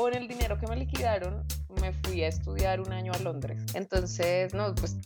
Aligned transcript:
con 0.00 0.14
el 0.14 0.28
dinero 0.28 0.56
que 0.58 0.66
me 0.66 0.76
liquidaron, 0.76 1.44
me 1.82 1.92
fui 1.92 2.24
a 2.24 2.28
estudiar 2.28 2.80
un 2.80 2.90
año 2.90 3.12
a 3.12 3.18
Londres. 3.18 3.62
Entonces, 3.74 4.54
no, 4.54 4.74
pues 4.74 4.96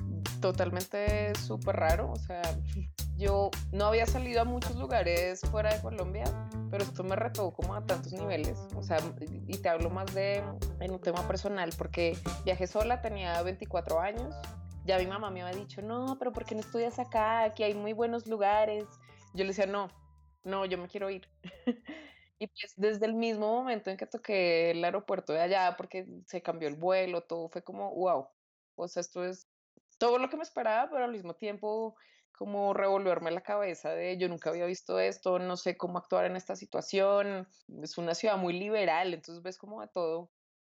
totalmente 0.41 1.35
súper 1.35 1.75
raro. 1.75 2.13
O 2.13 2.17
sea, 2.17 2.43
yo 3.17 3.51
no 3.73 3.87
había 3.87 4.07
salido 4.07 4.43
a 4.43 4.45
muchos 4.45 4.77
lugares 4.77 5.41
fuera 5.51 5.75
de 5.75 5.83
Colombia, 5.83 6.23
pero 6.71 6.85
esto 6.85 7.03
me 7.03 7.17
retó 7.17 7.51
como 7.51 7.75
a 7.75 7.85
tantos 7.85 8.13
niveles. 8.13 8.57
O 8.77 8.85
sea, 8.85 8.99
y 9.49 9.59
te 9.59 9.69
hablo 9.69 9.91
más 9.91 10.15
de 10.15 10.45
en 10.79 10.93
un 10.93 11.01
tema 11.01 11.27
personal, 11.27 11.71
porque 11.77 12.17
viajé 12.45 12.69
sola, 12.69 13.01
tenía 13.01 13.43
24 13.43 13.99
años. 13.99 14.33
Ya 14.85 14.97
mi 14.99 15.09
mamá 15.09 15.29
me 15.31 15.43
había 15.43 15.59
dicho, 15.59 15.83
no, 15.83 16.17
pero 16.21 16.33
¿por 16.33 16.45
qué 16.45 16.55
no 16.55 16.61
estudias 16.61 17.01
acá? 17.01 17.43
Aquí 17.43 17.65
hay 17.65 17.75
muy 17.75 17.95
buenos 17.95 18.29
lugares. 18.29 18.85
Yo 19.33 19.43
le 19.43 19.49
decía, 19.49 19.67
no, 19.67 19.89
no, 20.45 20.65
yo 20.67 20.79
me 20.79 20.87
quiero 20.87 21.11
ir. 21.11 21.27
pues 22.49 22.75
desde 22.77 23.07
el 23.07 23.15
mismo 23.15 23.49
momento 23.49 23.91
en 23.91 23.97
que 23.97 24.07
toqué 24.07 24.71
el 24.73 24.85
aeropuerto 24.85 25.33
de 25.33 25.41
allá, 25.41 25.75
porque 25.77 26.07
se 26.27 26.43
cambió 26.43 26.69
el 26.69 26.77
vuelo, 26.77 27.23
todo 27.23 27.49
fue 27.49 27.63
como, 27.63 27.95
wow. 27.95 28.29
O 28.77 28.89
sea, 28.89 29.01
esto 29.01 29.25
es 29.25 29.49
todo 29.99 30.19
lo 30.19 30.29
que 30.29 30.37
me 30.37 30.43
esperaba, 30.43 30.91
pero 30.91 31.05
al 31.05 31.13
mismo 31.13 31.35
tiempo 31.35 31.97
como 32.37 32.75
revolverme 32.75 33.31
la 33.31 33.43
cabeza 33.43 33.91
de 33.95 34.19
yo 34.19 34.29
nunca 34.29 34.51
había 34.51 34.67
visto 34.67 34.99
esto, 34.99 35.39
no 35.39 35.57
sé 35.57 35.77
cómo 35.77 35.99
actuar 35.99 36.25
en 36.25 36.37
esta 36.37 36.57
situación. 36.57 37.49
Es 37.83 37.97
una 37.99 38.15
ciudad 38.15 38.37
muy 38.37 38.55
liberal, 38.55 39.15
entonces 39.15 39.43
ves 39.43 39.59
como 39.59 39.81
a 39.81 39.87
todo. 39.87 40.33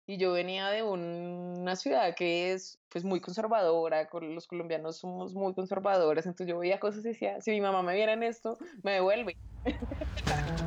Y 0.06 0.18
yo 0.18 0.31
venía 0.34 0.70
de 0.70 0.84
una 0.84 1.76
ciudad 1.76 2.16
que 2.16 2.54
es 2.54 2.80
pues 2.90 3.04
muy 3.04 3.20
conservadora, 3.20 4.08
con 4.09 4.34
los 4.34 4.48
colombianos 4.48 4.98
somos 4.98 5.34
muy 5.34 5.54
conservadores, 5.54 6.26
entonces 6.26 6.48
yo 6.48 6.59
veía 6.59 6.80
cosas 6.80 7.04
y 7.05 7.09
decía, 7.09 7.41
si 7.41 7.52
mi 7.52 7.62
mamá 7.62 7.84
me 7.84 7.94
viera 7.94 8.14
en 8.14 8.23
esto, 8.23 8.58
me 8.84 8.94
devuelve. 8.94 9.36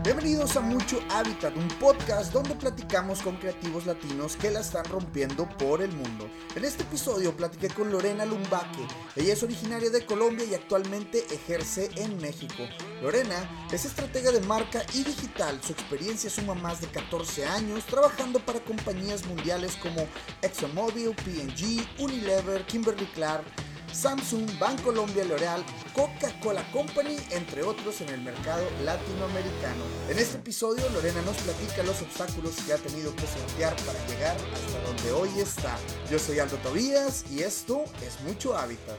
Bienvenidos 0.02 0.56
a 0.56 0.60
Mucho 0.60 0.98
Hábitat, 1.10 1.54
un 1.56 1.68
podcast 1.78 2.32
donde 2.32 2.54
platicamos 2.54 3.20
con 3.20 3.36
creativos 3.36 3.86
latinos 3.86 4.34
que 4.36 4.50
la 4.50 4.60
están 4.60 4.84
rompiendo 4.86 5.46
por 5.58 5.82
el 5.82 5.92
mundo. 5.92 6.28
En 6.56 6.64
este 6.64 6.84
episodio 6.84 7.36
platiqué 7.36 7.68
con 7.68 7.90
Lorena 7.90 8.24
Lumbaque. 8.24 8.86
Ella 9.16 9.34
es 9.34 9.42
originaria 9.42 9.90
de 9.90 10.06
Colombia 10.06 10.46
y 10.46 10.54
actualmente 10.54 11.22
ejerce 11.30 11.90
en 11.96 12.16
México. 12.18 12.64
Lorena 13.02 13.36
es 13.72 13.84
estratega 13.84 14.32
de 14.32 14.40
marca 14.40 14.82
y 14.94 15.04
digital. 15.04 15.60
Su 15.62 15.72
experiencia 15.72 16.30
suma 16.30 16.54
más 16.54 16.80
de 16.80 16.86
14 16.88 17.44
años 17.44 17.84
trabajando 17.84 18.40
para 18.40 18.60
compañías 18.60 19.26
mundiales 19.26 19.76
como 19.76 20.06
ExxonMobil, 20.42 21.14
P&G, 21.14 21.86
Unilever, 22.10 22.66
Kimberly 22.66 23.06
Clark, 23.14 23.44
Samsung, 23.92 24.46
Bancolombia, 24.58 25.24
L'Oreal, 25.24 25.64
Coca-Cola 25.94 26.64
Company, 26.72 27.16
entre 27.30 27.62
otros 27.62 28.00
en 28.00 28.08
el 28.08 28.20
mercado 28.20 28.68
latinoamericano. 28.84 29.84
En 30.08 30.18
este 30.18 30.38
episodio, 30.38 30.88
Lorena 30.90 31.22
nos 31.22 31.36
platica 31.36 31.82
los 31.84 32.02
obstáculos 32.02 32.54
que 32.66 32.72
ha 32.72 32.78
tenido 32.78 33.14
que 33.14 33.26
sortear 33.26 33.76
para 33.84 34.06
llegar 34.06 34.36
hasta 34.36 34.82
donde 34.82 35.12
hoy 35.12 35.30
está. 35.40 35.78
Yo 36.10 36.18
soy 36.18 36.38
Aldo 36.38 36.56
Tobías 36.58 37.24
y 37.30 37.42
esto 37.42 37.84
es 38.04 38.20
Mucho 38.24 38.56
Hábitat. 38.56 38.98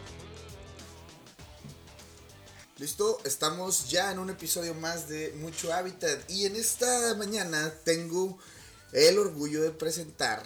Listo, 2.77 3.19
estamos 3.25 3.89
ya 3.89 4.11
en 4.11 4.19
un 4.19 4.29
episodio 4.29 4.73
más 4.73 5.07
de 5.07 5.33
Mucho 5.37 5.73
Hábitat 5.73 6.29
y 6.29 6.45
en 6.45 6.55
esta 6.55 7.13
mañana 7.15 7.73
tengo 7.83 8.37
el 8.93 9.19
orgullo 9.19 9.61
de 9.61 9.71
presentar 9.71 10.43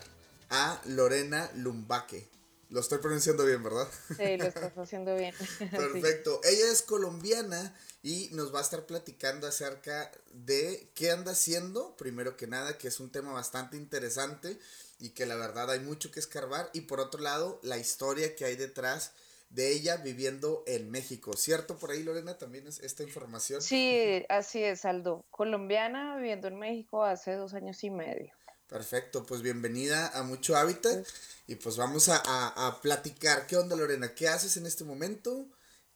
a 0.50 0.82
Lorena 0.86 1.50
Lumbaque. 1.56 2.35
Lo 2.70 2.80
estoy 2.80 2.98
pronunciando 2.98 3.46
bien, 3.46 3.62
¿verdad? 3.64 3.88
Sí, 4.18 4.38
lo 4.38 4.46
estás 4.46 4.74
haciendo 4.78 5.16
bien. 5.16 5.34
Perfecto. 5.72 6.42
Ella 6.44 6.72
es 6.72 6.82
colombiana 6.82 7.76
y 8.02 8.30
nos 8.34 8.54
va 8.54 8.60
a 8.60 8.64
estar 8.64 8.86
platicando 8.86 9.48
acerca 9.48 10.12
de 10.34 10.90
qué 10.96 11.12
anda 11.12 11.34
haciendo, 11.34 11.96
primero 11.98 12.38
que 12.38 12.48
nada, 12.48 12.78
que 12.78 12.88
es 12.88 13.00
un 13.00 13.12
tema 13.12 13.32
bastante 13.34 13.78
interesante 13.78 14.60
y 15.00 15.10
que 15.10 15.26
la 15.26 15.36
verdad 15.36 15.70
hay 15.72 15.80
mucho 15.80 16.12
que 16.12 16.20
escarbar. 16.20 16.70
Y 16.74 16.82
por 16.82 17.00
otro 17.00 17.22
lado, 17.22 17.60
la 17.64 17.78
historia 17.78 18.36
que 18.36 18.46
hay 18.46 18.56
detrás 18.56 19.12
de 19.50 19.72
ella 19.72 19.98
viviendo 19.98 20.64
en 20.68 20.92
México. 20.92 21.34
¿Cierto 21.34 21.78
por 21.78 21.92
ahí, 21.92 22.04
Lorena, 22.04 22.38
también 22.38 22.68
es 22.68 22.80
esta 22.80 23.04
información? 23.04 23.62
Sí, 23.62 24.26
así 24.28 24.64
es, 24.64 24.86
Aldo. 24.86 25.24
Colombiana 25.32 26.18
viviendo 26.18 26.48
en 26.48 26.60
México 26.60 27.04
hace 27.04 27.34
dos 27.34 27.54
años 27.54 27.84
y 27.84 27.90
medio. 27.90 28.34
Perfecto, 28.70 29.26
pues 29.28 29.44
bienvenida 29.44 30.08
a 30.18 30.24
Mucho 30.24 30.56
Hábitat 30.56 31.06
y 31.46 31.56
pues 31.56 31.78
vamos 31.78 32.10
a, 32.10 32.80
platicar. 32.82 33.46
¿Qué 33.46 33.58
onda 33.58 33.76
Lorena? 33.76 34.16
¿Qué 34.16 34.28
haces 34.28 34.58
en 34.58 34.66
este 34.66 34.84
momento? 34.84 35.46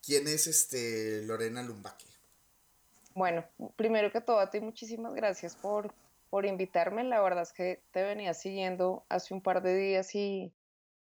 ¿Quién 0.05 0.27
es 0.27 0.45
este 0.45 1.23
Lorena 1.23 1.63
Lumbaque? 1.63 2.05
Bueno, 3.15 3.43
primero 3.75 4.11
que 4.11 4.21
todo 4.21 4.39
a 4.39 4.51
ti 4.51 4.59
muchísimas 4.59 5.15
gracias 5.15 5.55
por, 5.55 5.91
por 6.29 6.45
invitarme. 6.45 7.03
La 7.03 7.21
verdad 7.21 7.41
es 7.41 7.53
que 7.53 7.81
te 7.91 8.03
venía 8.03 8.35
siguiendo 8.35 9.03
hace 9.09 9.33
un 9.33 9.41
par 9.41 9.63
de 9.63 9.75
días 9.75 10.13
y, 10.13 10.53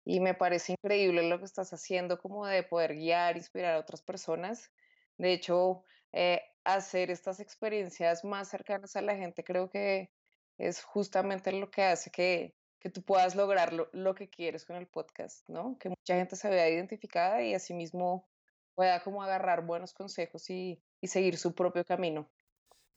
y 0.06 0.20
me 0.20 0.36
parece 0.36 0.74
increíble 0.74 1.24
lo 1.24 1.40
que 1.40 1.46
estás 1.46 1.74
haciendo 1.74 2.20
como 2.20 2.46
de 2.46 2.62
poder 2.62 2.94
guiar, 2.94 3.38
inspirar 3.38 3.74
a 3.74 3.80
otras 3.80 4.04
personas. 4.04 4.70
De 5.18 5.34
hecho, 5.34 5.84
eh, 6.14 6.44
hacer 6.64 7.10
estas 7.10 7.40
experiencias 7.40 8.24
más 8.24 8.50
cercanas 8.50 8.96
a 8.96 9.02
la 9.02 9.16
gente 9.16 9.44
creo 9.44 9.72
que 9.72 10.12
es 10.60 10.84
justamente 10.84 11.52
lo 11.52 11.72
que 11.72 11.84
hace 11.84 12.12
que, 12.12 12.54
que 12.80 12.90
tú 12.90 13.02
puedas 13.02 13.36
lograr 13.36 13.74
lo, 13.74 14.16
que 14.16 14.30
quieres 14.30 14.66
con 14.66 14.76
el 14.76 14.88
podcast, 14.88 15.48
¿no? 15.50 15.78
Que 15.80 15.90
mucha 15.90 16.16
gente 16.16 16.36
se 16.36 16.50
vea 16.50 16.70
identificada 16.70 17.42
y 17.42 17.54
asimismo 17.56 18.28
pueda 18.76 19.02
como 19.02 19.24
agarrar 19.24 19.66
buenos 19.66 19.94
consejos 19.94 20.50
y, 20.50 20.82
y 21.02 21.08
seguir 21.08 21.38
su 21.38 21.56
propio 21.56 21.86
camino. 21.86 22.30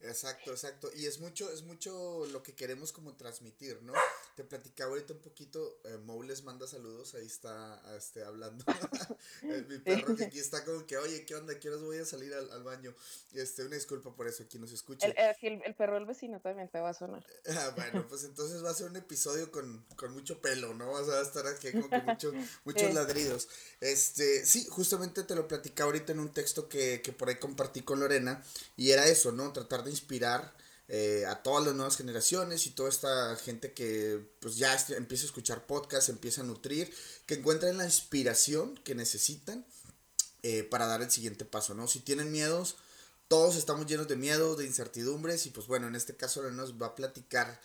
Exacto, 0.03 0.51
exacto. 0.51 0.91
Y 0.95 1.05
es 1.05 1.19
mucho, 1.19 1.49
es 1.51 1.63
mucho 1.63 2.25
lo 2.31 2.43
que 2.43 2.53
queremos 2.53 2.91
como 2.91 3.13
transmitir, 3.15 3.81
¿no? 3.83 3.93
Te 4.35 4.43
platicaba 4.43 4.91
ahorita 4.91 5.13
un 5.13 5.19
poquito, 5.19 5.79
eh, 5.85 5.97
les 6.27 6.43
manda 6.43 6.67
saludos, 6.67 7.15
ahí 7.15 7.25
está 7.25 7.81
este, 7.97 8.23
hablando. 8.23 8.65
Mi 9.41 9.77
perro 9.79 10.15
que 10.15 10.25
aquí 10.25 10.39
está 10.39 10.65
como 10.65 10.85
que, 10.85 10.97
oye, 10.97 11.25
¿qué 11.25 11.35
onda? 11.35 11.57
¿Qué 11.57 11.69
voy 11.69 11.99
a 11.99 12.05
salir 12.05 12.33
al, 12.33 12.51
al, 12.51 12.63
baño? 12.63 12.93
Este, 13.33 13.63
una 13.63 13.75
disculpa 13.75 14.13
por 14.13 14.27
eso, 14.27 14.43
aquí 14.43 14.59
nos 14.59 14.71
escucha. 14.71 15.07
El, 15.07 15.15
el, 15.41 15.61
el, 15.63 15.75
perro 15.75 15.95
del 15.95 16.05
vecino 16.05 16.39
también 16.41 16.67
te 16.67 16.79
va 16.79 16.89
a 16.89 16.93
sonar. 16.93 17.25
Ah, 17.55 17.71
bueno, 17.75 18.05
pues 18.07 18.23
entonces 18.23 18.63
va 18.63 18.71
a 18.71 18.73
ser 18.73 18.89
un 18.89 18.95
episodio 18.95 19.51
con, 19.51 19.85
con 19.95 20.11
mucho 20.11 20.41
pelo, 20.41 20.73
¿no? 20.73 20.91
Vas 20.91 21.07
a 21.07 21.21
estar 21.21 21.45
aquí 21.45 21.71
con 21.71 21.89
mucho, 22.05 22.31
muchos 22.65 22.93
ladridos. 22.93 23.47
Este, 23.79 24.45
sí, 24.45 24.65
justamente 24.69 25.23
te 25.23 25.35
lo 25.35 25.47
platicaba 25.47 25.87
ahorita 25.87 26.13
en 26.13 26.19
un 26.19 26.33
texto 26.33 26.67
que, 26.67 27.01
que 27.01 27.13
por 27.13 27.29
ahí 27.29 27.35
compartí 27.35 27.83
con 27.83 27.99
Lorena, 27.99 28.43
y 28.75 28.91
era 28.91 29.05
eso, 29.07 29.31
¿no? 29.31 29.53
Tratar 29.53 29.83
de 29.83 29.92
inspirar 29.93 30.53
eh, 30.89 31.25
a 31.27 31.41
todas 31.41 31.65
las 31.65 31.73
nuevas 31.73 31.95
generaciones 31.95 32.67
y 32.67 32.71
toda 32.71 32.89
esta 32.89 33.35
gente 33.37 33.71
que 33.73 34.19
pues 34.41 34.57
ya 34.57 34.77
empieza 34.89 35.23
a 35.23 35.27
escuchar 35.27 35.65
podcasts, 35.65 36.09
empieza 36.09 36.41
a 36.41 36.43
nutrir, 36.43 36.93
que 37.25 37.35
encuentren 37.35 37.77
la 37.77 37.85
inspiración 37.85 38.75
que 38.83 38.93
necesitan 38.93 39.65
eh, 40.43 40.63
para 40.63 40.85
dar 40.85 41.01
el 41.01 41.09
siguiente 41.09 41.45
paso, 41.45 41.73
¿no? 41.73 41.87
Si 41.87 41.99
tienen 41.99 42.31
miedos, 42.31 42.75
todos 43.29 43.55
estamos 43.55 43.87
llenos 43.87 44.09
de 44.09 44.17
miedo, 44.17 44.57
de 44.57 44.65
incertidumbres 44.65 45.45
y 45.45 45.51
pues 45.51 45.67
bueno, 45.67 45.87
en 45.87 45.95
este 45.95 46.17
caso 46.17 46.43
nos 46.51 46.79
va 46.79 46.87
a 46.87 46.95
platicar 46.95 47.61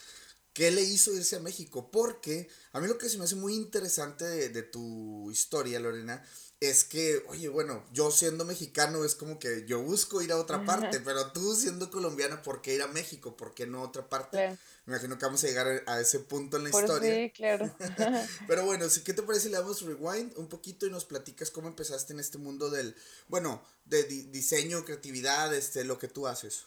qué 0.52 0.70
le 0.70 0.82
hizo 0.82 1.12
irse 1.12 1.36
a 1.36 1.40
México, 1.40 1.90
porque 1.90 2.48
a 2.72 2.80
mí 2.80 2.86
lo 2.86 2.98
que 2.98 3.08
se 3.08 3.18
me 3.18 3.24
hace 3.24 3.34
muy 3.34 3.54
interesante 3.54 4.24
de, 4.24 4.48
de 4.48 4.62
tu 4.62 5.30
historia, 5.30 5.80
Lorena, 5.80 6.24
es 6.60 6.82
que, 6.82 7.22
oye, 7.28 7.48
bueno, 7.48 7.84
yo 7.92 8.10
siendo 8.10 8.44
mexicano 8.44 9.04
es 9.04 9.14
como 9.14 9.38
que 9.38 9.64
yo 9.66 9.80
busco 9.80 10.22
ir 10.22 10.32
a 10.32 10.36
otra 10.36 10.64
parte, 10.64 10.98
pero 11.00 11.30
tú 11.30 11.54
siendo 11.54 11.88
colombiana, 11.88 12.42
¿por 12.42 12.62
qué 12.62 12.74
ir 12.74 12.82
a 12.82 12.88
México? 12.88 13.36
¿Por 13.36 13.54
qué 13.54 13.66
no 13.66 13.78
a 13.78 13.82
otra 13.82 14.08
parte? 14.08 14.58
Me 14.84 14.94
imagino 14.94 15.16
que 15.18 15.24
vamos 15.24 15.44
a 15.44 15.46
llegar 15.46 15.84
a 15.86 16.00
ese 16.00 16.18
punto 16.18 16.56
en 16.56 16.64
la 16.64 16.70
historia. 16.70 17.14
Sí, 17.14 17.30
claro. 17.30 17.70
pero 18.48 18.64
bueno, 18.64 18.86
¿qué 19.04 19.14
te 19.14 19.22
parece 19.22 19.50
le 19.50 19.56
damos 19.56 19.82
rewind 19.82 20.36
un 20.36 20.48
poquito 20.48 20.84
y 20.84 20.90
nos 20.90 21.04
platicas 21.04 21.52
cómo 21.52 21.68
empezaste 21.68 22.12
en 22.12 22.18
este 22.18 22.38
mundo 22.38 22.70
del, 22.70 22.96
bueno, 23.28 23.62
de 23.84 24.02
diseño, 24.04 24.84
creatividad, 24.84 25.54
este, 25.54 25.84
lo 25.84 25.98
que 25.98 26.08
tú 26.08 26.26
haces? 26.26 26.64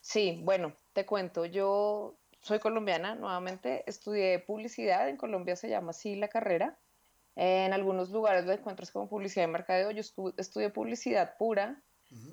Sí, 0.00 0.40
bueno, 0.42 0.74
te 0.94 1.06
cuento, 1.06 1.44
yo 1.44 2.18
soy 2.40 2.58
colombiana, 2.58 3.14
nuevamente, 3.14 3.84
estudié 3.86 4.40
publicidad, 4.40 5.08
en 5.08 5.16
Colombia 5.16 5.54
se 5.54 5.68
llama 5.68 5.90
así 5.90 6.16
la 6.16 6.28
carrera 6.28 6.76
en 7.40 7.72
algunos 7.72 8.10
lugares 8.10 8.44
lo 8.44 8.52
encuentras 8.52 8.90
como 8.90 9.08
publicidad 9.08 9.44
de 9.44 9.52
mercadeo. 9.52 9.92
Yo 9.92 10.02
estudié 10.36 10.70
publicidad 10.70 11.36
pura 11.38 11.80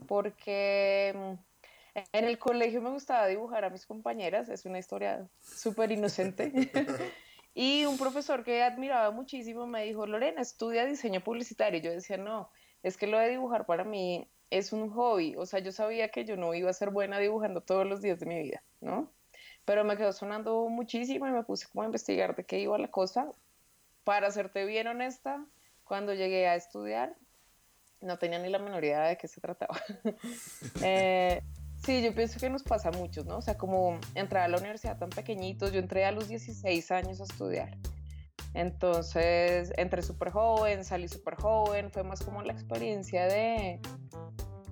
porque 0.07 1.13
mm, 1.15 1.99
en 2.11 2.25
el 2.25 2.39
colegio 2.39 2.81
me 2.81 2.89
gustaba 2.89 3.27
dibujar 3.27 3.65
a 3.65 3.69
mis 3.69 3.85
compañeras. 3.85 4.49
Es 4.49 4.65
una 4.65 4.79
historia 4.79 5.29
súper 5.43 5.91
inocente. 5.91 6.51
y 7.53 7.85
un 7.85 7.99
profesor 7.99 8.43
que 8.43 8.63
admiraba 8.63 9.11
muchísimo 9.11 9.67
me 9.67 9.83
dijo, 9.85 10.07
Lorena, 10.07 10.41
estudia 10.41 10.87
diseño 10.87 11.21
publicitario. 11.21 11.79
yo 11.79 11.91
decía, 11.91 12.17
no, 12.17 12.49
es 12.81 12.97
que 12.97 13.05
lo 13.05 13.19
de 13.19 13.29
dibujar 13.29 13.67
para 13.67 13.83
mí 13.83 14.27
es 14.49 14.73
un 14.73 14.89
hobby. 14.89 15.35
O 15.37 15.45
sea, 15.45 15.59
yo 15.59 15.71
sabía 15.71 16.09
que 16.09 16.25
yo 16.25 16.35
no 16.35 16.55
iba 16.55 16.71
a 16.71 16.73
ser 16.73 16.89
buena 16.89 17.19
dibujando 17.19 17.61
todos 17.61 17.85
los 17.85 18.01
días 18.01 18.19
de 18.19 18.25
mi 18.25 18.41
vida, 18.41 18.63
¿no? 18.81 19.11
Pero 19.65 19.83
me 19.83 19.97
quedó 19.97 20.13
sonando 20.13 20.67
muchísimo 20.67 21.27
y 21.27 21.31
me 21.31 21.43
puse 21.43 21.67
como 21.67 21.83
a 21.83 21.85
investigar 21.85 22.35
de 22.35 22.43
qué 22.43 22.59
iba 22.59 22.75
la 22.79 22.87
cosa 22.87 23.29
para 24.05 24.31
serte 24.31 24.65
bien 24.65 24.87
honesta, 24.87 25.45
cuando 25.83 26.13
llegué 26.13 26.47
a 26.47 26.55
estudiar, 26.55 27.13
no 27.99 28.17
tenía 28.17 28.39
ni 28.39 28.49
la 28.49 28.59
menor 28.59 28.85
idea 28.85 29.03
de 29.03 29.17
qué 29.17 29.27
se 29.27 29.41
trataba. 29.41 29.77
Eh, 30.81 31.41
Sí, 31.85 32.01
yo 32.01 32.15
pienso 32.15 32.39
que 32.39 32.49
nos 32.49 32.63
pasa 32.63 32.89
a 32.89 32.91
muchos, 32.91 33.27
¿no? 33.27 33.37
O 33.37 33.41
sea, 33.43 33.59
como 33.59 33.99
entrar 34.15 34.45
a 34.45 34.47
la 34.47 34.57
universidad 34.57 34.97
tan 34.97 35.09
pequeñitos, 35.09 35.71
yo 35.71 35.79
entré 35.79 36.03
a 36.05 36.11
los 36.11 36.27
16 36.27 36.89
años 36.89 37.21
a 37.21 37.25
estudiar. 37.25 37.77
Entonces, 38.55 39.71
entré 39.77 40.01
súper 40.01 40.31
joven, 40.31 40.83
salí 40.83 41.07
súper 41.07 41.35
joven, 41.35 41.91
fue 41.91 42.03
más 42.03 42.23
como 42.23 42.41
la 42.41 42.53
experiencia 42.53 43.27
de, 43.27 43.81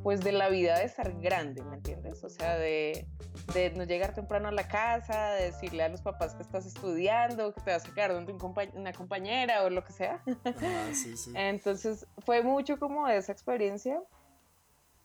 pues, 0.04 0.22
de 0.22 0.32
la 0.32 0.50
vida 0.50 0.78
de 0.78 0.86
estar 0.86 1.12
grande, 1.20 1.64
¿me 1.64 1.78
entiendes? 1.78 2.24
O 2.24 2.30
sea, 2.30 2.58
de, 2.58 3.08
de 3.54 3.72
no 3.72 3.86
llegar 3.86 4.14
temprano 4.14 4.50
a 4.50 4.52
la 4.52 4.68
casa, 4.68 5.32
de 5.32 5.46
decirle 5.46 5.84
a 5.84 5.90
los 5.90 6.02
papás 6.02 6.36
que 6.36 6.44
estás 6.44 6.66
estudiando, 6.66 7.54
que 7.54 7.62
te 7.62 7.72
vas 7.72 7.88
a 7.88 7.94
quedar 7.94 8.14
donde 8.14 8.34
una 8.74 8.94
compañera 8.94 9.64
o 9.64 9.70
lo 9.70 9.84
que 9.84 9.94
sea. 9.94 10.22
Ah, 10.46 10.90
sí, 10.94 11.18
sí. 11.18 11.32
Entonces, 11.36 12.06
fue 12.20 12.44
mucho 12.44 12.78
como 12.78 13.08
esa 13.08 13.32
experiencia. 13.32 14.02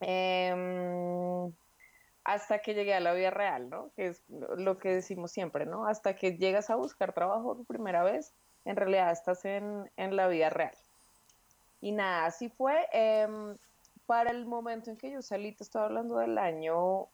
Eh, 0.00 1.50
hasta 2.28 2.58
que 2.58 2.74
llegué 2.74 2.92
a 2.92 3.00
la 3.00 3.14
vida 3.14 3.30
real, 3.30 3.70
¿no? 3.70 3.90
Que 3.96 4.08
es 4.08 4.22
lo 4.28 4.76
que 4.76 4.90
decimos 4.90 5.32
siempre, 5.32 5.64
¿no? 5.64 5.86
Hasta 5.86 6.14
que 6.14 6.36
llegas 6.36 6.68
a 6.68 6.76
buscar 6.76 7.14
trabajo 7.14 7.56
por 7.56 7.64
primera 7.64 8.02
vez, 8.02 8.34
en 8.66 8.76
realidad 8.76 9.10
estás 9.10 9.46
en, 9.46 9.90
en 9.96 10.14
la 10.14 10.28
vida 10.28 10.50
real. 10.50 10.76
Y 11.80 11.92
nada, 11.92 12.26
así 12.26 12.50
fue. 12.50 12.86
Em, 12.92 13.56
para 14.08 14.30
el 14.30 14.46
momento 14.46 14.90
en 14.90 14.96
que 14.96 15.10
yo 15.10 15.20
salí, 15.20 15.52
te 15.52 15.64
estoy 15.64 15.82
hablando 15.82 16.16
del 16.16 16.38
año 16.38 17.08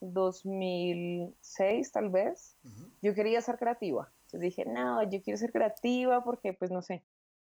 2006 0.00 1.90
tal 1.90 2.08
vez, 2.10 2.56
yo 3.02 3.14
quería 3.14 3.40
ser 3.40 3.58
creativa. 3.58 4.12
Entonces 4.26 4.40
dije, 4.40 4.64
no, 4.64 5.02
yo 5.10 5.20
quiero 5.22 5.36
ser 5.36 5.50
creativa 5.50 6.22
porque, 6.22 6.52
pues 6.52 6.70
no 6.70 6.82
sé, 6.82 7.02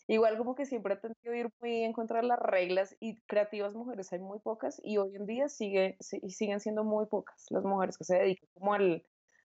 Igual 0.07 0.37
como 0.37 0.55
que 0.55 0.65
siempre 0.65 0.95
he 0.95 0.97
tenido 0.97 1.33
ir 1.35 1.49
muy 1.61 1.83
en 1.83 1.93
contra 1.93 2.21
de 2.21 2.27
las 2.27 2.39
reglas 2.39 2.97
y 2.99 3.21
creativas 3.21 3.73
mujeres 3.73 4.11
hay 4.11 4.19
muy 4.19 4.39
pocas 4.39 4.81
y 4.83 4.97
hoy 4.97 5.15
en 5.15 5.25
día 5.25 5.47
sigue, 5.47 5.97
siguen 6.01 6.59
siendo 6.59 6.83
muy 6.83 7.05
pocas 7.05 7.45
las 7.49 7.63
mujeres 7.63 7.97
que 7.97 8.03
se 8.03 8.17
dedican 8.17 8.49
como 8.53 8.73
al, 8.73 9.05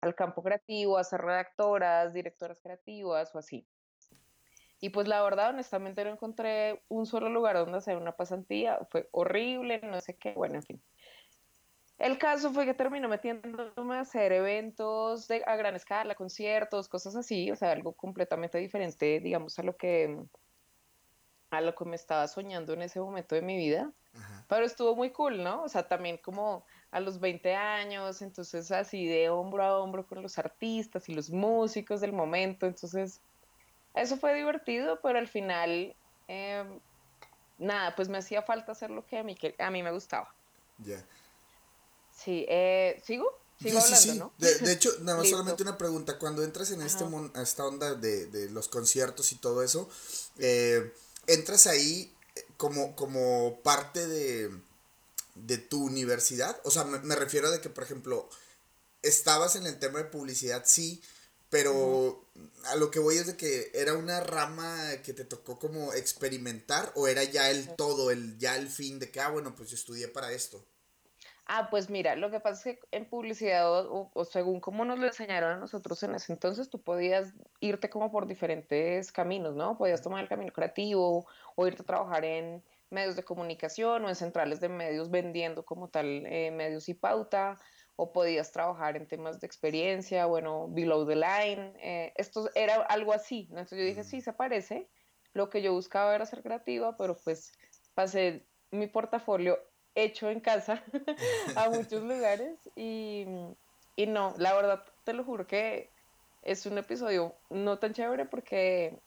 al 0.01 0.15
campo 0.15 0.43
creativo, 0.43 0.99
a 0.99 1.05
ser 1.05 1.21
redactoras, 1.21 2.13
directoras 2.15 2.61
creativas 2.61 3.35
o 3.35 3.39
así. 3.39 3.67
Y 4.81 4.91
pues 4.91 5.09
la 5.09 5.23
verdad, 5.23 5.51
honestamente, 5.51 6.05
no 6.05 6.11
encontré 6.11 6.83
un 6.89 7.07
solo 7.07 7.31
lugar 7.31 7.57
donde 7.57 7.79
hacer 7.79 7.97
una 7.97 8.13
pasantía. 8.13 8.79
Fue 8.91 9.09
horrible, 9.13 9.81
no 9.83 10.01
sé 10.01 10.17
qué, 10.17 10.33
bueno, 10.33 10.57
en 10.57 10.63
fin. 10.63 10.83
El 11.99 12.19
caso 12.19 12.53
fue 12.53 12.67
que 12.67 12.75
terminó 12.75 13.09
metiéndome 13.09 13.97
a 13.97 14.01
hacer 14.01 14.33
eventos 14.33 15.29
de, 15.29 15.43
a 15.47 15.57
gran 15.57 15.77
escala, 15.77 16.15
conciertos, 16.15 16.89
cosas 16.89 17.17
así, 17.17 17.51
o 17.51 17.57
sea, 17.57 17.73
algo 17.73 17.95
completamente 17.95 18.59
diferente, 18.59 19.19
digamos, 19.21 19.59
a 19.59 19.63
lo 19.63 19.77
que 19.77 20.19
a 21.51 21.61
lo 21.61 21.75
que 21.75 21.85
me 21.85 21.97
estaba 21.97 22.27
soñando 22.29 22.73
en 22.75 22.83
ese 22.83 23.01
momento 23.01 23.35
de 23.35 23.43
mi 23.43 23.57
vida. 23.57 23.93
Pero 24.49 24.65
estuvo 24.65 24.95
muy 24.95 25.11
cool, 25.11 25.43
¿no? 25.43 25.63
O 25.63 25.69
sea, 25.69 25.89
también 25.89 26.19
como 26.19 26.65
a 26.91 27.01
los 27.01 27.21
20 27.21 27.55
años, 27.55 28.23
entonces 28.23 28.71
así 28.71 29.07
de 29.07 29.29
hombro 29.29 29.63
a 29.63 29.79
hombro 29.79 30.07
con 30.07 30.23
los 30.23 30.39
artistas 30.39 31.09
y 31.09 31.15
los 31.15 31.31
músicos 31.31 32.01
del 32.01 32.13
momento. 32.13 32.67
Entonces, 32.67 33.21
eso 33.97 34.17
fue 34.17 34.35
divertido, 34.35 35.01
pero 35.03 35.19
al 35.19 35.29
final, 35.29 35.95
em, 36.29 36.81
nada, 37.59 37.95
pues 37.97 38.09
me 38.09 38.19
hacía 38.19 38.43
falta 38.43 38.73
hacer 38.73 38.91
lo 38.91 39.07
que 39.07 39.19
a 39.19 39.23
mí, 39.23 39.37
a 39.59 39.71
mí 39.71 39.83
me 39.83 39.93
gustaba. 39.93 40.33
Ya. 40.79 41.05
Sí, 42.15 42.47
eh, 42.49 43.03
¿sigo? 43.05 43.27
Sigo 43.61 43.79
hablando, 43.79 44.15
¿no? 44.15 44.33
De, 44.39 44.73
hecho, 44.73 44.91
nada 45.01 45.19
más 45.19 45.29
solamente 45.29 45.63
una 45.63 45.79
pregunta. 45.79 46.19
Cuando 46.19 46.45
entras 46.45 46.71
en 46.71 46.83
este 46.83 47.05
esta 47.41 47.67
onda 47.67 47.95
de, 47.95 48.27
de, 48.27 48.51
los 48.51 48.69
conciertos 48.69 49.33
y 49.33 49.37
todo 49.37 49.63
eso, 49.63 49.89
eh, 50.39 50.93
¿entras 51.27 51.67
ahí 51.67 52.13
como, 52.59 52.95
como 52.97 53.61
parte 53.63 54.07
de, 54.07 54.51
de 55.35 55.59
tu 55.59 55.85
universidad? 55.85 56.61
O 56.65 56.71
sea, 56.71 56.85
me, 56.85 57.17
refiero 57.17 57.49
a 57.49 57.61
que, 57.61 57.71
por 57.71 57.85
ejemplo, 57.85 58.29
estabas 59.03 59.57
en 59.57 59.67
el 59.67 59.79
tema 59.79 59.99
de 60.01 60.05
publicidad, 60.05 60.65
sí, 60.67 61.01
pero 61.51 62.25
a 62.67 62.77
lo 62.77 62.91
que 62.91 62.99
voy 62.99 63.17
es 63.17 63.27
de 63.27 63.37
que 63.37 63.71
era 63.75 63.95
una 63.95 64.21
rama 64.21 64.77
que 65.05 65.13
te 65.13 65.25
tocó 65.25 65.59
como 65.59 65.93
experimentar 65.93 66.93
o 66.95 67.09
era 67.09 67.25
ya 67.25 67.51
el 67.51 67.75
todo, 67.77 68.11
el 68.11 68.39
ya 68.39 68.57
el 68.57 68.69
fin 68.69 68.99
de 68.99 69.11
que, 69.11 69.21
ah, 69.21 69.31
bueno, 69.31 69.55
pues 69.55 69.71
yo 69.71 69.77
estudié 69.77 70.09
para 70.09 70.33
esto. 70.33 70.65
Ah, 71.49 71.69
pues 71.71 71.89
mira, 71.91 72.17
lo 72.17 72.29
que 72.33 72.41
pasa 72.41 72.71
es 72.71 72.77
que 72.77 72.87
en 72.91 73.09
publicidad 73.09 73.71
o, 73.71 74.11
según 74.25 74.59
como 74.59 74.85
nos 74.85 74.99
lo 74.99 75.07
enseñaron 75.07 75.53
a 75.53 75.57
nosotros 75.57 76.03
en 76.03 76.17
ese 76.17 76.33
entonces, 76.33 76.69
tú 76.69 76.83
podías 76.83 77.35
irte 77.61 77.89
como 77.89 78.11
por 78.11 78.27
diferentes 78.27 79.13
caminos, 79.13 79.55
¿no? 79.55 79.79
Podías 79.79 80.03
tomar 80.03 80.23
el 80.23 80.29
camino 80.29 80.53
creativo 80.53 81.25
o 81.55 81.67
irte 81.69 81.83
a 81.83 81.87
trabajar 81.87 82.25
en 82.25 82.65
medios 82.91 83.15
de 83.15 83.23
comunicación 83.23 84.05
o 84.05 84.09
en 84.09 84.17
centrales 84.17 84.59
de 84.61 84.69
medios 84.69 85.09
vendiendo 85.09 85.65
como 85.65 85.89
tal 85.89 86.27
eh, 86.27 86.51
medios 86.51 86.89
y 86.89 86.95
pauta, 86.95 87.57
o 87.97 88.13
podías 88.13 88.53
trabajar 88.53 88.97
en 88.97 89.09
temas 89.09 89.41
de 89.41 89.47
experiencia, 89.47 90.27
bueno, 90.27 90.69
below 90.69 91.07
the 91.07 91.17
line. 91.17 91.73
Eh, 91.81 92.13
esto 92.17 92.51
era 92.55 92.83
algo 92.83 93.13
así, 93.13 93.49
¿no? 93.51 93.59
Entonces 93.59 93.79
yo 93.79 93.85
dije, 93.85 94.05
sí, 94.05 94.21
se 94.21 94.35
parece. 94.35 94.89
Lo 95.33 95.49
que 95.49 95.63
yo 95.63 95.73
buscaba 95.73 96.15
era 96.15 96.27
ser 96.27 96.43
creativa, 96.43 96.97
pero 96.97 97.17
pues 97.25 97.53
pasé 97.95 98.47
mi 98.71 98.87
portafolio 98.87 99.59
hecho 99.95 100.31
en 100.31 100.41
casa 100.41 100.85
a 101.57 101.71
muchos 101.71 102.03
lugares 102.03 102.59
y, 102.77 103.25
y, 103.97 104.07
no, 104.07 104.35
la 104.39 104.55
verdad 104.55 104.85
te 105.05 105.15
lo 105.15 105.25
juro 105.25 105.47
que 105.47 105.91
es 106.43 106.67
un 106.67 106.79
episodio 106.79 107.35
no 107.49 107.79
tan 107.79 107.95
chévere 107.95 108.27
porque 108.27 109.01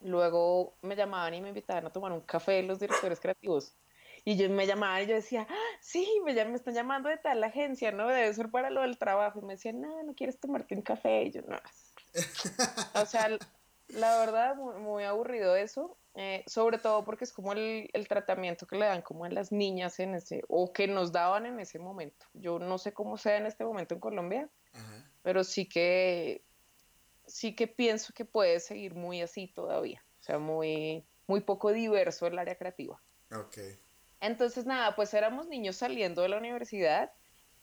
luego 0.00 0.74
me 0.82 0.96
llamaban 0.96 1.34
y 1.34 1.40
me 1.40 1.48
invitaban 1.48 1.86
a 1.86 1.92
tomar 1.92 2.12
un 2.12 2.20
café 2.20 2.62
los 2.62 2.78
directores 2.78 3.18
creativos 3.20 3.74
y 4.24 4.36
yo 4.36 4.48
me 4.50 4.66
llamaban 4.66 5.02
y 5.02 5.06
yo 5.06 5.14
decía, 5.14 5.46
ah, 5.48 5.78
sí, 5.80 6.06
me, 6.24 6.32
me 6.44 6.54
están 6.54 6.74
llamando 6.74 7.08
de 7.08 7.16
tal 7.16 7.42
agencia, 7.42 7.90
¿no? 7.90 8.08
Debe 8.08 8.32
ser 8.32 8.50
para 8.50 8.70
lo 8.70 8.82
del 8.82 8.98
trabajo. 8.98 9.40
Y 9.40 9.44
me 9.44 9.54
decían, 9.54 9.80
no, 9.80 10.02
no 10.02 10.14
quieres 10.14 10.38
tomarte 10.38 10.74
un 10.74 10.82
café. 10.82 11.24
Y 11.24 11.32
yo, 11.32 11.42
no. 11.42 11.58
o 13.00 13.06
sea, 13.06 13.28
la 13.88 14.18
verdad, 14.18 14.54
muy 14.56 15.04
aburrido 15.04 15.56
eso. 15.56 15.98
Eh, 16.14 16.44
sobre 16.46 16.76
todo 16.76 17.04
porque 17.04 17.24
es 17.24 17.32
como 17.32 17.54
el, 17.54 17.88
el, 17.94 18.06
tratamiento 18.06 18.66
que 18.66 18.76
le 18.76 18.84
dan 18.84 19.00
como 19.00 19.24
a 19.24 19.30
las 19.30 19.50
niñas 19.50 19.98
en 19.98 20.14
ese, 20.14 20.42
o 20.46 20.70
que 20.70 20.86
nos 20.86 21.10
daban 21.10 21.46
en 21.46 21.58
ese 21.58 21.78
momento. 21.78 22.26
Yo 22.34 22.58
no 22.58 22.76
sé 22.76 22.92
cómo 22.92 23.16
sea 23.16 23.38
en 23.38 23.46
este 23.46 23.64
momento 23.64 23.94
en 23.94 24.00
Colombia, 24.00 24.50
pero 25.22 25.42
sí 25.42 25.66
que, 25.66 26.44
sí 27.26 27.56
que 27.56 27.66
pienso 27.66 28.12
que 28.12 28.26
puede 28.26 28.60
seguir 28.60 28.94
muy 28.94 29.22
así 29.22 29.48
todavía, 29.48 30.04
o 30.20 30.22
sea, 30.22 30.38
muy, 30.38 31.06
muy 31.26 31.40
poco 31.40 31.72
diverso 31.72 32.26
el 32.26 32.38
área 32.38 32.58
creativa. 32.58 33.00
Okay. 33.34 33.78
Entonces, 34.22 34.64
nada, 34.66 34.94
pues 34.94 35.12
éramos 35.14 35.48
niños 35.48 35.76
saliendo 35.76 36.22
de 36.22 36.28
la 36.28 36.38
universidad 36.38 37.10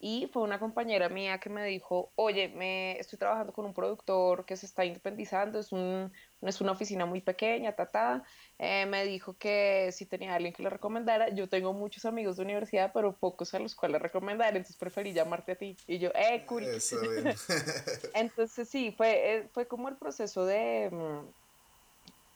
y 0.01 0.29
fue 0.31 0.43
una 0.43 0.59
compañera 0.59 1.09
mía 1.09 1.39
que 1.39 1.49
me 1.49 1.65
dijo, 1.65 2.11
oye, 2.15 2.49
me 2.49 2.97
estoy 2.99 3.17
trabajando 3.17 3.51
con 3.53 3.65
un 3.65 3.73
productor 3.73 4.45
que 4.45 4.57
se 4.57 4.65
está 4.65 4.83
independizando, 4.83 5.57
es, 5.59 5.71
un, 5.71 6.11
es 6.41 6.59
una 6.59 6.73
oficina 6.73 7.05
muy 7.05 7.21
pequeña, 7.21 7.73
ta, 7.73 8.23
eh, 8.57 8.85
me 8.85 9.05
dijo 9.05 9.37
que 9.37 9.91
si 9.93 10.05
tenía 10.05 10.35
alguien 10.35 10.53
que 10.53 10.63
le 10.63 10.69
recomendara, 10.69 11.29
yo 11.29 11.49
tengo 11.49 11.73
muchos 11.73 12.05
amigos 12.05 12.37
de 12.37 12.43
universidad, 12.43 12.91
pero 12.93 13.15
pocos 13.15 13.53
a 13.53 13.59
los 13.59 13.75
cuales 13.75 14.01
recomendar, 14.01 14.55
entonces 14.55 14.77
preferí 14.77 15.11
llamarte 15.13 15.53
a 15.53 15.55
ti. 15.55 15.77
Y 15.85 15.99
yo, 15.99 16.11
eh, 16.15 16.45
cool. 16.45 16.65
entonces 18.13 18.69
sí, 18.69 18.93
fue, 18.95 19.35
eh, 19.35 19.49
fue 19.53 19.65
como 19.67 19.89
el 19.89 19.97
proceso 19.97 20.45
de, 20.45 20.89
mm, 20.91 21.27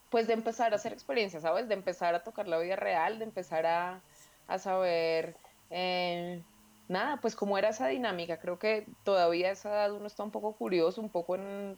pues 0.09 0.27
de 0.27 0.33
empezar 0.33 0.73
a 0.73 0.75
hacer 0.75 0.91
experiencias, 0.91 1.43
¿sabes? 1.43 1.69
De 1.69 1.73
empezar 1.73 2.13
a 2.13 2.23
tocar 2.23 2.47
la 2.47 2.59
vida 2.59 2.75
real, 2.75 3.19
de 3.19 3.25
empezar 3.25 3.65
a, 3.65 4.01
a 4.47 4.57
saber... 4.59 5.35
Eh, 5.69 6.43
nada, 6.87 7.19
pues 7.21 7.35
como 7.35 7.57
era 7.57 7.69
esa 7.69 7.87
dinámica, 7.87 8.39
creo 8.39 8.59
que 8.59 8.85
todavía 9.03 9.49
a 9.49 9.51
esa 9.51 9.69
edad 9.69 9.93
uno 9.93 10.07
está 10.07 10.23
un 10.23 10.31
poco 10.31 10.53
curioso, 10.53 11.01
un 11.01 11.09
poco 11.09 11.35
en, 11.35 11.77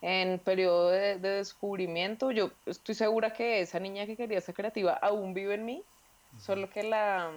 en, 0.00 0.38
periodo 0.40 0.90
de, 0.90 1.18
descubrimiento. 1.18 2.30
Yo 2.30 2.50
estoy 2.66 2.94
segura 2.94 3.32
que 3.32 3.60
esa 3.60 3.78
niña 3.80 4.06
que 4.06 4.16
quería 4.16 4.40
ser 4.40 4.54
creativa 4.54 4.92
aún 4.94 5.34
vive 5.34 5.54
en 5.54 5.64
mí, 5.64 5.84
solo 6.38 6.68
que 6.70 6.82
la, 6.82 7.30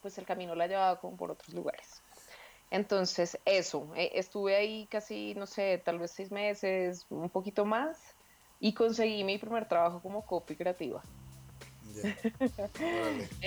pues 0.00 0.18
el 0.18 0.24
camino 0.24 0.54
la 0.54 0.66
llevaba 0.66 1.00
como 1.00 1.16
por 1.16 1.30
otros 1.30 1.54
lugares. 1.54 2.02
Entonces, 2.70 3.38
eso, 3.44 3.92
eh, 3.96 4.12
estuve 4.14 4.56
ahí 4.56 4.86
casi, 4.90 5.34
no 5.34 5.46
sé, 5.46 5.82
tal 5.84 5.98
vez 5.98 6.10
seis 6.10 6.30
meses, 6.30 7.04
un 7.10 7.28
poquito 7.28 7.66
más, 7.66 8.16
y 8.60 8.72
conseguí 8.72 9.24
mi 9.24 9.36
primer 9.36 9.68
trabajo 9.68 10.00
como 10.00 10.24
copy 10.24 10.56
creativa. 10.56 11.02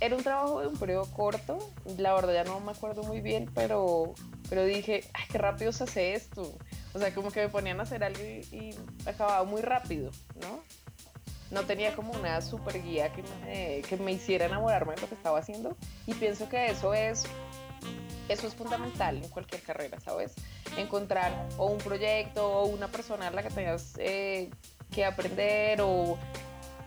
era 0.00 0.16
un 0.16 0.22
trabajo 0.22 0.60
de 0.60 0.68
un 0.68 0.76
periodo 0.76 1.10
corto, 1.10 1.58
la 1.96 2.14
verdad 2.14 2.32
ya 2.34 2.44
no 2.44 2.60
me 2.60 2.72
acuerdo 2.72 3.02
muy 3.02 3.20
bien, 3.20 3.50
pero, 3.54 4.14
pero 4.48 4.64
dije, 4.64 5.04
ay, 5.14 5.24
qué 5.30 5.38
rápido 5.38 5.72
se 5.72 5.84
hace 5.84 6.14
esto. 6.14 6.56
O 6.94 6.98
sea, 6.98 7.14
como 7.14 7.30
que 7.30 7.40
me 7.40 7.48
ponían 7.48 7.80
a 7.80 7.82
hacer 7.82 8.04
algo 8.04 8.20
y, 8.22 8.74
acababa 9.06 9.44
muy 9.44 9.60
rápido, 9.60 10.10
¿no? 10.40 10.60
No 11.50 11.64
tenía 11.64 11.96
como 11.96 12.12
una 12.12 12.40
super 12.42 12.82
guía 12.82 13.12
que 13.12 13.22
me, 13.22 13.82
que 13.82 13.96
me 13.96 14.12
hiciera 14.12 14.46
enamorarme 14.46 14.94
de 14.94 15.00
lo 15.00 15.08
que 15.08 15.14
estaba 15.14 15.38
haciendo 15.38 15.76
y 16.06 16.14
pienso 16.14 16.48
que 16.48 16.70
eso 16.70 16.92
es, 16.92 17.24
eso 18.28 18.46
es 18.46 18.54
fundamental 18.54 19.16
en 19.16 19.28
cualquier 19.30 19.62
carrera, 19.62 19.98
¿sabes? 20.00 20.34
Encontrar 20.76 21.48
o 21.56 21.66
un 21.66 21.78
proyecto 21.78 22.46
o 22.46 22.66
una 22.66 22.88
persona 22.88 23.28
a 23.28 23.30
la 23.30 23.42
que 23.42 23.50
tengas 23.50 23.94
eh, 23.98 24.50
que 24.90 25.04
aprender 25.04 25.80
o 25.80 26.18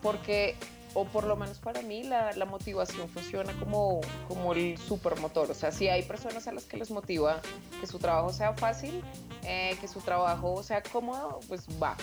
porque 0.02 0.56
o 0.94 1.06
por 1.06 1.26
lo 1.26 1.36
menos 1.36 1.60
para 1.60 1.82
mí, 1.82 2.04
la, 2.04 2.34
motivación 2.46 3.08
funciona 3.08 3.54
como, 3.54 4.02
como 4.28 4.54
el 4.54 4.78
supermotor. 4.78 5.50
O 5.52 5.54
sea, 5.54 5.72
si 5.72 5.88
hay 5.88 6.04
personas 6.04 6.48
a 6.48 6.52
las 6.52 6.66
que 6.66 6.78
les 6.78 6.92
motiva 6.92 7.42
que 7.80 7.88
su 7.88 7.98
trabajo 7.98 8.34
sea 8.34 8.54
fácil, 8.54 9.02
eh, 9.44 9.78
que 9.80 9.88
su 9.88 10.02
trabajo 10.02 10.64
sea 10.64 10.84
cómodo, 10.84 11.40
pues 11.48 11.66
va. 11.82 11.96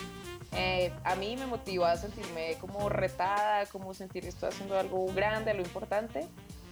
Eh, 0.52 0.90
a 1.05 1.14
mí 1.17 1.37
me 1.37 1.47
motiva 1.47 1.93
a 1.93 1.97
sentirme 1.97 2.57
como 2.61 2.88
retada, 2.88 3.67
como 3.67 3.93
sentir 3.93 4.23
que 4.23 4.31
estoy 4.31 4.49
haciendo 4.49 4.78
algo 4.78 5.07
grande, 5.12 5.50
algo 5.50 5.62
importante. 5.62 6.26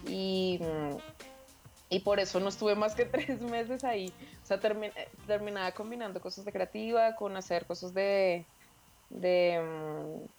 Y, 0.09 0.59
mm, 0.62 0.97
y 1.90 2.00
por 2.00 2.18
eso 2.18 2.40
no 2.40 2.49
estuve 2.49 2.75
más 2.75 2.95
que 2.95 3.04
tres 3.04 3.42
meses 3.42 3.85
ahí. 3.85 4.11
O 4.42 4.47
sea, 4.47 4.59
terminaba 4.59 5.73
combinando 5.73 6.21
cosas 6.21 6.47
de 6.47 6.52
creativa 6.52 7.14
con 7.14 7.37
hacer 7.37 7.66
cosas 7.66 7.92
de, 7.92 8.47
de, 9.11 9.61
mm, 9.61 10.35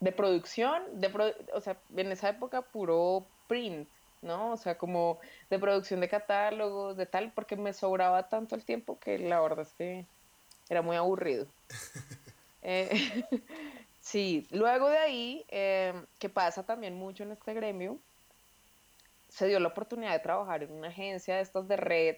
de 0.00 0.12
producción. 0.12 0.82
De 1.00 1.34
o 1.52 1.60
sea, 1.60 1.78
en 1.96 2.12
esa 2.12 2.28
época 2.28 2.62
puro 2.62 3.26
print, 3.48 3.88
¿no? 4.22 4.52
O 4.52 4.56
sea, 4.56 4.76
como 4.78 5.18
de 5.50 5.58
producción 5.58 6.00
de 6.00 6.08
catálogos, 6.08 6.96
de 6.96 7.06
tal, 7.06 7.32
porque 7.32 7.56
me 7.56 7.72
sobraba 7.72 8.28
tanto 8.28 8.54
el 8.54 8.64
tiempo 8.64 8.98
que 8.98 9.18
la 9.18 9.40
verdad 9.40 9.60
es 9.60 9.72
que 9.74 10.06
era 10.68 10.82
muy 10.82 10.96
aburrido. 10.96 11.46
Eh, 12.66 12.88
sí, 14.00 14.48
luego 14.50 14.88
de 14.88 14.96
ahí, 14.96 15.44
eh, 15.50 15.92
que 16.18 16.30
pasa 16.30 16.64
también 16.64 16.94
mucho 16.94 17.22
en 17.22 17.32
este 17.32 17.52
gremio, 17.52 17.98
se 19.28 19.46
dio 19.46 19.60
la 19.60 19.68
oportunidad 19.68 20.12
de 20.12 20.20
trabajar 20.20 20.62
en 20.62 20.72
una 20.72 20.88
agencia 20.88 21.36
de 21.36 21.42
estas 21.42 21.68
de 21.68 21.76
red. 21.76 22.16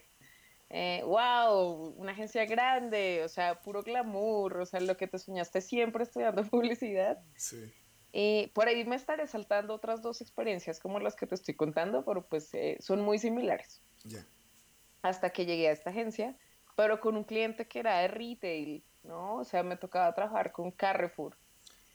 Eh, 0.69 1.01
wow, 1.05 1.93
una 1.97 2.11
agencia 2.11 2.45
grande, 2.45 3.23
o 3.23 3.29
sea, 3.29 3.61
puro 3.61 3.83
glamour, 3.83 4.57
o 4.57 4.65
sea, 4.65 4.81
lo 4.81 4.97
que 4.97 5.07
te 5.07 5.17
soñaste 5.17 5.61
siempre 5.61 6.03
estudiando 6.03 6.43
publicidad. 6.49 7.19
Sí. 7.35 7.73
Y 8.11 8.47
por 8.47 8.67
ahí 8.67 8.83
me 8.85 8.95
estaré 8.95 9.27
saltando 9.27 9.73
otras 9.73 10.01
dos 10.01 10.21
experiencias 10.21 10.79
como 10.79 10.99
las 10.99 11.15
que 11.15 11.27
te 11.27 11.35
estoy 11.35 11.55
contando, 11.55 12.03
pero 12.03 12.27
pues 12.27 12.53
eh, 12.53 12.77
son 12.79 13.01
muy 13.01 13.19
similares. 13.19 13.81
Ya. 14.03 14.25
Hasta 15.01 15.29
que 15.29 15.45
llegué 15.45 15.69
a 15.69 15.71
esta 15.71 15.91
agencia, 15.91 16.37
pero 16.75 16.99
con 16.99 17.15
un 17.15 17.23
cliente 17.23 17.67
que 17.67 17.79
era 17.79 17.99
de 17.99 18.07
retail, 18.07 18.83
¿no? 19.03 19.35
O 19.35 19.45
sea, 19.45 19.63
me 19.63 19.77
tocaba 19.77 20.13
trabajar 20.13 20.51
con 20.51 20.71
Carrefour. 20.71 21.37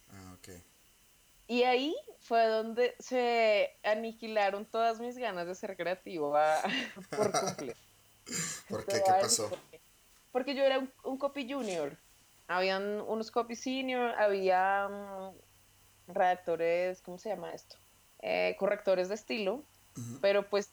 Ah, 0.09 0.37
ok. 0.39 0.49
Y 1.49 1.65
ahí 1.65 1.95
fue 2.21 2.47
donde 2.47 2.95
se 2.99 3.79
aniquilaron 3.83 4.65
todas 4.65 5.01
mis 5.01 5.19
ganas 5.19 5.47
de 5.47 5.55
ser 5.55 5.77
creativo 5.77 6.35
por 7.11 7.33
completo. 7.41 7.92
¿Por 8.69 8.85
qué? 8.87 9.03
¿Qué 9.05 9.13
pasó? 9.21 9.51
Porque 10.31 10.55
yo 10.55 10.65
era 10.65 10.79
un, 11.05 11.19
copy 11.19 11.51
junior. 11.51 11.99
Habían 12.49 13.01
unos 13.03 13.31
copy 13.31 13.55
senior, 13.55 14.13
había 14.19 14.89
mm, 14.89 16.13
redactores, 16.13 17.03
¿cómo 17.03 17.19
se 17.19 17.29
llama 17.31 17.53
esto? 17.53 17.77
Eh, 18.21 18.57
correctores 18.59 19.09
de 19.09 19.15
estilo, 19.15 19.65
pero 20.21 20.49
pues 20.49 20.73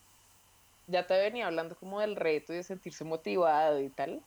ya 0.87 1.07
te 1.07 1.17
venía 1.17 1.47
hablando 1.47 1.75
como 1.75 1.99
del 1.99 2.15
reto 2.15 2.53
y 2.53 2.57
de 2.57 2.63
sentirse 2.63 3.03
motivado 3.03 3.79
y 3.79 3.89
tal. 3.89 4.23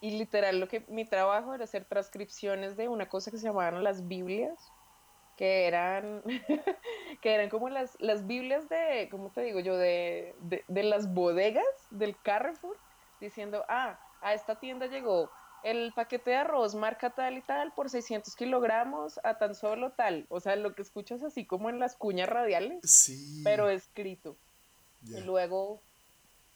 Y 0.00 0.18
literal 0.18 0.60
lo 0.60 0.68
que 0.68 0.84
mi 0.88 1.04
trabajo 1.04 1.54
era 1.54 1.64
hacer 1.64 1.84
transcripciones 1.84 2.76
de 2.76 2.88
una 2.88 3.08
cosa 3.08 3.30
que 3.30 3.38
se 3.38 3.44
llamaban 3.44 3.82
las 3.82 4.06
Biblias, 4.06 4.72
que 5.36 5.66
eran, 5.66 6.22
que 7.20 7.34
eran 7.34 7.48
como 7.48 7.68
las, 7.68 7.96
las 8.00 8.26
Biblias 8.26 8.68
de, 8.68 9.08
¿cómo 9.10 9.30
te 9.30 9.42
digo 9.42 9.60
yo? 9.60 9.76
De, 9.76 10.34
de, 10.68 10.82
las 10.82 11.12
bodegas 11.12 11.64
del 11.90 12.16
Carrefour, 12.22 12.76
diciendo, 13.20 13.64
ah, 13.68 13.98
a 14.22 14.34
esta 14.34 14.56
tienda 14.56 14.86
llegó 14.86 15.30
el 15.62 15.92
paquete 15.94 16.30
de 16.30 16.36
arroz 16.36 16.74
marca 16.74 17.10
tal 17.10 17.38
y 17.38 17.42
tal 17.42 17.72
por 17.72 17.90
600 17.90 18.34
kilogramos 18.36 19.18
a 19.24 19.38
tan 19.38 19.54
solo 19.54 19.92
tal. 19.92 20.26
O 20.28 20.40
sea, 20.40 20.56
lo 20.56 20.74
que 20.74 20.82
escuchas 20.82 21.22
así 21.22 21.44
como 21.44 21.70
en 21.70 21.80
las 21.80 21.96
cuñas 21.96 22.28
radiales, 22.28 22.78
sí. 22.90 23.42
pero 23.44 23.68
escrito. 23.68 24.36
Y 25.02 25.20
luego 25.20 25.82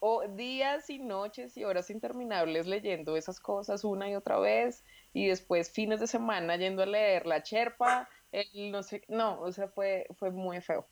o 0.01 0.27
días 0.27 0.89
y 0.89 0.99
noches 0.99 1.57
y 1.57 1.65
horas 1.65 1.91
interminables 1.91 2.67
leyendo 2.67 3.17
esas 3.17 3.39
cosas 3.39 3.85
una 3.85 4.09
y 4.09 4.17
otra 4.17 4.39
vez 4.39 4.83
y 5.13 5.27
después 5.27 5.71
fines 5.71 6.01
de 6.01 6.07
semana 6.07 6.57
yendo 6.57 6.83
a 6.83 6.87
leer 6.87 7.27
la 7.27 7.43
cherpa, 7.43 8.09
no 8.55 8.83
sé, 8.83 9.03
o 9.09 9.53
sea, 9.53 9.69
fue, 9.69 10.07
fue 10.19 10.31
muy 10.31 10.61
feo. 10.61 10.87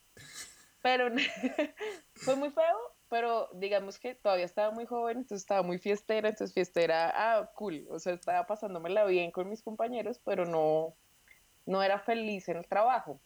Pero 0.83 1.09
fue 2.15 2.37
muy 2.37 2.51
feo, 2.51 2.77
pero 3.09 3.49
digamos 3.55 3.99
que 3.99 4.15
todavía 4.15 4.45
estaba 4.45 4.71
muy 4.71 4.87
joven, 4.87 5.19
entonces 5.19 5.43
estaba 5.43 5.63
muy 5.63 5.79
fiestera, 5.79 6.29
entonces 6.29 6.55
fiestera, 6.55 7.13
ah, 7.15 7.51
cool, 7.55 7.87
o 7.91 7.99
sea, 7.99 8.15
estaba 8.15 8.47
pasándomela 8.47 9.05
bien 9.05 9.31
con 9.31 9.49
mis 9.49 9.63
compañeros, 9.63 10.21
pero 10.25 10.45
no, 10.45 10.95
no 11.67 11.83
era 11.83 11.99
feliz 11.99 12.49
en 12.49 12.59
el 12.59 12.67
trabajo. 12.67 13.21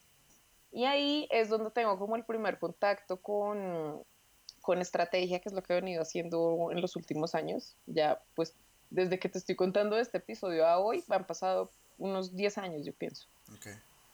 Y 0.71 0.85
ahí 0.85 1.29
es 1.31 1.51
donde 1.51 1.71
tengo 1.71 1.99
como 1.99 2.17
el 2.17 2.25
primer 2.25 2.59
contacto 2.59 3.19
con, 3.21 4.03
con 4.63 4.81
estrategia, 4.81 5.41
que 5.41 5.51
es 5.51 5.55
lo 5.55 5.63
que 5.63 5.75
he 5.75 5.77
venido 5.77 6.01
haciendo 6.01 6.71
en 6.73 6.81
los 6.81 6.97
últimos 6.97 7.35
años. 7.35 7.77
Ya, 7.85 8.23
pues, 8.35 8.57
desde 8.89 9.19
que 9.19 9.29
te 9.29 9.39
estoy 9.39 9.55
contando 9.55 9.99
este 9.99 10.19
episodio 10.19 10.67
a 10.67 10.79
hoy, 10.79 11.05
han 11.09 11.27
pasado 11.27 11.71
unos 11.99 12.35
10 12.35 12.59
años, 12.59 12.87
yo 12.87 12.95
pienso. 12.95 13.29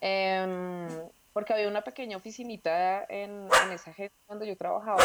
Em, 0.00 0.88
porque 1.32 1.52
había 1.52 1.68
una 1.68 1.82
pequeña 1.82 2.16
oficinita 2.16 3.04
en, 3.08 3.48
en 3.64 3.72
esa 3.72 3.90
agencia 3.90 4.18
donde 4.28 4.46
yo 4.46 4.56
trabajaba 4.56 5.04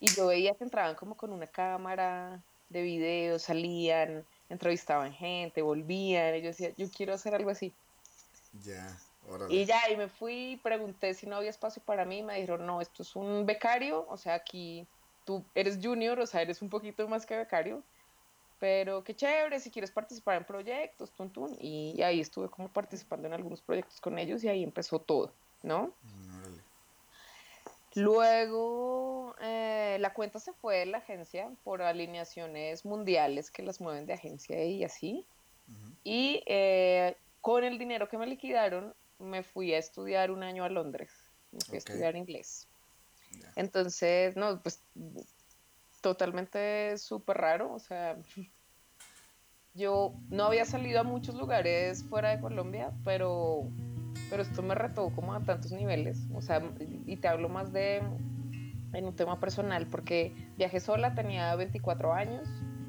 y 0.00 0.08
yo 0.14 0.26
veía 0.26 0.54
que 0.54 0.64
entraban 0.64 0.94
como 0.94 1.16
con 1.16 1.32
una 1.32 1.46
cámara 1.46 2.42
de 2.68 2.82
video, 2.82 3.38
salían, 3.38 4.24
entrevistaban 4.48 5.12
gente, 5.12 5.62
volvían, 5.62 6.34
y 6.36 6.40
yo 6.42 6.48
decía, 6.48 6.72
yo 6.76 6.88
quiero 6.90 7.14
hacer 7.14 7.34
algo 7.34 7.50
así. 7.50 7.72
Ya. 8.64 8.98
Y 9.48 9.64
ya, 9.64 9.80
y 9.90 9.96
me 9.96 10.08
fui, 10.08 10.60
pregunté 10.62 11.14
si 11.14 11.26
no 11.26 11.36
había 11.36 11.50
espacio 11.50 11.80
para 11.84 12.04
mí, 12.04 12.22
me 12.22 12.34
dijeron, 12.34 12.66
no, 12.66 12.80
esto 12.80 13.02
es 13.02 13.14
un 13.14 13.46
becario, 13.46 14.04
o 14.08 14.16
sea, 14.16 14.34
aquí 14.34 14.86
tú 15.24 15.44
eres 15.54 15.78
junior, 15.80 16.18
o 16.18 16.26
sea, 16.26 16.42
eres 16.42 16.60
un 16.60 16.68
poquito 16.68 17.06
más 17.08 17.24
que 17.24 17.36
becario, 17.36 17.82
pero 18.62 19.02
qué 19.02 19.16
chévere, 19.16 19.58
si 19.58 19.72
quieres 19.72 19.90
participar 19.90 20.36
en 20.36 20.44
proyectos, 20.44 21.10
tun, 21.10 21.30
tun. 21.30 21.56
Y 21.60 22.00
ahí 22.00 22.20
estuve 22.20 22.48
como 22.48 22.68
participando 22.68 23.26
en 23.26 23.34
algunos 23.34 23.60
proyectos 23.60 24.00
con 24.00 24.20
ellos 24.20 24.44
y 24.44 24.48
ahí 24.48 24.62
empezó 24.62 25.00
todo, 25.00 25.32
¿no? 25.64 25.92
Luego, 27.96 29.34
eh, 29.40 29.96
la 29.98 30.14
cuenta 30.14 30.38
se 30.38 30.52
fue 30.52 30.76
de 30.76 30.86
la 30.86 30.98
agencia 30.98 31.50
por 31.64 31.82
alineaciones 31.82 32.84
mundiales 32.84 33.50
que 33.50 33.64
las 33.64 33.80
mueven 33.80 34.06
de 34.06 34.12
agencia 34.12 34.64
y 34.64 34.84
así. 34.84 35.26
Y 36.04 36.44
eh, 36.46 37.16
con 37.40 37.64
el 37.64 37.78
dinero 37.78 38.08
que 38.08 38.16
me 38.16 38.28
liquidaron, 38.28 38.94
me 39.18 39.42
fui 39.42 39.74
a 39.74 39.78
estudiar 39.78 40.30
un 40.30 40.44
año 40.44 40.62
a 40.62 40.68
Londres. 40.68 41.10
Me 41.50 41.58
fui 41.66 41.74
a 41.74 41.78
estudiar 41.78 42.14
inglés. 42.14 42.68
Entonces, 43.56 44.36
no, 44.36 44.62
pues 44.62 44.80
totalmente 46.02 46.98
súper 46.98 47.38
raro. 47.38 47.72
O 47.72 47.78
sea, 47.78 48.18
yo 49.74 50.12
no 50.28 50.44
había 50.44 50.66
salido 50.66 51.00
a 51.00 51.04
muchos 51.04 51.34
lugares 51.34 52.04
fuera 52.04 52.30
de 52.30 52.40
Colombia, 52.40 52.92
pero, 53.04 53.70
pero 54.28 54.42
esto 54.42 54.62
me 54.62 54.74
retó 54.74 55.10
como 55.14 55.32
a 55.32 55.40
tantos 55.40 55.72
niveles. 55.72 56.18
O 56.34 56.42
sea, 56.42 56.62
y 57.06 57.16
te 57.16 57.28
hablo 57.28 57.48
más 57.48 57.72
de 57.72 58.02
en 58.92 59.06
un 59.06 59.16
tema 59.16 59.40
personal, 59.40 59.86
porque 59.86 60.34
viajé 60.58 60.78
sola, 60.80 61.14
tenía 61.14 61.54
24 61.56 62.12
años. 62.12 62.46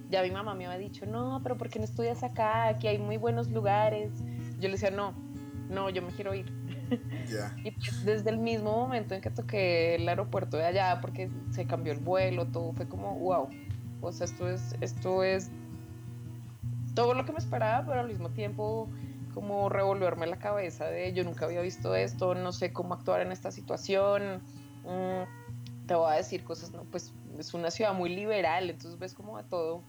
Ya 0.10 0.22
mi 0.22 0.32
mamá 0.32 0.54
me 0.54 0.66
había 0.66 0.78
dicho, 0.78 1.06
no, 1.06 1.40
pero 1.42 1.58
¿por 1.58 1.70
qué 1.70 1.80
no 1.80 1.86
estudias 1.86 2.24
acá? 2.24 2.68
Aquí 2.68 2.88
hay 2.88 2.98
muy 2.98 3.16
buenos 3.18 3.50
lugares. 3.50 4.12
Yo 4.60 4.68
le 4.68 4.72
decía, 4.72 4.92
no, 4.92 5.14
no, 5.70 5.90
yo 5.90 6.02
me 6.02 6.12
quiero 6.12 6.34
ir. 6.34 6.52
Y 7.64 7.72
pues, 7.72 8.06
desde 8.06 8.30
el 8.30 8.38
mismo 8.38 8.72
momento 8.72 9.16
en 9.16 9.22
que 9.22 9.30
toqué 9.30 9.96
el 9.96 10.08
aeropuerto 10.08 10.58
de 10.58 10.66
allá, 10.66 11.00
porque 11.02 11.30
se 11.52 11.66
cambió 11.66 11.94
el 11.94 12.00
vuelo, 12.00 12.48
todo 12.48 12.74
fue 12.74 12.88
como, 12.88 13.18
wow, 13.20 13.48
o 14.02 14.12
sea, 14.12 14.26
esto 14.26 14.50
es, 14.50 14.76
esto 14.82 15.24
es 15.24 15.50
todo 16.94 17.14
lo 17.14 17.26
que 17.26 17.32
me 17.32 17.40
esperaba, 17.40 17.86
pero 17.86 18.02
al 18.02 18.08
mismo 18.08 18.30
tiempo 18.30 18.90
como 19.34 19.70
revolverme 19.70 20.28
la 20.28 20.38
cabeza 20.38 20.86
de 20.86 21.14
yo 21.14 21.24
nunca 21.24 21.46
había 21.46 21.62
visto 21.62 21.96
esto, 21.96 22.36
no 22.36 22.52
sé 22.52 22.72
cómo 22.72 22.94
actuar 22.94 23.22
en 23.22 23.32
esta 23.32 23.52
situación. 23.52 24.42
Mm, 24.84 25.88
te 25.88 25.96
voy 25.96 26.12
a 26.12 26.16
decir 26.16 26.44
cosas, 26.44 26.72
no, 26.72 26.84
pues 26.84 27.14
es 27.40 27.54
una 27.54 27.72
ciudad 27.72 27.94
muy 27.94 28.10
liberal, 28.10 28.70
entonces 28.70 29.00
ves 29.00 29.14
como 29.14 29.38
de 29.38 29.44
todo 29.46 29.82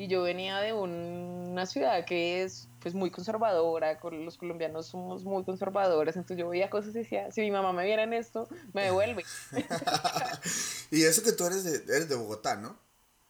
y 0.00 0.08
yo 0.08 0.22
venía 0.22 0.60
de 0.60 0.72
una 0.72 1.66
ciudad 1.66 2.06
que 2.06 2.42
es 2.42 2.68
pues 2.80 2.94
muy 2.94 3.10
conservadora, 3.10 4.00
con 4.00 4.24
los 4.24 4.38
colombianos 4.38 4.86
somos 4.86 5.24
muy 5.24 5.44
conservadores, 5.44 6.16
entonces 6.16 6.38
yo 6.38 6.48
veía 6.48 6.70
cosas 6.70 6.94
y 6.94 7.00
decía, 7.00 7.30
si 7.30 7.42
mi 7.42 7.50
mamá 7.50 7.74
me 7.74 7.84
viera 7.84 8.04
en 8.04 8.14
esto, 8.14 8.48
me 8.72 8.84
devuelve. 8.84 9.26
y 10.90 11.02
eso 11.02 11.22
que 11.22 11.32
tú 11.32 11.44
eres 11.44 11.64
de, 11.64 11.94
eres 11.94 12.08
de 12.08 12.14
Bogotá, 12.14 12.56
¿no? 12.56 12.78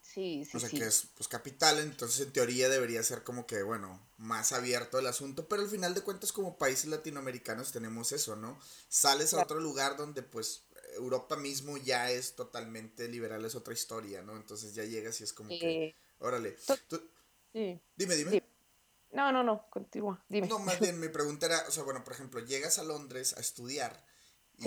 Sí, 0.01 0.45
sí. 0.45 0.57
O 0.57 0.61
sea, 0.61 0.69
que 0.69 0.85
es 0.85 1.09
pues 1.17 1.27
capital, 1.27 1.81
entonces 1.81 2.25
en 2.25 2.33
teoría 2.33 2.69
debería 2.69 3.03
ser 3.03 3.25
como 3.25 3.49
que, 3.49 3.65
bueno, 3.65 4.01
más 4.17 4.53
abierto 4.53 5.01
el 5.01 5.09
asunto, 5.09 5.49
pero 5.49 5.63
al 5.63 5.69
final 5.69 5.93
de 5.95 6.03
cuentas 6.03 6.31
como 6.31 6.57
países 6.57 6.87
latinoamericanos 6.87 7.73
tenemos 7.73 8.13
eso, 8.13 8.37
¿no? 8.37 8.57
Sales 8.89 9.35
a 9.35 9.43
otro 9.43 9.59
lugar 9.59 9.97
donde 9.97 10.23
pues 10.23 10.63
Europa 10.95 11.35
mismo 11.35 11.77
ya 11.79 12.13
es 12.13 12.35
totalmente 12.37 13.09
liberal, 13.09 13.45
es 13.45 13.57
otra 13.57 13.75
historia, 13.75 14.23
¿no? 14.23 14.37
Entonces 14.37 14.73
ya 14.73 14.85
llegas 14.85 15.21
y 15.21 15.25
es 15.25 15.33
como 15.33 15.49
que 15.49 15.97
Órale. 16.21 16.57
Dime, 17.53 18.17
dime. 18.17 18.43
No, 19.13 19.33
no, 19.33 19.43
no, 19.43 19.67
continúa, 19.71 20.25
dime. 20.29 20.47
No, 20.47 20.61
más 20.61 20.79
bien 20.81 21.01
mi 21.01 21.09
pregunta 21.09 21.47
era, 21.47 21.65
o 21.67 21.71
sea, 21.71 21.83
bueno, 21.83 22.05
por 22.05 22.13
ejemplo, 22.13 22.41
llegas 22.41 22.79
a 22.79 22.85
Londres 22.85 23.35
a 23.37 23.41
estudiar 23.41 24.05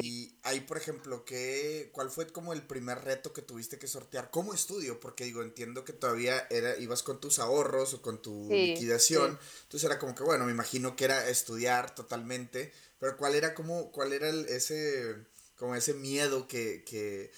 y 0.02 0.40
ahí, 0.42 0.62
por 0.62 0.78
ejemplo, 0.78 1.24
¿qué, 1.24 1.92
¿cuál 1.94 2.10
fue 2.10 2.26
como 2.28 2.54
el 2.54 2.64
primer 2.64 3.04
reto 3.04 3.32
que 3.32 3.44
tuviste 3.44 3.78
que 3.78 3.88
sortear 3.88 4.32
como 4.32 4.54
estudio? 4.54 5.00
Porque 5.00 5.24
digo, 5.24 5.44
entiendo 5.44 5.86
que 5.86 5.94
todavía 5.94 6.48
era, 6.50 6.76
ibas 6.78 7.04
con 7.04 7.20
tus 7.20 7.38
ahorros 7.38 7.94
o 7.94 8.02
con 8.02 8.20
tu 8.20 8.50
liquidación. 8.50 9.38
Entonces 9.64 9.84
era 9.84 10.00
como 10.00 10.16
que, 10.16 10.24
bueno, 10.24 10.46
me 10.46 10.52
imagino 10.52 10.96
que 10.96 11.06
era 11.06 11.30
estudiar 11.30 11.94
totalmente. 11.94 12.74
Pero 12.98 13.18
¿cuál 13.18 13.36
era 13.36 13.54
como, 13.54 13.92
cuál 13.92 14.14
era 14.14 14.30
ese, 14.30 15.28
como 15.58 15.76
ese 15.76 15.94
miedo 15.94 16.48
que, 16.48 16.84
que, 16.84 17.32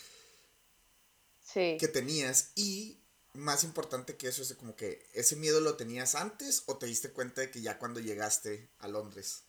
que 1.53 1.87
tenías? 1.89 2.53
Y 2.55 3.01
más 3.35 3.63
importante 3.63 4.17
que 4.17 4.27
eso 4.27 4.41
es 4.41 4.53
como 4.55 4.75
que, 4.75 5.05
¿ese 5.13 5.35
miedo 5.35 5.59
lo 5.59 5.75
tenías 5.75 6.15
antes 6.15 6.63
o 6.67 6.77
te 6.77 6.85
diste 6.85 7.11
cuenta 7.11 7.41
de 7.41 7.51
que 7.51 7.61
ya 7.61 7.77
cuando 7.77 7.99
llegaste 7.99 8.69
a 8.79 8.87
Londres? 8.87 9.45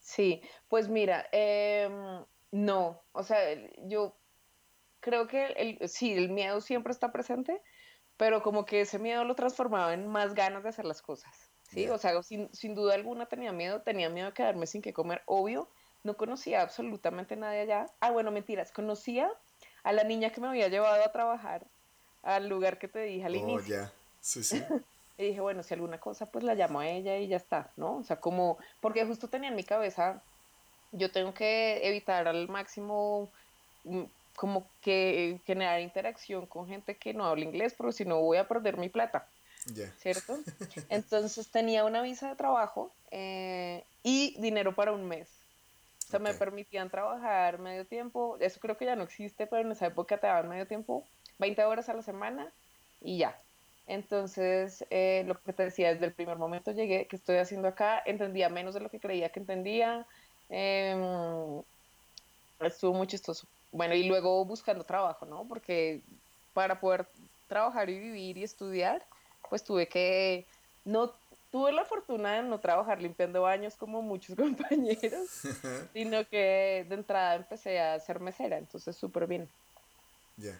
Sí, 0.00 0.42
pues 0.68 0.88
mira, 0.88 1.26
em, 1.32 2.24
no, 2.50 3.02
o 3.12 3.22
sea, 3.22 3.38
yo 3.86 4.16
creo 5.00 5.26
que 5.26 5.46
el, 5.46 5.88
sí, 5.88 6.12
el 6.12 6.30
miedo 6.30 6.60
siempre 6.60 6.92
está 6.92 7.10
presente, 7.10 7.62
pero 8.16 8.42
como 8.42 8.66
que 8.66 8.82
ese 8.82 8.98
miedo 8.98 9.24
lo 9.24 9.34
transformaba 9.34 9.94
en 9.94 10.06
más 10.06 10.34
ganas 10.34 10.62
de 10.62 10.68
hacer 10.68 10.84
las 10.84 11.02
cosas, 11.02 11.50
¿sí? 11.62 11.88
O 11.88 11.98
sea, 11.98 12.22
sin, 12.22 12.52
sin, 12.54 12.74
duda 12.74 12.94
alguna 12.94 13.26
tenía 13.26 13.52
miedo, 13.52 13.82
tenía 13.82 14.10
miedo 14.10 14.28
de 14.28 14.34
quedarme 14.34 14.66
sin 14.66 14.82
qué 14.82 14.92
comer, 14.92 15.22
obvio, 15.26 15.70
no 16.02 16.16
conocía 16.16 16.60
absolutamente 16.60 17.34
nadie 17.34 17.60
allá. 17.60 17.86
Ah, 18.00 18.10
bueno, 18.10 18.30
mentiras, 18.30 18.72
conocía 18.72 19.30
a 19.82 19.92
la 19.92 20.04
niña 20.04 20.30
que 20.30 20.40
me 20.40 20.48
había 20.48 20.68
llevado 20.68 21.02
a 21.02 21.12
trabajar 21.12 21.66
al 22.24 22.48
lugar 22.48 22.78
que 22.78 22.88
te 22.88 23.00
dije 23.00 23.24
al 23.24 23.34
oh, 23.34 23.38
inicio. 23.38 23.76
ya, 23.76 23.92
sí, 24.20 24.42
sí. 24.42 24.62
Y 25.16 25.28
dije, 25.28 25.40
bueno, 25.40 25.62
si 25.62 25.74
alguna 25.74 26.00
cosa, 26.00 26.26
pues 26.26 26.42
la 26.44 26.56
llamo 26.56 26.80
a 26.80 26.88
ella 26.88 27.16
y 27.18 27.28
ya 27.28 27.36
está, 27.36 27.70
¿no? 27.76 27.98
O 27.98 28.02
sea, 28.02 28.16
como, 28.16 28.58
porque 28.80 29.06
justo 29.06 29.28
tenía 29.28 29.48
en 29.48 29.54
mi 29.54 29.62
cabeza, 29.62 30.20
yo 30.90 31.10
tengo 31.12 31.32
que 31.34 31.86
evitar 31.86 32.26
al 32.26 32.48
máximo 32.48 33.30
mm, 33.84 34.02
como 34.34 34.66
que 34.80 35.38
generar 35.46 35.80
interacción 35.80 36.46
con 36.46 36.66
gente 36.66 36.96
que 36.96 37.14
no 37.14 37.26
habla 37.26 37.44
inglés, 37.44 37.74
porque 37.76 37.92
si 37.92 38.04
no 38.04 38.20
voy 38.20 38.38
a 38.38 38.48
perder 38.48 38.76
mi 38.76 38.88
plata. 38.88 39.28
¿Cierto? 39.98 40.38
Entonces 40.90 41.48
tenía 41.48 41.84
una 41.84 42.02
visa 42.02 42.28
de 42.28 42.36
trabajo 42.36 42.90
eh, 43.10 43.84
y 44.02 44.36
dinero 44.40 44.74
para 44.74 44.92
un 44.92 45.06
mes. 45.06 45.28
O 46.06 46.10
sea, 46.10 46.18
me 46.18 46.34
permitían 46.34 46.90
trabajar 46.90 47.58
medio 47.58 47.86
tiempo. 47.86 48.36
Eso 48.40 48.60
creo 48.60 48.76
que 48.76 48.84
ya 48.84 48.94
no 48.94 49.04
existe, 49.04 49.46
pero 49.46 49.62
en 49.62 49.72
esa 49.72 49.86
época 49.86 50.18
te 50.18 50.26
daban 50.26 50.48
medio 50.48 50.66
tiempo, 50.66 51.06
20 51.38 51.64
horas 51.64 51.88
a 51.88 51.94
la 51.94 52.02
semana 52.02 52.52
y 53.00 53.18
ya. 53.18 53.40
Entonces, 53.86 54.84
eh, 54.90 55.24
lo 55.26 55.40
que 55.42 55.52
te 55.52 55.64
decía, 55.64 55.92
desde 55.92 56.06
el 56.06 56.14
primer 56.14 56.38
momento 56.38 56.72
llegué, 56.72 57.06
que 57.06 57.16
estoy 57.16 57.36
haciendo 57.36 57.68
acá, 57.68 58.02
entendía 58.06 58.48
menos 58.48 58.74
de 58.74 58.80
lo 58.80 58.88
que 58.88 59.00
creía 59.00 59.30
que 59.30 59.40
entendía. 59.40 60.06
Em, 60.48 61.62
estuvo 62.60 62.94
muy 62.94 63.06
chistoso. 63.06 63.46
Bueno, 63.72 63.94
y 63.94 64.04
luego 64.04 64.44
buscando 64.44 64.84
trabajo, 64.84 65.26
¿no? 65.26 65.46
Porque 65.48 66.02
para 66.54 66.80
poder 66.80 67.06
trabajar 67.48 67.90
y 67.90 67.98
vivir 67.98 68.38
y 68.38 68.44
estudiar, 68.44 69.04
pues 69.50 69.64
tuve 69.64 69.88
que, 69.88 70.46
no, 70.84 71.12
tuve 71.50 71.72
la 71.72 71.84
fortuna 71.84 72.36
de 72.36 72.42
no 72.44 72.60
trabajar 72.60 73.02
limpiando 73.02 73.42
baños 73.42 73.76
como 73.76 74.00
muchos 74.00 74.36
compañeros, 74.36 75.28
sino 75.92 76.24
que 76.28 76.86
de 76.88 76.94
entrada 76.94 77.34
empecé 77.34 77.80
a 77.80 78.00
ser 78.00 78.20
mesera, 78.20 78.58
entonces 78.58 78.96
súper 78.96 79.26
bien. 79.26 79.48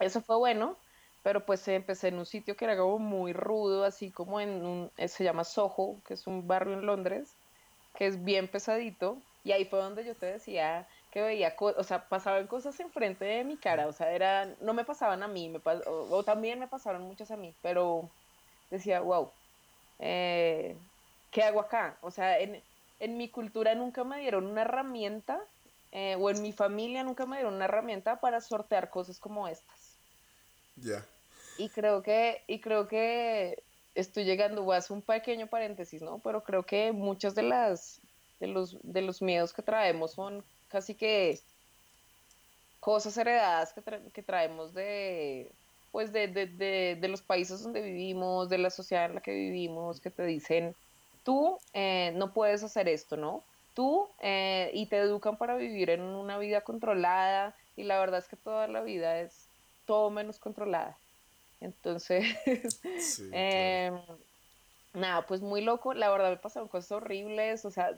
Eso 0.00 0.20
fue 0.20 0.36
bueno, 0.36 0.76
pero 1.22 1.44
pues 1.46 1.66
empecé 1.68 2.08
en 2.08 2.18
un 2.18 2.26
sitio 2.26 2.56
que 2.56 2.64
era 2.64 2.76
como 2.76 2.98
muy 2.98 3.32
rudo, 3.32 3.84
así 3.84 4.10
como 4.10 4.40
en 4.40 4.64
un, 4.64 4.90
eh, 4.96 5.08
se 5.08 5.24
llama 5.24 5.44
Soho, 5.44 6.00
que 6.06 6.14
es 6.14 6.26
un 6.26 6.46
barrio 6.46 6.74
en 6.74 6.86
Londres, 6.86 7.34
que 7.94 8.06
es 8.06 8.22
bien 8.22 8.48
pesadito, 8.48 9.18
y 9.42 9.52
ahí 9.52 9.64
fue 9.64 9.78
donde 9.78 10.04
yo 10.04 10.14
te 10.14 10.26
decía 10.26 10.88
que 11.10 11.22
veía, 11.22 11.54
o 11.58 11.84
sea, 11.84 12.08
pasaban 12.08 12.46
cosas 12.48 12.78
enfrente 12.80 13.24
de 13.24 13.44
mi 13.44 13.56
cara, 13.56 13.86
o 13.86 13.92
sea, 13.92 14.12
eran, 14.12 14.56
no 14.60 14.74
me 14.74 14.84
pasaban 14.84 15.22
a 15.22 15.28
mí, 15.28 15.48
me 15.48 15.60
o, 15.64 16.24
también 16.24 16.58
me 16.58 16.66
pasaron 16.66 17.02
muchas 17.02 17.30
a 17.30 17.36
mí, 17.36 17.54
pero 17.62 18.10
decía, 18.70 19.00
wow, 19.00 19.30
eh, 20.00 20.76
¿qué 21.30 21.42
hago 21.42 21.60
acá? 21.60 21.98
O 22.02 22.10
sea, 22.10 22.40
en, 22.40 22.62
en, 22.98 23.16
mi 23.16 23.30
cultura 23.30 23.74
nunca 23.74 24.02
me 24.04 24.20
dieron 24.20 24.46
una 24.46 24.62
herramienta, 24.62 25.40
eh, 25.94 26.16
o 26.18 26.28
en 26.28 26.42
mi 26.42 26.52
familia 26.52 27.04
nunca 27.04 27.24
me 27.24 27.36
dieron 27.36 27.54
una 27.54 27.66
herramienta 27.66 28.18
para 28.18 28.40
sortear 28.40 28.90
cosas 28.90 29.20
como 29.20 29.46
estas. 29.46 29.96
Ya. 30.74 31.06
Y 31.56 31.68
creo 31.68 32.02
que, 32.02 32.42
y 32.48 32.60
creo 32.60 32.88
que 32.88 33.62
estoy 33.94 34.24
llegando, 34.24 34.64
voy 34.64 34.74
a 34.74 34.78
hacer 34.78 34.96
un 34.96 35.02
pequeño 35.02 35.46
paréntesis, 35.46 36.02
¿no? 36.02 36.18
Pero 36.18 36.42
creo 36.42 36.64
que 36.64 36.90
muchas 36.90 37.36
de 37.36 37.44
las, 37.44 38.00
de 38.40 38.48
los, 38.48 38.76
de 38.82 39.02
los 39.02 39.22
miedos 39.22 39.52
que 39.52 39.62
traemos 39.62 40.10
son 40.10 40.44
casi 40.66 40.96
que 40.96 41.38
cosas 42.80 43.16
heredadas 43.16 43.72
que, 43.72 43.80
que 44.12 44.22
traemos 44.24 44.74
de, 44.74 45.52
pues 45.92 46.12
de, 46.12 46.26
de, 46.26 46.46
de, 46.46 46.98
de, 47.00 47.08
los 47.08 47.22
países 47.22 47.62
donde 47.62 47.80
vivimos, 47.82 48.48
de 48.48 48.58
la 48.58 48.70
sociedad 48.70 49.04
en 49.04 49.14
la 49.14 49.20
que 49.20 49.32
vivimos, 49.32 50.00
que 50.00 50.10
te 50.10 50.26
dicen, 50.26 50.74
tú 51.22 51.56
eh, 51.72 52.12
no 52.16 52.32
puedes 52.32 52.64
hacer 52.64 52.88
esto, 52.88 53.16
¿no? 53.16 53.44
Tú, 53.74 54.08
eh, 54.20 54.70
y 54.72 54.86
te 54.86 54.98
educan 54.98 55.36
para 55.36 55.56
vivir 55.56 55.90
en 55.90 56.00
una 56.00 56.38
vida 56.38 56.62
controlada, 56.62 57.56
y 57.76 57.82
la 57.82 57.98
verdad 57.98 58.20
es 58.20 58.28
que 58.28 58.36
toda 58.36 58.68
la 58.68 58.82
vida 58.82 59.20
es 59.20 59.48
todo 59.84 60.10
menos 60.10 60.38
controlada. 60.38 60.96
Entonces, 61.60 62.24
em, 63.32 63.98
nada, 64.92 65.26
pues 65.26 65.40
muy 65.40 65.60
loco. 65.60 65.94
La 65.94 66.10
verdad 66.10 66.30
me 66.30 66.36
pasaron 66.36 66.68
cosas 66.68 66.92
horribles, 66.92 67.64
o 67.64 67.70
sea, 67.70 67.96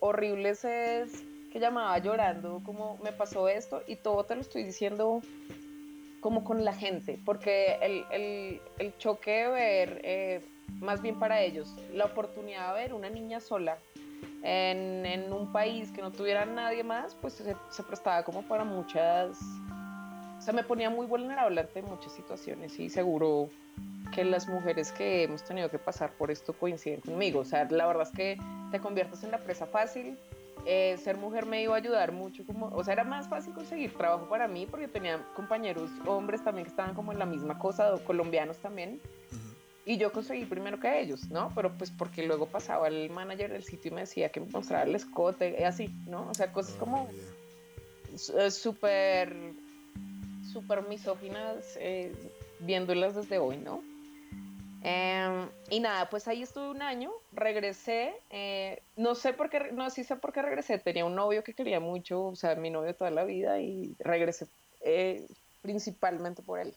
horribles 0.00 0.64
es 0.64 1.24
que 1.52 1.58
llamaba 1.58 1.98
llorando, 1.98 2.62
como 2.64 2.96
me 2.98 3.12
pasó 3.12 3.48
esto, 3.48 3.82
y 3.86 3.96
todo 3.96 4.24
te 4.24 4.36
lo 4.36 4.40
estoy 4.40 4.62
diciendo 4.62 5.20
como 6.20 6.44
con 6.44 6.64
la 6.64 6.74
gente, 6.74 7.18
porque 7.24 7.78
el, 7.80 8.60
el, 8.78 8.96
choque 8.98 9.30
de 9.30 9.48
ver, 9.48 10.00
eh, 10.04 10.40
más 10.78 11.00
bien 11.02 11.18
para 11.18 11.40
ellos, 11.40 11.74
la 11.92 12.04
oportunidad 12.04 12.74
de 12.74 12.82
ver 12.82 12.94
una 12.94 13.08
niña 13.08 13.40
sola 13.40 13.78
en, 14.42 15.06
en 15.06 15.32
un 15.32 15.52
país 15.52 15.90
que 15.92 16.02
no 16.02 16.10
tuviera 16.12 16.44
nadie 16.46 16.84
más, 16.84 17.14
pues 17.14 17.34
se, 17.34 17.56
se 17.70 17.82
prestaba 17.82 18.22
como 18.22 18.42
para 18.42 18.64
muchas 18.64 19.38
o 20.40 20.42
sea, 20.42 20.54
me 20.54 20.62
ponía 20.62 20.88
muy 20.88 21.06
vulnerable 21.06 21.60
ante 21.60 21.82
muchas 21.82 22.12
situaciones 22.12 22.80
y 22.80 22.88
seguro 22.88 23.50
que 24.14 24.24
las 24.24 24.48
mujeres 24.48 24.90
que 24.90 25.24
hemos 25.24 25.44
tenido 25.44 25.68
que 25.68 25.78
pasar 25.78 26.12
por 26.14 26.30
esto 26.30 26.54
coinciden 26.54 27.02
conmigo. 27.02 27.40
O 27.40 27.44
sea, 27.44 27.66
la 27.70 27.86
verdad 27.86 28.04
es 28.04 28.16
que 28.16 28.38
te 28.70 28.80
conviertes 28.80 29.22
en 29.22 29.32
la 29.32 29.38
presa 29.38 29.66
fácil. 29.66 30.18
Eh, 30.64 30.96
ser 30.96 31.18
mujer 31.18 31.44
me 31.44 31.62
iba 31.62 31.74
a 31.74 31.76
ayudar 31.76 32.12
mucho, 32.12 32.44
como, 32.46 32.66
o 32.68 32.84
sea, 32.84 32.94
era 32.94 33.04
más 33.04 33.28
fácil 33.28 33.52
conseguir 33.52 33.94
trabajo 33.96 34.28
para 34.30 34.48
mí 34.48 34.66
porque 34.66 34.88
tenía 34.88 35.26
compañeros 35.34 35.90
hombres 36.06 36.42
también 36.42 36.64
que 36.64 36.70
estaban 36.70 36.94
como 36.94 37.12
en 37.12 37.18
la 37.18 37.26
misma 37.26 37.58
cosa, 37.58 37.92
colombianos 38.06 38.56
también. 38.58 38.98
Y 39.90 39.96
yo 39.96 40.12
conseguí 40.12 40.44
primero 40.44 40.78
que 40.78 41.00
ellos, 41.00 41.30
¿no? 41.30 41.50
Pero 41.52 41.76
pues 41.76 41.90
porque 41.90 42.22
luego 42.24 42.46
pasaba 42.46 42.86
el 42.86 43.10
manager 43.10 43.50
del 43.50 43.64
sitio 43.64 43.90
y 43.90 43.94
me 43.96 44.02
decía 44.02 44.28
que 44.28 44.38
me 44.38 44.46
mostrara 44.46 44.84
el 44.84 44.94
escote, 44.94 45.64
así, 45.64 45.88
¿no? 46.06 46.28
O 46.30 46.34
sea, 46.34 46.52
cosas 46.52 46.76
como 46.76 47.08
eh, 48.38 48.52
súper 48.52 49.34
súper 50.52 50.86
misóginas 50.86 51.76
eh, 51.80 52.14
viéndolas 52.60 53.16
desde 53.16 53.38
hoy, 53.38 53.56
¿no? 53.56 53.82
Em, 54.84 55.48
y 55.70 55.80
nada, 55.80 56.08
pues 56.08 56.28
ahí 56.28 56.44
estuve 56.44 56.70
un 56.70 56.82
año, 56.82 57.10
regresé, 57.32 58.14
eh, 58.30 58.80
no 58.94 59.16
sé 59.16 59.32
por 59.32 59.50
qué, 59.50 59.72
no, 59.72 59.90
sí 59.90 60.04
sé 60.04 60.14
por 60.14 60.32
qué 60.32 60.40
regresé, 60.40 60.78
tenía 60.78 61.04
un 61.04 61.16
novio 61.16 61.42
que 61.42 61.52
quería 61.52 61.80
mucho, 61.80 62.26
o 62.26 62.36
sea, 62.36 62.54
mi 62.54 62.70
novio 62.70 62.94
toda 62.94 63.10
la 63.10 63.24
vida 63.24 63.58
y 63.58 63.96
regresé 63.98 64.46
eh, 64.82 65.26
principalmente 65.62 66.42
por 66.42 66.60
él. 66.60 66.76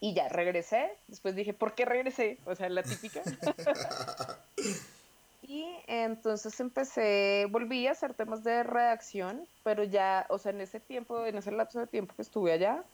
Y 0.00 0.14
ya, 0.14 0.28
regresé, 0.28 0.96
después 1.08 1.34
dije, 1.34 1.52
¿por 1.52 1.74
qué 1.74 1.84
regresé? 1.84 2.38
O 2.46 2.54
sea, 2.54 2.68
la 2.68 2.82
típica. 2.82 3.22
Y 5.50 5.66
entonces 5.88 6.60
empecé, 6.60 7.48
volví 7.50 7.88
a 7.88 7.90
hacer 7.90 8.14
temas 8.14 8.44
de 8.44 8.62
redacción, 8.62 9.48
pero 9.64 9.82
ya, 9.82 10.24
o 10.28 10.38
sea, 10.38 10.52
en 10.52 10.60
ese 10.60 10.78
tiempo, 10.78 11.26
en 11.26 11.38
ese 11.38 11.50
lapso 11.50 11.80
de 11.80 11.88
tiempo 11.88 12.14
que 12.14 12.22
estuve 12.22 12.52
allá, 12.52 12.84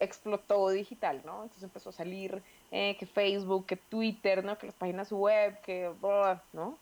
explotó 0.00 0.68
digital, 0.70 1.22
¿no? 1.24 1.44
Entonces 1.44 1.62
empezó 1.62 1.90
a 1.90 1.92
salir 1.92 2.42
eh, 2.72 2.96
que 2.98 3.06
Facebook, 3.06 3.66
que 3.66 3.76
Twitter, 3.76 4.44
¿no? 4.44 4.58
Que 4.58 4.66
las 4.66 4.74
páginas 4.74 5.12
web, 5.12 5.60
que, 5.60 5.92
¿no? 6.52 6.76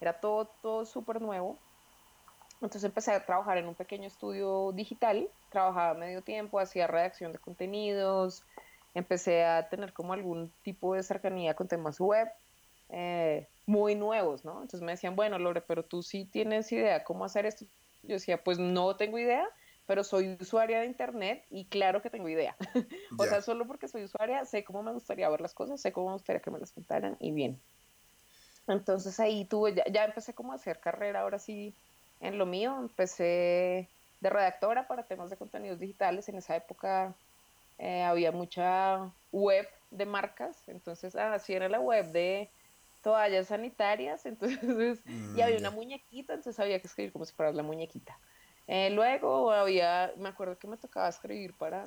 Era 0.00 0.14
todo, 0.14 0.46
todo 0.62 0.84
súper 0.84 1.22
nuevo. 1.22 1.56
Entonces 2.54 2.82
empecé 2.82 3.12
a 3.12 3.24
trabajar 3.24 3.58
en 3.58 3.68
un 3.68 3.76
pequeño 3.76 4.08
estudio 4.08 4.72
digital, 4.72 5.28
trabajaba 5.50 5.94
medio 5.94 6.22
tiempo, 6.22 6.58
hacía 6.58 6.88
redacción 6.88 7.30
de 7.30 7.38
contenidos, 7.38 8.42
empecé 8.94 9.44
a 9.44 9.68
tener 9.68 9.92
como 9.92 10.12
algún 10.12 10.52
tipo 10.62 10.94
de 10.94 11.02
cercanía 11.02 11.54
con 11.54 11.68
temas 11.68 12.00
web. 12.00 12.28
Eh, 12.90 13.48
muy 13.66 13.94
nuevos, 13.94 14.44
¿no? 14.44 14.52
Entonces 14.62 14.82
me 14.82 14.92
decían, 14.92 15.16
bueno, 15.16 15.38
Lore, 15.38 15.62
pero 15.62 15.84
tú 15.84 16.02
sí 16.02 16.26
tienes 16.26 16.70
idea 16.70 17.02
cómo 17.02 17.24
hacer 17.24 17.46
esto. 17.46 17.64
Yo 18.02 18.14
decía, 18.14 18.42
pues 18.44 18.58
no 18.58 18.96
tengo 18.96 19.18
idea, 19.18 19.48
pero 19.86 20.04
soy 20.04 20.36
usuaria 20.40 20.80
de 20.80 20.86
internet 20.86 21.44
y 21.50 21.66
claro 21.66 22.02
que 22.02 22.10
tengo 22.10 22.28
idea. 22.28 22.56
o 23.18 23.24
sea, 23.24 23.32
sea, 23.32 23.42
solo 23.42 23.66
porque 23.66 23.88
soy 23.88 24.04
usuaria, 24.04 24.44
sé 24.44 24.64
cómo 24.64 24.82
me 24.82 24.92
gustaría 24.92 25.28
ver 25.28 25.40
las 25.40 25.54
cosas, 25.54 25.80
sé 25.80 25.92
cómo 25.92 26.08
me 26.08 26.12
gustaría 26.14 26.40
que 26.40 26.50
me 26.50 26.58
las 26.58 26.72
contaran 26.72 27.16
y 27.20 27.32
bien. 27.32 27.60
Entonces 28.66 29.18
ahí 29.20 29.46
tuve, 29.46 29.74
ya, 29.74 29.84
ya 29.90 30.04
empecé 30.04 30.34
como 30.34 30.52
a 30.52 30.56
hacer 30.56 30.80
carrera, 30.80 31.20
ahora 31.20 31.38
sí, 31.38 31.74
en 32.20 32.38
lo 32.38 32.46
mío, 32.46 32.76
empecé 32.78 33.90
de 34.20 34.30
redactora 34.30 34.86
para 34.86 35.04
temas 35.04 35.30
de 35.30 35.36
contenidos 35.36 35.78
digitales. 35.78 36.28
En 36.28 36.36
esa 36.36 36.56
época 36.56 37.14
eh, 37.78 38.02
había 38.02 38.32
mucha 38.32 39.12
web 39.32 39.68
de 39.90 40.06
marcas, 40.06 40.68
entonces 40.68 41.14
así 41.16 41.52
ah, 41.52 41.56
era 41.56 41.68
la 41.68 41.80
web 41.80 42.10
de 42.12 42.50
toallas 43.02 43.48
sanitarias, 43.48 44.26
entonces, 44.26 45.02
y 45.06 45.40
había 45.40 45.56
mm, 45.56 45.60
una 45.60 45.70
muñequita, 45.70 46.34
entonces 46.34 46.58
había 46.60 46.80
que 46.80 46.86
escribir 46.86 47.12
como 47.12 47.24
si 47.24 47.34
fuera 47.34 47.52
la 47.52 47.62
muñequita. 47.62 48.18
Eh, 48.66 48.90
luego 48.90 49.50
había, 49.50 50.12
me 50.16 50.30
acuerdo 50.30 50.58
que 50.58 50.66
me 50.66 50.78
tocaba 50.78 51.08
escribir 51.08 51.54
para, 51.54 51.84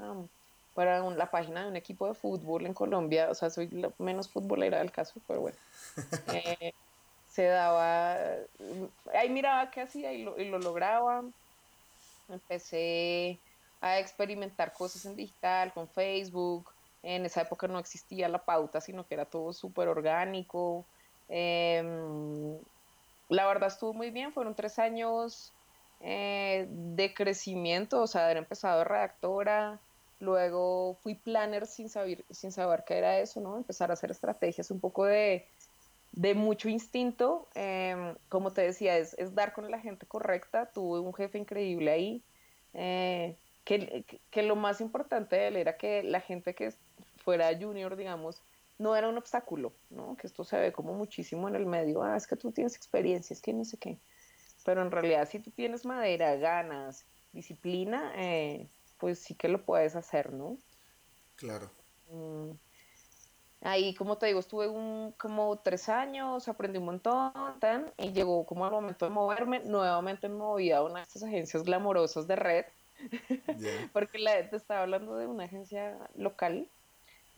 para 0.73 0.99
la 1.09 1.31
página 1.31 1.63
de 1.63 1.69
un 1.69 1.75
equipo 1.75 2.07
de 2.07 2.13
fútbol 2.13 2.65
en 2.65 2.73
Colombia, 2.73 3.29
o 3.31 3.35
sea, 3.35 3.49
soy 3.49 3.67
la 3.69 3.91
menos 3.97 4.29
futbolera 4.29 4.77
del 4.79 4.91
caso, 4.91 5.21
pero 5.27 5.41
bueno. 5.41 5.57
Eh, 6.43 6.73
se 7.25 7.45
daba, 7.45 8.17
ahí 9.13 9.29
miraba 9.29 9.69
qué 9.69 9.81
hacía 9.81 10.11
y 10.11 10.23
lo, 10.23 10.39
y 10.39 10.49
lo 10.49 10.57
lograba. 10.57 11.23
Empecé 12.29 13.39
a 13.81 13.99
experimentar 13.99 14.73
cosas 14.73 15.05
en 15.05 15.15
digital 15.15 15.73
con 15.73 15.87
Facebook. 15.87 16.71
En 17.03 17.25
esa 17.25 17.41
época 17.41 17.67
no 17.67 17.79
existía 17.79 18.27
la 18.27 18.43
pauta, 18.43 18.81
sino 18.81 19.05
que 19.07 19.13
era 19.15 19.25
todo 19.25 19.53
súper 19.53 19.87
orgánico. 19.87 20.85
Em, 21.29 22.57
la 23.29 23.45
verdad 23.47 23.67
estuvo 23.67 23.93
muy 23.93 24.11
bien, 24.11 24.33
fueron 24.33 24.55
tres 24.55 24.79
años 24.79 25.53
eh, 25.99 26.67
de 26.69 27.13
crecimiento, 27.13 28.01
o 28.01 28.07
sea, 28.07 28.25
haber 28.25 28.37
empezado 28.37 28.83
redactora, 28.83 29.79
luego 30.19 30.95
fui 31.01 31.15
planner 31.15 31.67
sin 31.67 31.89
saber, 31.89 32.23
sin 32.29 32.51
saber 32.51 32.83
qué 32.85 32.97
era 32.97 33.19
eso, 33.19 33.41
¿no? 33.41 33.57
Empezar 33.57 33.89
a 33.89 33.93
hacer 33.93 34.11
estrategias, 34.11 34.71
un 34.71 34.79
poco 34.79 35.05
de, 35.05 35.45
de 36.11 36.33
mucho 36.35 36.69
instinto, 36.69 37.47
em, 37.55 38.15
como 38.29 38.51
te 38.51 38.61
decía, 38.61 38.97
es, 38.97 39.13
es, 39.15 39.35
dar 39.35 39.53
con 39.53 39.69
la 39.69 39.79
gente 39.79 40.05
correcta, 40.05 40.67
tuve 40.67 40.99
un 40.99 41.13
jefe 41.13 41.37
increíble 41.37 41.91
ahí, 41.91 42.23
eh, 42.73 43.37
que, 43.67 44.05
que, 44.31 44.43
lo 44.43 44.55
más 44.55 44.79
importante 44.79 45.35
de 45.35 45.47
él 45.49 45.57
era 45.57 45.75
que 45.75 46.01
la 46.01 46.21
gente 46.21 46.55
que 46.55 46.73
fuera 47.17 47.49
junior, 47.59 47.97
digamos, 47.97 48.41
no 48.77 48.95
era 48.95 49.09
un 49.09 49.17
obstáculo, 49.17 49.73
¿no? 49.89 50.15
Que 50.15 50.25
esto 50.25 50.45
se 50.45 50.57
ve 50.57 50.71
como 50.71 50.93
muchísimo 50.93 51.49
en 51.49 51.55
el 51.55 51.65
medio, 51.65 52.01
ah, 52.01 52.15
es 52.15 52.27
que 52.27 52.37
tú 52.37 52.53
tienes 52.53 52.77
experiencia, 52.77 53.33
es 53.33 53.41
que 53.41 53.51
no 53.51 53.65
sé 53.65 53.77
qué. 53.77 53.99
Pero 54.63 54.81
en 54.81 54.89
realidad 54.89 55.27
si 55.29 55.39
tú 55.39 55.51
tienes 55.51 55.85
madera, 55.85 56.37
ganas, 56.37 57.05
disciplina, 57.33 58.13
eh, 58.15 58.69
pues 58.99 59.19
sí 59.19 59.35
que 59.35 59.49
lo 59.49 59.65
puedes 59.65 59.97
hacer, 59.97 60.31
¿no? 60.31 60.57
Claro. 61.35 61.69
Mm. 62.09 62.51
Ahí, 63.63 63.93
como 63.95 64.17
te 64.17 64.27
digo, 64.27 64.39
estuve 64.39 64.69
un, 64.69 65.13
como 65.17 65.59
tres 65.59 65.89
años, 65.89 66.47
aprendí 66.47 66.77
un 66.77 66.85
montón, 66.85 67.33
y 67.97 68.13
llegó 68.13 68.45
como 68.45 68.65
el 68.65 68.71
momento 68.71 69.03
de 69.03 69.11
moverme. 69.11 69.59
Nuevamente 69.65 70.29
me 70.29 70.35
moví 70.35 70.71
a 70.71 70.83
una 70.83 70.99
de 70.99 71.03
estas 71.03 71.23
agencias 71.23 71.63
glamorosas 71.63 72.27
de 72.27 72.37
red, 72.37 72.65
porque 73.93 74.19
la, 74.19 74.49
te 74.49 74.55
estaba 74.55 74.81
hablando 74.81 75.15
de 75.17 75.27
una 75.27 75.45
agencia 75.45 75.97
local 76.15 76.69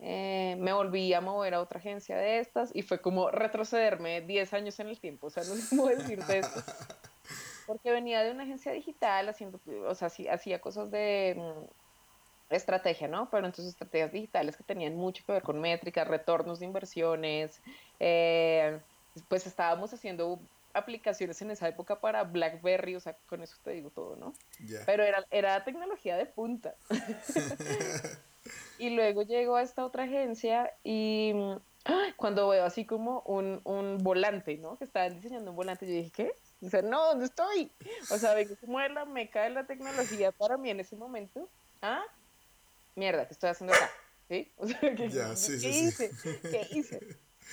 eh, 0.02 0.56
me 0.58 0.72
volví 0.72 1.12
a 1.12 1.20
mover 1.20 1.52
a 1.52 1.60
otra 1.60 1.78
agencia 1.78 2.16
de 2.16 2.38
estas 2.38 2.74
y 2.74 2.80
fue 2.80 3.02
como 3.02 3.30
retrocederme 3.30 4.22
10 4.22 4.54
años 4.54 4.80
en 4.80 4.88
el 4.88 4.98
tiempo, 4.98 5.26
o 5.26 5.30
sea, 5.30 5.44
no 5.44 5.54
sé 5.54 5.76
cómo 5.76 5.88
decirte 5.88 6.38
esto. 6.38 6.60
Porque 7.66 7.92
venía 7.92 8.22
de 8.22 8.32
una 8.32 8.44
agencia 8.44 8.72
digital 8.72 9.28
haciendo, 9.28 9.60
o 9.86 9.94
sea, 9.94 10.08
hacía 10.08 10.60
cosas 10.60 10.90
de 10.90 11.36
mm, 11.38 12.54
estrategia, 12.54 13.08
¿no? 13.08 13.28
Pero 13.30 13.46
entonces 13.46 13.74
estrategias 13.74 14.10
digitales 14.10 14.56
que 14.56 14.64
tenían 14.64 14.96
mucho 14.96 15.22
que 15.26 15.32
ver 15.32 15.42
con 15.42 15.60
métricas, 15.60 16.08
retornos 16.08 16.60
de 16.60 16.66
inversiones, 16.66 17.60
eh, 18.00 18.80
pues 19.28 19.46
estábamos 19.46 19.92
haciendo 19.92 20.40
aplicaciones 20.74 21.40
en 21.42 21.50
esa 21.50 21.68
época 21.68 22.00
para 22.00 22.24
BlackBerry, 22.24 22.96
o 22.96 23.00
sea, 23.00 23.16
con 23.26 23.42
eso 23.42 23.56
te 23.62 23.70
digo 23.72 23.90
todo, 23.90 24.16
¿no? 24.16 24.32
Pero 24.86 25.02
era, 25.02 25.24
era 25.30 25.64
tecnología 25.64 26.16
de 26.16 26.26
punta. 26.26 26.74
Y 28.78 28.90
luego 28.90 29.22
llego 29.22 29.56
a 29.56 29.62
esta 29.62 29.84
otra 29.84 30.04
agencia 30.04 30.72
y 30.82 31.34
¡ah! 31.84 32.06
cuando 32.16 32.48
veo 32.48 32.64
así 32.64 32.86
como 32.86 33.20
un, 33.26 33.60
un 33.64 33.98
volante, 33.98 34.56
¿no? 34.56 34.78
Que 34.78 34.84
estaban 34.84 35.14
diseñando 35.14 35.50
un 35.50 35.56
volante, 35.56 35.86
yo 35.86 35.92
dije, 35.92 36.10
¿qué? 36.10 36.32
Dice, 36.60 36.82
no, 36.82 37.08
¿dónde 37.08 37.26
estoy? 37.26 37.70
O 38.10 38.16
sea, 38.16 38.32
vengo 38.34 38.56
como 38.56 38.80
es 38.80 38.90
la 38.90 39.04
meca 39.04 39.42
de 39.42 39.50
la 39.50 39.66
tecnología 39.66 40.32
para 40.32 40.56
mí 40.56 40.70
en 40.70 40.80
ese 40.80 40.96
momento. 40.96 41.48
¿Ah? 41.82 42.02
Mierda, 42.94 43.26
¿qué 43.26 43.34
estoy 43.34 43.50
haciendo 43.50 43.74
acá? 43.74 43.90
¿Sí? 44.28 44.50
O 44.56 44.66
sea, 44.66 44.80
¿qué, 44.80 44.94
¿qué 44.96 45.68
hice? 45.68 46.10
¿Qué 46.42 46.66
hice? 46.70 47.00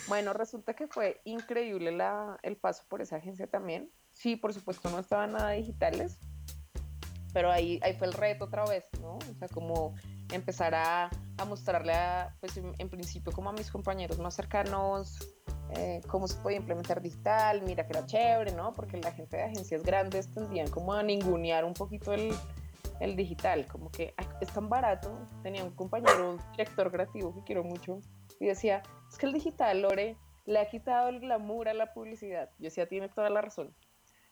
Bueno, 0.08 0.34
resulta 0.34 0.74
que 0.74 0.88
fue 0.88 1.22
increíble 1.26 1.96
el 2.44 2.58
paso 2.58 2.84
por 2.88 3.02
esa 3.02 3.18
agencia 3.18 3.48
también. 3.48 3.92
Sí, 4.14 4.36
por 4.36 4.54
supuesto, 4.54 4.90
no 4.90 5.00
estaban 5.00 5.34
nada 5.34 5.52
digitales, 5.52 6.18
pero 7.34 7.52
ahí, 7.52 7.80
ahí 7.84 7.94
fue 7.94 8.08
el 8.08 8.14
reto 8.14 8.46
otra 8.46 8.66
vez, 8.66 8.86
¿no? 9.02 9.18
O 9.18 9.36
sea, 9.38 9.48
como 9.50 9.94
empezar 10.32 10.74
a, 10.74 11.10
a 11.38 11.46
mostrarle, 11.46 11.94
a, 11.94 12.36
pues 12.40 12.58
en, 12.58 12.90
principio 12.90 13.32
como 13.32 13.50
a 13.50 13.54
mis 13.54 13.70
compañeros 13.70 14.18
más 14.20 14.36
cercanos, 14.36 15.20
eh, 15.76 16.02
cómo 16.08 16.28
se 16.28 16.36
puede 16.42 16.56
implementar 16.56 17.02
digital, 17.02 17.62
mira 17.62 17.86
que 17.86 17.94
era 17.94 18.06
chévere, 18.06 18.54
¿no? 18.54 18.74
Porque 18.74 18.98
la 18.98 19.12
gente 19.12 19.38
de 19.38 19.44
agencias 19.44 19.84
grandes 19.84 20.32
tendían 20.32 20.70
como 20.70 20.94
a 20.94 21.04
ningunear 21.04 21.66
un 21.66 21.74
poquito 21.74 22.14
el, 22.14 22.34
el 23.00 23.16
digital, 23.16 23.68
como 23.68 23.92
que 23.92 24.14
es 24.42 24.48
tan 24.50 24.70
barato. 24.70 25.16
Tenía 25.44 25.64
un 25.64 25.72
compañero, 25.72 26.38
director 26.52 26.92
creativo 26.92 27.36
que 27.36 27.44
quiero 27.44 27.64
mucho, 27.64 28.02
y 28.40 28.46
decía, 28.46 28.84
es 29.10 29.18
que 29.18 29.26
el 29.26 29.34
digital, 29.34 29.82
Lore, 29.82 30.18
le 30.46 30.60
ha 30.60 30.70
quitado 30.70 31.10
el 31.10 31.20
glamour 31.20 31.70
a 31.70 31.74
la 31.74 31.94
publicidad. 31.94 32.50
Yo 32.58 32.66
decía, 32.66 32.88
tiene 32.88 33.10
toda 33.10 33.30
la 33.30 33.42
razón. 33.42 33.76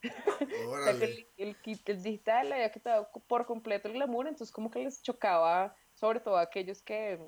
o 0.69 0.83
sea, 0.83 0.97
que 0.97 1.05
el, 1.05 1.27
el, 1.37 1.57
el, 1.85 2.03
digital 2.03 2.49
le 2.49 2.55
había 2.55 2.71
quitado 2.71 3.09
por 3.27 3.45
completo 3.45 3.87
el 3.87 3.95
glamour, 3.95 4.27
entonces 4.27 4.53
como 4.53 4.69
que 4.69 4.79
les 4.79 5.01
chocaba 5.01 5.75
sobre 5.93 6.19
todo 6.19 6.37
aquellos 6.37 6.81
que, 6.81 7.19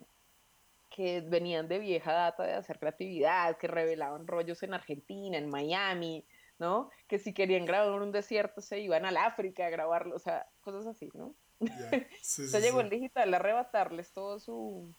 que 0.90 1.22
venían 1.22 1.68
de 1.68 1.80
vieja 1.80 2.14
data 2.14 2.44
de 2.44 2.54
hacer 2.54 2.80
creatividad, 2.80 3.58
que 3.58 3.68
revelaban 3.68 4.28
rollos 4.28 4.62
en 4.64 4.74
Argentina, 4.74 5.38
en 5.38 5.50
Miami, 5.50 6.26
¿no? 6.60 6.90
Que 7.08 7.18
si 7.18 7.34
querían 7.34 7.66
grabar 7.66 8.02
un 8.02 8.12
desierto 8.12 8.62
se 8.62 8.80
iban 8.80 9.06
al 9.06 9.18
África 9.18 9.66
a 9.66 9.70
grabarlo, 9.70 10.16
o 10.16 10.20
sea, 10.20 10.48
cosas 10.62 10.86
así, 10.86 11.10
¿no? 11.14 11.36
se 12.22 12.62
llegó 12.62 12.82
el 12.82 12.90
digital 12.90 13.34
a 13.34 13.38
arrebatarles 13.38 14.12
todo 14.12 14.40
su, 14.40 14.94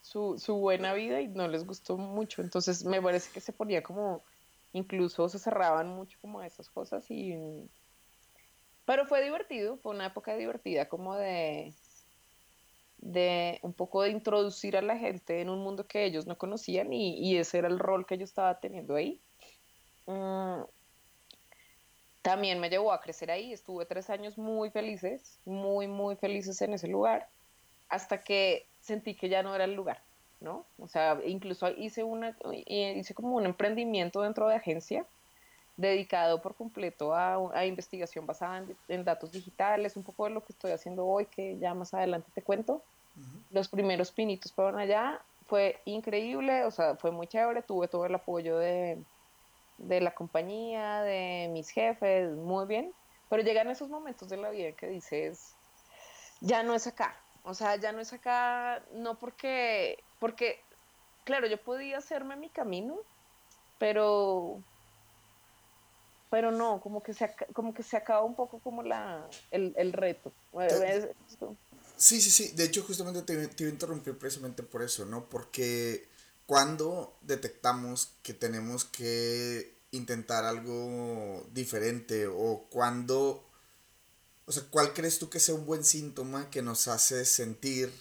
su, 0.00 0.38
su, 0.38 0.56
buena 0.56 0.94
vida 0.94 1.20
y 1.20 1.28
no 1.28 1.48
les 1.48 1.64
gustó 1.66 1.96
mucho. 1.96 2.42
Entonces 2.42 2.84
me 2.84 3.02
parece 3.02 3.30
que 3.32 3.40
se 3.40 3.52
ponía 3.52 3.82
como, 3.82 4.22
incluso 4.72 5.28
se 5.28 5.38
cerraban 5.38 5.88
mucho 5.88 6.18
como 6.20 6.42
esas 6.42 6.70
cosas 6.70 7.10
y... 7.10 7.68
Pero 8.84 9.04
fue 9.06 9.22
divertido, 9.22 9.76
fue 9.76 9.94
una 9.94 10.06
época 10.06 10.34
divertida 10.34 10.88
como 10.88 11.14
de, 11.14 11.74
de 12.98 13.58
un 13.62 13.72
poco 13.72 14.02
de 14.02 14.10
introducir 14.10 14.76
a 14.76 14.82
la 14.82 14.96
gente 14.96 15.40
en 15.40 15.50
un 15.50 15.60
mundo 15.60 15.86
que 15.86 16.04
ellos 16.04 16.26
no 16.26 16.36
conocían 16.36 16.92
y, 16.92 17.36
ese 17.36 17.58
era 17.58 17.68
el 17.68 17.78
rol 17.78 18.06
que 18.06 18.18
yo 18.18 18.24
estaba 18.24 18.60
teniendo 18.60 18.94
ahí. 18.94 19.20
Mm, 20.06 20.62
también 22.22 22.60
me 22.60 22.68
llevó 22.68 22.92
a 22.92 23.00
crecer 23.00 23.30
ahí, 23.30 23.52
estuve 23.52 23.86
tres 23.86 24.10
años 24.10 24.36
muy 24.36 24.70
felices, 24.70 25.40
muy, 25.44 25.86
muy 25.86 26.16
felices 26.16 26.60
en 26.62 26.74
ese 26.74 26.88
lugar, 26.88 27.28
hasta 27.88 28.22
que 28.22 28.67
sentí 28.80 29.14
que 29.14 29.28
ya 29.28 29.42
no 29.42 29.54
era 29.54 29.64
el 29.64 29.74
lugar, 29.74 30.00
¿no? 30.40 30.64
O 30.78 30.88
sea, 30.88 31.18
incluso 31.24 31.68
hice, 31.70 32.04
una, 32.04 32.36
hice 32.66 33.14
como 33.14 33.36
un 33.36 33.46
emprendimiento 33.46 34.22
dentro 34.22 34.48
de 34.48 34.56
agencia 34.56 35.06
dedicado 35.76 36.42
por 36.42 36.56
completo 36.56 37.14
a, 37.14 37.64
investigación 37.64 38.26
basada 38.26 38.64
en, 38.88 39.04
datos 39.04 39.30
digitales, 39.30 39.96
un 39.96 40.02
poco 40.02 40.24
de 40.24 40.30
lo 40.30 40.44
que 40.44 40.52
estoy 40.52 40.72
haciendo 40.72 41.06
hoy, 41.06 41.26
que 41.26 41.56
ya 41.58 41.72
más 41.72 41.94
adelante 41.94 42.28
te 42.34 42.42
cuento. 42.42 42.82
Los 43.50 43.68
primeros 43.68 44.12
pinitos 44.12 44.52
fueron 44.52 44.78
allá, 44.78 45.20
fue 45.46 45.80
increíble, 45.84 46.64
o 46.64 46.70
sea, 46.70 46.96
fue 46.96 47.10
muy 47.10 47.26
chévere, 47.26 47.62
tuve 47.62 47.88
todo 47.88 48.06
el 48.06 48.14
apoyo 48.14 48.58
de, 48.58 48.98
de 49.78 50.00
la 50.00 50.14
compañía, 50.14 51.02
de 51.02 51.48
mis 51.52 51.70
jefes, 51.70 52.30
muy 52.36 52.66
bien, 52.66 52.92
pero 53.28 53.42
llegan 53.42 53.70
esos 53.70 53.88
momentos 53.88 54.28
de 54.28 54.36
la 54.36 54.50
vida 54.50 54.72
que 54.72 54.88
dices, 54.88 55.54
ya 56.40 56.62
no 56.62 56.74
es 56.74 56.86
acá, 56.86 57.16
o 57.48 57.54
sea, 57.54 57.76
ya 57.76 57.92
no 57.92 58.00
es 58.00 58.12
acá, 58.12 58.84
no 58.94 59.18
porque, 59.18 59.98
porque, 60.20 60.60
claro, 61.24 61.46
yo 61.46 61.62
podía 61.62 61.98
hacerme 61.98 62.36
mi 62.36 62.50
camino, 62.50 62.96
pero 63.78 64.62
pero 66.30 66.50
no, 66.50 66.80
como 66.80 67.02
que 67.02 67.14
se, 67.14 67.34
como 67.54 67.72
que 67.72 67.82
se 67.82 67.96
acaba 67.96 68.22
un 68.22 68.34
poco 68.34 68.58
como 68.58 68.82
la, 68.82 69.26
el, 69.50 69.72
el 69.78 69.92
reto. 69.94 70.32
Sí, 71.96 72.20
sí, 72.20 72.30
sí. 72.30 72.52
De 72.54 72.64
hecho, 72.64 72.82
justamente 72.82 73.22
te, 73.22 73.48
te 73.48 73.62
iba 73.62 73.70
a 73.70 73.72
interrumpir 73.72 74.16
precisamente 74.18 74.62
por 74.62 74.82
eso, 74.82 75.06
¿no? 75.06 75.24
Porque 75.28 76.06
cuando 76.46 77.16
detectamos 77.22 78.12
que 78.22 78.34
tenemos 78.34 78.84
que 78.84 79.74
intentar 79.90 80.44
algo 80.44 81.46
diferente 81.52 82.26
o 82.26 82.66
cuando, 82.70 83.47
o 84.48 84.52
sea, 84.52 84.64
¿cuál 84.70 84.94
crees 84.94 85.18
tú 85.18 85.30
que 85.30 85.38
sea 85.38 85.54
un 85.54 85.66
buen 85.66 85.84
síntoma 85.84 86.50
que 86.50 86.62
nos 86.62 86.88
hace 86.88 87.24
sentir 87.24 87.92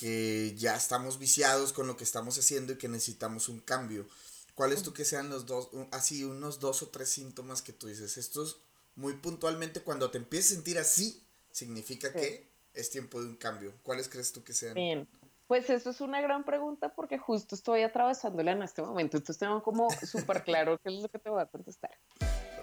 que 0.00 0.54
ya 0.56 0.76
estamos 0.76 1.18
viciados 1.18 1.74
con 1.74 1.86
lo 1.86 1.94
que 1.94 2.04
estamos 2.04 2.38
haciendo 2.38 2.72
y 2.72 2.78
que 2.78 2.88
necesitamos 2.88 3.50
un 3.50 3.60
cambio. 3.60 4.08
¿Cuáles 4.54 4.82
tú 4.82 4.94
que 4.94 5.04
sean 5.04 5.28
los 5.28 5.44
dos, 5.44 5.68
así 5.90 6.24
unos 6.24 6.58
dos 6.58 6.82
o 6.82 6.88
tres 6.88 7.10
síntomas 7.10 7.60
que 7.60 7.74
tú 7.74 7.86
dices? 7.86 8.16
Estos 8.16 8.62
muy 8.96 9.12
puntualmente 9.12 9.82
cuando 9.82 10.10
te 10.10 10.16
empieces 10.16 10.52
a 10.52 10.54
sentir 10.54 10.78
así, 10.78 11.22
significa 11.52 12.14
que 12.14 12.48
es 12.72 12.88
tiempo 12.88 13.20
de 13.20 13.28
un 13.28 13.36
cambio. 13.36 13.74
¿Cuáles 13.82 14.08
crees 14.08 14.32
tú 14.32 14.42
que 14.42 14.54
sean? 14.54 14.72
Bien, 14.72 15.06
pues 15.50 15.68
eso 15.68 15.90
es 15.90 16.00
una 16.00 16.20
gran 16.20 16.44
pregunta 16.44 16.90
porque 16.90 17.18
justo 17.18 17.56
estoy 17.56 17.82
atravesándola 17.82 18.52
en 18.52 18.62
este 18.62 18.82
momento, 18.82 19.16
entonces 19.16 19.36
tengo 19.36 19.60
como 19.64 19.90
súper 19.90 20.44
claro 20.44 20.78
qué 20.78 20.90
es 20.90 21.02
lo 21.02 21.08
que 21.08 21.18
te 21.18 21.28
voy 21.28 21.42
a 21.42 21.46
contestar. 21.46 21.90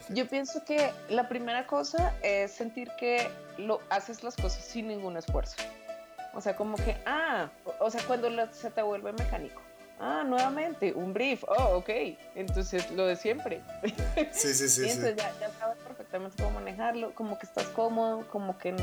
Yo 0.08 0.26
pienso 0.26 0.64
que 0.64 0.90
la 1.10 1.28
primera 1.28 1.68
cosa 1.68 2.14
es 2.24 2.54
sentir 2.54 2.90
que 2.98 3.28
lo 3.58 3.82
haces 3.90 4.24
las 4.24 4.38
cosas 4.38 4.64
sin 4.64 4.88
ningún 4.88 5.18
esfuerzo. 5.18 5.58
O 6.34 6.40
sea, 6.40 6.56
como 6.56 6.78
que, 6.78 6.96
ah, 7.06 7.52
o 7.82 7.92
sea, 7.92 8.02
cuando 8.08 8.30
se 8.54 8.72
te 8.72 8.82
vuelve 8.82 9.12
mecánico. 9.12 9.62
Ah, 10.00 10.24
nuevamente, 10.26 10.94
un 10.94 11.14
brief. 11.14 11.44
Oh, 11.44 11.80
ok. 11.80 11.90
Entonces, 12.36 12.90
lo 12.92 13.06
de 13.06 13.18
siempre. 13.18 13.62
Sí, 14.32 14.54
sí, 14.54 14.70
sí. 14.70 14.86
y 14.86 14.90
entonces 14.92 15.18
Ya, 15.18 15.34
ya, 15.42 15.50
sabes 15.60 15.78
perfectamente 15.80 16.42
cómo 16.42 16.62
manejarlo, 16.62 17.14
como 17.16 17.38
que 17.38 17.48
estás 17.48 17.66
cómodo, 17.68 18.26
como 18.30 18.58
que, 18.58 18.74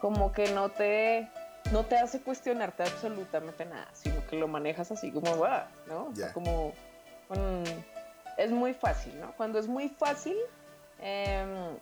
como 0.00 0.30
que 0.30 0.52
no 0.52 0.68
te 0.68 1.28
no 1.72 1.84
te 1.84 1.96
hace 1.96 2.20
cuestionarte 2.20 2.82
absolutamente 2.82 3.64
nada, 3.64 3.88
sino 3.92 4.26
que 4.26 4.36
lo 4.36 4.48
manejas 4.48 4.90
así 4.92 5.10
como 5.10 5.38
va, 5.38 5.70
¿no? 5.86 6.06
O 6.06 6.14
sea, 6.14 6.32
como 6.32 6.72
es 8.36 8.50
muy 8.50 8.74
fácil, 8.74 9.18
¿no? 9.20 9.34
Cuando 9.36 9.58
es 9.58 9.66
muy 9.66 9.88
fácil, 9.88 10.36
em, 11.00 11.78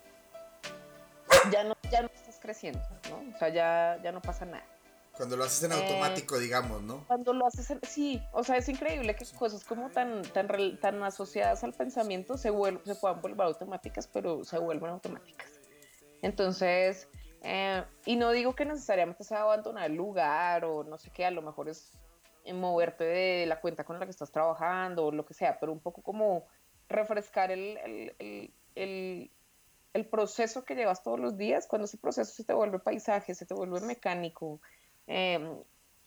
ya, 1.51 1.65
no, 1.65 1.77
ya 1.91 2.03
no 2.03 2.11
estás 2.15 2.39
creciendo, 2.41 2.81
¿no? 3.11 3.35
O 3.35 3.39
sea, 3.39 3.49
ya, 3.49 3.99
ya 4.03 4.13
no 4.13 4.21
pasa 4.21 4.45
nada. 4.45 4.65
Cuando 5.17 5.37
lo 5.37 5.45
haces 5.45 5.63
en 5.65 5.73
automático, 5.73 6.39
digamos, 6.39 6.83
¿no? 6.83 7.05
Cuando 7.07 7.35
lo 7.35 7.47
haces 7.47 7.71
en, 7.71 7.81
sí, 7.83 8.23
o 8.33 8.43
sea, 8.45 8.57
es 8.57 8.69
increíble 8.69 9.15
que 9.15 9.27
cosas 9.39 9.63
como 9.63 9.91
tan, 9.91 10.23
tan, 10.23 10.49
tan 10.81 11.03
asociadas 11.03 11.63
al 11.65 11.75
pensamiento 11.75 12.39
se, 12.39 12.51
se 12.85 12.95
puedan 12.95 13.21
volver 13.21 13.43
automáticas, 13.43 14.07
pero 14.07 14.43
se 14.45 14.59
vuelven 14.59 14.91
automáticas. 14.91 15.51
Entonces, 16.23 17.09
eh, 17.43 17.85
y 18.07 18.17
no 18.17 18.31
digo 18.31 18.55
que 18.55 18.65
necesariamente 18.65 19.25
sea 19.25 19.43
abandonar 19.43 19.91
el 19.91 19.97
lugar 19.97 20.65
o 20.65 20.85
no 20.85 20.97
sé 20.99 21.11
qué, 21.11 21.25
a 21.25 21.31
lo 21.31 21.43
mejor 21.43 21.69
es 21.69 21.93
moverte 22.53 23.05
de 23.05 23.47
la 23.47 23.61
cuenta 23.61 23.85
con 23.85 23.99
la 23.99 24.07
que 24.07 24.11
estás 24.11 24.31
trabajando 24.31 25.07
o 25.07 25.13
lo 25.13 25.25
que 25.25 25.35
sea, 25.35 25.59
pero 25.61 25.73
un 25.73 25.81
poco 25.81 26.03
como 26.03 26.47
refrescar 26.89 27.51
el, 27.51 27.79
el, 28.19 28.53
el, 28.75 29.31
el, 29.95 30.07
proceso 30.07 30.65
que 30.65 30.75
llevas 30.75 31.03
todos 31.03 31.21
los 31.21 31.37
días, 31.37 31.67
cuando 31.67 31.87
ese 31.87 31.99
proceso 31.99 32.33
se 32.33 32.45
te 32.45 32.53
vuelve 32.53 32.79
paisaje, 32.79 33.35
se 33.35 33.47
te 33.47 33.55
vuelve 33.55 33.81
mecánico, 33.81 34.61
eh, 35.07 35.57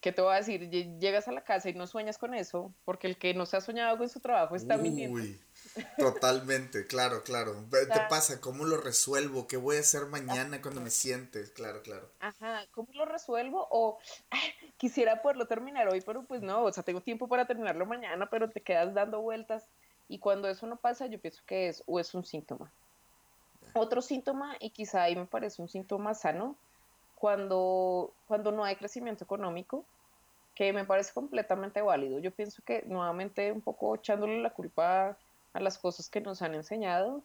¿qué 0.02 0.12
te 0.12 0.22
voy 0.22 0.34
a 0.34 0.38
decir? 0.38 0.70
Llegas 0.70 1.28
a 1.28 1.32
la 1.32 1.44
casa 1.44 1.70
y 1.70 1.74
no 1.74 1.88
sueñas 1.88 2.18
con 2.18 2.34
eso, 2.34 2.74
porque 2.86 3.08
el 3.08 3.18
que 3.18 3.34
no 3.34 3.46
se 3.46 3.58
ha 3.58 3.62
soñado 3.62 3.98
con 3.98 4.10
su 4.10 4.20
trabajo 4.20 4.56
está 4.56 4.78
mintiendo. 4.78 5.20
Totalmente, 5.98 6.88
claro, 6.88 7.24
claro. 7.24 7.56
Te 7.70 8.00
pasa, 8.10 8.40
¿cómo 8.40 8.66
lo 8.66 8.78
resuelvo? 8.78 9.48
¿Qué 9.48 9.58
voy 9.58 9.78
a 9.78 9.82
hacer 9.82 10.06
mañana 10.06 10.62
cuando 10.62 10.82
me 10.82 10.90
sientes? 10.90 11.52
Claro, 11.52 11.82
claro. 11.82 12.10
Ajá, 12.20 12.66
¿cómo 12.72 12.90
lo 12.94 13.06
resuelvo? 13.06 13.68
O 13.72 14.00
quisiera 14.78 15.22
poderlo 15.22 15.48
terminar 15.48 15.88
hoy, 15.88 16.02
pero 16.02 16.24
pues 16.24 16.42
no, 16.42 16.64
o 16.64 16.72
sea, 16.72 16.84
tengo 16.84 17.02
tiempo 17.02 17.28
para 17.28 17.46
terminarlo 17.46 17.86
mañana, 17.86 18.30
pero 18.30 18.50
te 18.50 18.62
quedas 18.62 18.94
dando 18.94 19.22
vueltas. 19.22 19.68
Y 20.08 20.20
cuando 20.20 20.48
eso 20.48 20.68
no 20.68 20.78
pasa, 20.78 21.08
yo 21.08 21.20
pienso 21.20 21.42
que 21.46 21.68
es 21.68 21.84
o 21.88 22.00
es 22.00 22.14
un 22.14 22.26
síntoma. 22.26 22.72
Otro 23.74 24.02
síntoma, 24.02 24.56
y 24.60 24.70
quizá 24.70 25.04
ahí 25.04 25.16
me 25.16 25.26
parece 25.26 25.62
un 25.62 25.68
síntoma 25.68 26.14
sano, 26.14 26.56
cuando, 27.16 28.14
cuando 28.28 28.52
no 28.52 28.64
hay 28.64 28.76
crecimiento 28.76 29.24
económico, 29.24 29.86
que 30.54 30.72
me 30.72 30.86
parece 30.86 31.14
completamente 31.14 31.82
válido. 31.82 32.20
Yo 32.20 32.32
pienso 32.32 32.62
que 32.64 32.84
nuevamente 32.86 33.52
un 33.52 33.62
poco 33.62 33.96
echándole 33.96 34.40
la 34.42 34.52
culpa 34.52 35.18
a 35.56 35.62
las 35.62 35.80
cosas 35.80 36.10
que 36.10 36.20
nos 36.20 36.42
han 36.42 36.54
enseñado. 36.54 37.24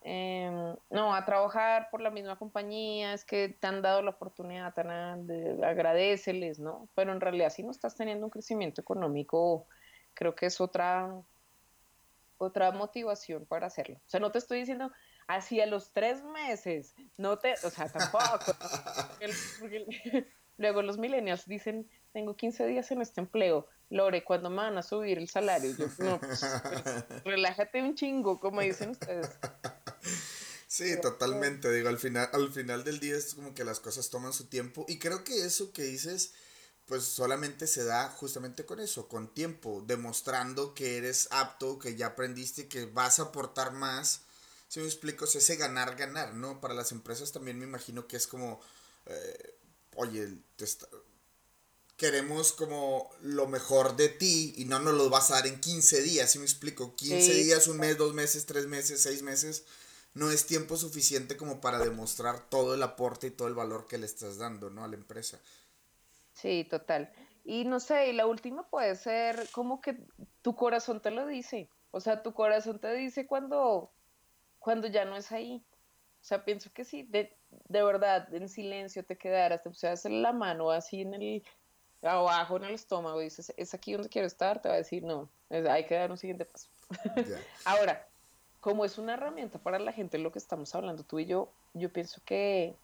Em, 0.00 0.74
no, 0.88 1.14
a 1.14 1.24
trabajar 1.26 1.88
por 1.90 2.00
la 2.00 2.10
misma 2.10 2.38
compañía, 2.38 3.12
es 3.12 3.24
que 3.24 3.50
te 3.50 3.66
han 3.66 3.82
dado 3.82 4.00
la 4.00 4.12
oportunidad, 4.12 4.72
tan 4.72 5.26
de, 5.26 5.58
agradeceles, 5.64 6.58
¿no? 6.58 6.88
Pero 6.94 7.12
en 7.12 7.20
realidad 7.20 7.50
si 7.50 7.62
no 7.62 7.70
estás 7.70 7.94
teniendo 7.94 8.24
un 8.24 8.30
crecimiento 8.30 8.80
económico, 8.80 9.66
creo 10.14 10.34
que 10.34 10.46
es 10.46 10.58
otra, 10.58 11.12
otra 12.38 12.72
motivación 12.72 13.44
para 13.44 13.66
hacerlo. 13.66 13.96
O 13.96 14.08
sea, 14.08 14.20
no 14.20 14.32
te 14.32 14.38
estoy 14.38 14.60
diciendo 14.60 14.90
así 15.26 15.60
a 15.60 15.66
los 15.66 15.92
tres 15.92 16.24
meses, 16.24 16.94
no 17.18 17.38
te, 17.38 17.52
o 17.62 17.70
sea, 17.70 17.88
tampoco. 17.88 18.52
luego 20.56 20.80
los 20.80 20.96
millennials 20.96 21.46
dicen, 21.46 21.90
tengo 22.14 22.36
15 22.36 22.66
días 22.66 22.90
en 22.90 23.02
este 23.02 23.20
empleo. 23.20 23.68
Lore, 23.90 24.24
¿cuándo 24.24 24.50
me 24.50 24.56
van 24.56 24.78
a 24.78 24.82
subir 24.82 25.18
el 25.18 25.28
salario? 25.28 25.74
Yo, 25.76 25.86
no, 25.98 26.18
pues, 26.18 26.40
pues, 26.40 27.04
relájate 27.24 27.82
un 27.82 27.94
chingo, 27.94 28.40
como 28.40 28.60
dicen 28.60 28.90
ustedes. 28.90 29.28
Sí, 30.66 31.00
totalmente. 31.00 31.72
Digo, 31.72 31.88
al 31.88 31.98
final, 31.98 32.28
al 32.32 32.52
final 32.52 32.84
del 32.84 32.98
día 33.00 33.16
es 33.16 33.34
como 33.34 33.54
que 33.54 33.64
las 33.64 33.80
cosas 33.80 34.10
toman 34.10 34.32
su 34.32 34.46
tiempo. 34.46 34.84
Y 34.88 34.98
creo 34.98 35.24
que 35.24 35.44
eso 35.44 35.72
que 35.72 35.84
dices, 35.84 36.32
pues 36.86 37.04
solamente 37.04 37.66
se 37.66 37.84
da 37.84 38.10
justamente 38.10 38.66
con 38.66 38.80
eso, 38.80 39.08
con 39.08 39.32
tiempo, 39.32 39.82
demostrando 39.86 40.74
que 40.74 40.98
eres 40.98 41.28
apto, 41.30 41.78
que 41.78 41.96
ya 41.96 42.08
aprendiste, 42.08 42.68
que 42.68 42.86
vas 42.86 43.18
a 43.20 43.24
aportar 43.24 43.72
más. 43.72 44.22
Si 44.68 44.80
me 44.80 44.86
explico, 44.86 45.24
es 45.24 45.36
ese 45.36 45.56
ganar, 45.56 45.96
ganar, 45.96 46.34
¿no? 46.34 46.60
Para 46.60 46.74
las 46.74 46.92
empresas 46.92 47.32
también 47.32 47.58
me 47.58 47.64
imagino 47.64 48.06
que 48.08 48.16
es 48.16 48.26
como, 48.26 48.60
eh, 49.06 49.54
oye, 49.94 50.28
te 50.56 50.64
está, 50.64 50.88
queremos 51.96 52.52
como 52.52 53.10
lo 53.22 53.46
mejor 53.46 53.96
de 53.96 54.08
ti 54.08 54.54
y 54.56 54.66
no 54.66 54.78
nos 54.78 54.94
lo 54.94 55.08
vas 55.08 55.30
a 55.30 55.34
dar 55.34 55.46
en 55.46 55.60
15 55.60 56.02
días, 56.02 56.30
¿sí 56.30 56.38
me 56.38 56.44
explico? 56.44 56.94
15 56.94 57.32
días, 57.34 57.68
un 57.68 57.78
mes, 57.78 57.96
dos 57.96 58.12
meses, 58.12 58.44
tres 58.46 58.66
meses, 58.66 59.02
seis 59.02 59.22
meses, 59.22 59.64
no 60.14 60.30
es 60.30 60.46
tiempo 60.46 60.76
suficiente 60.76 61.36
como 61.36 61.60
para 61.60 61.78
demostrar 61.78 62.40
todo 62.48 62.74
el 62.74 62.82
aporte 62.82 63.28
y 63.28 63.30
todo 63.30 63.48
el 63.48 63.54
valor 63.54 63.86
que 63.86 63.98
le 63.98 64.06
estás 64.06 64.38
dando, 64.38 64.70
¿no? 64.70 64.84
A 64.84 64.88
la 64.88 64.96
empresa. 64.96 65.38
Sí, 66.34 66.66
total. 66.68 67.10
Y 67.44 67.64
no 67.64 67.80
sé, 67.80 68.08
y 68.08 68.12
la 68.12 68.26
última 68.26 68.68
puede 68.68 68.94
ser 68.96 69.48
como 69.52 69.80
que 69.80 69.96
tu 70.42 70.54
corazón 70.54 71.00
te 71.00 71.10
lo 71.10 71.26
dice. 71.26 71.70
O 71.92 72.00
sea, 72.00 72.22
tu 72.22 72.34
corazón 72.34 72.78
te 72.78 72.92
dice 72.94 73.26
cuando, 73.26 73.90
cuando 74.58 74.86
ya 74.88 75.04
no 75.06 75.16
es 75.16 75.32
ahí. 75.32 75.64
O 76.20 76.24
sea, 76.28 76.44
pienso 76.44 76.70
que 76.74 76.84
sí, 76.84 77.04
de, 77.04 77.34
de 77.68 77.82
verdad, 77.82 78.34
en 78.34 78.48
silencio 78.48 79.04
te 79.04 79.16
quedaras, 79.16 79.62
te 79.62 79.70
pusieras 79.70 80.04
la 80.04 80.32
mano 80.32 80.70
así 80.70 81.02
en 81.02 81.14
el, 81.14 81.44
abajo 82.02 82.56
en 82.56 82.64
el 82.64 82.74
estómago 82.74 83.20
dices, 83.20 83.52
¿es 83.56 83.74
aquí 83.74 83.92
donde 83.92 84.08
quiero 84.08 84.26
estar? 84.26 84.60
Te 84.60 84.68
va 84.68 84.74
a 84.74 84.78
decir, 84.78 85.02
no, 85.02 85.28
hay 85.50 85.86
que 85.86 85.94
dar 85.94 86.10
un 86.10 86.18
siguiente 86.18 86.44
paso. 86.44 86.68
Ahora, 87.64 88.06
como 88.60 88.84
es 88.84 88.98
una 88.98 89.14
herramienta 89.14 89.58
para 89.58 89.78
la 89.78 89.92
gente 89.92 90.18
lo 90.18 90.32
que 90.32 90.38
estamos 90.38 90.74
hablando 90.74 91.04
tú 91.04 91.18
y 91.18 91.26
yo, 91.26 91.52
yo 91.74 91.92
pienso 91.92 92.20
que... 92.24 92.76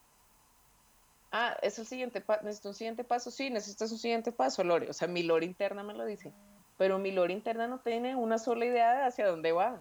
Ah, 1.34 1.56
es 1.62 1.78
el 1.78 1.86
siguiente 1.86 2.20
paso, 2.20 2.42
necesito 2.44 2.68
un 2.68 2.74
siguiente 2.74 3.04
paso, 3.04 3.30
sí, 3.30 3.48
necesitas 3.48 3.90
un 3.90 3.98
siguiente 3.98 4.32
paso, 4.32 4.62
Lore. 4.64 4.90
O 4.90 4.92
sea, 4.92 5.08
mi 5.08 5.22
Lore 5.22 5.46
interna 5.46 5.82
me 5.82 5.94
lo 5.94 6.04
dice, 6.04 6.30
pero 6.76 6.98
mi 6.98 7.10
Lore 7.10 7.32
interna 7.32 7.66
no 7.66 7.80
tiene 7.80 8.14
una 8.14 8.38
sola 8.38 8.66
idea 8.66 8.94
de 8.94 9.04
hacia 9.04 9.26
dónde 9.26 9.52
va. 9.52 9.80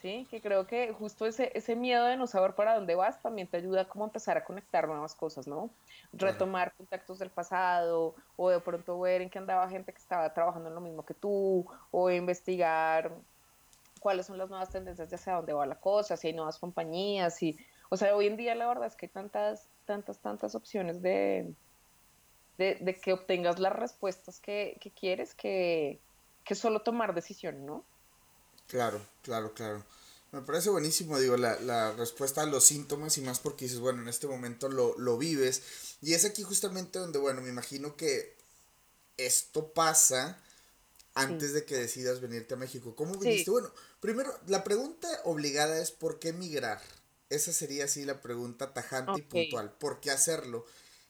Sí, 0.00 0.26
que 0.30 0.40
creo 0.40 0.66
que 0.66 0.94
justo 0.94 1.26
ese, 1.26 1.52
ese 1.54 1.76
miedo 1.76 2.06
de 2.06 2.16
no 2.16 2.26
saber 2.26 2.54
para 2.54 2.74
dónde 2.74 2.94
vas 2.94 3.20
también 3.20 3.46
te 3.48 3.58
ayuda 3.58 3.86
como 3.86 4.04
a 4.04 4.08
empezar 4.08 4.38
a 4.38 4.44
conectar 4.44 4.88
nuevas 4.88 5.14
cosas, 5.14 5.46
¿no? 5.46 5.68
Retomar 6.14 6.72
contactos 6.74 7.18
del 7.18 7.28
pasado 7.28 8.14
o 8.36 8.48
de 8.48 8.60
pronto 8.60 8.98
ver 8.98 9.20
en 9.20 9.28
qué 9.28 9.38
andaba 9.38 9.68
gente 9.68 9.92
que 9.92 9.98
estaba 9.98 10.32
trabajando 10.32 10.70
en 10.70 10.74
lo 10.74 10.80
mismo 10.80 11.04
que 11.04 11.12
tú 11.12 11.66
o 11.90 12.10
investigar 12.10 13.12
cuáles 14.00 14.24
son 14.24 14.38
las 14.38 14.48
nuevas 14.48 14.70
tendencias 14.70 15.10
de 15.10 15.16
hacia 15.16 15.34
dónde 15.34 15.52
va 15.52 15.66
la 15.66 15.78
cosa, 15.78 16.16
si 16.16 16.28
hay 16.28 16.32
nuevas 16.32 16.58
compañías 16.58 17.42
y, 17.42 17.58
o 17.90 17.96
sea, 17.98 18.16
hoy 18.16 18.26
en 18.26 18.38
día 18.38 18.54
la 18.54 18.66
verdad 18.66 18.86
es 18.86 18.96
que 18.96 19.04
hay 19.04 19.10
tantas, 19.12 19.68
tantas, 19.84 20.18
tantas 20.20 20.54
opciones 20.54 21.02
de, 21.02 21.52
de, 22.56 22.98
que 23.02 23.12
obtengas 23.12 23.58
las 23.58 23.74
respuestas 23.74 24.40
que, 24.40 24.78
que 24.80 24.90
quieres 24.90 25.34
que, 25.34 26.00
que 26.42 26.54
solo 26.54 26.80
tomar 26.80 27.14
decisiones, 27.14 27.60
¿no? 27.60 27.84
Claro, 28.70 29.04
claro, 29.22 29.52
claro. 29.52 29.84
Me 30.32 30.42
parece 30.42 30.70
buenísimo, 30.70 31.18
digo, 31.18 31.36
la, 31.36 31.58
la, 31.60 31.92
respuesta 31.92 32.42
a 32.42 32.46
los 32.46 32.64
síntomas 32.64 33.18
y 33.18 33.20
más 33.20 33.40
porque 33.40 33.64
dices, 33.64 33.80
bueno, 33.80 34.00
en 34.00 34.08
este 34.08 34.28
momento 34.28 34.68
lo, 34.68 34.96
lo 34.96 35.18
vives. 35.18 35.62
Y 36.02 36.14
es 36.14 36.24
aquí 36.24 36.44
justamente 36.44 37.00
donde, 37.00 37.18
bueno, 37.18 37.40
me 37.40 37.48
imagino 37.48 37.96
que 37.96 38.36
esto 39.16 39.72
pasa 39.72 40.40
antes 41.14 41.52
de 41.52 41.64
que 41.64 41.76
decidas 41.76 42.20
venirte 42.20 42.54
a 42.54 42.56
México. 42.56 42.94
¿Cómo 42.94 43.16
viniste? 43.16 43.50
Bueno, 43.50 43.72
primero, 43.98 44.32
la 44.46 44.62
pregunta 44.62 45.08
obligada 45.24 45.80
es 45.80 45.90
¿por 45.90 46.20
qué 46.20 46.32
migrar? 46.32 46.80
Esa 47.28 47.52
sería 47.52 47.84
así 47.84 48.04
la 48.04 48.20
pregunta 48.20 48.72
tajante 48.72 49.18
y 49.18 49.22
puntual. 49.22 49.72
¿Por 49.72 50.00
qué 50.00 50.12
hacerlo? 50.12 50.64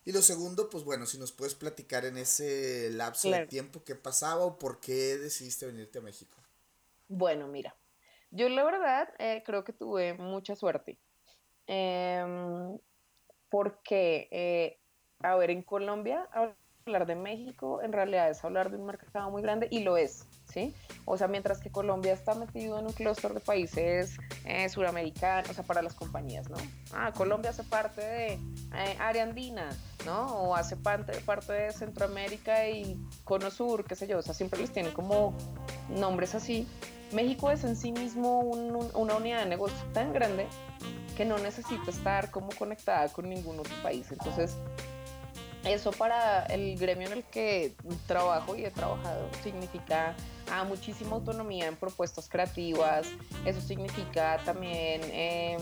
Y 0.07 0.13
lo 0.13 0.23
segundo, 0.23 0.71
pues 0.71 0.85
bueno, 0.85 1.05
si 1.05 1.19
nos 1.19 1.33
puedes 1.33 1.55
platicar 1.55 2.07
en 2.07 2.17
ese 2.17 2.89
lapso 2.91 3.31
de 3.31 3.47
tiempo 3.47 3.85
que 3.85 3.95
pasaba 3.95 4.45
o 4.45 4.59
por 4.59 4.81
qué 4.81 5.19
decidiste 5.19 5.67
venirte 5.67 5.99
a 5.99 6.03
México. 6.03 6.40
Bueno, 7.13 7.49
mira, 7.49 7.75
yo 8.31 8.49
la 8.49 8.63
verdad 8.63 9.09
eh, 9.19 9.43
creo 9.45 9.65
que 9.65 9.73
tuve 9.73 10.15
mucha 10.15 10.55
suerte. 10.55 10.97
Em, 11.67 12.79
porque, 13.49 14.29
eh, 14.31 14.79
a 15.19 15.35
ver, 15.35 15.51
en 15.51 15.63
Colombia 15.65 16.29
hablar 16.87 17.07
de 17.07 17.17
México 17.17 17.83
en 17.83 17.93
realidad 17.93 18.31
es 18.31 18.45
hablar 18.45 18.71
de 18.71 18.77
un 18.77 18.87
mercado 18.87 19.29
muy 19.29 19.43
grande 19.43 19.67
y 19.73 19.81
lo 19.81 19.97
es, 19.97 20.25
¿sí? 20.45 20.73
O 21.05 21.19
sea, 21.19 21.27
mientras 21.27 21.61
que 21.61 21.73
Colombia 21.73 22.13
está 22.13 22.35
metido 22.37 22.79
en 22.79 22.87
un 22.87 22.93
clúster 22.93 23.35
de 23.35 23.41
países 23.41 24.17
eh, 24.45 24.69
suramericanos, 24.69 25.51
o 25.51 25.55
sea, 25.55 25.65
para 25.65 25.83
las 25.83 25.95
compañías, 25.95 26.49
¿no? 26.49 26.59
Ah, 26.93 27.13
Colombia 27.13 27.51
hace 27.51 27.65
parte 27.65 28.01
de 28.01 28.33
eh, 28.35 28.97
área 29.01 29.25
andina, 29.25 29.69
¿no? 30.07 30.27
O 30.27 30.55
hace 30.55 30.77
parte, 30.77 31.19
parte 31.23 31.53
de 31.55 31.73
Centroamérica 31.73 32.69
y 32.69 32.97
Cono 33.25 33.51
Sur, 33.51 33.85
qué 33.85 33.97
sé 33.97 34.07
yo, 34.07 34.19
o 34.19 34.23
sea, 34.23 34.33
siempre 34.33 34.61
les 34.61 34.73
tienen 34.73 34.93
como 34.93 35.35
nombres 35.89 36.37
así. 36.37 36.69
México 37.13 37.51
es 37.51 37.65
en 37.65 37.77
sí 37.77 37.93
mismo 37.93 38.41
una 38.41 39.15
unidad 39.17 39.41
de 39.41 39.47
negocio 39.47 39.79
tan 39.93 40.13
grande 40.13 40.47
que 41.17 41.25
no 41.25 41.39
necesita 41.39 41.91
estar 41.91 42.31
como 42.31 42.51
conectada 42.51 43.09
con 43.09 43.29
ningún 43.29 43.59
otro 43.59 43.75
país. 43.83 44.11
Entonces, 44.11 44.57
eso 45.65 45.93
para 45.93 46.45
el 46.47 46.79
gremio 46.79 47.09
en 47.09 47.19
el 47.19 47.25
que 47.25 47.75
trabajo 48.07 48.57
y 48.57 48.65
he 48.65 48.71
trabajado 48.71 49.29
significa 49.43 50.15
ah, 50.51 50.65
muchísima 50.65 51.17
autonomía 51.17 51.67
en 51.67 51.77
propuestas 51.77 52.29
creativas, 52.29 53.07
eso 53.45 53.61
significa 53.61 54.39
también 54.45 55.03
em, 55.13 55.61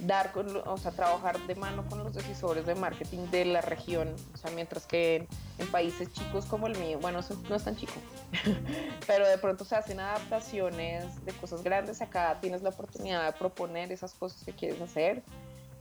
dar, 0.00 0.32
o 0.64 0.78
sea, 0.78 0.90
trabajar 0.92 1.38
de 1.46 1.54
mano 1.54 1.84
con 1.88 2.02
los 2.02 2.14
decisores 2.14 2.64
de 2.64 2.74
marketing 2.74 3.26
de 3.30 3.44
la 3.44 3.60
región, 3.60 4.14
o 4.32 4.36
sea, 4.38 4.50
mientras 4.52 4.86
que 4.86 5.26
en, 5.58 5.66
países 5.68 6.10
chicos 6.12 6.46
como 6.46 6.66
el 6.66 6.78
mío, 6.78 6.98
bueno, 7.00 7.20
no 7.48 7.56
es 7.56 7.64
tan 7.64 7.76
chico, 7.76 7.94
pero 9.06 9.28
de 9.28 9.36
pronto 9.36 9.64
se 9.64 9.76
hacen 9.76 10.00
adaptaciones 10.00 11.24
de 11.26 11.32
cosas 11.32 11.62
grandes, 11.62 12.00
acá 12.00 12.38
tienes 12.40 12.62
la 12.62 12.70
oportunidad 12.70 13.26
de 13.26 13.38
proponer 13.38 13.92
esas 13.92 14.14
cosas 14.14 14.42
que 14.44 14.52
quieres 14.52 14.80
hacer. 14.80 15.22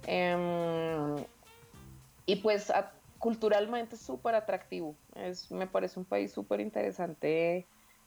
Em, 0.08 1.16
y 2.28 2.36
pues 2.38 2.70
a, 2.70 2.92
culturalmente 3.20 3.98
súper 3.98 4.36
atractivo. 4.36 4.96
Es, 5.16 5.52
me 5.52 5.68
parece 5.68 6.00
un 6.00 6.06
país 6.06 6.32
súper 6.32 6.60
interesante 6.60 7.66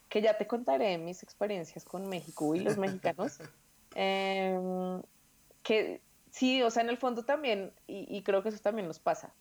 que 0.09 0.23
ya 0.23 0.37
te 0.37 0.47
contaré 0.47 0.99
mis 0.99 1.23
experiencias 1.23 1.85
con 1.85 2.09
México 2.09 2.55
y 2.55 2.61
los 2.61 2.77
mexicanos. 2.77 3.39
Em, 3.95 5.03
que 5.63 6.03
sí, 6.31 6.63
o 6.63 6.71
sea, 6.71 6.83
en 6.83 6.91
el 6.91 6.99
fondo 6.99 7.25
también, 7.25 7.73
y, 7.87 8.23
creo 8.23 8.43
que 8.43 8.51
eso 8.51 8.61
también 8.61 8.87
nos 8.87 9.01
pasa, 9.01 9.33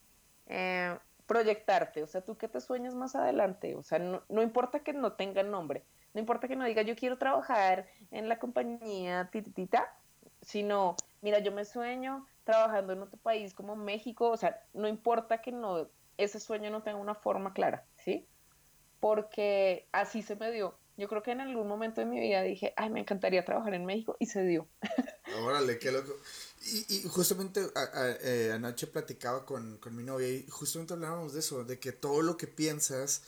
eh, 0.48 0.98
proyectarte, 1.28 2.02
o 2.02 2.08
sea, 2.08 2.22
tú 2.22 2.38
que 2.38 2.48
te 2.48 2.62
sueñas 2.62 2.96
más 2.96 3.14
adelante, 3.16 3.76
o 3.76 3.84
sea, 3.84 4.00
no, 4.00 4.24
no, 4.30 4.42
importa 4.42 4.80
que 4.80 4.94
no 4.94 5.14
tenga 5.14 5.44
nombre, 5.44 5.84
no 6.14 6.22
importa 6.22 6.48
que 6.48 6.56
no 6.56 6.64
diga 6.64 6.82
yo 6.82 6.96
quiero 6.96 7.18
trabajar 7.18 7.88
en 8.10 8.30
la 8.30 8.40
compañía 8.40 9.30
titita, 9.32 9.94
sino, 10.42 10.96
mira, 11.28 11.40
yo 11.40 11.52
me 11.52 11.66
sueño 11.66 12.26
trabajando 12.46 12.94
en 12.94 13.02
otro 13.02 13.20
país 13.20 13.54
como 13.54 13.76
México, 13.76 14.30
o 14.30 14.38
sea, 14.38 14.64
no 14.74 14.88
importa 14.88 15.42
que 15.42 15.52
no, 15.52 15.90
ese 16.16 16.40
sueño 16.40 16.72
no 16.72 16.84
tenga 16.84 16.98
una 16.98 17.16
forma 17.16 17.54
clara, 17.54 17.86
¿sí? 17.98 18.26
Porque 19.02 19.90
así 19.92 20.22
se 20.22 20.38
me 20.38 20.50
dio. 20.54 20.80
Yo 20.96 21.10
creo 21.10 21.22
que 21.24 21.32
en 21.32 21.42
algún 21.42 21.68
momento 21.68 22.00
de 22.00 22.08
mi 22.08 22.18
vida 22.18 22.42
dije, 22.44 22.74
ay, 22.78 22.90
me 22.90 23.02
encantaría 23.02 23.44
trabajar 23.44 23.74
en 23.74 23.84
México 23.84 24.16
y 24.20 24.28
se 24.28 24.42
dio. 24.44 24.70
Órale, 25.44 25.78
qué 25.80 25.92
loco. 25.92 26.16
Y, 26.62 27.04
justamente 27.10 27.62
eh, 28.24 28.52
anoche 28.54 28.88
platicaba 28.88 29.46
con, 29.46 29.82
mi 29.92 30.04
novia 30.04 30.30
y 30.30 30.48
justamente 30.48 30.94
hablábamos 30.94 31.34
de 31.34 31.42
eso, 31.42 31.66
de 31.66 31.78
que 31.78 31.92
todo 31.92 32.22
lo 32.22 32.38
que 32.38 32.48
piensas, 32.48 33.24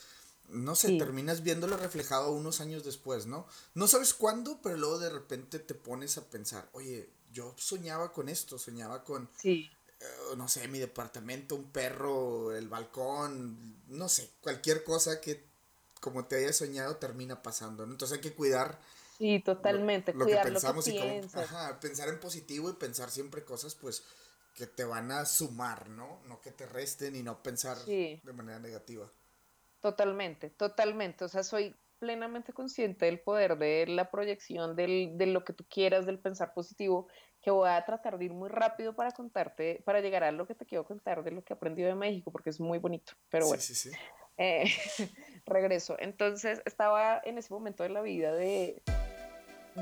no 0.47 0.73
sé, 0.73 0.97
terminas 0.97 1.43
viéndolo 1.43 1.75
reflejado 1.75 2.31
unos 2.31 2.61
años 2.61 2.85
después, 2.85 3.25
¿no? 3.25 3.45
No 3.73 3.87
sabes 3.89 4.13
cuándo, 4.13 4.61
pero 4.63 4.77
luego 4.77 4.99
de 4.99 5.09
repente 5.09 5.59
te 5.59 5.73
pones 5.73 6.17
a 6.17 6.23
pensar, 6.23 6.69
oye, 6.71 7.09
yo 7.31 7.53
soñaba 7.57 8.11
con 8.11 8.29
esto, 8.29 8.57
soñaba 8.57 9.03
con, 9.03 9.29
sí. 9.37 9.69
Eh, 9.99 10.35
no 10.37 10.47
sé, 10.47 10.67
mi 10.67 10.79
departamento, 10.79 11.55
un 11.55 11.71
perro, 11.71 12.55
el 12.55 12.69
balcón, 12.69 13.83
no 13.87 14.07
sé, 14.07 14.29
cualquier 14.41 14.83
cosa 14.83 15.19
que 15.19 15.43
como 15.99 16.25
te 16.25 16.37
haya 16.37 16.53
soñado 16.53 16.95
termina 16.95 17.41
pasando, 17.43 17.85
¿no? 17.85 17.91
Entonces 17.91 18.17
hay 18.17 18.21
que 18.21 18.33
cuidar. 18.33 18.79
Sí, 19.17 19.41
totalmente, 19.41 20.13
lo, 20.13 20.23
cuidar 20.23 20.45
que 20.45 20.53
pensamos 20.53 20.87
lo 20.87 20.93
que 20.93 21.29
y 21.33 21.37
ajá, 21.37 21.79
pensar 21.81 22.07
en 22.07 22.19
positivo 22.21 22.69
y 22.69 22.73
pensar 22.73 23.11
siempre 23.11 23.43
cosas, 23.43 23.75
pues, 23.75 24.03
que 24.55 24.65
te 24.65 24.85
van 24.85 25.11
a 25.11 25.25
sumar, 25.25 25.89
¿no? 25.89 26.21
No 26.25 26.39
que 26.39 26.51
te 26.51 26.65
resten 26.65 27.17
y 27.17 27.23
no 27.23 27.43
pensar 27.43 27.77
de 27.85 28.21
manera 28.33 28.59
negativa. 28.59 29.09
Totalmente, 29.81 30.49
totalmente. 30.49 31.25
O 31.25 31.29
sea, 31.29 31.43
soy 31.43 31.75
plenamente 31.99 32.53
consciente 32.53 33.05
del 33.05 33.19
poder 33.19 33.57
de 33.57 33.85
la 33.87 34.09
proyección 34.09 34.75
del, 34.75 35.17
de 35.17 35.25
lo 35.27 35.43
que 35.43 35.53
tú 35.53 35.65
quieras, 35.69 36.05
del 36.05 36.19
pensar 36.19 36.53
positivo, 36.53 37.07
que 37.41 37.51
voy 37.51 37.69
a 37.69 37.85
tratar 37.85 38.17
de 38.17 38.25
ir 38.25 38.33
muy 38.33 38.49
rápido 38.49 38.95
para 38.95 39.11
contarte, 39.11 39.81
para 39.85 40.01
llegar 40.01 40.23
a 40.23 40.31
lo 40.31 40.47
que 40.47 40.55
te 40.55 40.65
quiero 40.65 40.85
contar 40.85 41.23
de 41.23 41.31
lo 41.31 41.43
que 41.43 41.53
he 41.53 41.55
aprendido 41.55 41.87
de 41.87 41.95
México, 41.95 42.31
porque 42.31 42.49
es 42.49 42.59
muy 42.59 42.79
bonito. 42.79 43.13
Pero 43.29 43.47
bueno, 43.47 43.61
sí, 43.61 43.75
sí, 43.75 43.89
sí. 43.89 43.97
Eh, 44.37 44.65
regreso. 45.45 45.95
Entonces 45.99 46.61
estaba 46.65 47.21
en 47.23 47.37
ese 47.37 47.53
momento 47.53 47.83
de 47.83 47.89
la 47.89 48.01
vida 48.01 48.33
de 48.33 48.81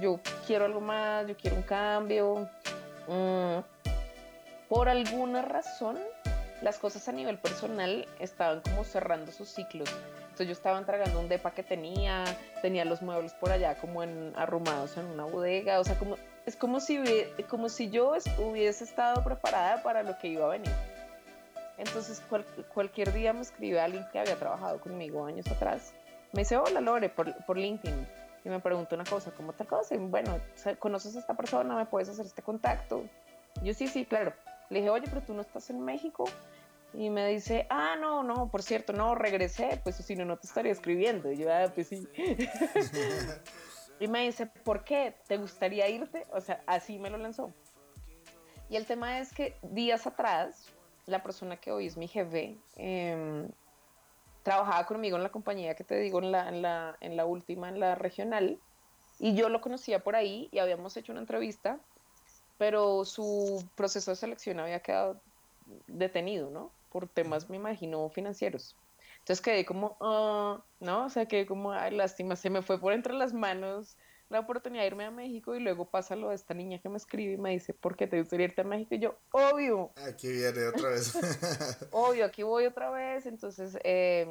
yo 0.01 0.19
quiero 0.45 0.65
algo 0.65 0.82
más, 0.82 1.27
yo 1.27 1.38
quiero 1.38 1.56
un 1.56 1.63
cambio. 1.63 2.49
Mm, 3.08 3.60
por 4.67 4.89
alguna 4.89 5.41
razón, 5.43 5.97
las 6.62 6.77
cosas 6.77 7.08
a 7.08 7.12
nivel 7.12 7.39
personal 7.39 8.08
estaban 8.19 8.62
como 8.62 8.84
cerrando 8.84 9.32
sus 9.32 9.49
ciclos 9.49 9.89
yo 10.43 10.52
estaba 10.52 10.78
entregando 10.78 11.19
un 11.19 11.30
depa 11.30 11.52
que 11.52 11.63
tenía, 11.63 12.23
tenía 12.62 12.86
los 12.86 13.02
muebles 13.02 13.34
por 13.34 13.52
allá 13.52 13.76
como 13.76 14.04
en, 14.04 14.34
arrumados 14.36 14.97
en 14.97 15.06
una 15.06 15.26
bodega, 15.26 15.80
o 15.80 15.84
sea, 15.84 15.97
como, 15.97 16.17
es 16.45 16.56
como 16.56 16.80
si, 16.80 17.00
como 17.50 17.69
si 17.69 17.89
yo 17.89 18.13
hubiese 18.38 18.84
estado 18.84 19.23
preparada 19.23 19.84
para 19.84 20.04
lo 20.04 20.17
que 20.17 20.28
iba 20.28 20.45
a 20.45 20.50
venir. 20.50 20.71
Entonces 21.78 22.21
cualquier 22.73 23.13
día 23.13 23.34
me 23.34 23.41
escribe 23.41 23.80
alguien 23.80 24.06
que 24.12 24.19
había 24.19 24.36
trabajado 24.36 24.80
conmigo 24.80 25.26
años 25.26 25.47
atrás. 25.47 25.93
Me 26.34 26.41
dice, 26.41 26.58
hola 26.58 26.82
Lore, 26.82 27.10
por, 27.10 27.34
por 27.45 27.58
LinkedIn. 27.58 28.08
Y 28.43 28.50
me 28.50 28.60
pregunta 28.60 28.95
una 28.95 29.04
cosa, 29.04 29.32
¿cómo 29.32 29.54
tal 29.54 29.67
cosa? 29.67 29.95
Y 29.95 29.97
bueno, 29.97 30.39
¿conoces 30.80 31.15
a 31.15 31.19
esta 31.19 31.36
persona? 31.36 31.76
¿Me 31.76 31.86
puedes 31.86 32.10
hacer 32.10 32.26
este 32.26 32.41
contacto? 32.41 33.04
Yo 33.62 33.73
sí, 33.73 33.88
sí, 33.88 34.06
claro. 34.06 34.34
Le 34.69 34.80
dije, 34.80 34.89
oye, 34.89 35.06
pero 35.10 35.21
tú 35.21 35.34
no 35.34 35.41
estás 35.41 35.69
en 35.69 35.84
México. 35.84 36.26
Y 36.97 37.12
me 37.12 37.27
dice, 37.27 37.67
ah, 37.69 37.95
no, 37.95 38.23
no, 38.23 38.49
por 38.49 38.63
cierto, 38.63 38.91
no, 38.91 39.13
regresé, 39.13 39.79
pues 39.83 39.97
si 39.97 40.15
no, 40.15 40.25
no 40.25 40.38
te 40.38 40.47
estaría 40.47 40.71
escribiendo. 40.71 41.31
Y 41.31 41.38
yo, 41.38 41.53
ah, 41.53 41.71
pues 41.71 41.89
sí. 41.89 42.07
y 43.99 44.07
me 44.07 44.23
dice, 44.23 44.47
¿por 44.47 44.83
qué? 44.83 45.15
¿Te 45.27 45.38
gustaría 45.38 45.88
irte? 45.89 46.25
O 46.31 46.41
sea, 46.41 46.63
así 46.65 46.97
me 46.97 47.12
lo 47.12 47.19
lanzó. 47.19 47.53
Y 48.67 48.77
el 48.77 48.88
tema 48.88 49.19
es 49.19 49.31
que 49.31 49.55
días 49.62 50.07
atrás, 50.07 50.73
la 51.05 51.21
persona 51.21 51.57
que 51.57 51.71
hoy 51.71 51.86
es 51.86 51.97
mi 51.97 52.07
jefe, 52.07 52.57
em, 52.77 53.47
trabajaba 54.41 54.88
conmigo 54.88 55.17
en 55.17 55.23
la 55.23 55.29
compañía 55.29 55.75
que 55.75 55.83
te 55.83 55.99
digo, 55.99 56.17
en 56.17 56.31
la, 56.31 56.49
en, 56.49 56.63
la, 56.63 56.97
en 56.99 57.15
la 57.15 57.25
última, 57.25 57.69
en 57.69 57.79
la 57.79 57.93
regional, 57.93 58.60
y 59.19 59.36
yo 59.36 59.49
lo 59.49 59.62
conocía 59.62 60.03
por 60.03 60.15
ahí 60.15 60.49
y 60.51 60.57
habíamos 60.57 60.97
hecho 60.97 61.12
una 61.12 61.21
entrevista, 61.21 61.79
pero 62.57 63.05
su 63.05 63.63
proceso 63.75 64.10
de 64.10 64.15
selección 64.15 64.60
había 64.60 64.79
quedado 64.79 65.21
detenido, 65.86 66.49
¿no? 66.49 66.71
Por 66.89 67.08
temas, 67.08 67.50
me 67.50 67.58
imagino, 67.58 68.10
financieros. 68.10 68.76
Entonces 69.19 69.41
quedé 69.41 69.65
como, 69.65 69.97
ah", 70.02 70.63
¿no? 70.80 71.06
O 71.06 71.10
sea, 71.10 71.26
quedé 71.28 71.45
como, 71.45 71.71
ay, 71.71 71.95
lástima, 71.95 72.36
se 72.36 72.50
me 72.50 72.62
fue 72.62 72.80
por 72.80 72.93
entre 72.93 73.13
las 73.13 73.34
manos 73.34 73.97
la 74.30 74.39
oportunidad 74.39 74.84
de 74.84 74.88
irme 74.88 75.06
a 75.06 75.12
México 75.12 75.56
y 75.56 75.60
luego 75.60 75.89
pasa 75.89 76.15
lo 76.15 76.30
de 76.30 76.36
esta 76.36 76.54
niña 76.54 76.80
que 76.80 76.89
me 76.89 76.97
escribe 76.97 77.34
y 77.34 77.38
me 77.38 77.52
dice, 77.52 77.73
¿por 77.73 77.95
qué 77.95 78.08
te 78.08 78.19
gustaría 78.19 78.45
irte 78.47 78.62
a 78.62 78.65
México? 78.65 78.95
Y 78.95 79.00
yo, 79.00 79.17
obvio. 79.32 79.91
Aquí 80.06 80.30
viene 80.30 80.65
otra 80.65 80.89
vez. 80.89 81.13
obvio, 81.91 82.26
aquí 82.26 82.43
voy 82.43 82.65
otra 82.65 82.89
vez. 82.89 83.26
Entonces, 83.26 83.78
em, 83.84 84.30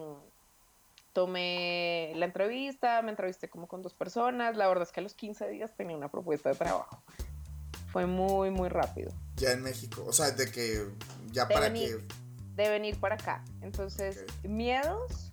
tomé 1.13 2.13
la 2.17 2.27
entrevista, 2.27 3.01
me 3.01 3.11
entrevisté 3.11 3.49
como 3.49 3.69
con 3.69 3.83
dos 3.83 3.95
personas. 3.95 4.57
La 4.57 4.69
verdad 4.69 4.83
es 4.83 4.93
que 4.93 5.01
a 5.01 5.03
los 5.03 5.15
15 5.15 5.49
días 5.49 5.75
tenía 5.77 5.97
una 5.97 6.11
propuesta 6.11 6.51
de 6.51 6.57
trabajo. 6.57 7.03
Fue 7.89 8.05
muy, 8.05 8.51
muy 8.51 8.69
rápido. 8.69 9.11
Ya 9.37 9.53
en 9.53 9.63
México, 9.63 10.05
o 10.07 10.13
sea, 10.13 10.31
de 10.31 10.51
que 10.51 10.87
ya 11.33 11.49
para 11.49 11.73
que 11.73 12.05
de 12.57 12.69
venir 12.71 12.99
para 12.99 13.15
acá. 13.15 13.45
Entonces, 13.61 14.25
miedos, 14.43 15.31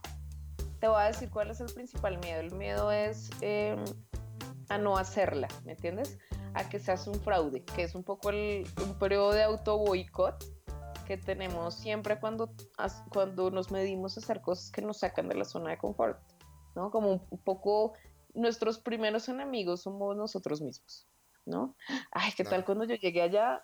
te 0.80 0.88
voy 0.88 1.02
a 1.02 1.06
decir 1.06 1.30
cuál 1.30 1.50
es 1.50 1.62
el 1.62 1.74
principal 1.74 2.20
miedo. 2.20 2.42
El 2.42 2.52
miedo 2.54 2.92
es 2.92 3.30
em, 3.42 3.84
a 4.70 4.78
no 4.78 4.98
hacerla, 4.98 5.48
¿me 5.66 5.72
entiendes? 5.72 6.20
A 6.54 6.68
que 6.68 6.80
seas 6.80 7.08
un 7.08 7.16
fraude, 7.16 7.64
que 7.64 7.84
es 7.84 7.96
un 7.96 8.04
poco 8.04 8.30
el, 8.30 8.68
un 8.84 9.00
periodo 9.00 9.32
de 9.32 9.44
auto 9.44 9.78
boicot 9.78 10.44
que 11.06 11.18
tenemos 11.18 11.76
siempre 11.76 12.20
cuando, 12.20 12.54
cuando 13.12 13.52
nos 13.52 13.72
medimos 13.72 14.18
a 14.18 14.20
hacer 14.20 14.42
cosas 14.42 14.72
que 14.72 14.82
nos 14.82 15.00
sacan 15.00 15.28
de 15.28 15.36
la 15.36 15.46
zona 15.46 15.72
de 15.72 15.78
confort, 15.78 16.20
¿no? 16.76 16.92
Como 16.92 17.26
un, 17.30 17.40
poco 17.40 17.94
nuestros 18.34 18.80
primeros 18.80 19.28
enemigos 19.30 19.82
somos 19.82 20.16
nosotros 20.16 20.62
mismos, 20.62 21.08
¿no? 21.46 21.76
Ay, 22.12 22.32
¿qué 22.36 22.44
tal 22.44 22.66
cuando 22.66 22.86
yo 22.86 22.96
llegué 22.96 23.22
allá? 23.22 23.62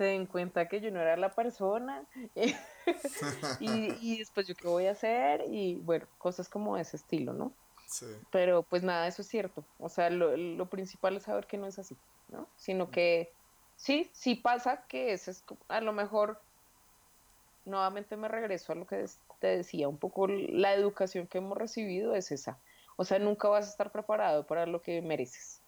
Se 0.00 0.04
den 0.04 0.24
cuenta 0.24 0.66
que 0.66 0.80
yo 0.80 0.90
no 0.90 0.98
era 0.98 1.14
la 1.18 1.28
persona 1.28 2.02
y, 3.60 4.18
después 4.18 4.46
yo 4.46 4.54
qué 4.54 4.66
voy 4.66 4.86
a 4.86 4.92
hacer 4.92 5.44
y 5.50 5.74
bueno, 5.74 6.06
cosas 6.16 6.48
como 6.48 6.78
ese 6.78 6.96
estilo, 6.96 7.34
¿no? 7.34 7.52
Sí. 7.86 8.06
Pero 8.30 8.62
pues 8.62 8.82
nada, 8.82 9.06
eso 9.06 9.20
es 9.20 9.28
cierto. 9.28 9.62
O 9.78 9.90
sea, 9.90 10.08
lo, 10.08 10.64
principal 10.70 11.18
es 11.18 11.24
saber 11.24 11.46
que 11.46 11.58
no 11.58 11.66
es 11.66 11.78
así, 11.78 11.98
¿no? 12.30 12.46
Sino 12.56 12.90
que 12.90 13.30
sí, 13.76 14.08
sí 14.14 14.36
pasa 14.36 14.84
que 14.88 15.12
es, 15.12 15.28
es 15.28 15.44
a 15.68 15.82
lo 15.82 15.92
mejor 15.92 16.40
nuevamente 17.66 18.16
me 18.16 18.28
regreso 18.28 18.72
a 18.72 18.76
lo 18.76 18.86
que 18.86 19.04
te 19.38 19.48
decía, 19.48 19.86
un 19.86 19.98
poco 19.98 20.28
la 20.28 20.72
educación 20.72 21.26
que 21.26 21.36
hemos 21.36 21.58
recibido 21.58 22.14
es 22.14 22.32
esa. 22.32 22.56
O 22.96 23.04
sea, 23.04 23.18
nunca 23.18 23.48
vas 23.48 23.66
a 23.66 23.70
estar 23.70 23.92
preparado 23.92 24.46
para 24.46 24.64
lo 24.64 24.80
que 24.80 25.02
mereces. 25.02 25.60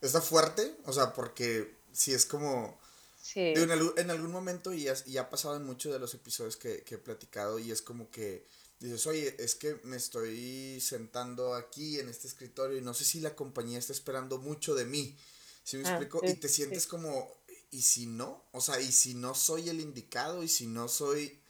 Está 0.00 0.20
fuerte, 0.20 0.76
o 0.84 0.92
sea, 0.92 1.12
porque 1.12 1.74
si 1.92 2.12
es 2.12 2.26
como... 2.26 2.78
Sí. 3.20 3.40
En, 3.40 4.10
algún 4.10 4.30
momento, 4.30 4.72
y, 4.72 4.88
ha 4.88 5.30
pasado 5.30 5.56
en 5.56 5.64
muchos 5.64 5.92
de 5.92 5.98
los 5.98 6.14
episodios 6.14 6.56
que, 6.56 6.82
que 6.82 6.94
he 6.94 6.98
platicado, 6.98 7.58
y 7.58 7.70
es 7.70 7.82
como 7.82 8.10
que 8.10 8.46
dices, 8.80 9.06
oye, 9.06 9.34
es 9.38 9.54
que 9.54 9.80
me 9.84 9.96
estoy 9.96 10.80
sentando 10.80 11.54
aquí 11.54 11.98
en 11.98 12.08
este 12.08 12.28
escritorio 12.28 12.78
y 12.78 12.80
no 12.80 12.94
sé 12.94 13.04
si 13.04 13.20
la 13.20 13.34
compañía 13.34 13.78
está 13.78 13.92
esperando 13.92 14.38
mucho 14.38 14.74
de 14.74 14.84
mí. 14.84 15.16
¿Sí 15.64 15.76
me 15.76 15.88
ah, 15.88 15.90
explico? 15.90 16.20
y 16.22 16.34
te 16.34 16.48
sientes 16.48 16.86
como, 16.86 17.36
¿y 17.70 17.82
si 17.82 18.06
no? 18.06 18.44
O 18.52 18.60
sea, 18.60 18.80
¿y 18.80 18.92
si 18.92 19.14
no 19.14 19.34
soy 19.34 19.68
el 19.68 19.80
indicado? 19.80 20.42
¿Y 20.42 20.48
si 20.48 20.66
no 20.66 20.88
soy... 20.88 21.40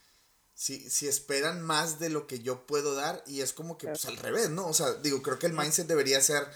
Si, 0.55 0.91
si 0.91 1.07
esperan 1.07 1.63
más 1.63 2.01
de 2.01 2.09
lo 2.09 2.27
que 2.27 2.41
yo 2.41 2.67
puedo 2.67 2.97
dar 2.97 3.23
y 3.29 3.43
es 3.43 3.53
como 3.53 3.79
que 3.79 3.87
pues 3.87 4.07
al 4.07 4.17
revés, 4.17 4.51
¿no? 4.51 4.67
O 4.67 4.75
sea, 4.75 4.93
digo, 4.95 5.23
creo 5.23 5.39
que 5.39 5.47
el 5.47 5.53
mindset 5.53 5.87
debería 5.87 6.21
ser, 6.21 6.49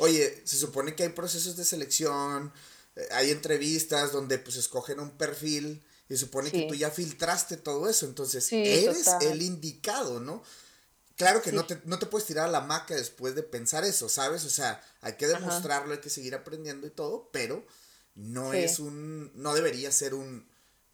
oye, 0.00 0.42
se 0.44 0.56
supone 0.56 0.94
que 0.94 1.04
hay 1.04 1.08
procesos 1.10 1.56
de 1.56 1.64
selección, 1.64 2.52
eh, 2.96 3.08
hay 3.12 3.30
entrevistas 3.30 4.12
donde 4.12 4.38
pues 4.38 4.56
escogen 4.56 4.98
un 5.00 5.10
perfil 5.10 5.82
y 6.08 6.16
supone 6.16 6.50
que 6.50 6.66
tú 6.66 6.74
ya 6.74 6.90
filtraste 6.90 7.56
todo 7.56 7.88
eso, 7.88 8.04
entonces 8.04 8.52
eres 8.52 9.06
el 9.20 9.42
indicado, 9.42 10.18
¿no? 10.18 10.42
Claro 11.16 11.42
que 11.42 11.52
no, 11.52 11.66
te, 11.66 11.80
no 11.84 11.98
te 11.98 12.06
puedes 12.06 12.26
tirar 12.26 12.48
a 12.48 12.50
la 12.50 12.62
maca 12.62 12.96
después 12.96 13.34
de 13.34 13.42
pensar 13.42 13.84
eso, 13.84 14.08
¿sabes? 14.08 14.44
O 14.44 14.50
sea, 14.50 14.82
hay 15.02 15.16
que 15.16 15.28
demostrarlo, 15.28 15.92
hay 15.92 16.00
que 16.00 16.10
seguir 16.10 16.34
aprendiendo 16.34 16.86
y 16.86 16.90
todo, 16.90 17.28
pero 17.30 17.64
no 18.14 18.54
es 18.54 18.78
un, 18.78 19.30
no 19.34 19.54
debería 19.54 19.92
ser 19.92 20.14
un, 20.14 20.48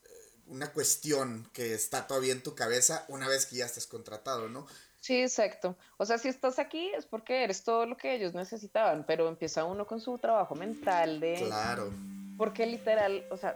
eh, 0.04 0.08
una 0.48 0.72
cuestión 0.72 1.48
que 1.52 1.74
está 1.74 2.06
todavía 2.08 2.32
en 2.32 2.42
tu 2.42 2.54
cabeza 2.54 3.04
una 3.08 3.28
vez 3.28 3.46
que 3.46 3.56
ya 3.56 3.66
estás 3.66 3.86
contratado, 3.86 4.48
¿no? 4.48 4.66
Sí, 5.06 5.22
exacto. 5.22 5.76
O 5.98 6.04
sea, 6.04 6.18
si 6.18 6.26
estás 6.26 6.58
aquí 6.58 6.90
es 6.96 7.06
porque 7.06 7.44
eres 7.44 7.62
todo 7.62 7.86
lo 7.86 7.96
que 7.96 8.12
ellos 8.12 8.34
necesitaban, 8.34 9.04
pero 9.06 9.28
empieza 9.28 9.64
uno 9.64 9.86
con 9.86 10.00
su 10.00 10.18
trabajo 10.18 10.56
mental 10.56 11.20
de... 11.20 11.44
Claro. 11.46 11.92
Porque 12.36 12.66
literal, 12.66 13.24
o 13.30 13.36
sea, 13.36 13.54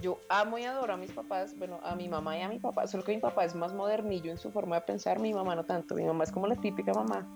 yo 0.00 0.18
amo 0.30 0.56
y 0.56 0.64
adoro 0.64 0.94
a 0.94 0.96
mis 0.96 1.12
papás, 1.12 1.54
bueno, 1.58 1.80
a 1.82 1.94
mi 1.96 2.08
mamá 2.08 2.38
y 2.38 2.40
a 2.40 2.48
mi 2.48 2.58
papá, 2.58 2.86
solo 2.86 3.04
que 3.04 3.12
mi 3.14 3.20
papá 3.20 3.44
es 3.44 3.54
más 3.54 3.74
modernillo 3.74 4.30
en 4.30 4.38
su 4.38 4.50
forma 4.50 4.76
de 4.76 4.86
pensar, 4.86 5.20
mi 5.20 5.34
mamá 5.34 5.54
no 5.54 5.66
tanto, 5.66 5.94
mi 5.96 6.04
mamá 6.04 6.24
es 6.24 6.32
como 6.32 6.46
la 6.46 6.56
típica 6.56 6.94
mamá. 6.94 7.30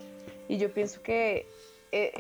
Y 0.48 0.56
yo 0.56 0.72
pienso 0.72 1.02
que 1.02 1.46
eh, 1.92 2.14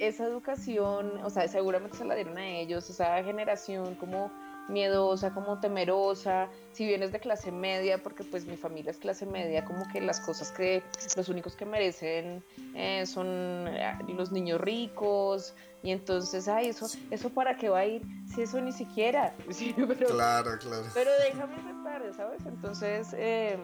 esa 0.00 0.24
educación, 0.24 1.20
o 1.22 1.30
sea, 1.30 1.46
seguramente 1.46 1.98
se 1.98 2.04
la 2.04 2.16
dieron 2.16 2.36
a 2.36 2.48
ellos, 2.48 2.90
esa 2.90 3.22
generación 3.22 3.94
como 3.94 4.28
miedosa, 4.70 5.34
como 5.34 5.60
temerosa, 5.60 6.48
si 6.72 6.86
vienes 6.86 7.12
de 7.12 7.20
clase 7.20 7.52
media, 7.52 8.02
porque 8.02 8.24
pues 8.24 8.46
mi 8.46 8.56
familia 8.56 8.90
es 8.90 8.98
clase 8.98 9.26
media, 9.26 9.64
como 9.64 9.86
que 9.92 10.00
las 10.00 10.20
cosas 10.20 10.50
que 10.52 10.82
los 11.16 11.28
únicos 11.28 11.56
que 11.56 11.66
merecen 11.66 12.42
eh, 12.74 13.04
son 13.06 13.26
eh, 13.68 13.98
los 14.08 14.32
niños 14.32 14.60
ricos, 14.60 15.54
y 15.82 15.92
entonces, 15.92 16.46
ay, 16.46 16.68
eso, 16.68 16.86
eso 17.10 17.30
para 17.30 17.56
qué 17.56 17.68
va 17.68 17.80
a 17.80 17.86
ir, 17.86 18.02
si 18.34 18.42
eso 18.42 18.60
ni 18.60 18.72
siquiera. 18.72 19.34
pero, 19.76 20.08
claro, 20.08 20.58
claro. 20.58 20.84
Pero 20.92 21.10
déjame 21.22 21.56
tarde, 21.84 22.12
¿sabes? 22.14 22.44
Entonces, 22.44 23.14
em, 23.14 23.60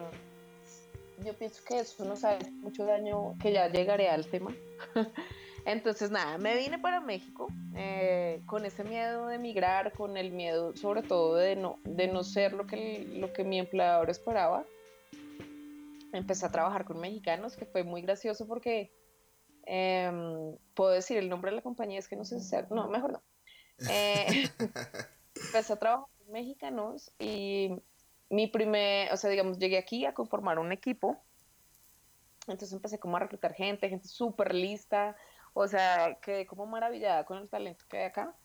yo 1.23 1.33
pienso 1.35 1.63
que 1.63 1.79
eso 1.79 2.03
nos 2.05 2.23
hace 2.23 2.51
mucho 2.51 2.85
daño, 2.85 3.35
que 3.39 3.51
ya 3.51 3.67
llegaré 3.67 4.09
al 4.09 4.25
tema. 4.27 4.51
Entonces, 5.67 6.11
nada, 6.11 6.37
me 6.37 6.55
vine 6.55 6.79
para 6.79 7.01
México 7.01 7.47
eh, 7.75 8.41
con 8.45 8.65
ese 8.65 8.85
miedo 8.85 9.27
de 9.27 9.35
emigrar, 9.35 9.91
con 9.91 10.15
el 10.15 10.31
miedo 10.31 10.73
sobre 10.77 11.03
todo 11.03 11.35
de 11.35 11.57
no, 11.57 11.77
de 11.83 12.07
no 12.07 12.23
ser 12.23 12.53
lo 12.53 12.65
que, 12.65 13.05
lo 13.15 13.33
que 13.33 13.43
mi 13.43 13.59
empleador 13.59 14.09
esperaba. 14.09 14.63
Empecé 16.13 16.45
a 16.45 16.53
trabajar 16.53 16.85
con 16.85 17.01
mexicanos, 17.01 17.57
que 17.57 17.65
fue 17.65 17.83
muy 17.83 18.01
gracioso 18.01 18.47
porque 18.47 18.93
em, 19.65 20.55
puedo 20.73 20.91
decir 20.91 21.17
el 21.17 21.27
nombre 21.27 21.51
de 21.51 21.57
la 21.57 21.61
compañía, 21.61 21.99
es 21.99 22.07
que 22.07 22.15
no 22.15 22.23
sé 22.23 22.39
si 22.39 22.47
sea, 22.47 22.65
no, 22.69 22.87
mejor 22.87 23.11
no. 23.11 23.21
Eh, 23.91 24.49
empecé 25.35 25.73
a 25.73 25.79
trabajar 25.79 26.07
con 26.17 26.31
mexicanos 26.31 27.11
y 27.19 27.75
mi 28.29 28.47
primer, 28.47 29.11
o 29.11 29.17
sea, 29.17 29.29
digamos, 29.29 29.59
llegué 29.59 29.77
aquí 29.77 30.05
a 30.05 30.13
conformar 30.13 30.59
un 30.59 30.71
equipo. 30.71 31.21
Entonces 32.47 32.71
empecé 32.71 32.99
como 32.99 33.17
a 33.17 33.19
reclutar 33.19 33.53
gente, 33.53 33.89
gente 33.89 34.07
súper 34.07 34.55
lista, 34.55 35.17
o 35.57 35.67
sea, 35.67 36.19
quedé 36.21 36.45
como 36.45 36.65
maravillada 36.65 37.25
con 37.25 37.39
el 37.39 37.49
talento 37.49 37.85
que 37.89 37.97
hay 37.97 38.05
acá. 38.05 38.35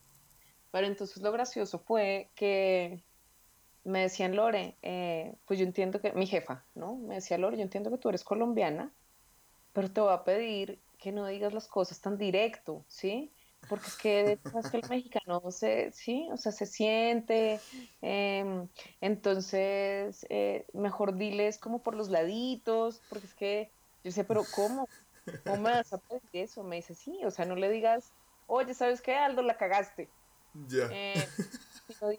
Pero 0.70 0.86
entonces 0.86 1.22
lo 1.22 1.30
gracioso 1.30 1.78
fue 1.78 2.30
que 2.34 3.04
me 3.84 4.00
decían, 4.00 4.34
Lore, 4.34 4.76
eh, 4.82 5.34
pues 5.46 5.58
yo 5.58 5.66
entiendo 5.66 6.00
que, 6.00 6.12
mi 6.12 6.26
jefa, 6.26 6.64
¿no? 6.74 6.96
Me 6.96 7.16
decía, 7.16 7.36
Lore, 7.36 7.58
yo 7.58 7.62
entiendo 7.62 7.90
que 7.90 7.98
tú 7.98 8.08
eres 8.08 8.24
colombiana, 8.24 8.90
pero 9.72 9.90
te 9.90 10.00
voy 10.00 10.12
a 10.12 10.24
pedir 10.24 10.80
que 10.98 11.12
no 11.12 11.26
digas 11.26 11.52
las 11.52 11.68
cosas 11.68 12.00
tan 12.00 12.16
directo, 12.16 12.84
¿sí? 12.88 13.30
Porque 13.68 13.88
es 13.88 13.96
que, 13.96 14.38
que 14.70 14.76
el 14.78 14.88
mexicano 14.88 15.42
se, 15.50 15.92
sí, 15.92 16.28
o 16.32 16.36
sea, 16.36 16.52
se 16.52 16.66
siente, 16.66 17.60
em, 18.00 18.68
entonces, 19.00 20.26
eh, 20.30 20.66
mejor 20.72 21.16
diles 21.16 21.58
como 21.58 21.82
por 21.82 21.94
los 21.94 22.08
laditos, 22.08 23.02
porque 23.08 23.26
es 23.26 23.34
que, 23.34 23.70
yo 24.04 24.12
sé, 24.12 24.24
pero 24.24 24.44
¿cómo? 24.54 24.88
¿Cómo 25.44 25.62
me 25.62 25.70
vas 25.70 25.92
a 25.92 25.98
pedir 25.98 26.22
eso? 26.32 26.62
Me 26.64 26.76
dice, 26.76 26.94
sí, 26.94 27.20
o 27.24 27.30
sea, 27.30 27.44
no 27.44 27.54
le 27.54 27.70
digas, 27.70 28.12
oye, 28.46 28.74
¿sabes 28.74 29.00
qué, 29.02 29.14
Aldo? 29.14 29.42
La 29.42 29.56
cagaste. 29.56 30.10
Ya. 30.52 30.88
Eh, 30.90 31.28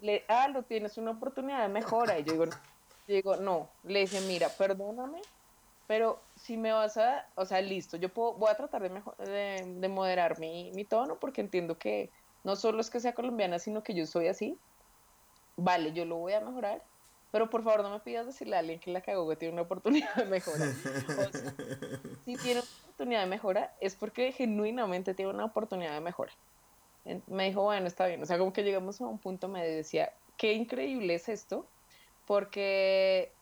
dile, 0.00 0.24
Aldo, 0.28 0.64
tienes 0.64 0.98
una 0.98 1.12
oportunidad 1.12 1.62
de 1.62 1.68
mejora. 1.68 2.18
Y 2.18 2.24
yo 2.24 2.32
digo, 2.32 2.44
digo, 3.06 3.36
no. 3.36 3.70
Le 3.82 4.00
dije, 4.00 4.20
mira, 4.22 4.48
perdóname, 4.48 5.20
pero 5.86 6.22
si 6.36 6.56
me 6.56 6.72
vas 6.72 6.96
a, 6.96 7.26
o 7.36 7.44
sea, 7.44 7.60
listo, 7.60 7.96
yo 7.96 8.12
puedo, 8.12 8.34
voy 8.34 8.50
a 8.50 8.56
tratar 8.56 8.82
de, 8.82 8.90
mejor, 8.90 9.16
de, 9.18 9.64
de 9.66 9.88
moderar 9.88 10.38
mi, 10.38 10.72
mi 10.74 10.84
tono 10.84 11.18
porque 11.20 11.40
entiendo 11.40 11.78
que 11.78 12.10
no 12.42 12.56
solo 12.56 12.80
es 12.80 12.90
que 12.90 13.00
sea 13.00 13.14
colombiana, 13.14 13.58
sino 13.58 13.82
que 13.82 13.94
yo 13.94 14.06
soy 14.06 14.28
así. 14.28 14.58
Vale, 15.56 15.92
yo 15.92 16.04
lo 16.04 16.16
voy 16.16 16.32
a 16.32 16.40
mejorar, 16.40 16.84
pero 17.34 17.50
por 17.50 17.64
favor 17.64 17.82
no 17.82 17.90
me 17.90 17.98
pidas 17.98 18.26
decirle 18.26 18.54
a 18.54 18.60
alguien 18.60 18.78
que 18.78 18.92
la 18.92 19.00
cagó 19.00 19.28
que 19.28 19.34
tiene 19.34 19.54
una 19.54 19.62
oportunidad 19.62 20.14
de 20.14 20.26
mejora. 20.26 20.72
si 22.24 22.36
tiene 22.36 22.60
una 22.60 22.68
oportunidad 22.84 23.20
de 23.22 23.26
mejora 23.26 23.74
es 23.80 23.96
porque 23.96 24.30
genuinamente 24.30 25.14
tiene 25.14 25.32
una 25.32 25.46
oportunidad 25.46 25.94
de 25.94 26.00
mejora. 26.00 26.32
Me 27.26 27.46
dijo, 27.46 27.64
bueno, 27.64 27.88
está 27.88 28.06
bien. 28.06 28.22
O 28.22 28.26
sea, 28.26 28.38
como 28.38 28.52
que 28.52 28.62
llegamos 28.62 29.00
a 29.00 29.06
un 29.06 29.18
punto 29.18 29.48
me 29.48 29.66
decía, 29.66 30.12
qué 30.36 30.52
increíble 30.52 31.16
es 31.16 31.28
esto, 31.28 31.66
porque 32.24 33.32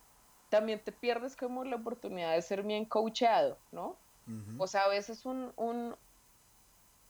también 0.48 0.80
te 0.82 0.92
pierdes 0.92 1.36
como 1.36 1.62
la 1.64 1.76
oportunidad 1.76 2.34
de 2.34 2.40
ser 2.40 2.62
bien 2.62 2.86
coachado, 2.86 3.58
¿no? 3.72 3.98
O 4.56 4.68
sea, 4.68 4.84
a 4.84 4.88
veces 4.88 5.26
un, 5.26 5.52
un, 5.56 5.94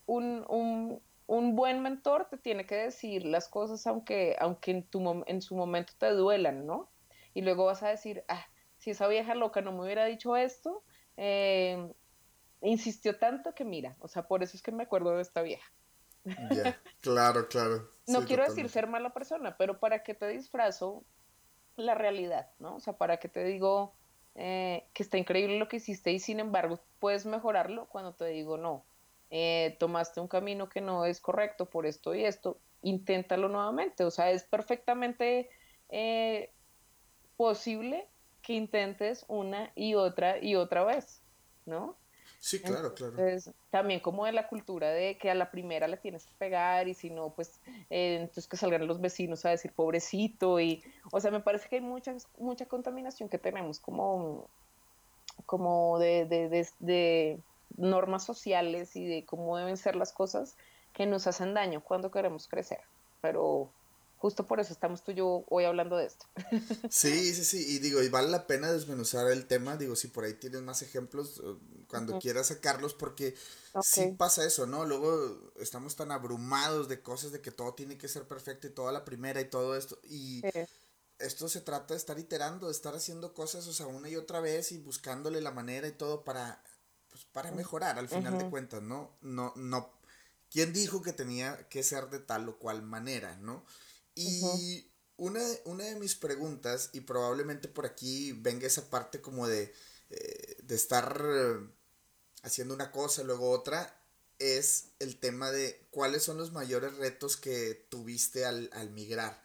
un 0.07 0.45
un 0.49 1.01
buen 1.27 1.83
mentor 1.83 2.29
te 2.29 2.37
tiene 2.37 2.67
que 2.67 2.75
decir 2.77 3.25
las 3.25 3.49
cosas 3.49 3.87
aunque, 3.87 4.37
aunque 4.41 4.71
en, 4.71 4.83
tu, 4.85 5.25
en 5.27 5.43
su 5.43 5.57
momento 5.57 5.93
te 5.99 6.11
duelan, 6.11 6.67
¿no? 6.67 6.91
Y 7.35 7.43
luego 7.43 7.65
vas 7.67 7.83
a 7.83 7.89
decir, 7.89 8.25
ah, 8.29 8.45
si 8.79 8.91
esa 8.91 9.09
vieja 9.09 9.35
loca 9.35 9.61
no 9.63 9.73
me 9.73 9.85
hubiera 9.85 10.05
dicho 10.05 10.37
esto, 10.37 10.85
eh, 11.17 11.93
insistió 12.61 13.19
tanto 13.19 13.55
que 13.55 13.65
mira, 13.65 13.97
o 14.01 14.09
sea, 14.09 14.27
por 14.27 14.43
eso 14.43 14.57
es 14.57 14.63
que 14.63 14.73
me 14.73 14.83
acuerdo 14.83 15.17
de 15.17 15.23
esta 15.23 15.43
vieja. 15.43 15.73
claro, 17.01 17.49
claro. 17.49 17.91
no 18.07 18.25
quiero 18.25 18.45
decir 18.45 18.69
ser 18.69 18.87
mala 18.87 19.13
persona, 19.13 19.57
pero 19.57 19.81
para 19.81 20.03
qué 20.03 20.15
te 20.15 20.29
disfrazo 20.29 21.05
la 21.77 21.95
realidad, 21.95 22.51
¿no? 22.59 22.77
O 22.77 22.81
sea, 22.81 22.97
para 22.97 23.17
qué 23.17 23.29
te 23.29 23.45
digo 23.45 23.95
eh, 24.35 24.89
que 24.95 25.03
está 25.03 25.19
increíble 25.19 25.59
lo 25.59 25.69
que 25.69 25.77
hiciste 25.77 26.13
y 26.13 26.19
sin 26.19 26.41
embargo 26.41 26.81
puedes 26.99 27.27
mejorarlo 27.27 27.87
cuando 27.89 28.15
te 28.15 28.27
digo 28.27 28.57
no, 28.57 28.85
eh, 29.35 29.77
tomaste 29.79 30.21
un 30.21 30.29
camino 30.29 30.69
que 30.69 30.83
no 30.83 31.07
es 31.07 31.19
correcto 31.19 31.65
por 31.65 31.87
esto 31.87 32.15
y 32.15 32.23
esto, 32.23 32.59
inténtalo 32.83 33.49
nuevamente. 33.49 34.05
O 34.05 34.11
sea, 34.11 34.31
es 34.31 34.45
perfectamente 34.45 35.49
eh, 35.89 36.53
posible 37.39 38.07
que 38.43 38.53
intentes 38.53 39.25
una 39.29 39.73
y 39.75 39.95
otra 39.95 40.39
y 40.39 40.55
otra 40.55 40.85
vez, 40.85 41.23
¿no? 41.65 41.97
Sí, 42.41 42.61
claro, 42.61 42.93
claro. 42.93 43.17
También 43.71 44.01
como 44.01 44.27
de 44.27 44.33
la 44.33 44.49
cultura 44.49 44.91
de 44.91 45.17
que 45.17 45.31
a 45.31 45.35
la 45.35 45.51
primera 45.51 45.89
le 45.89 45.97
tienes 45.97 46.27
que 46.27 46.33
pegar 46.37 46.87
y 46.87 46.93
si 46.93 47.09
no, 47.09 47.31
pues 47.31 47.59
eh, 47.89 48.19
entonces 48.21 48.47
que 48.47 48.59
salgan 48.59 48.87
los 48.87 49.01
vecinos 49.01 49.47
a 49.47 49.51
decir 49.51 49.73
pobrecito 49.73 50.61
y, 50.61 50.85
o 51.11 51.21
sea, 51.21 51.31
me 51.31 51.41
parece 51.41 51.71
que 51.71 51.77
hay 51.77 51.83
mucha, 51.83 52.15
mucha 52.37 52.67
contaminación 52.67 53.31
que 53.31 53.39
tenemos 53.39 53.81
como, 53.81 54.51
como 55.47 55.99
de, 55.99 56.27
de 56.27 57.41
normas 57.77 58.25
sociales 58.25 58.97
y 58.97 59.07
de 59.07 59.25
cómo 59.25 59.57
deben 59.57 59.77
ser 59.77 59.97
las 59.97 60.13
cosas 60.13 60.57
que 60.93 61.07
nos 61.07 61.27
hacen 61.27 61.55
daño 61.55 61.83
cuando 61.83 62.11
queremos 62.11 62.49
crecer. 62.49 62.81
Pero 63.21 63.71
justo 64.23 64.47
por 64.47 64.61
eso 64.61 64.73
estamos 64.73 65.03
tú 65.03 65.11
y 65.11 65.17
yo 65.17 65.45
hoy 65.49 65.65
hablando 65.65 65.97
de 65.97 66.07
esto. 66.07 66.27
Sí, 66.91 67.35
sí, 67.35 67.45
sí, 67.45 67.75
y 67.75 67.79
digo, 67.81 68.01
y 68.03 68.09
vale 68.09 68.29
la 68.29 68.47
pena 68.47 68.71
desmenuzar 68.71 69.29
el 69.33 69.47
tema, 69.47 69.77
digo, 69.77 69.97
si 69.97 70.09
por 70.09 70.23
ahí 70.23 70.35
tienes 70.35 70.63
más 70.63 70.81
ejemplos, 70.83 71.43
eh, 71.45 71.57
cuando 71.89 72.21
quieras 72.21 72.47
sacarlos, 72.47 72.95
porque 72.95 73.35
sí 73.83 74.15
pasa 74.17 74.45
eso, 74.45 74.67
¿no? 74.67 74.85
Luego 74.85 75.53
estamos 75.59 75.97
tan 75.97 76.13
abrumados 76.13 76.89
de 76.89 77.03
cosas, 77.03 77.33
de 77.33 77.41
que 77.41 77.51
todo 77.51 77.75
tiene 77.75 77.99
que 77.99 78.07
ser 78.07 78.29
perfecto 78.29 78.69
y 78.69 78.71
toda 78.71 78.93
la 78.93 79.05
primera 79.05 79.41
y 79.41 79.47
todo 79.47 79.77
esto, 79.77 79.99
y 80.05 80.43
esto 81.19 81.49
se 81.49 81.61
trata 81.61 81.95
de 81.95 81.99
estar 81.99 82.19
iterando, 82.19 82.67
de 82.67 82.73
estar 82.73 82.95
haciendo 82.95 83.35
cosas, 83.35 83.67
o 83.67 83.73
sea, 83.73 83.87
una 83.87 84.09
y 84.09 84.15
otra 84.15 84.39
vez 84.39 84.71
y 84.71 84.79
buscándole 84.79 85.41
la 85.41 85.51
manera 85.51 85.89
y 85.89 85.93
todo 85.93 86.23
para, 86.23 86.63
pues, 87.13 87.25
para 87.27 87.53
mejorar 87.53 87.99
al 87.99 88.09
final 88.09 88.39
de 88.39 88.51
cuentas, 88.51 88.83
¿no? 88.83 89.17
No, 89.21 89.53
no. 89.55 89.93
¿Quién 90.51 90.73
dijo 90.73 91.03
que 91.03 91.13
tenía 91.13 91.69
que 91.69 91.83
ser 91.83 92.11
de 92.11 92.19
tal 92.19 92.49
o 92.49 92.59
cual 92.59 92.83
manera, 92.83 93.37
¿no? 93.37 93.65
Y 94.15 94.91
una, 95.17 95.41
una 95.65 95.85
de 95.85 95.97
mis 95.97 96.17
preguntas, 96.17 96.91
y 96.93 97.03
probablemente 97.03 97.69
por 97.69 97.87
aquí 97.87 98.33
venga 98.33 98.67
esa 98.67 98.91
parte 98.91 99.21
como 99.21 99.47
de, 99.47 99.73
eh, 100.11 100.57
de 100.63 100.75
estar 100.75 101.23
haciendo 102.43 102.75
una 102.75 102.91
cosa, 102.91 103.23
luego 103.23 103.51
otra, 103.51 103.97
es 104.39 104.87
el 104.99 105.19
tema 105.19 105.51
de 105.51 105.87
cuáles 105.91 106.23
son 106.23 106.37
los 106.37 106.53
mayores 106.53 106.97
retos 106.97 107.37
que 107.37 107.87
tuviste 107.89 108.45
al, 108.45 108.91
migrar. 108.93 109.41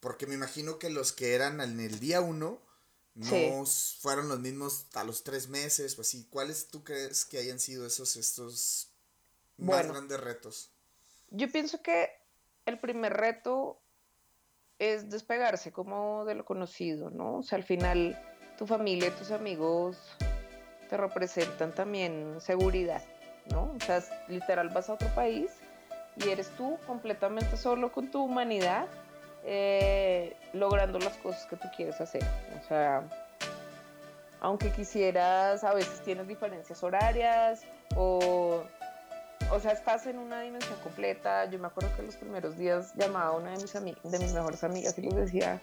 Porque 0.00 0.26
me 0.26 0.34
imagino 0.34 0.78
que 0.78 0.90
los 0.90 1.12
que 1.12 1.34
eran 1.34 1.60
en 1.60 1.78
el 1.80 2.00
día 2.00 2.20
uno 2.20 2.60
no 3.20 3.64
fueron 4.00 4.28
los 4.28 4.40
mismos 4.40 4.86
a 4.94 5.04
los 5.04 5.22
tres 5.22 5.48
meses 5.48 5.98
o 5.98 6.02
así. 6.02 6.26
¿Cuáles 6.30 6.68
tú 6.68 6.82
crees 6.82 7.24
que 7.24 7.38
hayan 7.38 7.58
sido 7.58 7.86
esos 7.86 8.16
estos 8.16 8.88
más 9.58 9.86
grandes 9.86 10.20
retos? 10.20 10.70
Yo 11.30 11.50
pienso 11.50 11.82
que 11.82 12.10
el 12.66 12.78
primer 12.78 13.12
reto 13.12 13.80
es 14.78 15.10
despegarse 15.10 15.72
como 15.72 16.24
de 16.24 16.34
lo 16.34 16.44
conocido, 16.44 17.10
¿no? 17.10 17.38
O 17.38 17.42
sea, 17.42 17.56
al 17.56 17.64
final 17.64 18.18
tu 18.56 18.66
familia 18.66 19.08
y 19.08 19.12
tus 19.12 19.30
amigos 19.30 19.96
te 20.88 20.96
representan 20.96 21.74
también 21.74 22.40
seguridad, 22.40 23.04
¿no? 23.50 23.74
O 23.76 23.84
sea, 23.84 24.02
literal 24.28 24.70
vas 24.70 24.88
a 24.88 24.94
otro 24.94 25.14
país 25.14 25.50
y 26.16 26.30
eres 26.30 26.48
tú 26.56 26.78
completamente 26.86 27.56
solo 27.56 27.92
con 27.92 28.10
tu 28.10 28.22
humanidad, 28.22 28.88
eh, 29.44 30.36
logrando 30.52 30.98
las 30.98 31.16
cosas 31.18 31.46
que 31.46 31.56
tú 31.56 31.68
quieres 31.76 32.00
hacer. 32.00 32.22
O 32.60 32.68
sea, 32.68 33.02
aunque 34.40 34.70
quisieras, 34.70 35.64
a 35.64 35.74
veces 35.74 36.00
tienes 36.02 36.26
diferencias 36.28 36.82
horarias 36.82 37.62
o 37.96 38.64
o 39.52 39.58
sea, 39.58 39.72
estás 39.72 40.06
en 40.06 40.18
una 40.18 40.42
dimensión 40.42 40.78
completa. 40.80 41.44
Yo 41.46 41.58
me 41.58 41.66
acuerdo 41.66 41.90
que 41.96 42.02
los 42.02 42.16
primeros 42.16 42.56
días 42.56 42.94
llamaba 42.94 43.30
a 43.30 43.32
una 43.32 43.50
de 43.50 43.56
mis, 43.56 43.72
de 43.72 44.18
mis 44.18 44.32
mejores 44.32 44.62
amigas 44.62 44.96
y 44.96 45.02
les 45.02 45.14
decía, 45.14 45.60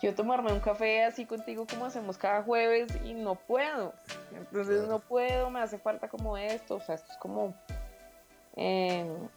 quiero 0.00 0.16
tomarme 0.16 0.52
un 0.52 0.60
café 0.60 1.04
así 1.04 1.24
contigo 1.24 1.66
como 1.68 1.86
hacemos 1.86 2.18
cada 2.18 2.42
jueves 2.42 2.88
y 3.04 3.14
no 3.14 3.36
puedo. 3.36 3.94
Entonces 4.34 4.88
no 4.88 4.98
puedo, 4.98 5.50
me 5.50 5.60
hace 5.60 5.78
falta 5.78 6.08
como 6.08 6.36
esto. 6.36 6.76
O 6.76 6.80
sea, 6.80 6.96
esto 6.96 7.12
es 7.12 7.18
como 7.18 7.54
em, 8.56 9.28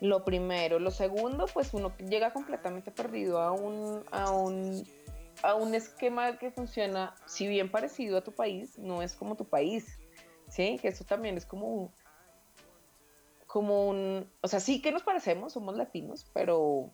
lo 0.00 0.24
primero. 0.24 0.78
Lo 0.78 0.90
segundo, 0.90 1.46
pues 1.52 1.72
uno 1.74 1.92
llega 1.98 2.32
completamente 2.32 2.90
perdido 2.90 3.40
a 3.40 3.52
un, 3.52 4.04
a 4.10 4.30
un, 4.30 4.86
a 5.42 5.54
un 5.54 5.74
esquema 5.74 6.38
que 6.38 6.50
funciona, 6.50 7.14
si 7.26 7.46
bien 7.46 7.70
parecido 7.70 8.18
a 8.18 8.24
tu 8.24 8.32
país, 8.32 8.78
no 8.78 9.02
es 9.02 9.14
como 9.14 9.36
tu 9.36 9.46
país. 9.46 9.98
Sí, 10.48 10.78
que 10.80 10.88
eso 10.88 11.04
también 11.04 11.36
es 11.36 11.44
como 11.44 11.92
como 13.56 13.88
un, 13.88 14.30
o 14.42 14.48
sea, 14.48 14.60
sí 14.60 14.82
que 14.82 14.92
nos 14.92 15.02
parecemos, 15.02 15.54
somos 15.54 15.76
latinos, 15.76 16.30
pero, 16.34 16.90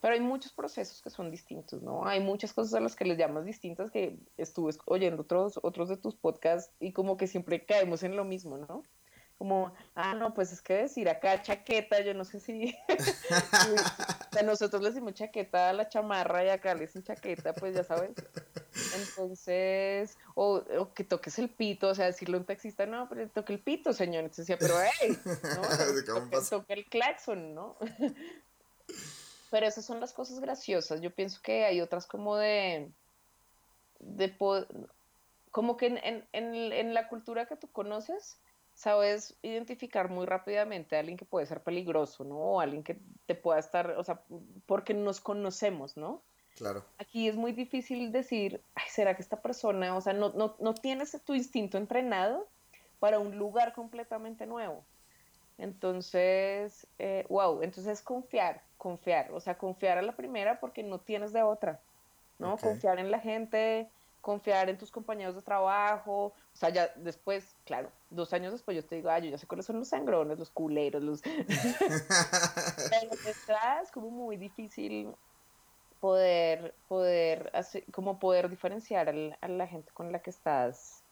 pero 0.00 0.14
hay 0.14 0.20
muchos 0.20 0.52
procesos 0.52 1.02
que 1.02 1.10
son 1.10 1.32
distintos, 1.32 1.82
¿no? 1.82 2.06
Hay 2.06 2.20
muchas 2.20 2.52
cosas 2.52 2.74
a 2.74 2.80
las 2.80 2.94
que 2.94 3.04
les 3.04 3.18
llamas 3.18 3.44
distintas 3.44 3.90
que 3.90 4.16
estuve 4.36 4.72
oyendo 4.84 5.22
otros, 5.22 5.58
otros 5.64 5.88
de 5.88 5.96
tus 5.96 6.14
podcasts 6.14 6.72
y 6.78 6.92
como 6.92 7.16
que 7.16 7.26
siempre 7.26 7.66
caemos 7.66 8.04
en 8.04 8.14
lo 8.14 8.24
mismo, 8.24 8.56
¿no? 8.56 8.84
Como, 9.38 9.74
ah, 9.94 10.14
no, 10.14 10.32
pues 10.32 10.52
es 10.52 10.62
que 10.62 10.74
decir 10.74 11.08
acá 11.08 11.42
chaqueta, 11.42 12.00
yo 12.00 12.14
no 12.14 12.24
sé 12.24 12.40
si, 12.40 12.74
a 14.38 14.42
nosotros 14.42 14.82
le 14.82 14.88
decimos 14.88 15.14
chaqueta 15.14 15.70
a 15.70 15.72
la 15.74 15.88
chamarra 15.88 16.44
y 16.44 16.48
acá 16.48 16.74
le 16.74 16.86
dicen 16.86 17.02
chaqueta, 17.02 17.52
pues 17.52 17.74
ya 17.74 17.84
sabes. 17.84 18.12
Entonces, 18.94 20.16
o, 20.34 20.64
que 20.94 21.04
toques 21.04 21.38
el 21.38 21.50
pito, 21.50 21.88
o 21.88 21.94
sea, 21.94 22.06
decirle 22.06 22.36
a 22.36 22.40
un 22.40 22.46
taxista, 22.46 22.86
no, 22.86 23.08
pero 23.08 23.28
toque 23.28 23.52
el 23.52 23.60
pito, 23.60 23.92
señor. 23.92 24.24
Entonces 24.24 24.46
decía, 24.46 24.58
pero 24.58 24.74
hey, 25.00 25.18
¿no? 25.24 26.40
toque, 26.50 26.72
el 26.72 26.84
claxon, 26.86 27.54
¿no? 27.54 27.76
pero 29.50 29.66
esas 29.66 29.84
son 29.84 30.00
las 30.00 30.12
cosas 30.12 30.40
graciosas. 30.40 31.00
Yo 31.02 31.14
pienso 31.14 31.40
que 31.42 31.64
hay 31.66 31.80
otras 31.82 32.06
como 32.06 32.36
de, 32.36 32.90
de 34.00 34.36
como 35.50 35.76
que 35.76 35.86
en, 35.86 36.26
en, 36.32 36.72
en 36.72 36.94
la 36.94 37.08
cultura 37.08 37.46
que 37.46 37.56
tú 37.56 37.70
conoces, 37.70 38.38
sabes 38.76 39.34
identificar 39.42 40.10
muy 40.10 40.26
rápidamente 40.26 40.96
a 40.96 41.00
alguien 41.00 41.16
que 41.16 41.24
puede 41.24 41.46
ser 41.46 41.62
peligroso, 41.62 42.24
¿no? 42.24 42.36
O 42.36 42.60
alguien 42.60 42.84
que 42.84 43.00
te 43.24 43.34
pueda 43.34 43.58
estar, 43.58 43.90
o 43.92 44.04
sea, 44.04 44.20
porque 44.66 44.92
nos 44.92 45.20
conocemos, 45.20 45.96
¿no? 45.96 46.22
Claro. 46.56 46.84
Aquí 46.98 47.26
es 47.26 47.36
muy 47.36 47.52
difícil 47.52 48.12
decir, 48.12 48.60
ay, 48.74 48.84
¿será 48.90 49.16
que 49.16 49.22
esta 49.22 49.40
persona, 49.40 49.96
o 49.96 50.00
sea, 50.00 50.12
no, 50.12 50.28
no, 50.34 50.56
no 50.60 50.74
tienes 50.74 51.18
tu 51.24 51.34
instinto 51.34 51.78
entrenado 51.78 52.46
para 53.00 53.18
un 53.18 53.38
lugar 53.38 53.72
completamente 53.72 54.46
nuevo? 54.46 54.84
Entonces, 55.56 56.86
wow, 57.30 57.62
eh, 57.62 57.64
entonces 57.64 58.02
confiar, 58.02 58.60
confiar, 58.76 59.32
o 59.32 59.40
sea, 59.40 59.56
confiar 59.56 59.96
a 59.96 60.02
la 60.02 60.12
primera 60.12 60.60
porque 60.60 60.82
no 60.82 60.98
tienes 60.98 61.32
de 61.32 61.42
otra, 61.42 61.80
¿no? 62.38 62.58
Confiar 62.58 62.98
en 62.98 63.10
la 63.10 63.20
gente, 63.20 63.88
confiar 64.20 64.68
en 64.68 64.78
tus 64.78 64.90
compañeros 64.90 65.34
de 65.34 65.42
trabajo, 65.42 66.26
o 66.26 66.56
sea, 66.56 66.70
ya 66.70 66.90
después, 66.96 67.54
claro, 67.64 67.90
dos 68.10 68.32
años 68.32 68.52
después 68.52 68.76
yo 68.76 68.84
te 68.84 68.96
digo, 68.96 69.08
ay, 69.10 69.24
yo 69.24 69.30
ya 69.30 69.38
sé 69.38 69.46
cuáles 69.46 69.66
son 69.66 69.78
los 69.78 69.88
sangrones, 69.88 70.38
los 70.38 70.50
culeros, 70.50 71.02
los... 71.02 71.22
Pero 71.22 73.10
detrás, 73.24 73.92
como 73.92 74.10
muy 74.10 74.36
difícil 74.36 75.14
poder, 76.00 76.74
poder, 76.88 77.50
hacer, 77.54 77.84
como 77.92 78.18
poder 78.18 78.48
diferenciar 78.48 79.08
a 79.40 79.48
la 79.48 79.66
gente 79.66 79.92
con 79.92 80.12
la 80.12 80.20
que 80.20 80.30
estás 80.30 81.02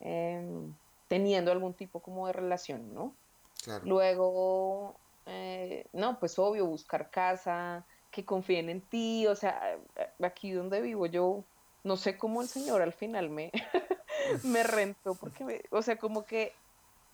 em, 0.00 0.74
teniendo 1.08 1.50
algún 1.50 1.74
tipo 1.74 2.00
como 2.00 2.26
de 2.26 2.34
relación, 2.34 2.94
¿no? 2.94 3.14
Claro. 3.62 3.84
Luego, 3.86 4.96
eh, 5.26 5.86
no, 5.92 6.18
pues 6.18 6.38
obvio, 6.38 6.66
buscar 6.66 7.10
casa, 7.10 7.86
que 8.10 8.24
confíen 8.24 8.68
en 8.68 8.80
ti, 8.80 9.26
o 9.26 9.34
sea, 9.34 9.78
aquí 10.22 10.52
donde 10.52 10.80
vivo 10.80 11.06
yo 11.06 11.42
no 11.84 11.96
sé 11.96 12.16
cómo 12.16 12.42
el 12.42 12.48
señor 12.48 12.82
al 12.82 12.92
final 12.92 13.30
me, 13.30 13.52
me 14.42 14.62
rentó, 14.62 15.14
porque, 15.14 15.64
o 15.70 15.82
sea, 15.82 15.96
como 15.96 16.24
que 16.24 16.52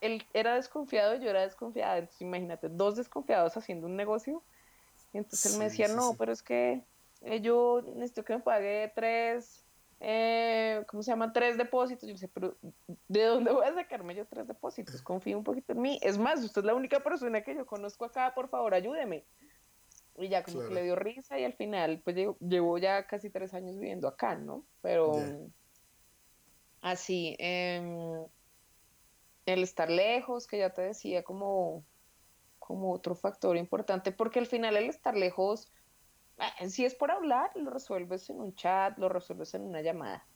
él 0.01 0.25
era 0.33 0.55
desconfiado 0.55 1.17
y 1.17 1.21
yo 1.21 1.29
era 1.29 1.43
desconfiada. 1.43 1.99
Entonces, 1.99 2.23
imagínate, 2.23 2.69
dos 2.69 2.97
desconfiados 2.97 3.57
haciendo 3.57 3.87
un 3.87 3.97
negocio. 3.97 4.43
entonces 5.13 5.53
él 5.53 5.59
me 5.59 5.67
decía, 5.67 5.89
no, 5.89 6.15
pero 6.17 6.33
es 6.33 6.43
que 6.43 6.83
eh, 7.23 7.41
yo 7.41 7.83
necesito 7.97 8.25
que 8.25 8.35
me 8.35 8.43
pague 8.43 8.91
tres, 8.95 9.67
eh, 9.99 10.83
¿cómo 10.87 11.03
se 11.03 11.11
llama? 11.11 11.33
Tres 11.33 11.59
depósitos. 11.59 12.09
Yo 12.09 12.15
decía, 12.15 12.31
pero 12.33 12.57
¿de 13.09 13.25
dónde 13.25 13.53
voy 13.53 13.67
a 13.67 13.75
sacarme 13.75 14.15
yo 14.15 14.25
tres 14.25 14.47
depósitos? 14.47 15.03
Confío 15.03 15.37
un 15.37 15.45
poquito 15.45 15.73
en 15.73 15.83
mí. 15.83 15.99
Es 16.03 16.17
más, 16.17 16.43
usted 16.43 16.63
es 16.63 16.67
la 16.67 16.75
única 16.75 17.01
persona 17.01 17.43
que 17.43 17.55
yo 17.55 17.67
conozco 17.67 18.05
acá, 18.05 18.33
por 18.35 18.49
favor, 18.49 18.73
ayúdeme. 18.73 19.25
Y 20.21 20.29
ya 20.29 20.43
como 20.43 20.61
que 20.61 20.75
le 20.75 20.83
dio 20.83 20.97
risa 20.97 21.39
y 21.39 21.45
al 21.45 21.55
final, 21.55 22.01
pues 22.05 22.17
llevo, 22.41 22.79
ya 22.79 23.07
casi 23.07 23.31
tres 23.31 23.55
años 23.55 23.77
viviendo 23.77 24.07
acá, 24.07 24.35
¿no? 24.35 24.65
Pero 24.83 25.13
así, 26.83 27.37
em, 27.39 28.27
el 29.47 29.63
estar 29.63 29.91
lejos, 29.91 30.47
que 30.47 30.59
ya 30.59 30.71
te 30.71 30.83
decía, 30.83 31.23
como, 31.23 31.85
como 32.59 32.93
otro 32.93 33.15
factor 33.15 33.57
importante, 33.57 34.13
porque 34.13 34.39
al 34.39 34.47
final 34.47 34.77
el 34.77 34.89
estar 34.89 35.17
lejos, 35.17 35.73
eh, 36.61 36.69
si 36.69 36.85
es 36.85 36.95
por 36.95 37.11
hablar, 37.11 37.51
lo 37.55 37.71
resuelves 37.71 38.29
en 38.31 38.41
un 38.41 38.55
chat, 38.55 38.99
lo 38.99 39.09
resuelves 39.09 39.55
en 39.55 39.63
una 39.63 39.81
llamada. 39.81 40.27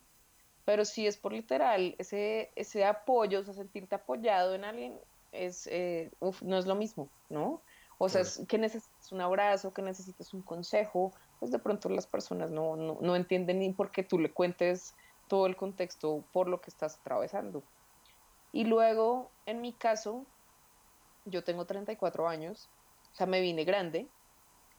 Pero 0.64 0.84
si 0.84 1.06
es 1.06 1.18
por 1.18 1.32
literal, 1.32 1.94
ese, 1.98 2.50
ese 2.56 2.84
apoyo, 2.84 3.40
o 3.40 3.44
sea, 3.44 3.52
sentirte 3.52 3.94
apoyado 3.94 4.54
en 4.54 4.64
alguien, 4.64 4.98
es, 5.32 5.66
eh, 5.66 6.10
no 6.42 6.58
es 6.58 6.66
lo 6.66 6.74
mismo, 6.74 7.10
¿no? 7.28 7.60
O 8.04 8.08
sea, 8.08 8.22
que 8.46 8.58
necesitas 8.58 9.12
un 9.12 9.20
abrazo, 9.20 9.72
que 9.72 9.82
necesitas 9.82 10.34
un 10.34 10.42
consejo, 10.42 11.12
pues 11.38 11.50
de 11.50 11.58
pronto 11.58 11.88
las 11.88 12.06
personas 12.06 12.50
no, 12.50 12.76
no, 12.76 12.98
no 13.00 13.16
entienden 13.16 13.60
ni 13.60 13.72
por 13.72 13.90
qué 13.90 14.02
tú 14.02 14.18
le 14.18 14.32
cuentes 14.32 14.94
todo 15.28 15.46
el 15.46 15.56
contexto 15.56 16.22
por 16.32 16.48
lo 16.48 16.60
que 16.60 16.70
estás 16.70 16.98
atravesando. 17.00 17.62
Y 18.52 18.64
luego, 18.64 19.30
en 19.46 19.60
mi 19.60 19.72
caso, 19.72 20.26
yo 21.24 21.42
tengo 21.42 21.64
34 21.64 22.28
años, 22.28 22.68
o 23.12 23.16
sea, 23.16 23.26
me 23.26 23.40
vine 23.40 23.64
grande, 23.64 24.06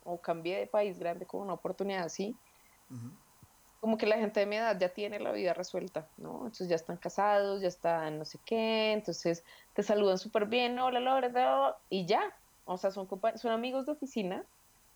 o 0.06 0.22
cambié 0.22 0.60
de 0.60 0.68
país 0.68 1.00
grande 1.00 1.26
con 1.26 1.42
una 1.42 1.54
oportunidad 1.54 2.04
así. 2.04 2.38
Como 3.80 3.98
que 3.98 4.06
la 4.06 4.18
gente 4.18 4.40
de 4.40 4.46
mi 4.46 4.56
edad 4.56 4.80
ya 4.80 4.90
tiene 4.90 5.20
la 5.20 5.32
vida 5.32 5.54
resuelta, 5.54 6.08
¿no? 6.18 6.38
Entonces 6.38 6.70
ya 6.70 6.76
están 6.76 6.98
casados, 6.98 7.62
ya 7.62 7.68
están 7.68 8.20
no 8.20 8.26
sé 8.26 8.40
qué, 8.46 8.94
entonces 8.94 9.44
te 9.74 9.84
saludan 9.84 10.18
súper 10.18 10.46
bien, 10.46 10.80
hola 10.80 11.00
Laura, 11.00 11.78
y 11.90 12.06
ya, 12.06 12.22
o 12.66 12.78
sea, 12.78 12.92
son, 12.92 13.08
son 13.36 13.52
amigos 13.52 13.86
de 13.86 13.94
oficina. 13.94 14.44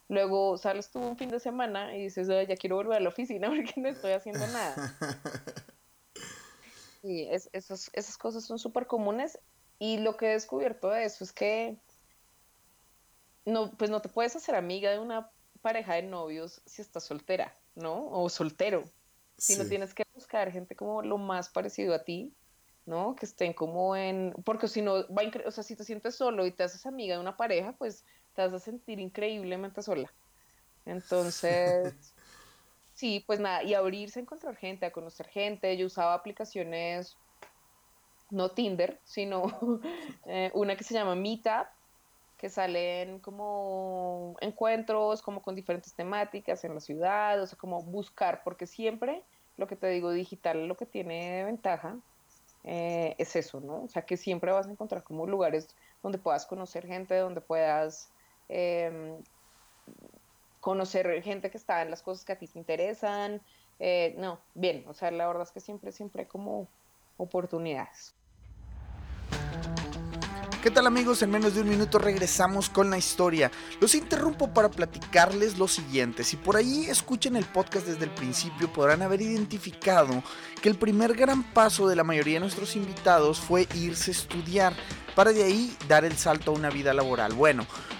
Luego 0.07 0.57
sales 0.57 0.89
tú 0.89 0.99
un 0.99 1.17
fin 1.17 1.29
de 1.29 1.39
semana 1.39 1.95
y 1.95 2.03
dices, 2.03 2.27
ya 2.27 2.55
quiero 2.55 2.75
volver 2.77 2.97
a 2.97 2.99
la 2.99 3.09
oficina 3.09 3.49
porque 3.55 3.73
no 3.77 3.89
estoy 3.89 4.11
haciendo 4.11 4.45
nada. 4.47 4.95
Y 7.01 7.23
es, 7.29 7.49
esos, 7.53 7.89
esas 7.93 8.17
cosas 8.17 8.43
son 8.43 8.59
súper 8.59 8.85
comunes 8.85 9.39
y 9.79 9.99
lo 9.99 10.17
que 10.17 10.27
he 10.27 10.33
descubierto 10.33 10.89
de 10.89 11.05
eso 11.05 11.23
es 11.23 11.31
que 11.31 11.77
no, 13.45 13.71
pues 13.71 13.89
no 13.89 14.01
te 14.01 14.09
puedes 14.09 14.35
hacer 14.35 14.55
amiga 14.55 14.91
de 14.91 14.99
una 14.99 15.31
pareja 15.61 15.95
de 15.95 16.03
novios 16.03 16.61
si 16.65 16.81
estás 16.81 17.05
soltera, 17.05 17.53
¿no? 17.75 18.09
O 18.11 18.29
soltero, 18.29 18.83
sino 19.37 19.65
tienes 19.65 19.93
que 19.93 20.03
buscar 20.13 20.51
gente 20.51 20.75
como 20.75 21.01
lo 21.01 21.17
más 21.17 21.49
parecido 21.49 21.93
a 21.95 22.03
ti, 22.03 22.33
¿no? 22.89 23.15
Que 23.15 23.27
estén 23.27 23.53
como 23.53 23.95
en, 23.95 24.33
porque 24.43 24.67
si 24.67 24.81
no, 24.81 25.07
va 25.13 25.21
o 25.45 25.51
sea, 25.51 25.63
si 25.63 25.75
te 25.75 25.83
sientes 25.83 26.15
solo 26.15 26.47
y 26.47 26.51
te 26.51 26.63
haces 26.63 26.87
amiga 26.87 27.13
de 27.13 27.21
una 27.21 27.37
pareja, 27.37 27.73
pues 27.73 28.03
te 28.33 28.41
vas 28.41 28.51
a 28.51 28.59
sentir 28.59 28.99
increíblemente 28.99 29.83
sola. 29.83 30.11
Entonces, 30.85 31.93
sí, 32.95 33.23
pues 33.27 33.39
nada, 33.39 33.61
y 33.63 33.75
abrirse 33.75 34.19
a 34.19 34.23
encontrar 34.23 34.55
gente, 34.55 34.87
a 34.87 34.91
conocer 34.91 35.27
gente. 35.27 35.77
Yo 35.77 35.85
usaba 35.85 36.15
aplicaciones, 36.15 37.15
no 38.31 38.49
Tinder, 38.49 38.99
sino 39.03 39.43
eh, 40.25 40.49
una 40.55 40.75
que 40.75 40.83
se 40.83 40.95
llama 40.95 41.13
Meetup, 41.13 41.67
que 42.37 42.49
salen 42.49 43.19
como 43.19 44.35
encuentros, 44.41 45.21
como 45.21 45.43
con 45.43 45.53
diferentes 45.53 45.93
temáticas 45.93 46.63
en 46.63 46.73
la 46.73 46.79
ciudad, 46.79 47.39
o 47.39 47.45
sea, 47.45 47.57
como 47.57 47.83
buscar, 47.83 48.41
porque 48.43 48.65
siempre 48.65 49.21
lo 49.57 49.67
que 49.67 49.75
te 49.75 49.87
digo 49.89 50.11
digital, 50.11 50.67
lo 50.67 50.75
que 50.75 50.87
tiene 50.87 51.31
de 51.33 51.43
ventaja 51.43 51.99
eh, 52.63 53.15
es 53.17 53.35
eso, 53.35 53.61
¿no? 53.61 53.83
O 53.83 53.87
sea, 53.87 54.05
que 54.05 54.17
siempre 54.17 54.51
vas 54.51 54.67
a 54.67 54.71
encontrar 54.71 55.03
como 55.03 55.25
lugares 55.27 55.67
donde 56.03 56.17
puedas 56.17 56.45
conocer 56.45 56.85
gente, 56.85 57.15
donde 57.17 57.41
puedas 57.41 58.13
em, 58.47 59.21
conocer 60.59 61.21
gente 61.23 61.49
que 61.49 61.57
está 61.57 61.81
en 61.81 61.89
las 61.91 62.03
cosas 62.03 62.25
que 62.25 62.33
a 62.33 62.37
ti 62.37 62.47
te 62.47 62.59
interesan. 62.59 63.41
Eh, 63.79 64.15
no, 64.17 64.45
bien, 64.53 64.85
o 64.87 64.93
sea, 64.93 65.11
la 65.11 65.27
verdad 65.27 65.43
es 65.43 65.51
que 65.51 65.61
siempre, 65.61 65.91
siempre 65.91 66.23
hay 66.23 66.27
como 66.27 66.73
oportunidades. 67.17 68.18
¿Qué 70.69 70.75
tal 70.75 70.85
amigos? 70.85 71.23
En 71.23 71.31
menos 71.31 71.55
de 71.55 71.63
un 71.63 71.69
minuto 71.69 71.97
regresamos 71.97 72.69
con 72.69 72.91
la 72.91 72.97
historia. 72.99 73.49
Los 73.81 73.95
interrumpo 73.95 74.53
para 74.53 74.69
platicarles 74.69 75.57
lo 75.57 75.67
siguiente. 75.67 76.23
Si 76.23 76.37
por 76.37 76.55
ahí 76.57 76.85
escuchan 76.85 77.35
el 77.35 77.45
podcast 77.45 77.87
desde 77.87 78.05
el 78.05 78.11
principio 78.11 78.71
podrán 78.71 79.01
haber 79.01 79.19
identificado 79.19 80.21
que 80.61 80.69
el 80.69 80.75
primer 80.75 81.15
gran 81.15 81.41
paso 81.41 81.87
de 81.87 81.95
la 81.95 82.03
mayoría 82.03 82.35
de 82.35 82.41
nuestros 82.41 82.75
invitados 82.75 83.39
fue 83.39 83.67
irse 83.73 84.11
a 84.11 84.13
estudiar 84.13 84.73
para 85.15 85.33
de 85.33 85.43
ahí 85.43 85.75
dar 85.87 86.05
el 86.05 86.15
salto 86.15 86.51
a 86.51 86.53
una 86.53 86.69
vida 86.69 86.93
laboral. 86.93 87.33
Bueno, 87.33 87.65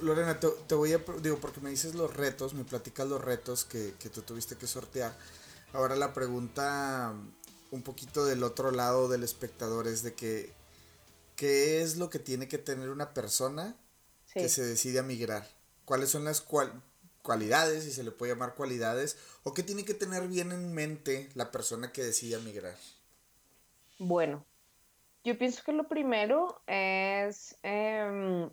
Lorena, 0.00 0.38
te, 0.40 0.74
voy 0.74 0.92
a, 0.92 0.98
digo, 1.22 1.38
porque 1.38 1.60
me 1.60 1.70
dices 1.70 1.94
los 1.94 2.14
retos, 2.14 2.54
me 2.54 2.64
platicas 2.64 3.06
los 3.06 3.20
retos 3.22 3.64
que, 3.64 3.94
que 3.98 4.08
tú 4.08 4.22
tuviste 4.22 4.56
que 4.56 4.66
sortear. 4.66 5.16
Ahora 5.72 5.96
la 5.96 6.12
pregunta 6.12 7.14
un 7.70 7.82
poquito 7.82 8.24
del 8.24 8.42
otro 8.42 8.70
lado 8.70 9.08
del 9.08 9.22
espectador 9.22 9.86
es 9.86 10.02
de 10.02 10.14
que, 10.14 10.52
¿qué 11.36 11.82
es 11.82 11.96
lo 11.96 12.10
que 12.10 12.18
tiene 12.18 12.48
que 12.48 12.58
tener 12.58 12.90
una 12.90 13.12
persona 13.14 13.76
que 14.32 14.48
se 14.48 14.64
decide 14.64 14.98
a 14.98 15.02
migrar? 15.02 15.46
¿Cuáles 15.84 16.10
son 16.10 16.24
las 16.24 16.44
cualidades, 17.22 17.84
si 17.84 17.92
se 17.92 18.02
le 18.02 18.10
puede 18.10 18.32
llamar 18.32 18.54
cualidades, 18.54 19.16
o 19.44 19.54
qué 19.54 19.62
tiene 19.62 19.84
que 19.84 19.94
tener 19.94 20.28
bien 20.28 20.52
en 20.52 20.72
mente 20.72 21.30
la 21.34 21.50
persona 21.50 21.92
que 21.92 22.02
decide 22.02 22.38
migrar? 22.38 22.76
Bueno, 23.98 24.44
yo 25.24 25.38
pienso 25.38 25.62
que 25.64 25.72
lo 25.72 25.88
primero 25.88 26.60
es... 26.66 27.56
Em, 27.62 28.50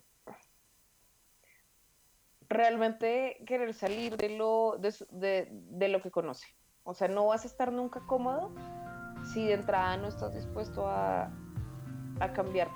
realmente 2.53 3.43
querer 3.45 3.73
salir 3.73 4.17
de 4.17 4.29
lo, 4.29 4.77
de, 4.79 5.47
de, 5.51 5.87
lo 5.87 6.01
que 6.01 6.11
conoce. 6.11 6.47
O 6.83 6.93
sea, 6.93 7.07
no 7.07 7.27
vas 7.27 7.43
a 7.43 7.47
estar 7.47 7.71
nunca 7.71 8.01
cómodo 8.07 8.51
si 9.33 9.45
de 9.47 9.53
entrada 9.53 9.97
no 9.97 10.07
estás 10.07 10.33
dispuesto 10.33 10.87
a, 10.87 11.31
a 12.19 12.33
cambiar 12.33 12.69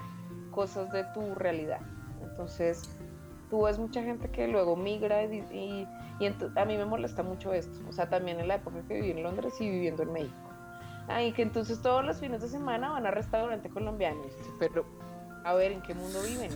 cosas 0.51 0.91
de 0.91 1.03
tu 1.13 1.35
realidad. 1.35 1.81
Entonces, 2.21 2.97
tú 3.49 3.63
ves 3.63 3.79
mucha 3.79 4.01
gente 4.01 4.29
que 4.29 4.47
luego 4.47 4.75
migra 4.75 5.23
y, 5.23 5.39
y, 5.51 5.87
a 6.55 6.65
mí 6.65 6.77
me 6.77 6.85
molesta 6.85 7.23
mucho 7.23 7.53
esto. 7.53 7.79
O 7.87 7.91
sea, 7.91 8.09
también 8.09 8.39
en 8.39 8.47
la 8.47 8.55
época 8.55 8.81
que 8.87 8.95
viví 8.95 9.11
en 9.11 9.23
Londres 9.23 9.53
y 9.59 9.69
viviendo 9.69 10.03
en 10.03 10.13
México. 10.13 10.35
Ay, 11.07 11.31
que 11.31 11.41
entonces 11.41 11.81
todos 11.81 12.03
los 12.03 12.19
fines 12.19 12.41
de 12.41 12.49
semana 12.49 12.89
van 12.89 13.05
a 13.05 13.11
restaurante 13.11 13.69
colombiano. 13.69 14.21
Pero, 14.59 14.85
a 15.45 15.53
ver, 15.53 15.71
¿en 15.71 15.81
qué 15.81 15.93
mundo 15.93 16.21
viven? 16.23 16.51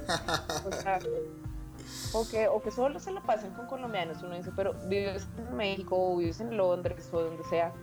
O 0.67 0.71
sea, 0.73 0.99
o 2.13 2.27
que, 2.27 2.47
o 2.47 2.61
que 2.61 2.71
solo 2.71 2.99
se 2.99 3.11
lo 3.11 3.21
pasen 3.23 3.51
con 3.51 3.67
colombianos. 3.67 4.21
Uno 4.23 4.35
dice, 4.35 4.51
pero 4.55 4.73
vives 4.87 5.27
en 5.37 5.55
México 5.55 5.95
o 5.97 6.17
vives 6.17 6.39
en 6.41 6.55
Londres 6.57 7.09
o 7.11 7.21
donde 7.21 7.43
sea. 7.45 7.73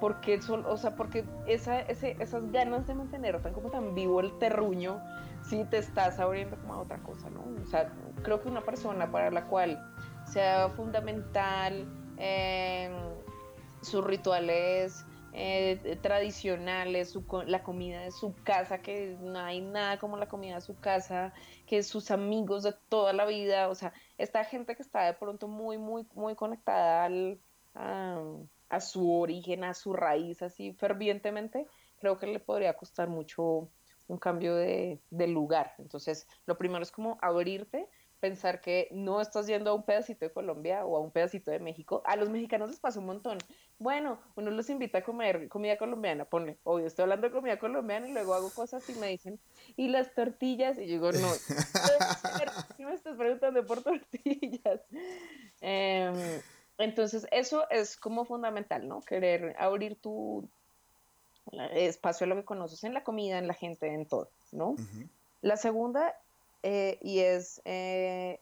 Porque, 0.00 0.40
o 0.48 0.76
sea, 0.76 0.96
porque 0.96 1.24
esa, 1.46 1.80
ese, 1.80 2.16
esas 2.20 2.50
ganas 2.52 2.86
de 2.86 2.94
mantener 2.94 3.40
tan 3.40 3.52
como 3.52 3.70
tan 3.70 3.94
vivo 3.94 4.20
el 4.20 4.36
terruño, 4.38 5.00
si 5.42 5.64
te 5.64 5.78
estás 5.78 6.18
abriendo 6.18 6.56
como 6.56 6.74
a 6.74 6.78
otra 6.80 6.98
cosa, 6.98 7.30
¿no? 7.30 7.44
O 7.62 7.66
sea, 7.66 7.92
creo 8.22 8.42
que 8.42 8.48
una 8.48 8.62
persona 8.62 9.10
para 9.10 9.30
la 9.30 9.46
cual 9.46 9.80
sea 10.26 10.68
fundamental 10.70 11.86
eh, 12.18 12.90
sus 13.82 14.04
rituales 14.04 15.04
eh, 15.36 15.98
tradicionales, 16.00 17.18
la 17.46 17.64
comida 17.64 18.02
de 18.02 18.12
su 18.12 18.34
casa, 18.44 18.78
que 18.78 19.16
no 19.20 19.36
hay 19.40 19.60
nada 19.60 19.98
como 19.98 20.16
la 20.16 20.28
comida 20.28 20.54
de 20.54 20.60
su 20.60 20.78
casa, 20.78 21.34
que 21.66 21.82
sus 21.82 22.12
amigos 22.12 22.62
de 22.62 22.72
toda 22.88 23.12
la 23.12 23.26
vida, 23.26 23.68
o 23.68 23.74
sea, 23.74 23.92
esta 24.16 24.44
gente 24.44 24.76
que 24.76 24.82
está 24.82 25.02
de 25.02 25.14
pronto 25.14 25.48
muy, 25.48 25.76
muy, 25.76 26.06
muy 26.14 26.36
conectada 26.36 27.04
al, 27.04 27.40
a, 27.74 28.80
su 28.80 29.12
origen, 29.12 29.64
a 29.64 29.74
su 29.74 29.92
raíz, 29.92 30.40
así 30.40 30.72
fervientemente, 30.74 31.66
creo 31.98 32.16
que 32.16 32.28
le 32.28 32.38
podría 32.38 32.74
costar 32.74 33.08
mucho 33.08 33.68
un 34.06 34.18
cambio 34.18 34.54
de, 34.54 35.00
de 35.10 35.26
lugar. 35.26 35.74
Entonces, 35.78 36.28
lo 36.46 36.56
primero 36.56 36.84
es 36.84 36.92
como 36.92 37.18
abrirte 37.20 37.88
pensar 38.24 38.62
que 38.62 38.88
no 38.90 39.20
estás 39.20 39.46
yendo 39.46 39.70
a 39.70 39.74
un 39.74 39.82
pedacito 39.82 40.24
de 40.24 40.32
Colombia 40.32 40.86
o 40.86 40.96
a 40.96 41.00
un 41.00 41.10
pedacito 41.10 41.50
de 41.50 41.58
México. 41.58 42.02
A 42.06 42.16
los 42.16 42.30
mexicanos 42.30 42.70
les 42.70 42.80
pasa 42.80 42.98
un 42.98 43.04
montón. 43.04 43.36
Bueno, 43.78 44.18
uno 44.34 44.50
los 44.50 44.70
invita 44.70 45.00
a 45.00 45.02
comer 45.02 45.46
comida 45.50 45.76
colombiana, 45.76 46.24
ponle, 46.24 46.56
obvio, 46.64 46.86
estoy 46.86 47.02
hablando 47.02 47.26
de 47.26 47.34
comida 47.34 47.58
colombiana 47.58 48.08
y 48.08 48.14
luego 48.14 48.32
hago 48.32 48.48
cosas 48.48 48.88
y 48.88 48.94
me 48.94 49.08
dicen, 49.08 49.38
¿y 49.76 49.88
las 49.88 50.14
tortillas? 50.14 50.78
Y 50.78 50.86
yo 50.86 50.94
digo, 50.94 51.12
no, 51.12 51.28
¿qué 52.78 52.86
me 52.86 52.94
estás 52.94 53.14
preguntando 53.18 53.66
por 53.66 53.82
tortillas? 53.82 54.80
Em, 55.60 56.40
entonces, 56.78 57.26
eso 57.30 57.68
es 57.68 57.94
como 57.98 58.24
fundamental, 58.24 58.88
¿no? 58.88 59.02
Querer 59.02 59.54
abrir 59.58 60.00
tu 60.00 60.48
espacio 61.74 62.24
a 62.24 62.28
lo 62.28 62.36
que 62.36 62.46
conoces 62.46 62.84
en 62.84 62.94
la 62.94 63.04
comida, 63.04 63.36
en 63.36 63.48
la 63.48 63.54
gente, 63.54 63.92
en 63.92 64.06
todo, 64.06 64.30
¿no? 64.50 64.76
La 65.42 65.58
segunda 65.58 66.16
eh, 66.66 66.98
y 67.02 67.20
es 67.20 67.60
eh, 67.66 68.40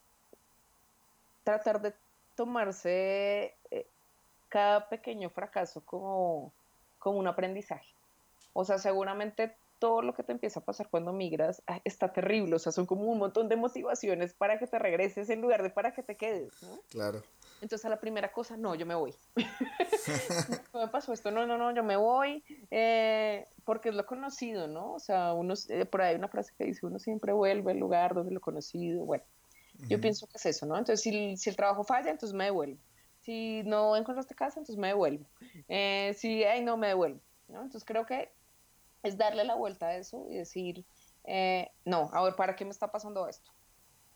tratar 1.43 1.81
de 1.81 1.93
tomarse 2.35 3.53
eh, 3.69 3.85
cada 4.47 4.87
pequeño 4.87 5.29
fracaso 5.29 5.81
como, 5.85 6.53
como 6.99 7.19
un 7.19 7.27
aprendizaje. 7.27 7.93
O 8.53 8.63
sea, 8.63 8.77
seguramente 8.77 9.57
todo 9.83 10.01
lo 10.01 10.13
que 10.13 10.23
te 10.23 10.31
empieza 10.31 10.61
a 10.61 10.63
pasar 10.63 10.87
cuando 10.89 11.11
migras 11.11 11.61
ah, 11.67 11.81
está 11.83 12.13
terrible, 12.13 12.55
o 12.55 12.59
sea, 12.59 12.71
son 12.71 12.85
como 12.85 13.03
un 13.03 13.17
montón 13.19 13.49
de 13.49 13.57
motivaciones 13.57 14.33
para 14.33 14.57
que 14.57 14.65
te 14.65 14.79
regreses 14.79 15.29
en 15.29 15.41
lugar 15.41 15.61
de 15.61 15.71
para 15.71 15.91
que 15.91 16.01
te 16.01 16.15
quedes, 16.15 16.53
¿no? 16.63 16.79
Claro. 16.87 17.21
Entonces 17.59 17.83
a 17.83 17.89
la 17.89 17.99
primera 17.99 18.31
cosa, 18.31 18.55
no, 18.55 18.75
yo 18.75 18.85
me 18.85 18.95
voy. 18.95 19.13
¿Cómo 20.71 20.85
me 20.85 20.89
pasó 20.89 21.11
esto? 21.11 21.31
No, 21.31 21.45
no, 21.45 21.57
no, 21.57 21.75
yo 21.75 21.83
me 21.83 21.97
voy, 21.97 22.45
eh, 22.71 23.45
porque 23.65 23.89
es 23.89 23.95
lo 23.95 24.05
conocido, 24.05 24.69
¿no? 24.69 24.93
O 24.93 24.99
sea, 25.01 25.33
uno, 25.33 25.53
eh, 25.67 25.83
por 25.83 26.01
ahí 26.01 26.11
hay 26.11 26.15
una 26.15 26.29
frase 26.29 26.53
que 26.57 26.63
dice, 26.63 26.85
uno 26.85 26.97
siempre 26.97 27.33
vuelve 27.33 27.71
al 27.71 27.77
lugar 27.77 28.13
donde 28.13 28.31
lo 28.31 28.39
conocido, 28.39 29.03
bueno, 29.03 29.25
yo 29.89 29.99
pienso 29.99 30.27
que 30.27 30.37
es 30.37 30.45
eso, 30.45 30.65
¿no? 30.65 30.77
Entonces 30.77 31.01
si, 31.01 31.35
si, 31.35 31.49
el 31.49 31.57
trabajo 31.57 31.83
falla, 31.83 32.09
entonces 32.09 32.33
me 32.33 32.45
devuelvo. 32.45 32.79
Si 33.19 33.63
no 33.63 33.97
encontraste 33.97 34.33
casa, 34.33 34.61
entonces 34.61 34.79
me 34.79 34.87
devuelvo. 34.87 35.25
Eh, 35.67 36.15
si, 36.17 36.45
ay, 36.45 36.63
no, 36.63 36.77
me 36.77 36.87
devuelvo, 36.87 37.19
¿no? 37.49 37.63
Entonces 37.63 37.83
creo 37.83 38.05
que 38.05 38.31
es 39.03 39.17
darle 39.17 39.43
la 39.43 39.55
vuelta 39.55 39.87
a 39.87 39.97
eso 39.97 40.25
y 40.29 40.37
decir, 40.37 40.85
no, 41.85 42.09
a 42.13 42.23
ver, 42.23 42.35
¿para 42.35 42.55
qué 42.55 42.65
me 42.65 42.71
está 42.71 42.91
pasando 42.91 43.27
esto? 43.27 43.51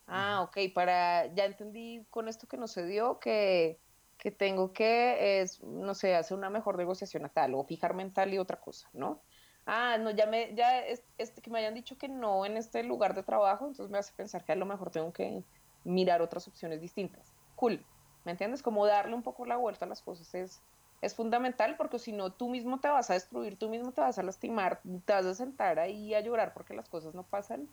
Ah, 0.08 0.42
ok, 0.42 0.74
para, 0.74 1.34
ya 1.36 1.46
entendí 1.46 2.06
con 2.10 2.30
esto 2.30 2.48
que 2.48 2.58
no 2.58 2.68
se 2.68 2.86
dio 2.86 3.20
que, 3.20 3.78
que 4.18 4.32
tengo 4.32 4.72
que, 4.72 5.42
es, 5.42 5.62
no 5.62 5.94
sé, 5.94 6.16
hacer 6.16 6.38
una 6.38 6.50
mejor 6.50 6.78
negociación 6.78 7.26
a 7.26 7.30
tal 7.30 7.54
o 7.56 7.66
fijar 7.66 7.94
mental 7.94 8.34
y 8.34 8.38
otra 8.38 8.60
cosa, 8.60 8.90
¿no? 8.94 9.22
Ah, 9.66 9.98
no, 9.98 10.12
ya 10.12 10.26
me, 10.26 10.56
ya, 10.56 10.80
este, 10.80 11.42
que 11.42 11.50
me 11.50 11.60
hayan 11.60 11.74
dicho 11.74 11.98
que 11.98 12.08
no 12.08 12.46
en 12.46 12.56
este 12.56 12.84
lugar 12.84 13.14
de 13.16 13.24
trabajo, 13.24 13.68
entonces 13.68 13.92
me 13.92 13.98
hace 13.98 14.14
pensar 14.16 14.46
que 14.46 14.54
a 14.54 14.56
lo 14.56 14.66
mejor 14.66 14.92
tengo 14.92 15.12
que 15.12 15.44
mirar 15.84 16.22
otras 16.22 16.48
opciones 16.48 16.80
distintas. 16.80 17.36
Cool, 17.56 17.86
¿me 18.24 18.32
entiendes? 18.32 18.64
Como 18.64 18.86
darle 18.86 19.14
un 19.14 19.24
poco 19.24 19.46
la 19.46 19.58
vuelta 19.58 19.84
a 19.84 19.90
las 19.90 20.02
cosas 20.02 20.34
es, 20.36 20.64
es 21.02 21.14
fundamental 21.14 21.76
porque 21.78 22.00
si 22.00 22.12
no, 22.12 22.32
tú 22.32 22.50
mismo 22.50 22.80
te 22.80 22.88
vas 22.88 23.10
a 23.10 23.14
destruir, 23.14 23.58
tú 23.58 23.70
mismo 23.70 23.92
te 23.92 24.02
vas 24.02 24.18
a 24.18 24.24
lastimar, 24.24 24.82
te 25.06 25.14
vas 25.14 25.26
a 25.26 25.36
sentar 25.36 25.80
ahí 25.80 26.14
a 26.14 26.22
llorar 26.22 26.54
porque 26.54 26.74
las 26.74 26.90
cosas 26.90 27.14
no 27.14 27.24
pasan 27.24 27.68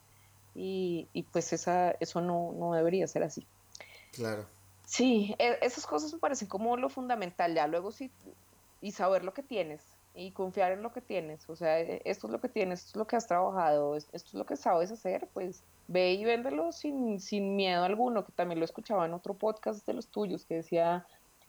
y, 0.55 1.09
pues 1.33 1.53
esa, 1.53 1.93
eso 2.01 2.21
no, 2.21 2.53
no 2.53 2.75
debería 2.75 3.09
ser 3.09 3.25
así. 3.25 3.47
Claro. 4.13 4.47
Sí, 4.87 5.35
e, 5.39 5.59
esas 5.63 5.87
cosas 5.87 6.13
me 6.13 6.19
parecen 6.19 6.49
como 6.49 6.77
lo 6.77 6.89
fundamental, 6.89 7.55
ya 7.55 7.67
luego 7.67 7.91
sí, 7.91 8.11
y 8.81 8.93
saber 8.93 9.25
lo 9.25 9.33
que 9.33 9.43
tienes 9.43 9.83
y 10.15 10.31
confiar 10.31 10.71
en 10.73 10.83
lo 10.83 10.93
que 10.93 11.01
tienes, 11.01 11.49
o 11.49 11.57
sea, 11.57 11.81
e, 11.81 12.03
esto 12.05 12.29
es 12.29 12.33
lo 12.33 12.41
que 12.41 12.49
tienes, 12.49 12.81
esto 12.81 12.91
es 12.91 12.97
lo 12.97 13.07
que 13.07 13.17
has 13.17 13.27
trabajado, 13.27 13.97
esto 13.97 14.15
es 14.15 14.35
lo 14.35 14.47
que 14.47 14.57
sabes 14.57 14.93
hacer, 14.93 15.29
pues 15.33 15.63
ve 15.89 16.13
y 16.13 16.25
véndelo 16.25 16.71
sin, 16.73 17.19
sin 17.21 17.57
miedo 17.57 17.83
alguno, 17.83 18.25
que 18.25 18.33
también 18.33 18.61
lo 18.61 18.65
escuchaba 18.65 19.07
en 19.07 19.15
otro 19.15 19.35
podcast 19.35 19.87
de 19.87 19.95
los 19.95 20.09
tuyos, 20.09 20.45
que 20.45 20.57
decía 20.57 21.07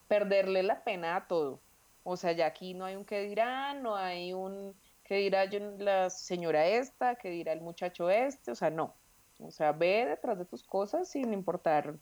perderle 0.07 0.63
la 0.63 0.83
pena 0.83 1.15
a 1.15 1.27
todo, 1.27 1.59
o 2.07 2.15
sea, 2.17 2.33
ya 2.33 2.45
aquí 2.45 2.75
no 2.75 2.85
hay 2.85 2.95
un 2.95 3.03
que 3.03 3.21
dirá, 3.23 3.73
no 3.73 3.95
hay 3.95 4.31
un 4.31 4.75
que 5.03 5.15
dirá 5.15 5.45
yo, 5.45 5.59
la 5.79 6.09
señora 6.11 6.67
esta, 6.67 7.15
que 7.15 7.31
dirá 7.31 7.51
el 7.51 7.61
muchacho 7.61 8.11
este, 8.11 8.51
o 8.51 8.55
sea, 8.55 8.69
no, 8.69 8.95
o 9.39 9.49
sea, 9.49 9.71
ve 9.71 10.05
detrás 10.05 10.37
de 10.37 10.45
tus 10.45 10.63
cosas 10.63 11.09
sin 11.09 11.33
importar 11.33 11.97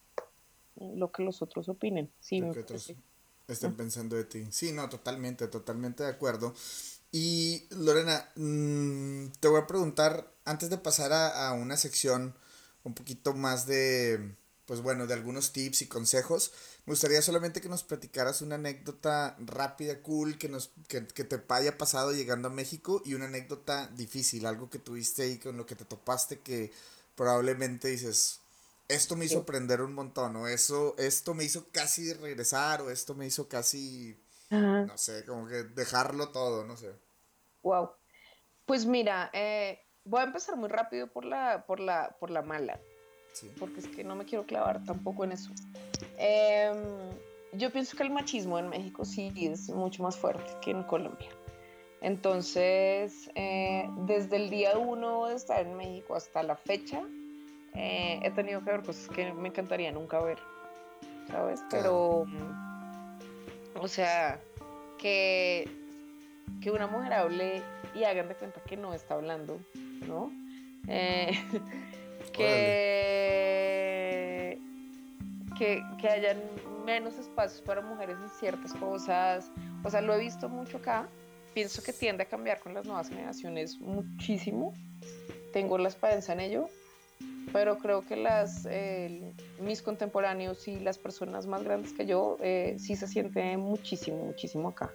lo 0.75 1.11
que 1.11 1.23
los 1.23 1.41
otros 1.41 1.69
opinen. 1.69 2.11
Sí, 2.19 2.41
lo 2.41 2.51
que 2.51 2.59
otros 2.59 2.93
estén 3.47 3.75
pensando 3.75 4.17
de 4.17 4.25
ti. 4.25 4.45
Sí, 4.51 4.73
no, 4.73 4.89
totalmente, 4.89 5.47
totalmente 5.47 6.03
de 6.03 6.09
acuerdo. 6.09 6.53
Y 7.11 7.65
Lorena, 7.69 8.29
mm, 8.35 9.27
te 9.39 9.47
voy 9.47 9.61
a 9.61 9.67
preguntar, 9.67 10.33
antes 10.43 10.69
de 10.69 10.77
pasar 10.77 11.13
a, 11.13 11.47
a, 11.47 11.53
una 11.53 11.77
sección 11.77 12.35
un 12.83 12.93
poquito 12.93 13.33
más 13.33 13.67
de, 13.67 14.35
pues 14.65 14.81
bueno, 14.81 15.07
de 15.07 15.13
algunos 15.13 15.51
tips 15.51 15.81
y 15.81 15.87
consejos, 15.87 16.53
me 16.85 16.91
gustaría 16.91 17.21
solamente 17.21 17.61
que 17.61 17.69
nos 17.69 17.83
platicaras 17.83 18.41
una 18.41 18.55
anécdota 18.55 19.35
rápida, 19.39 20.01
cool, 20.01 20.37
que, 20.37 20.47
nos, 20.47 20.71
que, 20.87 21.05
que 21.05 21.23
te 21.23 21.41
haya 21.49 21.77
pasado 21.77 22.13
llegando 22.13 22.47
a 22.47 22.51
México 22.51 23.01
y 23.05 23.13
una 23.13 23.25
anécdota 23.25 23.87
difícil, 23.87 24.45
algo 24.45 24.69
que 24.69 24.79
tuviste 24.79 25.23
ahí 25.23 25.37
con 25.37 25.57
lo 25.57 25.65
que 25.65 25.75
te 25.75 25.85
topaste 25.85 26.39
que 26.39 26.71
probablemente 27.15 27.89
dices, 27.89 28.39
esto 28.87 29.15
me 29.15 29.25
hizo 29.25 29.39
aprender 29.39 29.81
un 29.81 29.93
montón, 29.93 30.35
o 30.35 30.47
eso, 30.47 30.95
esto 30.97 31.33
me 31.33 31.43
hizo 31.43 31.67
casi 31.71 32.13
regresar, 32.13 32.81
o 32.81 32.89
esto 32.89 33.15
me 33.15 33.25
hizo 33.25 33.47
casi, 33.47 34.17
no 34.49 34.97
sé, 34.97 35.25
como 35.25 35.47
que 35.47 35.63
dejarlo 35.63 36.29
todo, 36.29 36.65
no 36.65 36.77
sé. 36.77 36.91
Wow. 37.63 37.91
Pues 38.65 38.85
mira, 38.85 39.29
eh, 39.33 39.79
voy 40.05 40.21
a 40.21 40.25
empezar 40.25 40.55
muy 40.55 40.69
rápido 40.69 41.07
por 41.07 41.25
la, 41.25 41.65
por 41.65 41.79
la, 41.79 42.15
por 42.19 42.29
la 42.29 42.41
mala. 42.41 42.79
Porque 43.59 43.79
es 43.79 43.87
que 43.87 44.03
no 44.03 44.15
me 44.15 44.25
quiero 44.25 44.45
clavar 44.45 44.83
tampoco 44.83 45.23
en 45.23 45.33
eso. 45.33 45.51
Em, 46.17 46.77
yo 47.53 47.71
pienso 47.71 47.97
que 47.97 48.03
el 48.03 48.09
machismo 48.09 48.59
en 48.59 48.69
México 48.69 49.05
sí 49.05 49.31
es 49.35 49.69
mucho 49.69 50.03
más 50.03 50.17
fuerte 50.17 50.51
que 50.61 50.71
en 50.71 50.83
Colombia. 50.83 51.29
Entonces, 52.01 53.31
eh, 53.35 53.89
desde 54.05 54.35
el 54.35 54.49
día 54.49 54.77
uno 54.77 55.27
de 55.27 55.35
estar 55.35 55.65
en 55.65 55.75
México 55.75 56.15
hasta 56.15 56.43
la 56.43 56.57
fecha, 56.57 57.01
eh, 57.75 58.19
he 58.21 58.31
tenido 58.31 58.63
que 58.63 58.71
ver 58.71 58.83
cosas 58.83 59.07
que 59.07 59.31
me 59.33 59.47
encantaría 59.47 59.91
nunca 59.91 60.21
ver, 60.21 60.37
¿sabes? 61.29 61.61
Pero, 61.71 62.25
o 63.79 63.87
sea, 63.87 64.41
que, 64.97 65.69
que 66.61 66.71
una 66.71 66.87
mujer 66.87 67.13
hable 67.13 67.63
y 67.95 68.03
hagan 68.03 68.27
de 68.27 68.35
cuenta 68.35 68.61
que 68.61 68.75
no 68.75 68.93
está 68.93 69.13
hablando, 69.13 69.59
¿no? 70.05 70.29
Eh, 70.87 71.31
que, 72.33 72.59
que, 75.57 75.83
que 75.99 76.09
hayan 76.09 76.41
menos 76.85 77.17
espacios 77.17 77.61
para 77.61 77.81
mujeres 77.81 78.17
en 78.21 78.29
ciertas 78.29 78.73
cosas, 78.73 79.51
o 79.83 79.89
sea, 79.89 80.01
lo 80.01 80.13
he 80.13 80.19
visto 80.19 80.49
mucho 80.49 80.77
acá, 80.77 81.07
pienso 81.53 81.81
que 81.83 81.93
tiende 81.93 82.23
a 82.23 82.25
cambiar 82.25 82.59
con 82.59 82.73
las 82.73 82.85
nuevas 82.85 83.09
generaciones 83.09 83.79
muchísimo, 83.79 84.73
tengo 85.53 85.77
la 85.77 85.87
esperanza 85.89 86.33
en 86.33 86.41
ello, 86.41 86.67
pero 87.51 87.77
creo 87.77 88.05
que 88.05 88.15
las, 88.15 88.67
mis 89.59 89.81
contemporáneos 89.81 90.67
y 90.67 90.79
las 90.79 90.97
personas 90.97 91.45
más 91.45 91.63
grandes 91.63 91.93
que 91.93 92.05
yo 92.05 92.37
eh, 92.41 92.75
sí 92.79 92.95
se 92.95 93.07
sienten 93.07 93.59
muchísimo, 93.59 94.17
muchísimo 94.25 94.69
acá. 94.69 94.91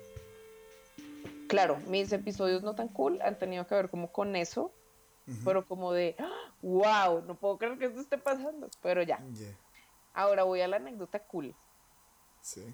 Claro, 1.48 1.78
mis 1.86 2.12
episodios 2.12 2.62
no 2.62 2.74
tan 2.74 2.88
cool 2.88 3.20
han 3.22 3.38
tenido 3.38 3.66
que 3.66 3.74
ver 3.74 3.88
como 3.88 4.12
con 4.12 4.36
eso, 4.36 4.72
pero 5.44 5.66
como 5.66 5.92
de, 5.92 6.16
wow, 6.62 7.22
no 7.26 7.34
puedo 7.34 7.58
creer 7.58 7.78
que 7.78 7.86
esto 7.86 8.00
esté 8.00 8.18
pasando, 8.18 8.68
pero 8.82 9.02
ya. 9.02 9.22
Ahora 10.14 10.44
voy 10.44 10.60
a 10.60 10.68
la 10.68 10.76
anécdota 10.76 11.20
cool. 11.20 11.54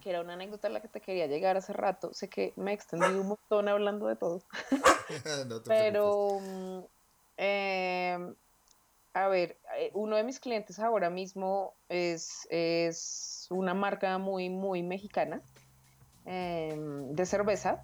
Que 0.01 0.11
era 0.11 0.21
una 0.21 0.35
anécdota 0.35 0.69
a 0.69 0.71
la 0.71 0.81
que 0.81 0.89
te 0.89 1.01
quería 1.01 1.27
llegar 1.27 1.57
hace 1.57 1.73
rato. 1.73 2.15
Sé 2.15 2.29
que 2.29 2.53
me 2.57 2.71
he 2.71 2.75
extendido 2.75 3.21
un 3.21 3.29
montón 3.29 3.69
hablando 3.69 4.07
de 4.07 4.17
todo. 4.17 4.43
pero 5.67 6.39
eh, 7.37 8.35
a 9.15 9.29
ver, 9.29 9.59
eh, 9.79 9.91
uno 9.95 10.17
de 10.17 10.25
mis 10.25 10.41
clientes 10.41 10.79
ahora 10.79 11.09
mismo 11.11 11.75
es, 11.89 12.47
es 12.51 13.47
una 13.51 13.73
marca 13.73 14.19
muy, 14.19 14.51
muy 14.51 14.83
mexicana 14.83 15.41
em, 16.25 17.15
de 17.15 17.27
cerveza. 17.27 17.81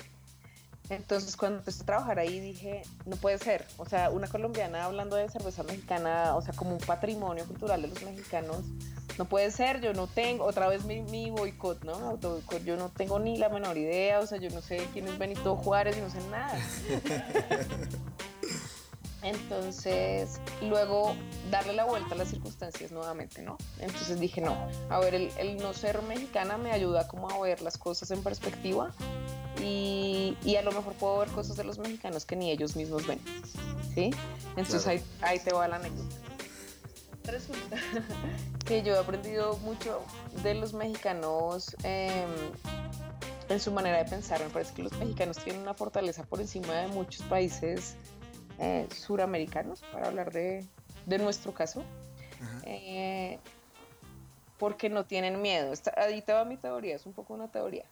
Entonces, 0.91 1.37
cuando 1.37 1.59
empecé 1.59 1.85
a 1.85 1.87
trabajar 1.87 2.19
ahí, 2.19 2.41
dije, 2.41 2.83
no 3.07 3.15
puede 3.17 3.39
ser. 3.39 3.65
O 3.79 3.87
sea, 3.87 4.11
una 4.11 4.27
colombiana 4.27 4.85
hablando 4.85 5.15
de 5.15 5.29
cerveza 5.29 5.63
mexicana, 5.63 6.35
o 6.35 6.43
sea, 6.43 6.53
como 6.53 6.73
un 6.73 6.79
patrimonio 6.79 7.47
cultural 7.47 7.81
de 7.81 7.89
los 7.89 8.03
mexicanos, 8.03 8.59
no 9.17 9.25
puede 9.25 9.53
ser. 9.53 9.81
Yo 9.81 9.95
no 9.95 10.09
tengo, 10.09 10.45
otra 10.45 10.69
vez 10.69 10.85
mi, 10.85 11.03
mi 11.03 11.31
boicot, 11.31 11.85
¿no? 11.85 11.95
Auto 11.95 12.43
yo 12.65 12.77
no 12.77 12.89
tengo 12.89 13.21
ni 13.21 13.39
la 13.39 13.49
menor 13.49 13.79
idea. 13.79 14.19
O 14.19 14.27
sea, 14.27 14.39
yo 14.39 14.51
no 14.51 14.61
sé 14.61 14.85
quién 14.93 15.07
es 15.07 15.17
Benito 15.17 15.55
Juárez, 15.55 15.97
no 15.97 16.11
sé 16.11 16.19
nada. 16.29 16.59
Entonces, 19.23 20.41
luego 20.63 21.15
darle 21.51 21.75
la 21.75 21.85
vuelta 21.85 22.15
a 22.15 22.19
las 22.19 22.29
circunstancias 22.29 22.91
nuevamente, 22.91 23.43
¿no? 23.43 23.59
Entonces 23.79 24.19
dije, 24.19 24.41
no, 24.41 24.57
a 24.89 24.99
ver, 24.99 25.15
el, 25.15 25.57
no 25.59 25.75
ser 25.75 26.01
mexicana 26.03 26.57
me 26.57 26.73
ayuda 26.73 27.07
como 27.07 27.31
a 27.31 27.39
ver 27.39 27.61
las 27.61 27.77
cosas 27.77 28.11
en 28.11 28.23
perspectiva 28.23 28.93
y, 29.63 30.57
a 30.57 30.63
lo 30.63 30.73
mejor 30.73 30.95
puedo 30.95 31.19
ver 31.19 31.29
cosas 31.29 31.57
de 31.57 31.65
los 31.65 31.79
mexicanos 31.79 32.25
que 32.25 32.37
ni 32.37 32.51
ellos 32.51 32.77
mismos 32.77 33.07
ven, 33.07 33.21
¿sí? 33.95 34.11
Entonces 34.57 34.87
ahí, 34.87 35.39
te 35.39 35.53
va 35.53 35.69
la 35.69 35.77
anécdota. 35.77 36.17
Resulta 37.25 37.77
que 38.67 38.83
yo 38.83 38.95
he 38.95 38.99
aprendido 38.99 39.57
mucho 39.59 40.03
de 40.43 40.55
los 40.55 40.73
mexicanos 40.73 41.77
em, 41.83 42.29
en 43.49 43.61
su 43.61 43.71
manera 43.73 43.99
de 43.99 44.05
pensar. 44.05 44.41
Me 44.41 44.51
parece 44.51 44.75
que 44.75 44.83
los 44.83 44.93
mexicanos 44.93 45.39
tienen 45.39 45.63
una 45.63 45.75
fortaleza 45.75 46.25
por 46.25 46.41
encima 46.41 46.73
de 46.75 46.89
muchos 46.89 47.25
países 47.27 47.95
eh, 48.59 48.87
suramericanos, 48.95 49.81
para 49.93 50.09
hablar 50.09 50.33
de, 50.33 50.67
de 51.07 51.19
nuestro 51.19 51.53
caso, 51.53 51.83
eh, 52.65 53.39
porque 54.59 54.89
no 54.91 55.05
tienen 55.05 55.41
miedo. 55.41 55.73
ahí 55.97 56.23
te 56.23 56.33
va 56.33 56.45
mi 56.45 56.57
teoría, 56.57 56.97
es 56.97 57.07
un 57.07 57.13
poco 57.13 57.35
una 57.35 57.49
teoría. 57.49 57.85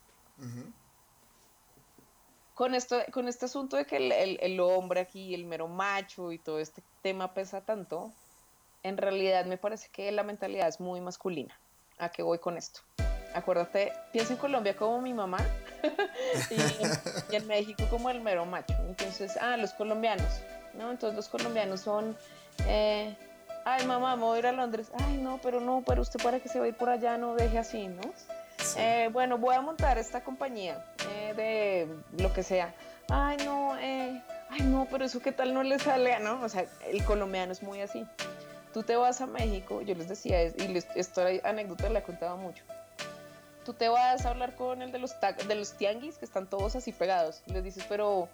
Con, 2.59 2.75
esto, 2.75 2.97
con 3.13 3.29
este 3.29 3.45
asunto 3.45 3.77
de 3.77 3.85
que 3.85 3.99
el, 3.99 4.37
el, 4.41 4.59
hombre 4.59 4.99
aquí, 4.99 5.33
el 5.33 5.45
mero 5.45 5.69
macho 5.69 6.33
y 6.33 6.39
todo 6.39 6.59
este 6.59 6.83
tema 7.03 7.33
pesa 7.33 7.61
tanto, 7.61 8.11
en 8.83 8.97
realidad 8.97 9.45
me 9.45 9.59
parece 9.59 9.89
que 9.93 10.11
la 10.11 10.25
mentalidad 10.25 10.67
es 10.67 10.81
muy 10.81 11.01
masculina. 11.01 11.57
¿A 11.99 12.09
qué 12.09 12.25
voy 12.25 12.41
con 12.41 12.57
esto? 12.57 12.81
Acuérdate, 13.33 13.93
piensa 14.13 14.33
en 14.33 14.41
Colombia 14.41 14.77
como 14.77 15.01
mi 15.01 15.15
mamá 15.15 15.39
y, 16.51 16.55
y, 17.33 17.37
en 17.37 17.47
México 17.47 17.85
como 17.91 18.11
el 18.11 18.21
mero 18.21 18.45
macho. 18.45 18.75
Entonces, 18.89 19.39
ah, 19.41 19.57
los 19.57 19.73
colombianos, 19.73 20.41
¿no? 20.75 20.91
Entonces 20.91 21.15
los 21.15 21.29
colombianos 21.29 21.83
son, 21.83 22.17
eh, 22.67 23.17
ay 23.67 23.87
mamá, 23.87 24.17
me 24.17 24.23
voy 24.23 24.35
a 24.35 24.39
ir 24.41 24.47
a 24.49 24.53
Londres, 24.53 24.91
ay 24.99 25.19
no, 25.19 25.39
pero 25.41 25.61
no, 25.61 25.85
pero 25.87 26.03
usted 26.03 26.21
para 26.21 26.41
que 26.41 26.49
se 26.49 26.59
va 26.59 26.65
a 26.65 26.69
ir 26.69 26.75
por 26.75 26.89
allá 26.89 27.19
no 27.19 27.37
deje 27.37 27.57
así, 27.57 27.87
¿no? 27.87 28.03
Eh, 28.77 29.09
bueno, 29.13 29.39
voy 29.39 29.55
a 29.55 29.61
montar 29.61 29.99
esta 29.99 30.23
compañía 30.23 30.85
eh, 31.11 31.35
de 31.35 32.23
lo 32.23 32.33
que 32.33 32.43
sea. 32.43 32.75
Ay 33.09 33.39
no, 33.45 33.73
ay 33.73 34.61
no, 34.63 34.87
pero 34.91 35.05
eso 35.05 35.21
qué 35.21 35.33
tal 35.33 35.55
no 35.55 35.63
le 35.63 35.79
sale, 35.79 36.19
¿no? 36.21 36.43
O 36.43 36.49
sea, 36.49 36.67
el 36.87 37.05
colombiano 37.05 37.53
es 37.53 37.63
muy 37.63 37.81
así. 37.81 38.07
Tú 38.75 38.83
te 38.83 38.97
vas 38.97 39.21
a 39.21 39.27
México, 39.27 39.81
yo 39.83 39.95
les 39.95 40.09
decía, 40.09 40.43
y 40.45 40.69
les, 40.69 40.87
esta 40.95 41.27
anécdota 41.45 41.89
la 41.89 42.03
contaba 42.03 42.37
mucho. 42.37 42.63
Tú 43.65 43.73
te 43.73 43.89
vas 43.89 44.25
a 44.25 44.31
hablar 44.31 44.55
con 44.55 44.83
el 44.83 44.93
de 44.93 44.99
los, 44.99 45.15
de 45.21 45.55
los 45.55 45.73
tianguis, 45.73 46.19
que 46.19 46.25
están 46.25 46.49
todos 46.49 46.77
así 46.77 46.93
pegados. 46.93 47.43
Les 47.47 47.65
dices, 47.65 47.85
pero 47.89 48.29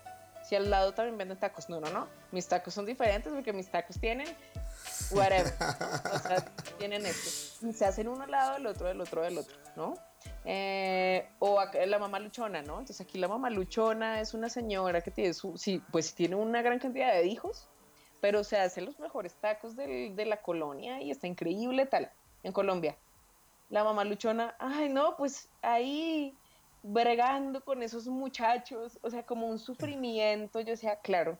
si 0.45 0.55
al 0.57 0.71
lado 0.71 0.93
también 0.93 1.17
venden 1.17 1.39
tacos, 1.39 1.69
no, 1.69 1.81
no, 1.81 1.91
no. 1.91 2.09
Mis 2.31 2.47
tacos 2.47 2.75
son 2.75 2.85
diferentes 2.85 3.33
porque 3.33 3.53
mis 3.53 3.69
tacos 3.69 3.99
tienen 3.99 4.29
whatever. 5.11 5.53
o 6.13 6.19
sea, 6.19 6.45
tienen 6.79 7.07
esto. 7.07 7.67
Y 7.67 7.73
se 7.73 7.85
hacen 7.85 8.09
uno 8.09 8.25
al 8.25 8.31
lado 8.31 8.55
del 8.55 8.67
otro, 8.67 8.87
del 8.89 9.01
otro, 9.01 9.23
del 9.23 9.39
otro, 9.39 9.57
¿no? 9.77 9.95
Eh, 10.45 11.29
o 11.39 11.59
la 11.87 11.99
mamá 11.99 12.19
luchona, 12.21 12.63
¿no? 12.63 12.75
Entonces 12.81 13.01
aquí 13.01 13.19
la 13.19 13.29
mamá 13.29 13.51
luchona 13.51 14.21
es 14.21 14.35
una 14.35 14.49
señora 14.49 15.01
que 15.01 15.11
tiene 15.11 15.33
su, 15.33 15.57
sí, 15.57 15.83
pues 15.91 16.15
tiene 16.15 16.37
una 16.37 16.63
gran 16.63 16.79
cantidad 16.79 17.15
de 17.15 17.27
hijos, 17.27 17.69
pero 18.21 18.45
se 18.45 18.59
hacen 18.59 18.85
los 18.85 18.99
mejores 19.01 19.35
tacos 19.35 19.77
de 19.77 20.25
la 20.27 20.43
colonia 20.43 21.01
y 21.01 21.11
está 21.11 21.27
increíble 21.27 21.87
tal, 21.87 22.11
en 22.43 22.53
Colombia. 22.53 22.97
La 23.71 23.85
mamá 23.85 24.05
luchona, 24.05 24.55
ay 24.59 24.89
no, 24.89 25.17
pues 25.17 25.49
ahí 25.63 26.37
bregando 26.85 27.65
con 27.65 27.83
esos 27.83 28.07
muchachos, 28.07 28.99
o 29.03 29.09
sea, 29.09 29.25
como 29.25 29.49
un 29.49 29.59
sufrimiento, 29.59 30.61
yo 30.61 30.77
sea, 30.77 30.97
claro, 30.97 31.39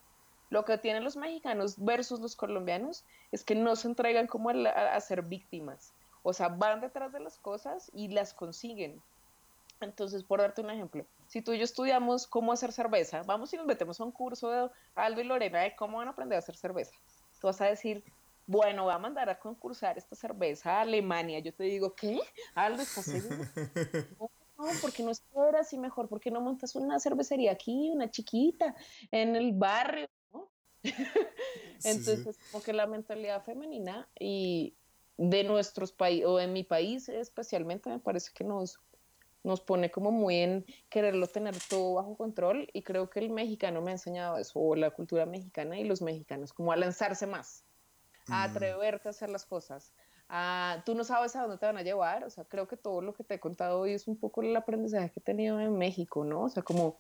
lo 0.49 0.65
que 0.65 0.79
tienen 0.79 1.05
los 1.05 1.17
mexicanos 1.17 1.77
versus 1.77 2.21
los 2.21 2.35
colombianos 2.35 3.05
es 3.31 3.45
que 3.45 3.55
no 3.55 3.77
se 3.77 3.89
entregan 3.89 4.27
como 4.27 4.51
a, 4.51 5.01
ser 5.01 5.23
víctimas, 5.23 5.93
o 6.25 6.33
sea, 6.33 6.49
van 6.49 6.81
detrás 6.81 7.13
de 7.13 7.21
las 7.21 7.39
cosas 7.39 7.91
y 7.95 8.09
las 8.09 8.33
consiguen. 8.33 9.01
Entonces, 9.81 10.25
por 10.25 10.41
darte 10.41 10.63
un 10.63 10.71
ejemplo, 10.71 11.05
si 11.27 11.43
tú 11.43 11.53
y 11.53 11.59
yo 11.59 11.65
estudiamos 11.65 12.27
cómo 12.27 12.51
hacer 12.51 12.73
cerveza, 12.73 13.23
vamos 13.25 13.53
y 13.53 13.59
nos 13.59 13.67
metemos 13.67 14.01
a 14.01 14.05
un 14.05 14.11
curso 14.11 14.51
de 14.51 14.71
Aldo 14.95 15.21
y 15.21 15.25
Lorena 15.25 15.61
de 15.61 15.77
cómo 15.77 15.99
van 15.99 16.09
a 16.09 16.13
aprender 16.13 16.37
a 16.37 16.39
hacer 16.39 16.57
cerveza. 16.57 16.95
Tú 17.41 17.47
vas 17.47 17.61
a 17.61 17.67
decir, 17.67 18.03
bueno, 18.47 18.87
va 18.87 18.95
a 18.95 18.99
mandar 18.99 19.29
a 19.29 19.39
concursar 19.39 19.99
esta 19.99 20.17
cerveza 20.17 20.79
a 20.79 20.81
Alemania. 20.81 21.41
Yo 21.41 21.53
te 21.53 21.65
digo, 21.65 21.95
¿qué? 21.95 22.19
Aldo, 22.55 22.83
¿estás 22.83 23.05
seguro? 23.05 23.37
no, 24.59 24.67
porque 24.81 25.03
no 25.03 25.13
fuera 25.31 25.61
así 25.61 25.77
mejor, 25.77 26.09
porque 26.09 26.31
no 26.31 26.41
montas 26.41 26.75
una 26.75 26.99
cervecería 26.99 27.53
aquí, 27.53 27.91
una 27.93 28.11
chiquita, 28.11 28.75
en 29.11 29.37
el 29.37 29.53
barrio, 29.53 30.09
¿no? 30.33 30.49
Entonces, 31.85 32.39
como 32.51 32.65
que 32.65 32.73
la 32.73 32.87
mentalidad 32.87 33.45
femenina 33.45 34.09
y 34.19 34.75
de 35.17 35.45
nuestros 35.45 35.93
países, 35.93 36.27
o 36.27 36.41
en 36.41 36.53
mi 36.53 36.65
país 36.65 37.09
especialmente, 37.09 37.91
me 37.91 37.99
parece 37.99 38.33
que 38.35 38.45
nos, 38.45 38.79
nos 39.43 39.61
pone 39.61 39.91
como 39.91 40.11
muy 40.11 40.37
en 40.37 40.67
quererlo 40.89 41.27
tener 41.27 41.55
todo 41.69 41.95
bajo 41.95 42.17
control 42.17 42.69
y 42.73 42.83
creo 42.83 43.11
que 43.11 43.21
el 43.21 43.31
mexicano 43.31 43.81
me 43.81 43.91
ha 43.91 43.95
enseñado 43.95 44.39
eso, 44.39 44.59
o 44.59 44.75
la 44.75 44.91
cultura 44.91 45.27
mexicana 45.27 45.79
y 45.79 45.85
los 45.85 46.03
mexicanos, 46.03 46.53
como 46.53 46.73
a 46.73 46.77
lanzarse 46.77 47.27
más, 47.27 47.65
a 48.27 48.49
mm. 48.49 48.51
atreverte 48.51 49.09
a 49.09 49.11
hacer 49.11 49.31
las 49.31 49.45
cosas, 49.45 49.93
Ah, 50.29 50.83
tú 50.87 50.95
no 50.95 51.05
sabes 51.05 51.37
a 51.37 51.43
dónde 51.43 51.59
te 51.59 51.67
van 51.67 51.77
a 51.77 51.83
llevar, 51.83 52.25
o 52.25 52.31
sea, 52.31 52.45
creo 52.45 52.67
que 52.67 52.77
todo 52.77 53.03
lo 53.03 53.15
que 53.15 53.25
te 53.25 53.35
he 53.35 53.41
contado 53.41 53.81
hoy 53.81 53.93
es 53.93 54.09
un 54.09 54.17
poco 54.17 54.43
el 54.43 54.57
aprendizaje 54.57 55.11
que 55.11 55.21
he 55.21 55.23
tenido 55.23 55.61
en 55.61 55.77
México, 55.77 56.25
¿no? 56.25 56.45
O 56.45 56.49
sea, 56.49 56.63
como 56.63 56.99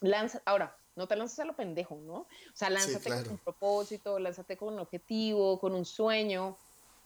lanza, 0.00 0.42
ahora, 0.44 0.76
no 0.94 1.08
te 1.08 1.16
lances 1.16 1.38
a 1.38 1.44
lo 1.46 1.56
pendejo, 1.56 1.96
¿no? 1.96 2.14
O 2.14 2.54
sea, 2.54 2.68
lánzate 2.68 3.08
con 3.08 3.30
un 3.30 3.38
propósito, 3.38 4.18
lánzate 4.18 4.56
con 4.58 4.74
un 4.74 4.80
objetivo, 4.80 5.58
con 5.58 5.74
un 5.74 5.86
sueño, 5.86 6.58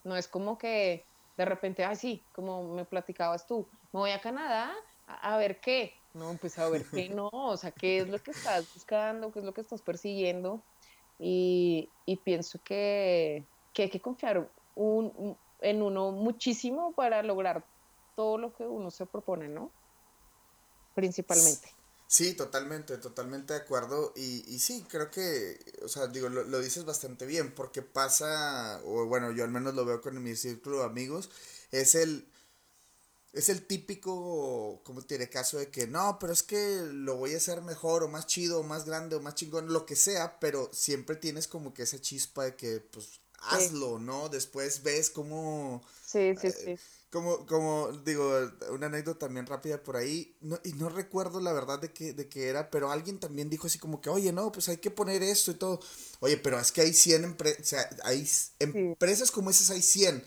no 0.03 0.15
es 0.15 0.27
como 0.27 0.57
que 0.57 1.05
de 1.37 1.45
repente, 1.45 1.85
ay, 1.85 1.95
sí, 1.95 2.23
como 2.33 2.73
me 2.73 2.85
platicabas 2.85 3.45
tú, 3.45 3.67
me 3.93 3.99
voy 3.99 4.11
a 4.11 4.21
Canadá 4.21 4.73
a, 5.05 5.37
ver 5.37 5.59
qué, 5.59 5.93
no, 6.13 6.35
pues 6.41 6.57
a 6.57 6.67
ver 6.69 6.83
qué 6.91 7.09
no, 7.09 7.29
o 7.31 7.57
sea, 7.57 7.71
qué 7.71 7.99
es 7.99 8.09
lo 8.09 8.17
que 8.19 8.31
estás 8.31 8.73
buscando, 8.73 9.31
qué 9.31 9.39
es 9.39 9.45
lo 9.45 9.53
que 9.53 9.61
estás 9.61 9.81
persiguiendo, 9.81 10.63
y, 11.19 11.89
y 12.05 12.17
pienso 12.17 12.59
que, 12.63 13.45
que 13.73 13.83
hay 13.83 13.89
que 13.89 14.01
confiar 14.01 14.49
un, 14.75 15.37
en 15.61 15.81
uno 15.81 16.11
muchísimo 16.11 16.93
para 16.93 17.23
lograr 17.23 17.65
todo 18.15 18.37
lo 18.37 18.53
que 18.53 18.63
uno 18.63 18.91
se 18.91 19.05
propone, 19.05 19.47
¿no? 19.47 19.71
Principalmente. 20.95 21.76
Sí, 22.07 22.33
totalmente, 22.33 22.97
totalmente 22.97 23.53
de 23.53 23.59
acuerdo. 23.59 24.13
Y, 24.15 24.43
y 24.47 24.59
sí, 24.59 24.85
creo 24.89 25.11
que, 25.11 25.59
o 25.83 25.89
sea, 25.89 26.07
digo, 26.07 26.29
lo, 26.29 26.43
lo, 26.43 26.59
dices 26.61 26.85
bastante 26.85 27.25
bien, 27.25 27.53
porque 27.53 27.81
pasa, 27.81 28.81
o 28.85 29.05
bueno, 29.05 29.31
yo 29.31 29.43
al 29.43 29.51
menos 29.51 29.75
lo 29.75 29.85
veo 29.85 30.01
con 30.01 30.21
mi 30.23 30.35
círculo 30.35 30.79
de 30.79 30.85
amigos, 30.85 31.29
es 31.71 31.95
el, 31.95 32.25
es 33.33 33.49
el 33.49 33.67
típico, 33.67 34.81
como 34.83 35.01
tiene 35.01 35.29
caso 35.29 35.57
de 35.57 35.69
que 35.69 35.85
no, 35.85 36.17
pero 36.19 36.31
es 36.31 36.43
que 36.43 36.81
lo 36.91 37.17
voy 37.17 37.33
a 37.33 37.37
hacer 37.37 37.61
mejor 37.61 38.03
o 38.03 38.07
más 38.07 38.25
chido 38.25 38.61
o 38.61 38.63
más 38.63 38.85
grande 38.85 39.17
o 39.17 39.21
más 39.21 39.35
chingón, 39.35 39.73
lo 39.73 39.85
que 39.85 39.97
sea, 39.97 40.39
pero 40.39 40.69
siempre 40.73 41.17
tienes 41.17 41.47
como 41.47 41.73
que 41.73 41.83
esa 41.83 41.99
chispa 41.99 42.45
de 42.45 42.55
que, 42.55 42.79
pues, 42.79 43.19
hazlo, 43.39 43.99
¿no? 43.99 44.29
Después 44.29 44.81
ves 44.81 45.09
cómo... 45.09 45.83
Sí, 46.05 46.35
sí, 46.39 46.47
eh, 46.47 46.77
sí. 46.77 46.96
Como, 47.17 47.47
como, 47.47 47.91
digo, 48.05 48.31
una 48.69 48.85
anécdota 48.85 49.25
también 49.25 49.47
rápida 49.47 49.81
por 49.81 49.97
ahí, 49.97 50.37
no, 50.39 50.59
y 50.63 50.73
no 50.73 50.87
recuerdo 50.87 51.41
la 51.41 51.51
verdad 51.51 51.79
de 51.79 51.91
qué, 51.91 52.13
de 52.13 52.29
qué 52.29 52.47
era, 52.47 52.69
pero 52.69 52.91
alguien 52.91 53.19
también 53.19 53.49
dijo 53.49 53.65
así 53.65 53.79
como 53.79 54.01
que, 54.01 54.11
oye, 54.11 54.31
no, 54.31 54.51
pues 54.51 54.69
hay 54.69 54.77
que 54.77 54.91
poner 54.91 55.23
esto 55.23 55.49
y 55.49 55.55
todo. 55.55 55.79
Oye, 56.19 56.37
pero 56.37 56.59
es 56.59 56.71
que 56.71 56.81
hay 56.81 56.93
100 56.93 57.23
empresas, 57.23 57.59
o 57.59 57.65
sea, 57.65 57.89
hay 58.03 58.29
empresas 58.59 59.31
como 59.31 59.49
esas, 59.49 59.71
hay 59.71 59.81
100. 59.81 60.23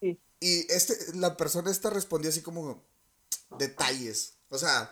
Sí. 0.00 0.20
Y 0.40 0.72
este, 0.72 1.14
la 1.14 1.36
persona 1.36 1.70
esta 1.70 1.90
respondió 1.90 2.30
así 2.30 2.42
como, 2.42 2.82
detalles, 3.56 4.34
o 4.48 4.58
sea, 4.58 4.90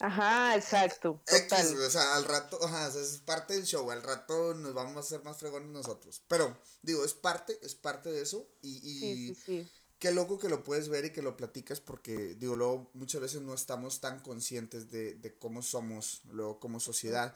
Ajá, 0.00 0.56
exacto. 0.56 1.20
Total. 1.26 1.76
o 1.76 1.90
sea, 1.90 2.14
al 2.16 2.24
rato, 2.24 2.58
ajá, 2.64 2.86
es 2.86 3.18
parte 3.26 3.54
del 3.54 3.66
show, 3.66 3.90
al 3.90 4.02
rato 4.02 4.54
nos 4.54 4.72
vamos 4.72 4.96
a 4.96 5.00
hacer 5.00 5.22
más 5.22 5.36
fregones 5.36 5.68
nosotros. 5.68 6.22
Pero, 6.28 6.56
digo, 6.80 7.04
es 7.04 7.12
parte, 7.12 7.58
es 7.62 7.74
parte 7.74 8.10
de 8.10 8.22
eso. 8.22 8.48
Y, 8.62 8.76
y 8.76 9.00
sí, 9.00 9.34
sí, 9.34 9.42
sí. 9.44 9.70
Qué 9.98 10.12
loco 10.12 10.38
que 10.38 10.48
lo 10.48 10.62
puedes 10.62 10.88
ver 10.88 11.06
y 11.06 11.10
que 11.10 11.22
lo 11.22 11.36
platicas 11.36 11.80
porque, 11.80 12.34
digo, 12.34 12.56
luego 12.56 12.90
muchas 12.94 13.20
veces 13.20 13.42
no 13.42 13.54
estamos 13.54 14.00
tan 14.00 14.20
conscientes 14.20 14.90
de, 14.90 15.14
de 15.14 15.34
cómo 15.34 15.62
somos, 15.62 16.22
luego 16.30 16.60
como 16.60 16.80
sociedad. 16.80 17.34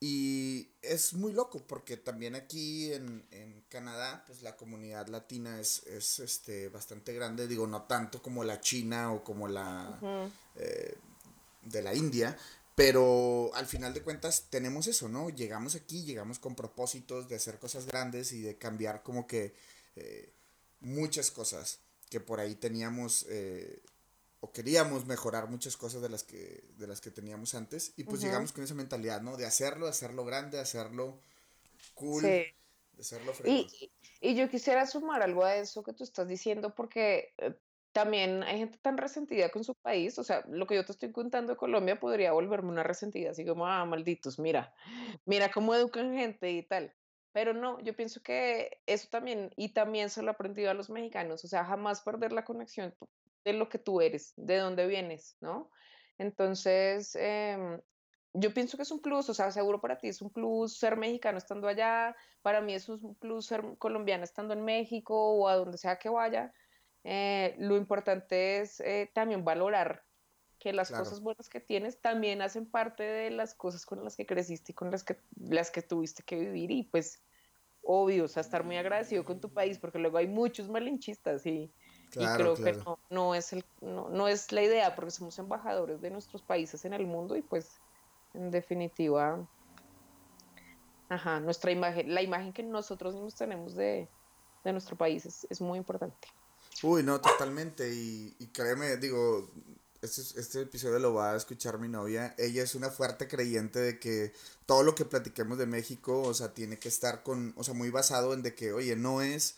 Y 0.00 0.68
es 0.82 1.14
muy 1.14 1.32
loco 1.32 1.66
porque 1.66 1.96
también 1.96 2.34
aquí 2.34 2.92
en, 2.92 3.24
en 3.30 3.64
Canadá, 3.68 4.24
pues 4.26 4.42
la 4.42 4.56
comunidad 4.56 5.06
latina 5.08 5.60
es, 5.60 5.82
es 5.86 6.18
este, 6.18 6.68
bastante 6.68 7.14
grande, 7.14 7.46
digo, 7.46 7.66
no 7.66 7.82
tanto 7.82 8.20
como 8.20 8.44
la 8.44 8.60
China 8.60 9.12
o 9.12 9.24
como 9.24 9.48
la 9.48 10.30
de 11.62 11.82
la 11.82 11.94
India, 11.94 12.36
pero 12.74 13.50
al 13.54 13.66
final 13.66 13.94
de 13.94 14.02
cuentas 14.02 14.46
tenemos 14.50 14.86
eso, 14.86 15.08
¿no? 15.08 15.30
Llegamos 15.30 15.74
aquí, 15.74 16.04
llegamos 16.04 16.38
con 16.38 16.54
propósitos 16.56 17.28
de 17.28 17.36
hacer 17.36 17.58
cosas 17.58 17.86
grandes 17.86 18.32
y 18.32 18.42
de 18.42 18.58
cambiar 18.58 19.02
como 19.02 19.26
que 19.26 19.54
eh, 19.96 20.32
muchas 20.80 21.30
cosas 21.30 21.78
que 22.14 22.20
por 22.20 22.38
ahí 22.38 22.54
teníamos 22.54 23.26
eh, 23.28 23.82
o 24.38 24.52
queríamos 24.52 25.04
mejorar 25.04 25.48
muchas 25.48 25.76
cosas 25.76 26.00
de 26.00 26.08
las 26.08 26.22
que, 26.22 26.62
de 26.78 26.86
las 26.86 27.00
que 27.00 27.10
teníamos 27.10 27.56
antes 27.56 27.92
y 27.96 28.04
pues 28.04 28.20
llegamos 28.20 28.52
con 28.52 28.62
esa 28.62 28.74
mentalidad, 28.74 29.20
¿no? 29.20 29.36
De 29.36 29.46
hacerlo, 29.46 29.88
hacerlo 29.88 30.24
grande, 30.24 30.60
hacerlo 30.60 31.18
cool. 31.94 32.22
De 32.22 32.54
hacerlo 33.00 33.32
y, 33.44 33.90
y 34.20 34.36
yo 34.36 34.48
quisiera 34.48 34.86
sumar 34.86 35.22
algo 35.22 35.42
a 35.42 35.56
eso 35.56 35.82
que 35.82 35.92
tú 35.92 36.04
estás 36.04 36.28
diciendo 36.28 36.72
porque 36.72 37.34
eh, 37.38 37.56
también 37.90 38.44
hay 38.44 38.58
gente 38.58 38.78
tan 38.78 38.96
resentida 38.96 39.48
con 39.48 39.64
su 39.64 39.74
país, 39.74 40.16
o 40.20 40.22
sea, 40.22 40.44
lo 40.48 40.68
que 40.68 40.76
yo 40.76 40.84
te 40.84 40.92
estoy 40.92 41.10
contando 41.10 41.54
de 41.54 41.56
Colombia 41.56 41.98
podría 41.98 42.30
volverme 42.30 42.68
una 42.68 42.84
resentida, 42.84 43.32
así 43.32 43.44
como, 43.44 43.66
ah, 43.66 43.84
malditos, 43.86 44.38
mira, 44.38 44.72
mira 45.24 45.50
cómo 45.50 45.74
educan 45.74 46.14
gente 46.14 46.52
y 46.52 46.62
tal. 46.62 46.94
Pero 47.34 47.52
no, 47.52 47.80
yo 47.80 47.94
pienso 47.94 48.22
que 48.22 48.80
eso 48.86 49.08
también, 49.10 49.50
y 49.56 49.74
también 49.74 50.08
se 50.08 50.22
lo 50.22 50.28
he 50.28 50.30
aprendido 50.30 50.70
a 50.70 50.74
los 50.74 50.88
mexicanos, 50.88 51.44
o 51.44 51.48
sea, 51.48 51.66
jamás 51.66 52.00
perder 52.00 52.32
la 52.32 52.44
conexión 52.44 52.94
de 53.44 53.52
lo 53.52 53.68
que 53.68 53.78
tú 53.78 54.00
eres, 54.00 54.32
de 54.36 54.56
dónde 54.58 54.86
vienes, 54.86 55.36
¿no? 55.40 55.70
Entonces, 56.16 57.14
em, 57.16 57.80
yo 58.32 58.54
pienso 58.54 58.76
que 58.78 58.84
es 58.84 58.90
un 58.92 59.00
plus, 59.02 59.28
o 59.28 59.34
sea, 59.34 59.50
seguro 59.50 59.80
para 59.80 59.98
ti 59.98 60.08
es 60.08 60.22
un 60.22 60.30
plus 60.30 60.78
ser 60.78 60.96
mexicano 60.96 61.38
estando 61.38 61.68
allá, 61.68 62.16
para 62.40 62.60
mí 62.60 62.74
es 62.74 62.88
un 62.88 63.16
plus 63.16 63.46
ser 63.46 63.62
colombiana 63.78 64.24
estando 64.24 64.54
en 64.54 64.64
México 64.64 65.14
o 65.34 65.48
a 65.48 65.56
donde 65.56 65.76
sea 65.76 65.98
que 65.98 66.08
vaya 66.08 66.52
eh, 67.04 67.54
lo 67.58 67.76
importante 67.76 68.60
es 68.60 68.80
eh, 68.80 69.10
también 69.14 69.44
valorar 69.44 70.03
que 70.64 70.72
las 70.72 70.90
cosas 70.90 71.20
buenas 71.20 71.50
que 71.50 71.60
tienes 71.60 72.00
también 72.00 72.40
hacen 72.40 72.64
parte 72.64 73.02
de 73.02 73.28
las 73.28 73.54
cosas 73.54 73.84
con 73.84 74.02
las 74.02 74.16
que 74.16 74.24
creciste 74.24 74.72
y 74.72 74.74
con 74.74 74.90
las 74.90 75.04
que, 75.04 75.20
las 75.38 75.70
que 75.70 75.82
tuviste 75.82 76.22
que 76.22 76.36
vivir 76.36 76.70
y 76.70 76.84
pues 76.84 77.20
obvio, 77.82 78.24
o 78.24 78.28
sea, 78.28 78.40
estar 78.40 78.64
muy 78.64 78.78
agradecido 78.78 79.26
con 79.26 79.42
tu 79.42 79.50
país 79.50 79.78
porque 79.78 79.98
luego 79.98 80.16
hay 80.16 80.26
muchos 80.26 80.70
malinchistas 80.70 81.44
y, 81.44 81.70
creo 82.12 82.54
que 82.54 82.72
no, 82.72 82.98
no, 83.10 83.34
es 83.34 83.52
el, 83.52 83.62
no, 83.82 84.08
no 84.08 84.26
es 84.26 84.52
la 84.52 84.62
idea 84.62 84.94
porque 84.96 85.10
somos 85.10 85.38
embajadores 85.38 86.00
de 86.00 86.08
nuestros 86.08 86.40
países 86.40 86.86
en 86.86 86.94
el 86.94 87.06
mundo 87.06 87.36
y 87.36 87.42
pues 87.42 87.82
en 88.32 88.50
definitiva, 88.50 89.46
ajá, 91.10 91.40
nuestra 91.40 91.72
imagen, 91.72 92.14
la 92.14 92.22
imagen 92.22 92.54
que 92.54 92.62
nosotros 92.62 93.12
mismos 93.12 93.34
tenemos 93.34 93.74
de, 93.74 94.08
de 94.64 94.72
nuestro 94.72 94.96
país 94.96 95.26
es, 95.26 95.46
es 95.50 95.60
muy 95.60 95.76
importante. 95.76 96.26
Uy, 96.82 97.02
no, 97.02 97.20
totalmente. 97.20 97.94
Y, 97.94 98.34
y 98.38 98.46
créeme, 98.46 98.96
digo, 98.96 99.50
este, 100.04 100.40
este 100.40 100.60
episodio 100.62 100.98
lo 100.98 101.14
va 101.14 101.32
a 101.32 101.36
escuchar 101.36 101.78
mi 101.78 101.88
novia. 101.88 102.34
Ella 102.38 102.62
es 102.62 102.74
una 102.74 102.90
fuerte 102.90 103.26
creyente 103.28 103.80
de 103.80 103.98
que 103.98 104.32
todo 104.66 104.82
lo 104.82 104.94
que 104.94 105.04
platiquemos 105.04 105.58
de 105.58 105.66
México, 105.66 106.22
o 106.22 106.34
sea, 106.34 106.54
tiene 106.54 106.78
que 106.78 106.88
estar 106.88 107.22
con, 107.22 107.54
o 107.56 107.64
sea, 107.64 107.74
muy 107.74 107.90
basado 107.90 108.34
en 108.34 108.42
de 108.42 108.54
que, 108.54 108.72
oye, 108.72 108.96
no 108.96 109.22
es 109.22 109.56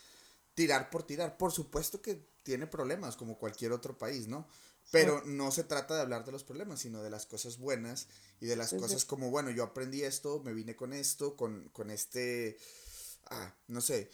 tirar 0.55 0.91
por 0.91 1.03
tirar. 1.03 1.37
Por 1.37 1.53
supuesto 1.53 2.01
que 2.01 2.25
tiene 2.43 2.67
problemas 2.67 3.17
como 3.17 3.39
cualquier 3.39 3.73
otro 3.73 3.99
país, 3.99 4.29
¿no? 4.29 4.47
Pero 4.93 5.21
no 5.25 5.51
se 5.51 5.65
trata 5.65 5.97
de 5.97 6.03
hablar 6.03 6.25
de 6.25 6.31
los 6.31 6.45
problemas, 6.45 6.81
sino 6.81 7.03
de 7.03 7.11
las 7.11 7.27
cosas 7.27 7.59
buenas 7.59 8.07
y 8.41 8.47
de 8.47 8.55
las 8.55 8.73
cosas 8.73 9.05
como, 9.05 9.31
bueno, 9.31 9.51
yo 9.51 9.65
aprendí 9.65 10.03
esto, 10.03 10.41
me 10.45 10.53
vine 10.53 10.77
con 10.77 10.93
esto, 10.93 11.37
con, 11.37 11.69
con 11.71 11.91
este, 11.91 12.57
ah, 13.27 13.53
no 13.67 13.81
sé, 13.81 14.11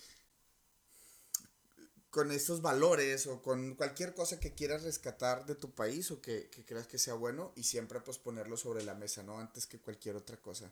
con 2.13 2.31
estos 2.31 2.61
valores 2.61 3.27
o 3.27 3.41
con 3.41 3.75
cualquier 3.75 4.13
cosa 4.15 4.39
que 4.39 4.53
quieras 4.53 4.83
rescatar 4.83 5.47
de 5.47 5.55
tu 5.55 5.71
país 5.71 6.11
o 6.11 6.21
que, 6.21 6.51
creas 6.67 6.87
que 6.87 6.99
sea 6.99 7.15
bueno 7.15 7.53
y 7.57 7.63
siempre 7.63 8.01
pues 8.01 8.19
ponerlo 8.19 8.59
sobre 8.59 8.85
la 8.85 8.95
mesa, 8.95 9.23
¿no? 9.23 9.41
Antes 9.41 9.67
que 9.67 9.79
cualquier 9.79 10.17
otra 10.17 10.37
cosa. 10.37 10.71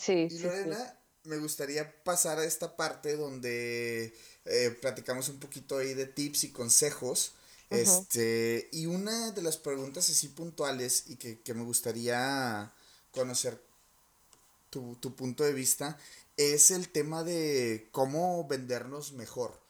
sí, 0.00 0.28
y 0.30 0.38
Lorena, 0.38 0.98
me 1.24 1.36
gustaría 1.36 2.02
pasar 2.04 2.38
a 2.38 2.46
esta 2.46 2.74
parte 2.74 3.18
donde 3.18 4.14
eh, 4.46 4.78
platicamos 4.80 5.28
un 5.28 5.38
poquito 5.38 5.76
ahí 5.76 5.92
de 5.92 6.06
tips 6.06 6.44
y 6.44 6.52
consejos 6.52 7.34
Este, 7.68 8.68
y 8.72 8.86
una 8.86 9.32
de 9.32 9.42
las 9.42 9.58
preguntas 9.58 10.08
así 10.08 10.28
puntuales 10.28 11.04
y 11.08 11.16
que, 11.16 11.38
que 11.40 11.52
me 11.52 11.64
gustaría 11.64 12.72
conocer 13.12 13.60
tu, 14.70 14.96
tu, 14.96 15.14
punto 15.14 15.44
de 15.44 15.52
vista 15.52 15.98
es 16.38 16.70
el 16.70 16.88
tema 16.88 17.24
de 17.24 17.88
cómo 17.92 18.48
vendernos 18.48 19.12
mejor. 19.12 19.69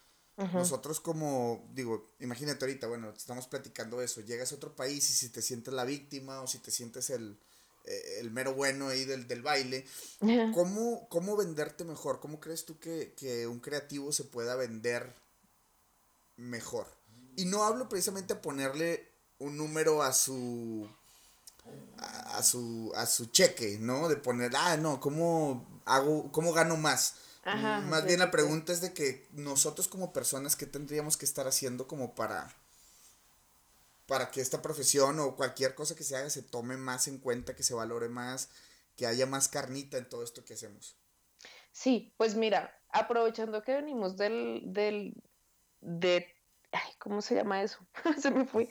Nosotros 0.55 1.01
como, 1.01 1.69
digo, 1.75 2.09
imagínate 2.19 2.65
ahorita, 2.65 2.87
bueno, 2.87 3.11
estamos 3.11 3.47
platicando 3.47 4.01
eso, 4.01 4.23
llegas 4.23 4.53
a 4.53 4.55
otro 4.55 4.75
país 4.75 5.11
y 5.11 5.13
si 5.13 5.29
te 5.29 5.43
sientes 5.43 5.75
la 5.75 5.85
víctima 5.85 6.41
o 6.41 6.47
si 6.47 6.59
te 6.59 6.71
sientes 6.71 7.11
el, 7.11 7.39
eh, 7.85 8.19
el 8.21 8.31
mero 8.31 8.55
bueno 8.55 8.89
ahí 8.89 9.05
del, 9.05 9.29
del 9.29 9.43
baile, 9.43 9.85
¿cómo, 10.55 11.07
¿cómo 11.11 11.37
venderte 11.37 11.85
mejor? 11.85 12.21
¿Cómo 12.21 12.41
crees 12.41 12.65
tú 12.65 12.79
que, 12.79 13.13
que 13.19 13.47
un 13.47 13.61
creativo 13.61 14.13
se 14.13 14.25
pueda 14.25 14.57
vender 14.57 15.15
mejor? 16.37 16.87
Y 17.37 17.45
no 17.45 17.65
hablo 17.65 17.89
precisamente 17.91 18.33
a 18.33 18.41
ponerle 18.41 19.09
un 19.39 19.59
número 19.59 20.03
a 20.03 20.13
su 20.15 20.89
a, 21.99 22.43
su, 22.43 22.93
a 22.97 23.07
su 23.07 23.27
cheque, 23.27 23.79
¿no? 23.79 24.09
De 24.09 24.17
poner, 24.17 24.53
ah, 24.57 24.77
no, 24.77 25.01
¿cómo 25.01 25.83
hago, 25.85 26.31
cómo 26.33 26.53
gano 26.53 26.77
más? 26.77 27.15
Más 27.45 28.05
bien 28.05 28.19
la 28.19 28.31
pregunta 28.31 28.73
es 28.73 28.81
de 28.81 28.93
que 28.93 29.27
nosotros 29.33 29.89
como 29.89 30.13
personas, 30.13 30.57
¿qué 30.57 30.67
tendríamos 30.67 31.17
que 31.17 31.25
estar 31.25 31.47
haciendo 31.47 31.87
como 31.87 32.15
para, 32.15 32.55
para 34.07 34.31
que 34.31 34.41
esta 34.41 34.63
profesión 34.63 35.19
o 35.21 35.37
cualquier 35.37 35.75
cosa 35.75 35.95
que 35.95 36.05
se 36.05 36.17
haga 36.17 36.31
se 36.31 36.43
tome 36.43 36.77
más 36.77 37.09
en 37.09 37.19
cuenta, 37.19 37.57
que 37.57 37.63
se 37.63 37.75
valore 37.75 38.09
más, 38.09 38.51
que 38.97 39.07
haya 39.07 39.27
más 39.27 39.49
carnita 39.49 39.97
en 39.97 40.09
todo 40.09 40.23
esto 40.23 40.45
que 40.45 40.55
hacemos? 40.55 40.97
Sí, 41.73 42.13
pues 42.17 42.35
mira, 42.35 42.79
aprovechando 42.91 43.63
que 43.63 43.75
venimos 43.75 44.17
del, 44.17 44.63
del, 44.67 45.15
de, 45.81 46.27
ay, 46.73 46.93
¿cómo 46.99 47.23
se 47.23 47.37
llama 47.37 47.63
eso? 47.63 47.79
se 48.21 48.31
me 48.31 48.45
fue 48.45 48.69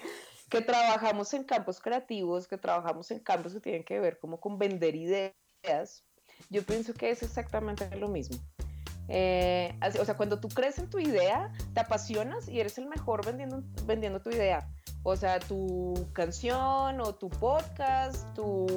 que 0.49 0.61
trabajamos 0.61 1.33
en 1.33 1.43
campos 1.43 1.79
creativos, 1.79 2.47
que 2.47 2.57
trabajamos 2.57 3.09
en 3.11 3.19
campos 3.19 3.53
que 3.53 3.59
tienen 3.59 3.83
que 3.83 3.99
ver 3.99 4.19
como 4.19 4.39
con 4.39 4.57
vender 4.57 4.95
ideas, 4.95 6.03
yo 6.49 6.63
pienso 6.63 6.93
que 6.93 7.11
es 7.11 7.23
exactamente 7.23 7.95
lo 7.95 8.07
mismo. 8.07 8.37
Eh, 9.07 9.73
o 9.99 10.05
sea, 10.05 10.15
cuando 10.15 10.39
tú 10.39 10.49
crees 10.49 10.77
en 10.77 10.89
tu 10.89 10.99
idea, 10.99 11.51
te 11.73 11.79
apasionas 11.79 12.47
y 12.47 12.59
eres 12.59 12.77
el 12.77 12.85
mejor 12.85 13.25
vendiendo, 13.25 13.63
vendiendo 13.85 14.21
tu 14.21 14.29
idea. 14.29 14.69
O 15.03 15.15
sea, 15.15 15.39
tu 15.39 16.07
canción 16.13 17.01
o 17.01 17.15
tu 17.15 17.29
podcast, 17.29 18.33
tu, 18.35 18.67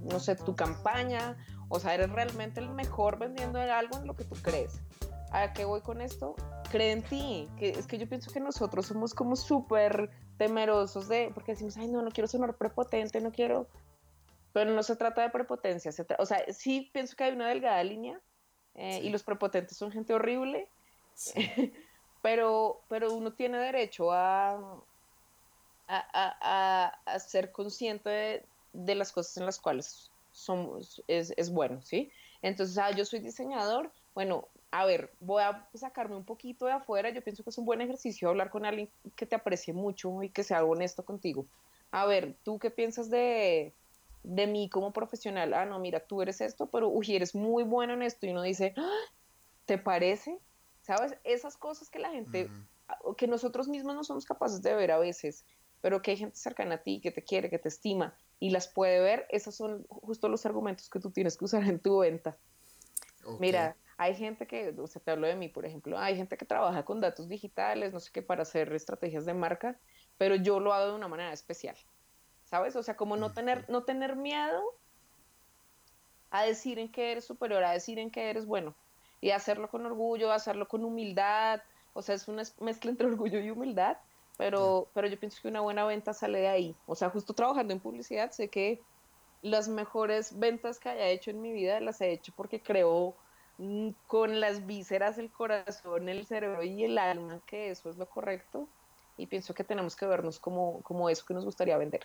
no 0.00 0.20
sé, 0.20 0.36
tu 0.36 0.54
campaña. 0.54 1.36
O 1.68 1.80
sea, 1.80 1.94
eres 1.94 2.10
realmente 2.10 2.60
el 2.60 2.68
mejor 2.68 3.18
vendiendo 3.18 3.58
algo 3.58 3.98
en 3.98 4.06
lo 4.06 4.14
que 4.14 4.24
tú 4.24 4.36
crees. 4.42 4.80
¿A 5.32 5.52
qué 5.54 5.64
voy 5.64 5.80
con 5.80 6.02
esto? 6.02 6.36
Cree 6.70 6.92
en 6.92 7.02
ti. 7.02 7.48
Que, 7.56 7.70
es 7.70 7.86
que 7.86 7.98
yo 7.98 8.06
pienso 8.08 8.30
que 8.30 8.40
nosotros 8.40 8.86
somos 8.86 9.14
como 9.14 9.34
súper 9.34 10.10
temerosos 10.36 11.08
de, 11.08 11.30
porque 11.34 11.52
decimos, 11.52 11.76
ay, 11.78 11.88
no, 11.88 12.02
no 12.02 12.10
quiero 12.10 12.28
sonar 12.28 12.54
prepotente, 12.56 13.20
no 13.20 13.32
quiero, 13.32 13.66
pero 14.52 14.70
no 14.70 14.82
se 14.82 14.96
trata 14.96 15.22
de 15.22 15.30
prepotencia, 15.30 15.92
o 16.18 16.26
sea, 16.26 16.44
sí 16.52 16.90
pienso 16.92 17.16
que 17.16 17.24
hay 17.24 17.32
una 17.32 17.48
delgada 17.48 17.82
línea 17.82 18.20
eh, 18.74 19.00
y 19.02 19.10
los 19.10 19.22
prepotentes 19.22 19.76
son 19.76 19.92
gente 19.92 20.14
horrible, 20.14 20.68
pero, 22.22 22.82
pero 22.88 23.12
uno 23.12 23.32
tiene 23.32 23.58
derecho 23.58 24.12
a, 24.12 24.82
a, 25.88 26.92
a, 27.04 27.18
ser 27.18 27.52
consciente 27.52 28.44
de, 28.72 28.94
las 28.94 29.12
cosas 29.12 29.36
en 29.36 29.46
las 29.46 29.58
cuales 29.58 30.10
somos, 30.30 31.02
es, 31.08 31.34
es 31.36 31.50
bueno, 31.50 31.82
¿sí? 31.82 32.10
Entonces, 32.40 32.78
ah, 32.78 32.90
yo 32.90 33.04
soy 33.04 33.20
diseñador, 33.20 33.92
bueno, 34.14 34.48
a 34.70 34.86
ver, 34.86 35.12
voy 35.20 35.42
a 35.42 35.68
sacarme 35.74 36.16
un 36.16 36.24
poquito 36.24 36.66
de 36.66 36.72
afuera, 36.72 37.10
yo 37.10 37.22
pienso 37.22 37.44
que 37.44 37.50
es 37.50 37.58
un 37.58 37.66
buen 37.66 37.82
ejercicio 37.82 38.30
hablar 38.30 38.50
con 38.50 38.64
alguien 38.64 38.88
que 39.16 39.26
te 39.26 39.36
aprecie 39.36 39.74
mucho 39.74 40.22
y 40.22 40.30
que 40.30 40.42
sea 40.42 40.64
honesto 40.64 41.04
contigo. 41.04 41.46
A 41.90 42.06
ver, 42.06 42.34
¿tú 42.42 42.58
qué 42.58 42.70
piensas 42.70 43.10
de, 43.10 43.74
de 44.22 44.46
mí 44.46 44.68
como 44.68 44.92
profesional? 44.92 45.54
Ah, 45.54 45.66
no, 45.66 45.78
mira, 45.78 46.00
tú 46.00 46.22
eres 46.22 46.40
esto, 46.40 46.70
pero 46.70 46.88
uy, 46.88 47.14
eres 47.14 47.34
muy 47.34 47.64
bueno 47.64 47.94
en 47.94 48.02
esto 48.02 48.26
y 48.26 48.30
uno 48.30 48.42
dice, 48.42 48.74
¡Ah! 48.76 49.12
¿te 49.66 49.78
parece? 49.78 50.38
¿Sabes? 50.82 51.16
Esas 51.24 51.56
cosas 51.56 51.88
que 51.90 51.98
la 51.98 52.10
gente, 52.10 52.50
que 53.16 53.26
nosotros 53.26 53.68
mismos 53.68 53.94
no 53.94 54.04
somos 54.04 54.24
capaces 54.24 54.62
de 54.62 54.74
ver 54.74 54.90
a 54.90 54.98
veces, 54.98 55.44
pero 55.80 56.02
que 56.02 56.12
hay 56.12 56.16
gente 56.16 56.36
cercana 56.36 56.76
a 56.76 56.82
ti 56.82 57.00
que 57.00 57.10
te 57.10 57.22
quiere, 57.22 57.50
que 57.50 57.58
te 57.58 57.68
estima 57.68 58.16
y 58.40 58.50
las 58.50 58.68
puede 58.68 59.00
ver, 59.00 59.26
esos 59.30 59.54
son 59.54 59.84
justo 59.88 60.28
los 60.28 60.44
argumentos 60.46 60.88
que 60.90 60.98
tú 60.98 61.10
tienes 61.10 61.36
que 61.36 61.44
usar 61.44 61.62
en 61.64 61.78
tu 61.78 61.98
venta. 61.98 62.36
Mira, 63.38 63.76
hay 63.96 64.14
gente 64.16 64.46
que, 64.46 64.74
o 64.76 64.86
sea, 64.88 65.00
te 65.00 65.12
hablo 65.12 65.28
de 65.28 65.36
mí, 65.36 65.48
por 65.48 65.64
ejemplo, 65.64 65.98
hay 65.98 66.16
gente 66.16 66.36
que 66.36 66.44
trabaja 66.44 66.84
con 66.84 67.00
datos 67.00 67.28
digitales, 67.28 67.92
no 67.92 68.00
sé 68.00 68.10
qué, 68.12 68.22
para 68.22 68.42
hacer 68.42 68.72
estrategias 68.72 69.24
de 69.26 69.34
marca, 69.34 69.78
pero 70.18 70.34
yo 70.34 70.58
lo 70.58 70.72
hago 70.72 70.88
de 70.88 70.96
una 70.96 71.08
manera 71.08 71.32
especial, 71.32 71.76
¿sabes? 72.52 72.76
O 72.76 72.82
sea, 72.82 72.98
como 72.98 73.16
no 73.16 73.32
tener, 73.32 73.64
no 73.70 73.84
tener 73.84 74.14
miedo 74.14 74.62
a 76.30 76.42
decir 76.42 76.78
en 76.78 76.92
qué 76.92 77.12
eres 77.12 77.24
superior, 77.24 77.64
a 77.64 77.72
decir 77.72 77.98
en 77.98 78.10
qué 78.10 78.28
eres 78.28 78.44
bueno, 78.44 78.74
y 79.22 79.30
hacerlo 79.30 79.70
con 79.70 79.86
orgullo, 79.86 80.32
hacerlo 80.32 80.68
con 80.68 80.84
humildad, 80.84 81.62
o 81.94 82.02
sea, 82.02 82.14
es 82.14 82.28
una 82.28 82.42
mezcla 82.60 82.90
entre 82.90 83.06
orgullo 83.12 83.40
y 83.40 83.50
humildad, 83.50 83.96
pero, 84.36 84.90
pero 84.92 85.08
yo 85.08 85.18
pienso 85.18 85.40
que 85.40 85.48
una 85.48 85.62
buena 85.62 85.86
venta 85.86 86.12
sale 86.12 86.40
de 86.40 86.48
ahí. 86.48 86.76
O 86.84 86.94
sea, 86.94 87.08
justo 87.08 87.32
trabajando 87.32 87.72
en 87.72 87.80
publicidad, 87.80 88.30
sé 88.32 88.50
que 88.50 88.82
las 89.40 89.68
mejores 89.68 90.38
ventas 90.38 90.78
que 90.78 90.90
haya 90.90 91.08
hecho 91.08 91.30
en 91.30 91.40
mi 91.40 91.52
vida 91.52 91.80
las 91.80 92.02
he 92.02 92.12
hecho 92.12 92.34
porque 92.36 92.62
creo 92.62 93.16
Mm, 93.58 93.90
con 94.06 94.40
las 94.40 94.66
vísceras, 94.66 95.18
el 95.18 95.30
corazón, 95.30 96.08
el 96.08 96.26
cerebro 96.26 96.64
y 96.64 96.84
el 96.84 96.98
alma, 96.98 97.40
que 97.46 97.70
eso 97.70 97.90
es 97.90 97.96
lo 97.96 98.08
correcto. 98.08 98.68
Y 99.16 99.26
pienso 99.26 99.54
que 99.54 99.64
tenemos 99.64 99.94
que 99.94 100.06
vernos 100.06 100.40
como, 100.40 100.82
como 100.82 101.08
eso 101.08 101.24
que 101.26 101.34
nos 101.34 101.44
gustaría 101.44 101.76
vender. 101.78 102.02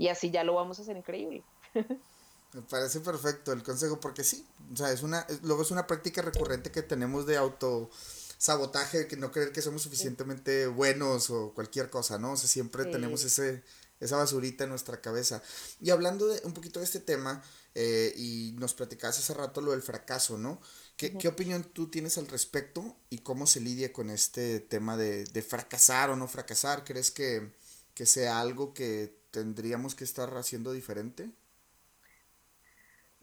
Y 0.00 0.08
así 0.08 0.30
ya 0.30 0.44
lo 0.44 0.54
vamos 0.54 0.78
a 0.78 0.82
hacer 0.82 0.96
increíble. 0.96 1.44
Me 2.52 2.62
parece 2.62 3.00
perfecto 3.00 3.52
el 3.52 3.62
consejo, 3.62 4.00
porque 4.00 4.24
sí, 4.24 4.46
o 4.72 4.76
sea, 4.76 4.90
es 4.92 5.02
una, 5.02 5.26
luego 5.42 5.62
es 5.62 5.70
una 5.70 5.86
práctica 5.86 6.22
recurrente 6.22 6.72
que 6.72 6.82
tenemos 6.82 7.26
de 7.26 7.36
auto 7.36 7.90
sabotaje, 8.38 9.06
que 9.06 9.16
no 9.16 9.30
creer 9.30 9.52
que 9.52 9.60
somos 9.60 9.82
suficientemente 9.82 10.66
buenos 10.66 11.28
o 11.28 11.52
cualquier 11.52 11.90
cosa, 11.90 12.18
¿no? 12.18 12.32
O 12.32 12.36
sea, 12.38 12.48
siempre 12.48 12.86
tenemos 12.86 13.22
ese, 13.24 13.62
esa 14.00 14.16
basurita 14.16 14.64
en 14.64 14.70
nuestra 14.70 15.02
cabeza. 15.02 15.42
Y 15.80 15.90
hablando 15.90 16.26
de 16.26 16.40
un 16.44 16.54
poquito 16.54 16.80
de 16.80 16.86
este 16.86 17.00
tema, 17.00 17.42
eh, 17.74 18.14
y 18.16 18.54
nos 18.58 18.72
platicabas 18.74 19.18
hace 19.18 19.34
rato 19.34 19.60
lo 19.60 19.72
del 19.72 19.82
fracaso, 19.82 20.38
¿no? 20.38 20.60
¿Qué, 20.96 21.28
opinión 21.28 21.64
tú 21.64 21.88
tienes 21.88 22.18
al 22.18 22.26
respecto 22.26 22.96
y 23.10 23.18
cómo 23.18 23.46
se 23.46 23.60
lidia 23.60 23.92
con 23.92 24.10
este 24.10 24.60
tema 24.60 24.96
de, 24.96 25.44
fracasar 25.46 26.10
o 26.10 26.16
no 26.16 26.26
fracasar? 26.26 26.84
¿Crees 26.84 27.10
que, 27.10 27.52
sea 28.04 28.40
algo 28.40 28.72
que 28.72 29.19
tendríamos 29.30 29.94
que 29.94 30.04
estar 30.04 30.34
haciendo 30.36 30.72
diferente? 30.72 31.30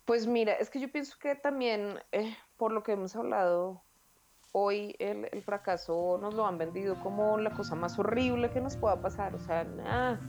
Pues 0.06 0.26
mira, 0.26 0.54
es 0.54 0.70
que 0.70 0.80
yo 0.80 0.90
pienso 0.92 1.18
que 1.20 1.36
también, 1.36 2.00
eh, 2.12 2.36
por 2.56 2.72
lo 2.72 2.82
que 2.82 2.94
hemos 2.94 3.16
hablado 3.16 3.84
hoy, 4.54 4.96
el, 5.00 5.44
fracaso 5.44 6.18
nos 6.22 6.34
lo 6.34 6.48
han 6.48 6.58
vendido 6.58 6.96
como 7.04 7.38
la 7.38 7.52
cosa 7.52 7.76
más 7.76 8.00
horrible 8.00 8.50
que 8.50 8.62
nos 8.62 8.78
pueda 8.78 9.02
pasar. 9.02 9.36
O 9.36 9.40
sea, 9.40 9.64
nada. 9.66 10.20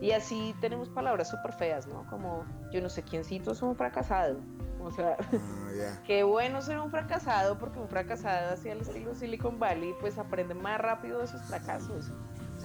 Y 0.00 0.12
así 0.12 0.54
tenemos 0.60 0.88
palabras 0.88 1.30
súper 1.30 1.52
feas, 1.52 1.86
¿no? 1.86 2.06
Como 2.10 2.44
yo 2.72 2.80
no 2.80 2.88
sé 2.88 3.02
quiéncito 3.02 3.52
es 3.52 3.62
un 3.62 3.76
fracasado. 3.76 4.40
O 4.80 4.90
sea, 4.90 5.16
ah, 5.20 6.00
qué 6.06 6.22
bueno 6.22 6.62
ser 6.62 6.78
un 6.78 6.90
fracasado 6.90 7.58
porque 7.58 7.78
un 7.78 7.88
fracasado 7.88 8.54
así 8.54 8.70
al 8.70 8.80
estilo 8.80 9.14
Silicon 9.14 9.58
Valley 9.58 9.94
pues 10.00 10.16
aprende 10.16 10.54
más 10.54 10.80
rápido 10.80 11.18
de 11.18 11.26
sus 11.26 11.42
fracasos. 11.42 12.12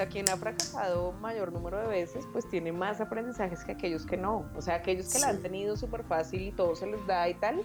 Sea, 0.01 0.09
quien 0.09 0.27
ha 0.29 0.35
fracasado 0.37 1.11
mayor 1.11 1.53
número 1.53 1.77
de 1.77 1.85
veces 1.85 2.25
pues 2.33 2.49
tiene 2.49 2.71
más 2.71 2.99
aprendizajes 2.99 3.63
que 3.63 3.73
aquellos 3.73 4.03
que 4.03 4.17
no. 4.17 4.49
O 4.55 4.61
sea, 4.61 4.73
aquellos 4.73 5.13
que 5.13 5.19
la 5.19 5.29
han 5.29 5.43
tenido 5.43 5.77
súper 5.77 6.03
fácil 6.03 6.41
y 6.41 6.51
todo 6.51 6.75
se 6.75 6.87
les 6.87 7.05
da 7.05 7.29
y 7.29 7.35
tal. 7.35 7.61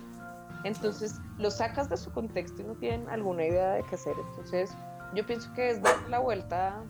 Entonces 0.62 1.18
lo 1.39 1.51
sacas 1.51 1.89
de 1.89 1.97
su 1.97 2.12
contexto 2.12 2.61
y 2.61 2.66
no 2.66 2.74
tienen 2.74 3.09
alguna 3.09 3.47
idea 3.47 3.72
de 3.72 3.84
qué 3.84 3.95
hacer. 3.95 4.14
Entonces 4.28 4.76
yo 5.14 5.24
pienso 5.24 5.51
que 5.55 5.70
es 5.70 5.80
dar 5.80 5.97
la 6.11 6.18
vuelta 6.18 6.82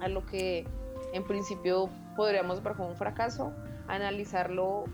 a 0.00 0.08
lo 0.08 0.24
que 0.24 0.66
en 1.12 1.24
principio 1.24 1.90
podríamos 2.16 2.62
ver 2.62 2.72
como 2.72 2.88
un 2.88 2.96
fracaso, 2.96 3.52
analizarlo 3.88 4.84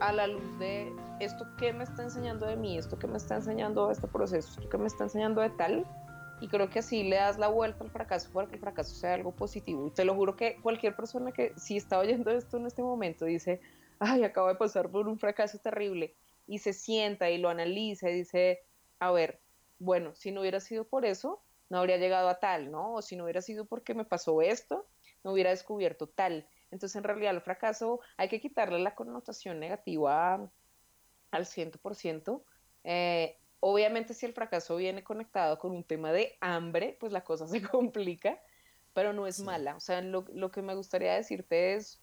a 0.00 0.12
la 0.12 0.28
luz 0.28 0.58
de 0.58 0.90
esto 1.20 1.44
que 1.58 1.74
me 1.74 1.84
está 1.84 2.04
enseñando 2.04 2.46
de 2.46 2.56
mí, 2.56 2.78
esto 2.78 2.98
que 2.98 3.06
me 3.06 3.18
está 3.18 3.36
enseñando 3.36 3.90
este 3.90 4.08
proceso, 4.08 4.48
esto 4.48 4.66
que 4.70 4.78
me 4.78 4.86
está 4.86 5.04
enseñando 5.04 5.42
de 5.42 5.50
tal, 5.50 5.84
y 6.44 6.48
creo 6.48 6.68
que 6.68 6.80
así 6.80 7.04
le 7.04 7.16
das 7.16 7.38
la 7.38 7.48
vuelta 7.48 7.84
al 7.84 7.90
fracaso 7.90 8.30
para 8.30 8.46
que 8.46 8.56
el 8.56 8.60
fracaso 8.60 8.94
sea 8.94 9.14
algo 9.14 9.32
positivo. 9.32 9.86
Y 9.86 9.90
te 9.92 10.04
lo 10.04 10.14
juro 10.14 10.36
que 10.36 10.60
cualquier 10.60 10.94
persona 10.94 11.32
que 11.32 11.54
si 11.56 11.78
está 11.78 11.98
oyendo 11.98 12.30
esto 12.30 12.58
en 12.58 12.66
este 12.66 12.82
momento 12.82 13.24
dice, 13.24 13.62
ay, 13.98 14.24
acabo 14.24 14.48
de 14.48 14.56
pasar 14.56 14.90
por 14.90 15.08
un 15.08 15.18
fracaso 15.18 15.56
terrible, 15.56 16.14
y 16.46 16.58
se 16.58 16.74
sienta 16.74 17.30
y 17.30 17.38
lo 17.38 17.48
analiza 17.48 18.10
y 18.10 18.16
dice, 18.16 18.60
a 18.98 19.10
ver, 19.10 19.40
bueno, 19.78 20.14
si 20.14 20.32
no 20.32 20.42
hubiera 20.42 20.60
sido 20.60 20.84
por 20.84 21.06
eso, 21.06 21.42
no 21.70 21.78
habría 21.78 21.96
llegado 21.96 22.28
a 22.28 22.38
tal, 22.40 22.70
¿no? 22.70 22.92
O 22.92 23.00
si 23.00 23.16
no 23.16 23.24
hubiera 23.24 23.40
sido 23.40 23.64
porque 23.64 23.94
me 23.94 24.04
pasó 24.04 24.42
esto, 24.42 24.86
no 25.22 25.32
hubiera 25.32 25.48
descubierto 25.48 26.08
tal. 26.08 26.46
Entonces, 26.70 26.96
en 26.96 27.04
realidad, 27.04 27.34
el 27.34 27.40
fracaso 27.40 28.00
hay 28.18 28.28
que 28.28 28.42
quitarle 28.42 28.80
la 28.80 28.94
connotación 28.94 29.60
negativa 29.60 30.46
al 31.30 31.46
100%. 31.46 32.42
Eh, 32.84 33.38
obviamente, 33.66 34.12
si 34.12 34.26
el 34.26 34.34
fracaso 34.34 34.76
viene 34.76 35.02
conectado 35.02 35.58
con 35.58 35.72
un 35.72 35.84
tema 35.84 36.12
de 36.12 36.36
hambre, 36.40 36.98
pues 37.00 37.12
la 37.12 37.24
cosa 37.24 37.48
se 37.48 37.62
complica. 37.62 38.38
pero 38.92 39.14
no 39.14 39.26
es 39.26 39.40
mala. 39.40 39.74
O 39.74 39.80
sea, 39.80 40.02
lo, 40.02 40.26
lo, 40.34 40.52
que 40.52 40.60
me 40.60 40.74
gustaría 40.74 41.14
decirte 41.14 41.74
es, 41.74 41.98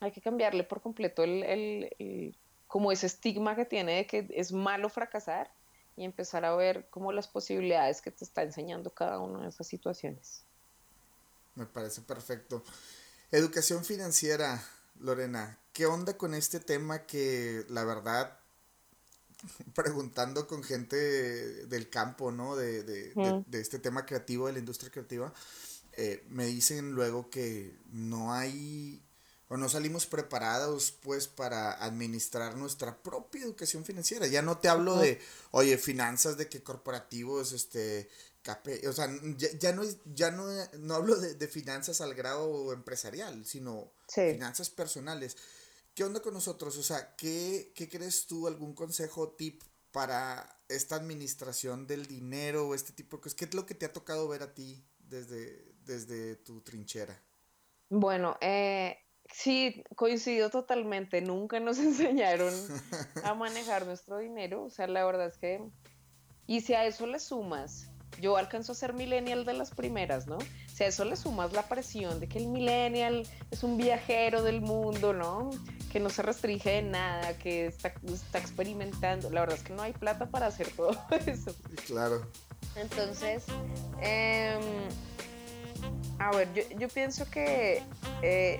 hay 0.00 0.10
que 0.10 0.20
cambiarle 0.20 0.64
por 0.64 0.82
completo 0.82 1.22
el, 1.22 1.44
el, 1.44 2.36
como 2.66 2.90
ese 2.90 3.06
estigma 3.06 3.54
que 3.54 3.64
tiene 3.64 3.96
de 3.98 4.06
que 4.06 4.26
es 4.30 4.52
malo 4.52 4.88
fracasar 4.88 5.48
y 5.96 6.04
empezar 6.04 6.44
a 6.44 6.56
ver 6.56 6.88
como 6.90 7.12
las 7.12 7.28
posibilidades 7.28 8.02
que 8.02 8.10
te 8.10 8.24
está 8.24 8.42
enseñando 8.42 8.90
cada 8.90 9.20
una 9.20 9.42
de 9.42 9.48
esas 9.48 9.68
situaciones. 9.68 10.42
Me 11.54 11.66
parece 11.66 12.02
perfecto. 12.02 12.64
Educación 13.30 13.84
financiera, 13.84 14.60
Lorena, 14.98 15.56
¿qué 15.72 15.86
onda 15.86 16.18
con 16.18 16.34
este 16.34 16.58
tema 16.58 17.06
que 17.06 17.64
la 17.68 17.84
verdad, 17.84 18.38
preguntando 19.74 20.46
con 20.46 20.62
gente 20.62 20.96
del 21.66 21.90
campo, 21.90 22.32
¿no? 22.32 22.56
De, 22.56 22.82
de, 22.82 23.12
de, 23.46 23.60
este 23.60 23.78
tema 23.78 24.06
creativo, 24.06 24.46
de 24.46 24.54
la 24.54 24.58
industria 24.58 24.90
creativa, 24.90 25.32
eh, 25.92 26.24
me 26.28 26.46
dicen 26.46 26.92
luego 26.92 27.30
que 27.30 27.76
no 27.90 28.32
hay 28.32 29.02
o 29.48 29.56
no 29.56 29.68
salimos 29.68 30.06
preparados 30.06 30.92
pues 31.02 31.28
para 31.28 31.72
administrar 31.72 32.56
nuestra 32.56 33.00
propia 33.00 33.44
educación 33.44 33.84
financiera. 33.84 34.26
Ya 34.26 34.42
no 34.42 34.58
te 34.58 34.68
hablo 34.68 34.96
de, 34.96 35.20
oye, 35.52 35.78
finanzas 35.78 36.36
de 36.36 36.48
que 36.48 36.62
corporativos, 36.62 37.52
este, 37.52 38.08
o 38.88 38.92
sea, 38.92 39.08
ya, 39.58 39.72
no, 39.72 39.82
ya 40.14 40.30
no, 40.30 40.46
no 40.78 40.94
hablo 40.94 41.16
de, 41.16 41.48
finanzas 41.48 42.00
al 42.00 42.14
grado 42.14 42.72
empresarial, 42.72 43.44
sino 43.44 43.92
finanzas 44.08 44.68
personales. 44.70 45.36
¿Qué 45.96 46.04
onda 46.04 46.20
con 46.20 46.34
nosotros? 46.34 46.76
O 46.76 46.82
sea, 46.84 47.16
¿qué, 47.16 47.72
¿qué 47.74 47.88
crees 47.88 48.28
tú, 48.28 48.46
algún 48.46 48.74
consejo, 48.74 49.30
tip 49.30 49.62
para 49.90 50.60
esta 50.68 50.94
administración 50.94 51.88
del 51.88 52.06
dinero 52.06 52.68
o 52.68 52.74
este 52.74 52.92
tipo 52.92 53.16
de 53.16 53.22
cosas? 53.22 53.34
¿Qué 53.34 53.46
es 53.46 53.54
lo 53.54 53.66
que 53.66 53.74
te 53.74 53.86
ha 53.86 53.92
tocado 53.92 54.28
ver 54.28 54.42
a 54.42 54.54
ti 54.54 54.84
desde, 54.98 55.74
desde 55.84 56.36
tu 56.36 56.60
trinchera? 56.60 57.20
Bueno, 57.88 58.36
eh, 58.40 58.98
Sí, 59.32 59.82
coincido 59.96 60.50
totalmente. 60.50 61.20
Nunca 61.20 61.60
nos 61.60 61.78
enseñaron 61.80 62.54
a 63.24 63.34
manejar 63.34 63.86
nuestro 63.86 64.18
dinero. 64.18 64.64
O 64.64 64.70
sea, 64.70 64.86
la 64.86 65.04
verdad 65.04 65.26
es 65.26 65.38
que... 65.38 65.62
Y 66.46 66.60
si 66.60 66.74
a 66.74 66.86
eso 66.86 67.06
le 67.06 67.18
sumas, 67.18 67.90
yo 68.20 68.36
alcanzo 68.36 68.72
a 68.72 68.74
ser 68.74 68.92
millennial 68.92 69.44
de 69.44 69.52
las 69.52 69.70
primeras, 69.70 70.26
¿no? 70.26 70.38
Si 70.72 70.84
a 70.84 70.86
eso 70.86 71.04
le 71.04 71.16
sumas 71.16 71.52
la 71.52 71.68
presión 71.68 72.20
de 72.20 72.28
que 72.28 72.38
el 72.38 72.48
millennial 72.48 73.26
es 73.50 73.62
un 73.62 73.76
viajero 73.76 74.42
del 74.42 74.60
mundo, 74.60 75.12
¿no? 75.12 75.50
Que 75.92 76.00
no 76.00 76.10
se 76.10 76.22
restringe 76.22 76.70
de 76.70 76.82
nada, 76.82 77.36
que 77.38 77.66
está, 77.66 77.92
está 78.06 78.38
experimentando. 78.38 79.30
La 79.30 79.40
verdad 79.40 79.56
es 79.56 79.62
que 79.62 79.72
no 79.72 79.82
hay 79.82 79.92
plata 79.92 80.30
para 80.30 80.46
hacer 80.46 80.68
todo 80.70 80.96
eso. 81.26 81.54
Claro. 81.86 82.26
Entonces, 82.76 83.44
em, 84.00 84.60
a 86.18 86.30
ver, 86.34 86.52
yo, 86.54 86.62
yo 86.78 86.88
pienso 86.88 87.28
que... 87.30 87.82
Eh, 88.22 88.58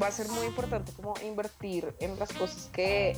va 0.00 0.08
a 0.08 0.10
ser 0.10 0.28
muy 0.28 0.46
importante 0.46 0.92
como 0.92 1.14
invertir 1.24 1.94
en 2.00 2.18
las 2.18 2.32
cosas 2.32 2.68
que 2.72 3.16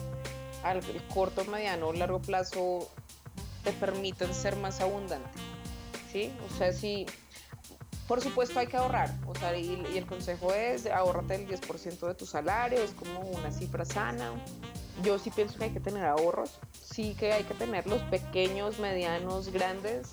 al 0.63 0.81
corto, 1.13 1.45
mediano 1.45 1.89
o 1.89 1.93
largo 1.93 2.21
plazo 2.21 2.91
te 3.67 3.73
permiten 3.73 4.33
ser 4.33 4.55
más 4.55 4.81
abundante. 4.81 5.29
¿Sí? 6.13 6.33
O 6.49 6.57
sea, 6.57 6.73
si 6.73 7.05
por 8.07 8.21
supuesto 8.21 8.61
hay 8.61 8.69
que 8.69 8.77
ahorrar, 8.77 9.13
o 9.27 9.35
sea, 9.35 9.59
y, 9.59 9.85
el 9.97 10.07
consejo 10.07 10.55
es 10.55 10.87
ahorrate 10.87 11.35
el 11.35 11.49
10% 11.49 12.07
de 12.07 12.15
tu 12.15 12.27
salario, 12.27 12.79
es 12.79 12.93
como 12.93 13.19
una 13.21 13.51
cifra 13.51 13.85
sana. 13.85 14.31
Yo 15.03 15.19
sí 15.19 15.31
pienso 15.31 15.59
que 15.59 15.65
hay 15.65 15.71
que 15.71 15.81
tener 15.81 16.05
ahorros, 16.05 16.61
sí 16.81 17.17
que 17.19 17.33
hay 17.33 17.43
que 17.43 17.55
tenerlos 17.55 18.01
pequeños, 18.03 18.79
medianos, 18.79 19.53
grandes, 19.53 20.13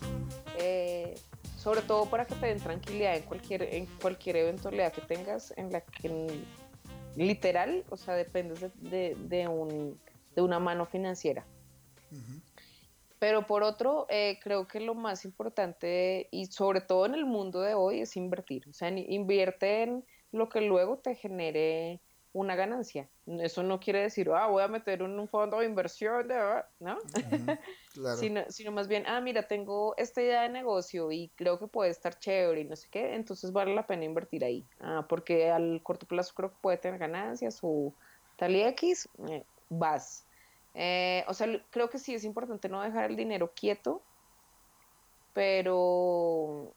eh, 0.58 1.14
sobre 1.56 1.84
todo 1.84 2.08
para 2.08 2.26
que 2.26 2.34
te 2.34 2.48
den 2.48 2.60
tranquilidad 2.60 3.16
en 3.16 3.24
cualquier, 3.24 3.62
en 3.62 3.86
cualquier 4.02 4.38
eventualidad 4.38 4.92
que 4.92 5.02
tengas 5.02 5.54
en 5.58 5.72
la 5.72 5.82
que 5.82 6.42
literal, 7.16 7.86
o 7.90 7.98
sea, 7.98 8.16
dependes 8.16 8.62
de, 8.62 9.16
de, 9.16 9.48
un, 9.48 10.00
de 10.36 10.42
una 10.42 10.58
mano 10.58 10.88
financiera. 10.88 11.46
Pero 13.24 13.48
por 13.48 13.64
otro, 13.64 14.06
eh, 14.10 14.38
creo 14.44 14.68
que 14.68 14.82
lo 14.82 14.96
más 14.96 15.24
importante, 15.24 16.28
y 16.30 16.48
sobre 16.48 16.82
todo 16.82 17.06
en 17.06 17.16
el 17.16 17.26
mundo 17.26 17.62
de 17.62 17.74
hoy, 17.74 18.02
es 18.02 18.18
invertir. 18.18 18.68
O 18.68 18.74
sea, 18.74 18.90
invierte 18.90 19.84
en 19.84 20.06
lo 20.34 20.50
que 20.50 20.60
luego 20.60 20.98
te 20.98 21.16
genere 21.16 22.02
una 22.34 22.58
ganancia. 22.58 23.10
Eso 23.26 23.64
no 23.64 23.80
quiere 23.80 24.02
decir, 24.02 24.30
ah, 24.36 24.48
voy 24.48 24.62
a 24.62 24.68
meter 24.68 25.04
un 25.04 25.26
fondo 25.30 25.60
de 25.60 25.68
inversión, 25.68 26.28
¿no? 26.82 26.98
sino, 28.50 28.72
más 28.74 28.90
bien, 28.90 29.06
ah, 29.08 29.22
mira, 29.22 29.48
tengo 29.48 29.96
esta 29.96 30.22
idea 30.22 30.42
de 30.42 30.50
negocio 30.50 31.10
y 31.10 31.32
creo 31.38 31.58
que 31.58 31.68
puede 31.68 31.92
estar 31.92 32.20
chévere 32.20 32.60
y 32.60 32.66
no 32.66 32.76
sé 32.76 32.90
qué, 32.92 33.16
entonces 33.16 33.54
vale 33.54 33.74
la 33.74 33.88
pena 33.88 34.04
invertir 34.04 34.44
ahí. 34.44 34.68
Ah, 34.82 35.06
porque 35.08 35.50
al 35.50 35.82
corto 35.82 36.06
plazo 36.06 36.34
creo 36.36 36.50
que 36.50 36.58
puede 36.60 36.76
tener 36.76 37.00
ganancias 37.00 37.60
o 37.62 37.94
tal 38.36 38.54
y 38.54 38.64
X, 38.64 39.08
eh, 39.30 39.46
vas. 39.70 40.23
Eh, 40.74 41.24
o 41.28 41.34
sea, 41.34 41.48
creo 41.70 41.90
que 41.90 42.00
sí 42.00 42.16
es 42.16 42.24
importante 42.24 42.70
no 42.70 42.82
dejar 42.82 43.10
el 43.10 43.16
dinero 43.16 43.52
quieto, 43.54 44.02
pero, 45.34 46.74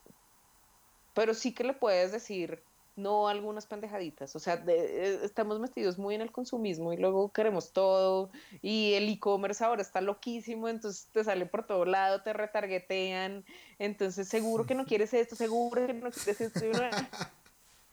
pero 1.15 1.35
sí 1.35 1.53
que 1.53 1.65
le 1.65 1.73
puedes 1.73 2.13
decir, 2.13 2.63
no 2.97 3.29
algunas 3.29 3.67
pendejaditas. 3.67 4.35
O 4.35 4.39
sea, 4.39 4.65
eh, 4.67 5.21
estamos 5.23 5.61
metidos 5.61 5.99
muy 5.99 6.15
en 6.15 6.23
el 6.23 6.33
consumismo 6.33 6.93
y 6.93 6.97
luego 6.97 7.31
queremos 7.31 7.73
todo. 7.73 8.31
Y 8.63 8.95
el 8.95 9.09
e-commerce 9.09 9.63
ahora 9.63 9.83
está 9.83 10.01
loquísimo, 10.01 10.69
entonces 10.69 11.07
te 11.13 11.23
sale 11.23 11.47
por 11.47 11.67
todo 11.67 11.85
lado, 11.85 12.23
te 12.23 12.33
retargetean. 12.33 13.45
Entonces, 13.79 14.29
seguro 14.29 14.67
que 14.67 14.75
no 14.75 14.85
quieres 14.87 15.13
esto, 15.15 15.37
seguro 15.37 15.87
que 15.87 15.95
no 15.95 16.11
quieres 16.11 16.41
esto. 16.41 16.61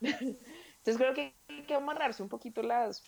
entonces, 0.00 0.96
creo 0.96 1.14
que 1.14 1.34
hay 1.48 1.62
que 1.62 1.74
amarrarse 1.74 2.22
un 2.22 2.28
poquito 2.28 2.62
las. 2.62 3.02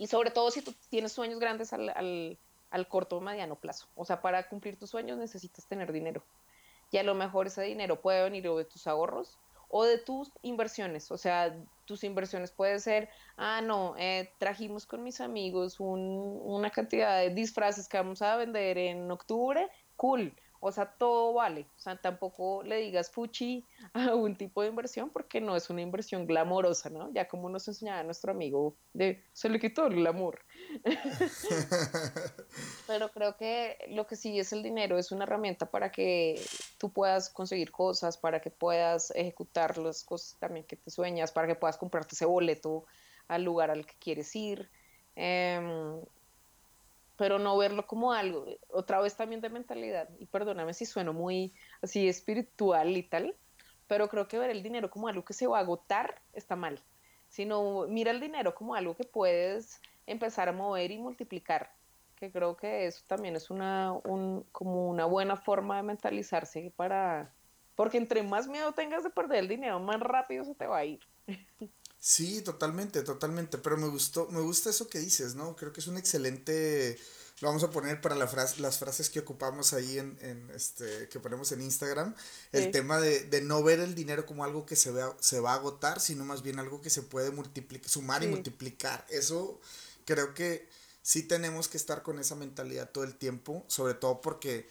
Y 0.00 0.06
sobre 0.06 0.30
todo 0.30 0.50
si 0.50 0.62
tú 0.62 0.72
tienes 0.88 1.12
sueños 1.12 1.38
grandes 1.38 1.74
al, 1.74 1.90
al, 1.90 2.38
al 2.70 2.88
corto 2.88 3.18
o 3.18 3.20
mediano 3.20 3.54
plazo. 3.54 3.86
O 3.94 4.06
sea, 4.06 4.22
para 4.22 4.48
cumplir 4.48 4.78
tus 4.78 4.88
sueños 4.88 5.18
necesitas 5.18 5.66
tener 5.66 5.92
dinero. 5.92 6.22
Y 6.90 6.96
a 6.96 7.02
lo 7.02 7.14
mejor 7.14 7.48
ese 7.48 7.60
dinero 7.64 8.00
puede 8.00 8.22
venir 8.22 8.50
de 8.50 8.64
tus 8.64 8.86
ahorros 8.86 9.38
o 9.68 9.84
de 9.84 9.98
tus 9.98 10.32
inversiones. 10.40 11.10
O 11.10 11.18
sea, 11.18 11.54
tus 11.84 12.02
inversiones 12.02 12.50
puede 12.50 12.78
ser, 12.78 13.10
ah, 13.36 13.60
no, 13.60 13.94
eh, 13.98 14.32
trajimos 14.38 14.86
con 14.86 15.02
mis 15.02 15.20
amigos 15.20 15.76
una 15.80 16.70
cantidad 16.70 17.18
de 17.18 17.34
disfraces 17.34 17.86
que 17.86 17.98
vamos 17.98 18.22
a 18.22 18.36
vender 18.36 18.78
en 18.78 19.10
octubre, 19.10 19.68
cool. 19.96 20.34
O 20.62 20.70
sea, 20.70 20.86
todo 20.86 21.32
vale. 21.32 21.66
O 21.78 21.80
sea, 21.80 21.96
tampoco 21.96 22.62
le 22.62 22.76
digas 22.76 23.10
fuchi 23.10 23.64
a 23.94 24.14
un 24.14 24.36
tipo 24.36 24.62
de 24.62 24.68
inversión 24.68 25.08
porque 25.08 25.40
no 25.40 25.56
es 25.56 25.70
una 25.70 25.80
inversión 25.80 26.26
glamorosa, 26.26 26.90
¿no? 26.90 27.10
Ya 27.12 27.28
como 27.28 27.48
nos 27.48 27.66
enseñaba 27.66 28.02
nuestro 28.02 28.32
amigo 28.32 28.76
de 28.92 29.24
se 29.32 29.48
le 29.48 29.58
quitó 29.58 29.86
el 29.86 29.96
glamour. 29.96 30.38
Pero 32.86 33.10
creo 33.10 33.36
que 33.38 33.78
lo 33.88 34.06
que 34.06 34.16
sí 34.16 34.38
es 34.38 34.52
el 34.52 34.62
dinero 34.62 34.98
es 34.98 35.12
una 35.12 35.24
herramienta 35.24 35.70
para 35.70 35.90
que 35.90 36.38
tú 36.76 36.92
puedas 36.92 37.30
conseguir 37.30 37.72
cosas, 37.72 38.18
para 38.18 38.40
que 38.40 38.50
puedas 38.50 39.12
ejecutar 39.12 39.78
las 39.78 40.04
cosas 40.04 40.36
también 40.38 40.66
que 40.66 40.76
te 40.76 40.90
sueñas, 40.90 41.32
para 41.32 41.46
que 41.46 41.54
puedas 41.54 41.78
comprarte 41.78 42.14
ese 42.14 42.26
boleto 42.26 42.84
al 43.28 43.44
lugar 43.44 43.70
al 43.70 43.86
que 43.86 43.94
quieres 43.98 44.36
ir. 44.36 44.68
Eh, 45.16 46.02
pero 47.20 47.38
no 47.38 47.54
verlo 47.58 47.86
como 47.86 48.14
algo, 48.14 48.46
otra 48.70 48.98
vez 48.98 49.14
también 49.14 49.42
de 49.42 49.50
mentalidad, 49.50 50.08
y 50.18 50.24
perdóname 50.24 50.72
si 50.72 50.86
sueno 50.86 51.12
muy 51.12 51.52
así 51.82 52.08
espiritual 52.08 52.96
y 52.96 53.02
tal, 53.02 53.36
pero 53.86 54.08
creo 54.08 54.26
que 54.26 54.38
ver 54.38 54.48
el 54.48 54.62
dinero 54.62 54.88
como 54.88 55.06
algo 55.06 55.22
que 55.22 55.34
se 55.34 55.46
va 55.46 55.58
a 55.58 55.60
agotar 55.60 56.22
está 56.32 56.56
mal, 56.56 56.80
sino 57.28 57.86
mira 57.88 58.10
el 58.10 58.20
dinero 58.20 58.54
como 58.54 58.74
algo 58.74 58.96
que 58.96 59.04
puedes 59.04 59.82
empezar 60.06 60.48
a 60.48 60.52
mover 60.52 60.92
y 60.92 60.96
multiplicar, 60.96 61.74
que 62.16 62.32
creo 62.32 62.56
que 62.56 62.86
eso 62.86 63.02
también 63.06 63.36
es 63.36 63.50
una, 63.50 63.92
un, 63.92 64.46
como 64.50 64.88
una 64.88 65.04
buena 65.04 65.36
forma 65.36 65.76
de 65.76 65.82
mentalizarse 65.82 66.72
para, 66.74 67.34
porque 67.74 67.98
entre 67.98 68.22
más 68.22 68.48
miedo 68.48 68.72
tengas 68.72 69.04
de 69.04 69.10
perder 69.10 69.40
el 69.40 69.48
dinero, 69.48 69.78
más 69.78 70.00
rápido 70.00 70.42
se 70.46 70.54
te 70.54 70.66
va 70.66 70.78
a 70.78 70.84
ir. 70.86 71.00
Sí, 72.00 72.40
totalmente, 72.40 73.02
totalmente. 73.02 73.58
Pero 73.58 73.76
me 73.76 73.86
gustó, 73.86 74.26
me 74.30 74.40
gusta 74.40 74.70
eso 74.70 74.88
que 74.88 74.98
dices, 74.98 75.34
¿no? 75.34 75.54
Creo 75.54 75.72
que 75.72 75.80
es 75.80 75.86
un 75.86 75.98
excelente. 75.98 76.98
Lo 77.40 77.48
vamos 77.48 77.62
a 77.62 77.70
poner 77.70 78.00
para 78.00 78.14
la 78.16 78.26
frase, 78.26 78.60
las 78.60 78.78
frases 78.78 79.08
que 79.08 79.20
ocupamos 79.20 79.72
ahí 79.72 79.98
en, 79.98 80.18
en 80.20 80.50
este, 80.50 81.08
que 81.08 81.20
ponemos 81.20 81.52
en 81.52 81.60
Instagram. 81.62 82.14
El 82.52 82.70
tema 82.70 83.00
de, 83.00 83.24
de, 83.24 83.40
no 83.42 83.62
ver 83.62 83.80
el 83.80 83.94
dinero 83.94 84.26
como 84.26 84.44
algo 84.44 84.66
que 84.66 84.76
se, 84.76 84.90
vea, 84.90 85.14
se 85.20 85.40
va 85.40 85.52
a 85.52 85.56
agotar, 85.56 86.00
sino 86.00 86.24
más 86.24 86.42
bien 86.42 86.58
algo 86.58 86.82
que 86.82 86.90
se 86.90 87.02
puede 87.02 87.30
multiplicar, 87.30 87.88
sumar 87.88 88.22
y 88.24 88.28
multiplicar. 88.28 89.06
Eso 89.08 89.58
creo 90.04 90.34
que 90.34 90.68
sí 91.02 91.22
tenemos 91.22 91.68
que 91.68 91.78
estar 91.78 92.02
con 92.02 92.18
esa 92.18 92.34
mentalidad 92.34 92.90
todo 92.90 93.04
el 93.04 93.16
tiempo, 93.16 93.64
sobre 93.68 93.94
todo 93.94 94.20
porque, 94.20 94.68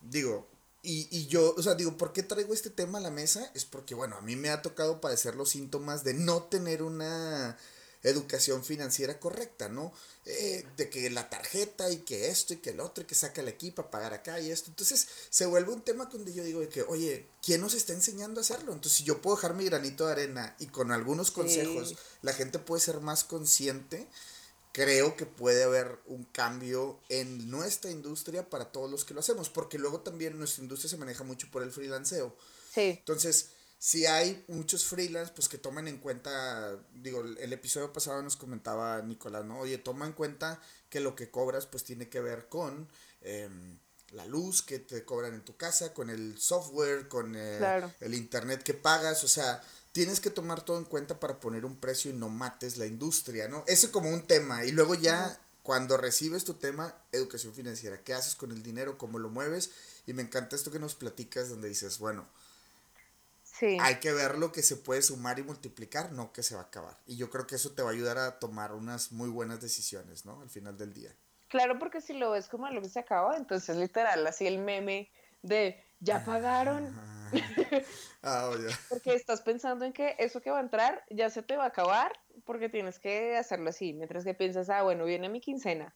digo, 0.00 0.48
y, 0.86 1.08
y, 1.10 1.26
yo, 1.26 1.54
o 1.56 1.62
sea, 1.62 1.74
digo, 1.74 1.96
¿por 1.96 2.12
qué 2.12 2.22
traigo 2.22 2.54
este 2.54 2.70
tema 2.70 2.98
a 2.98 3.00
la 3.02 3.10
mesa? 3.10 3.50
Es 3.54 3.64
porque, 3.64 3.94
bueno, 3.94 4.16
a 4.16 4.20
mí 4.20 4.36
me 4.36 4.50
ha 4.50 4.62
tocado 4.62 5.00
padecer 5.00 5.34
los 5.34 5.50
síntomas 5.50 6.04
de 6.04 6.14
no 6.14 6.44
tener 6.44 6.82
una 6.82 7.58
educación 8.02 8.64
financiera 8.64 9.18
correcta, 9.18 9.68
¿no? 9.68 9.92
Eh, 10.24 10.64
de 10.76 10.88
que 10.90 11.10
la 11.10 11.28
tarjeta 11.28 11.90
y 11.90 11.98
que 11.98 12.28
esto 12.28 12.54
y 12.54 12.58
que 12.58 12.70
el 12.70 12.80
otro 12.80 13.02
y 13.02 13.06
que 13.06 13.14
saca 13.14 13.40
el 13.40 13.48
equipo 13.48 13.82
a 13.82 13.90
pagar 13.90 14.14
acá 14.14 14.40
y 14.40 14.50
esto. 14.50 14.70
Entonces 14.70 15.08
se 15.30 15.46
vuelve 15.46 15.72
un 15.72 15.82
tema 15.82 16.06
donde 16.06 16.32
yo 16.32 16.44
digo 16.44 16.60
de 16.60 16.68
que, 16.68 16.82
oye, 16.82 17.26
¿quién 17.42 17.60
nos 17.60 17.74
está 17.74 17.92
enseñando 17.92 18.40
a 18.40 18.42
hacerlo? 18.42 18.72
Entonces 18.72 18.98
si 18.98 19.04
yo 19.04 19.20
puedo 19.20 19.36
dejar 19.36 19.54
mi 19.54 19.64
granito 19.64 20.06
de 20.06 20.12
arena 20.12 20.56
y 20.58 20.66
con 20.66 20.92
algunos 20.92 21.30
consejos 21.30 21.96
la 22.22 22.32
gente 22.32 22.58
puede 22.58 22.80
ser 22.80 23.00
más 23.00 23.24
consciente, 23.24 24.06
creo 24.76 25.16
que 25.16 25.24
puede 25.24 25.64
haber 25.64 25.98
un 26.04 26.24
cambio 26.24 27.00
en 27.08 27.50
nuestra 27.50 27.90
industria 27.90 28.50
para 28.50 28.66
todos 28.72 28.90
los 28.90 29.06
que 29.06 29.14
lo 29.14 29.20
hacemos, 29.20 29.48
porque 29.48 29.78
luego 29.78 30.00
también 30.02 30.38
nuestra 30.38 30.62
industria 30.62 30.90
se 30.90 30.98
maneja 30.98 31.24
mucho 31.24 31.50
por 31.50 31.62
el 31.62 31.72
freelanceo. 31.72 32.36
Sí. 32.74 32.96
Entonces, 32.98 33.52
si 33.78 34.04
hay 34.04 34.44
muchos 34.48 34.84
freelance, 34.84 35.32
pues 35.34 35.48
que 35.48 35.56
tomen 35.56 35.88
en 35.88 35.96
cuenta, 35.96 36.78
digo, 36.92 37.22
el 37.22 37.52
episodio 37.54 37.90
pasado 37.90 38.20
nos 38.20 38.36
comentaba 38.36 39.00
Nicolás, 39.00 39.46
¿no? 39.46 39.60
Oye, 39.60 39.78
toma 39.78 40.04
en 40.04 40.12
cuenta 40.12 40.60
que 40.90 41.00
lo 41.00 41.16
que 41.16 41.30
cobras 41.30 41.64
pues 41.64 41.82
tiene 41.82 42.10
que 42.10 42.20
ver 42.20 42.50
con 42.50 42.86
em, 43.22 43.78
la 44.10 44.26
luz 44.26 44.60
que 44.60 44.78
te 44.78 45.06
cobran 45.06 45.32
en 45.32 45.42
tu 45.42 45.56
casa, 45.56 45.94
con 45.94 46.10
el 46.10 46.38
software, 46.38 47.08
con 47.08 47.34
eh, 47.34 47.58
el 48.00 48.12
internet 48.12 48.62
que 48.62 48.74
pagas, 48.74 49.24
o 49.24 49.28
sea, 49.28 49.62
tienes 49.96 50.20
que 50.20 50.28
tomar 50.28 50.60
todo 50.60 50.76
en 50.76 50.84
cuenta 50.84 51.18
para 51.18 51.40
poner 51.40 51.64
un 51.64 51.76
precio 51.76 52.10
y 52.10 52.14
no 52.14 52.28
mates 52.28 52.76
la 52.76 52.84
industria, 52.84 53.48
¿no? 53.48 53.64
Eso 53.66 53.90
como 53.90 54.10
un 54.10 54.26
tema, 54.26 54.64
y 54.64 54.70
luego 54.72 54.94
ya... 54.94 55.40
Cuando 55.62 55.96
recibes 55.96 56.44
tu 56.44 56.54
tema, 56.54 56.94
educación 57.10 57.52
financiera, 57.52 58.00
¿qué 58.04 58.14
haces 58.14 58.36
con 58.36 58.52
el 58.52 58.62
dinero? 58.62 58.98
¿Cómo 58.98 59.18
lo 59.18 59.30
mueves? 59.30 59.72
Y 60.06 60.12
me 60.12 60.22
encanta 60.22 60.54
esto 60.54 60.70
que 60.70 60.78
nos 60.78 60.94
platicas 60.94 61.48
donde 61.48 61.68
dices, 61.68 61.98
bueno, 61.98 62.24
hay 63.80 63.96
que 63.96 64.12
ver 64.12 64.38
lo 64.38 64.52
que 64.52 64.62
se 64.62 64.76
puede 64.76 65.02
sumar 65.02 65.40
y 65.40 65.42
multiplicar, 65.42 66.12
no 66.12 66.32
que 66.32 66.44
se 66.44 66.54
va 66.54 66.60
a 66.60 66.64
acabar. 66.66 66.96
Y 67.08 67.16
yo 67.16 67.30
creo 67.30 67.48
que 67.48 67.56
eso 67.56 67.72
te 67.72 67.82
va 67.82 67.90
a 67.90 67.92
ayudar 67.92 68.16
a 68.16 68.38
tomar 68.38 68.74
unas 68.74 69.10
muy 69.10 69.28
buenas 69.28 69.60
decisiones, 69.60 70.24
¿no? 70.24 70.40
Al 70.40 70.50
final 70.50 70.78
del 70.78 70.94
día. 70.94 71.12
Claro, 71.48 71.80
porque 71.80 72.00
si 72.00 72.12
lo 72.12 72.30
ves 72.30 72.46
como 72.46 72.66
algo 72.66 72.82
que 72.82 72.88
se 72.88 73.00
acaba, 73.00 73.36
entonces 73.36 73.76
literal, 73.76 74.24
así 74.24 74.46
el 74.46 74.60
meme 74.60 75.10
de 75.42 75.82
ya 76.00 76.24
pagaron. 76.24 76.94
ah, 78.22 78.50
porque 78.88 79.14
estás 79.14 79.42
pensando 79.42 79.84
en 79.84 79.92
que 79.92 80.16
eso 80.18 80.40
que 80.40 80.50
va 80.50 80.58
a 80.58 80.62
entrar 80.62 81.04
ya 81.10 81.30
se 81.30 81.42
te 81.42 81.56
va 81.56 81.64
a 81.64 81.68
acabar, 81.68 82.12
porque 82.44 82.68
tienes 82.68 82.98
que 82.98 83.36
hacerlo 83.36 83.70
así. 83.70 83.92
Mientras 83.92 84.24
que 84.24 84.34
piensas, 84.34 84.70
ah, 84.70 84.82
bueno, 84.82 85.04
viene 85.04 85.28
mi 85.28 85.40
quincena. 85.40 85.94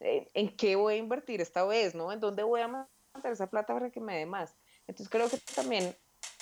¿En 0.00 0.56
qué 0.56 0.76
voy 0.76 0.94
a 0.94 0.96
invertir 0.96 1.40
esta 1.40 1.64
vez, 1.64 1.94
no? 1.94 2.10
¿En 2.10 2.20
dónde 2.20 2.42
voy 2.42 2.62
a 2.62 2.68
mandar 2.68 3.32
esa 3.32 3.48
plata 3.48 3.74
para 3.74 3.90
que 3.90 4.00
me 4.00 4.16
dé 4.16 4.24
más? 4.24 4.56
Entonces 4.86 5.10
creo 5.10 5.28
que 5.28 5.38
también 5.54 5.94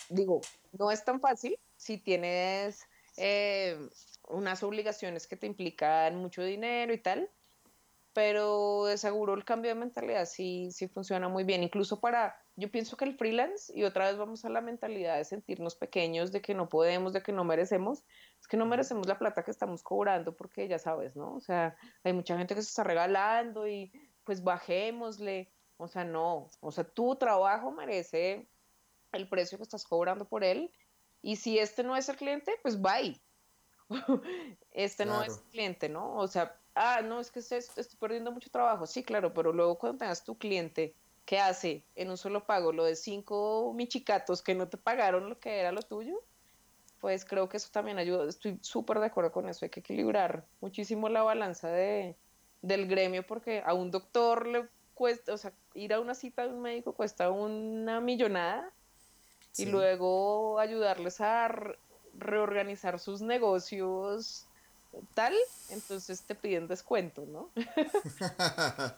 digo, 0.08 0.40
no 0.78 0.90
es 0.90 1.04
tan 1.04 1.20
fácil 1.20 1.58
si 1.76 1.98
tienes 1.98 2.86
eh, 3.16 3.78
unas 4.28 4.62
obligaciones 4.62 5.26
que 5.26 5.36
te 5.36 5.46
implican 5.46 6.16
mucho 6.16 6.42
dinero 6.42 6.92
y 6.92 6.98
tal, 6.98 7.30
pero 8.12 8.84
de 8.86 8.98
seguro 8.98 9.34
el 9.34 9.44
cambio 9.44 9.70
de 9.70 9.74
mentalidad 9.74 10.26
sí, 10.26 10.70
sí 10.72 10.88
funciona 10.88 11.28
muy 11.28 11.44
bien, 11.44 11.62
incluso 11.62 12.00
para, 12.00 12.40
yo 12.58 12.70
pienso 12.72 12.96
que 12.96 13.04
el 13.04 13.16
freelance, 13.16 13.72
y 13.72 13.84
otra 13.84 14.06
vez 14.08 14.18
vamos 14.18 14.44
a 14.44 14.48
la 14.48 14.60
mentalidad 14.60 15.16
de 15.16 15.24
sentirnos 15.24 15.76
pequeños, 15.76 16.32
de 16.32 16.42
que 16.42 16.54
no 16.54 16.68
podemos, 16.68 17.12
de 17.12 17.22
que 17.22 17.30
no 17.30 17.44
merecemos, 17.44 18.02
es 18.40 18.48
que 18.48 18.56
no 18.56 18.66
merecemos 18.66 19.06
la 19.06 19.16
plata 19.16 19.44
que 19.44 19.52
estamos 19.52 19.84
cobrando, 19.84 20.34
porque 20.34 20.66
ya 20.66 20.80
sabes, 20.80 21.14
¿no? 21.14 21.34
O 21.34 21.40
sea, 21.40 21.76
hay 22.02 22.12
mucha 22.12 22.36
gente 22.36 22.56
que 22.56 22.62
se 22.62 22.68
está 22.68 22.82
regalando 22.82 23.68
y 23.68 23.92
pues 24.24 24.42
bajémosle, 24.42 25.52
o 25.76 25.86
sea, 25.86 26.04
no, 26.04 26.50
o 26.58 26.72
sea, 26.72 26.82
tu 26.82 27.14
trabajo 27.14 27.70
merece 27.70 28.48
el 29.12 29.28
precio 29.28 29.56
que 29.56 29.62
estás 29.62 29.84
cobrando 29.84 30.24
por 30.24 30.42
él. 30.42 30.72
Y 31.22 31.36
si 31.36 31.60
este 31.60 31.84
no 31.84 31.96
es 31.96 32.08
el 32.08 32.16
cliente, 32.16 32.58
pues 32.62 32.80
bye. 32.80 33.20
este 34.72 35.06
no 35.06 35.22
es 35.22 35.38
el 35.38 35.44
cliente, 35.50 35.88
¿no? 35.88 36.16
O 36.16 36.26
sea, 36.26 36.60
ah, 36.74 37.02
no, 37.02 37.20
es 37.20 37.30
que 37.30 37.38
estoy, 37.38 37.60
perdiendo 38.00 38.32
mucho 38.32 38.50
trabajo. 38.50 38.84
Sí, 38.84 39.04
claro, 39.04 39.32
pero 39.32 39.52
luego 39.52 39.78
cuando 39.78 39.98
tengas 39.98 40.24
tu 40.24 40.36
cliente 40.36 40.96
que 41.28 41.38
hace 41.38 41.84
en 41.94 42.08
un 42.08 42.16
solo 42.16 42.46
pago 42.46 42.72
lo 42.72 42.84
de 42.84 42.96
cinco 42.96 43.74
michicatos 43.74 44.40
que 44.40 44.54
no 44.54 44.66
te 44.66 44.78
pagaron 44.78 45.28
lo 45.28 45.38
que 45.38 45.60
era 45.60 45.72
lo 45.72 45.82
tuyo, 45.82 46.24
pues 47.02 47.26
creo 47.26 47.50
que 47.50 47.58
eso 47.58 47.68
también 47.70 47.98
ayuda. 47.98 48.26
Estoy 48.26 48.58
súper 48.62 48.98
de 48.98 49.08
acuerdo 49.08 49.30
con 49.30 49.46
eso. 49.46 49.66
Hay 49.66 49.68
que 49.68 49.80
equilibrar 49.80 50.46
muchísimo 50.62 51.10
la 51.10 51.22
balanza 51.22 51.68
de, 51.68 52.16
del 52.62 52.88
gremio 52.88 53.26
porque 53.26 53.62
a 53.66 53.74
un 53.74 53.90
doctor 53.90 54.46
le 54.46 54.68
cuesta, 54.94 55.34
o 55.34 55.36
sea, 55.36 55.52
ir 55.74 55.92
a 55.92 56.00
una 56.00 56.14
cita 56.14 56.46
de 56.46 56.54
un 56.54 56.62
médico 56.62 56.94
cuesta 56.94 57.30
una 57.30 58.00
millonada 58.00 58.72
y 59.58 59.66
luego 59.66 60.58
ayudarles 60.58 61.20
a 61.20 61.54
reorganizar 62.14 62.98
sus 62.98 63.20
negocios 63.20 64.46
tal, 65.12 65.34
entonces 65.68 66.22
te 66.22 66.34
piden 66.34 66.68
descuento, 66.68 67.26
¿no? 67.26 67.50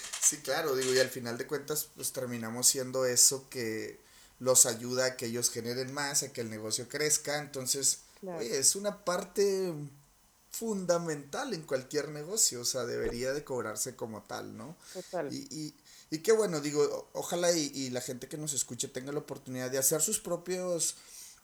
sí, 0.24 0.38
claro, 0.38 0.74
digo, 0.74 0.92
y 0.94 0.98
al 0.98 1.10
final 1.10 1.38
de 1.38 1.46
cuentas, 1.46 1.88
pues 1.94 2.12
terminamos 2.12 2.66
siendo 2.66 3.04
eso 3.04 3.48
que 3.48 4.00
los 4.40 4.66
ayuda 4.66 5.06
a 5.06 5.16
que 5.16 5.26
ellos 5.26 5.50
generen 5.50 5.92
más, 5.92 6.22
a 6.22 6.32
que 6.32 6.40
el 6.40 6.50
negocio 6.50 6.88
crezca, 6.88 7.38
entonces, 7.38 8.00
es 8.40 8.74
una 8.74 9.04
parte 9.04 9.72
fundamental 10.50 11.52
en 11.52 11.62
cualquier 11.62 12.08
negocio, 12.08 12.60
o 12.60 12.64
sea, 12.64 12.84
debería 12.84 13.32
de 13.32 13.44
cobrarse 13.44 13.96
como 13.96 14.22
tal, 14.22 14.56
¿no? 14.56 14.76
Total. 14.92 15.32
Y, 15.32 15.48
y, 15.50 15.74
y 16.14 16.18
qué 16.18 16.30
bueno, 16.30 16.60
digo, 16.60 17.08
ojalá 17.12 17.50
y, 17.52 17.90
la 17.90 18.00
gente 18.00 18.28
que 18.28 18.36
nos 18.36 18.52
escuche 18.52 18.86
tenga 18.86 19.10
la 19.10 19.18
oportunidad 19.18 19.68
de 19.68 19.78
hacer 19.78 20.00
sus 20.00 20.20
propias 20.20 20.94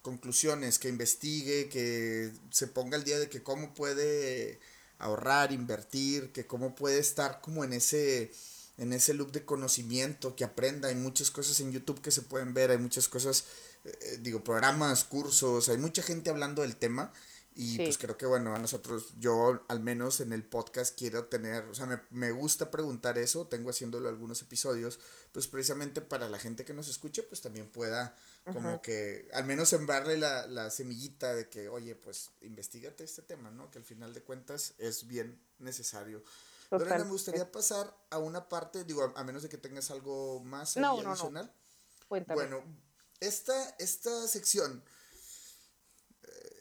conclusiones, 0.00 0.78
que 0.78 0.88
investigue, 0.88 1.68
que 1.68 2.30
se 2.50 2.68
ponga 2.68 2.96
al 2.96 3.02
día 3.02 3.18
de 3.18 3.28
que 3.28 3.42
cómo 3.42 3.74
puede 3.74 4.60
ahorrar, 5.00 5.50
invertir, 5.50 6.30
que 6.30 6.46
cómo 6.46 6.76
puede 6.76 7.00
estar 7.00 7.40
como 7.40 7.64
en 7.64 7.72
ese 7.72 8.30
en 8.80 8.94
ese 8.94 9.12
loop 9.12 9.30
de 9.30 9.44
conocimiento, 9.44 10.34
que 10.34 10.42
aprenda, 10.42 10.88
hay 10.88 10.94
muchas 10.94 11.30
cosas 11.30 11.60
en 11.60 11.70
YouTube 11.70 12.00
que 12.00 12.10
se 12.10 12.22
pueden 12.22 12.54
ver, 12.54 12.70
hay 12.70 12.78
muchas 12.78 13.08
cosas, 13.08 13.44
eh, 13.84 14.18
digo, 14.20 14.42
programas, 14.42 15.04
cursos, 15.04 15.68
hay 15.68 15.76
mucha 15.76 16.02
gente 16.02 16.30
hablando 16.30 16.62
del 16.62 16.76
tema 16.76 17.12
y 17.54 17.76
pues 17.76 17.98
creo 17.98 18.16
que 18.16 18.24
bueno, 18.24 18.54
a 18.54 18.58
nosotros, 18.58 19.12
yo 19.18 19.62
al 19.68 19.80
menos 19.80 20.20
en 20.20 20.32
el 20.32 20.42
podcast 20.42 20.96
quiero 20.98 21.26
tener, 21.26 21.64
o 21.64 21.74
sea, 21.74 21.84
me, 21.84 22.00
me, 22.10 22.30
gusta 22.30 22.70
preguntar 22.70 23.18
eso, 23.18 23.48
tengo 23.48 23.68
haciéndolo 23.68 24.08
algunos 24.08 24.40
episodios, 24.40 24.98
pues 25.32 25.46
precisamente 25.46 26.00
para 26.00 26.30
la 26.30 26.38
gente 26.38 26.64
que 26.64 26.72
nos 26.72 26.88
escuche, 26.88 27.22
pues 27.22 27.42
también 27.42 27.68
pueda 27.68 28.16
como 28.50 28.80
que 28.80 29.28
al 29.34 29.44
menos 29.44 29.68
sembrarle 29.68 30.16
la, 30.16 30.46
la 30.46 30.70
semillita 30.70 31.34
de 31.34 31.50
que, 31.50 31.68
oye, 31.68 31.94
pues 31.96 32.30
investigate 32.40 33.04
este 33.04 33.20
tema, 33.20 33.50
¿no? 33.50 33.70
Que 33.70 33.78
al 33.78 33.84
final 33.84 34.14
de 34.14 34.22
cuentas 34.22 34.72
es 34.78 35.06
bien 35.06 35.38
necesario. 35.58 36.24
Lorena, 36.70 37.04
me 37.04 37.10
gustaría 37.10 37.50
pasar 37.50 37.94
a 38.10 38.18
una 38.18 38.48
parte, 38.48 38.84
digo, 38.84 39.12
a, 39.16 39.24
menos 39.24 39.42
de 39.42 39.48
que 39.48 39.58
tengas 39.58 39.90
algo 39.90 40.40
más 40.44 40.76
adicional. 40.76 41.52
Bueno, 42.08 42.62
esta, 43.20 43.70
esta 43.78 44.26
sección 44.28 44.82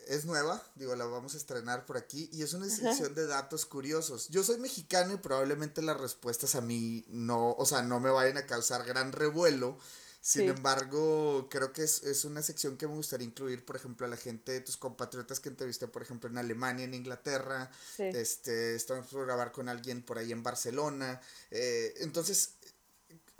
es 0.10 0.26
nueva, 0.26 0.62
digo, 0.74 0.96
la 0.96 1.06
vamos 1.06 1.36
a 1.36 1.38
estrenar 1.38 1.86
por 1.86 1.96
aquí 1.96 2.32
y 2.34 2.42
es 2.42 2.54
una 2.54 2.68
sección 2.68 3.14
de 3.14 3.28
datos 3.28 3.68
curiosos. 3.68 4.28
Yo 4.30 4.44
soy 4.44 4.58
mexicano 4.58 5.14
y 5.14 5.18
probablemente 5.18 5.84
las 5.84 6.02
respuestas 6.02 6.56
a 6.56 6.62
mí 6.62 7.06
no, 7.10 7.52
o 7.52 7.66
sea, 7.66 7.84
no 7.84 8.00
me 8.00 8.10
vayan 8.10 8.38
a 8.38 8.48
causar 8.48 8.84
gran 8.86 9.12
revuelo. 9.12 9.78
Sin 10.22 10.50
embargo, 10.50 11.48
creo 11.50 11.72
que 11.72 11.84
es, 11.84 12.26
una 12.26 12.42
sección 12.42 12.78
que 12.78 12.88
me 12.88 12.96
gustaría 12.96 13.26
incluir, 13.26 13.64
por 13.64 13.78
ejemplo, 13.78 14.06
a 14.06 14.10
la 14.10 14.18
gente 14.18 14.52
de 14.52 14.62
tus 14.62 14.76
compatriotas 14.76 15.40
que 15.40 15.50
entrevisté, 15.50 15.88
por 15.88 16.02
ejemplo, 16.02 16.30
en 16.30 16.38
Alemania, 16.38 16.86
en 16.86 16.94
Inglaterra. 16.94 17.72
Este, 17.98 18.76
estamos 18.76 19.08
por 19.08 19.26
grabar 19.26 19.52
con 19.52 19.70
alguien 19.70 20.04
por 20.04 20.18
ahí 20.18 20.32
en 20.32 20.44
Barcelona. 20.44 21.22
Eh, 21.52 21.94
entonces, 22.00 22.56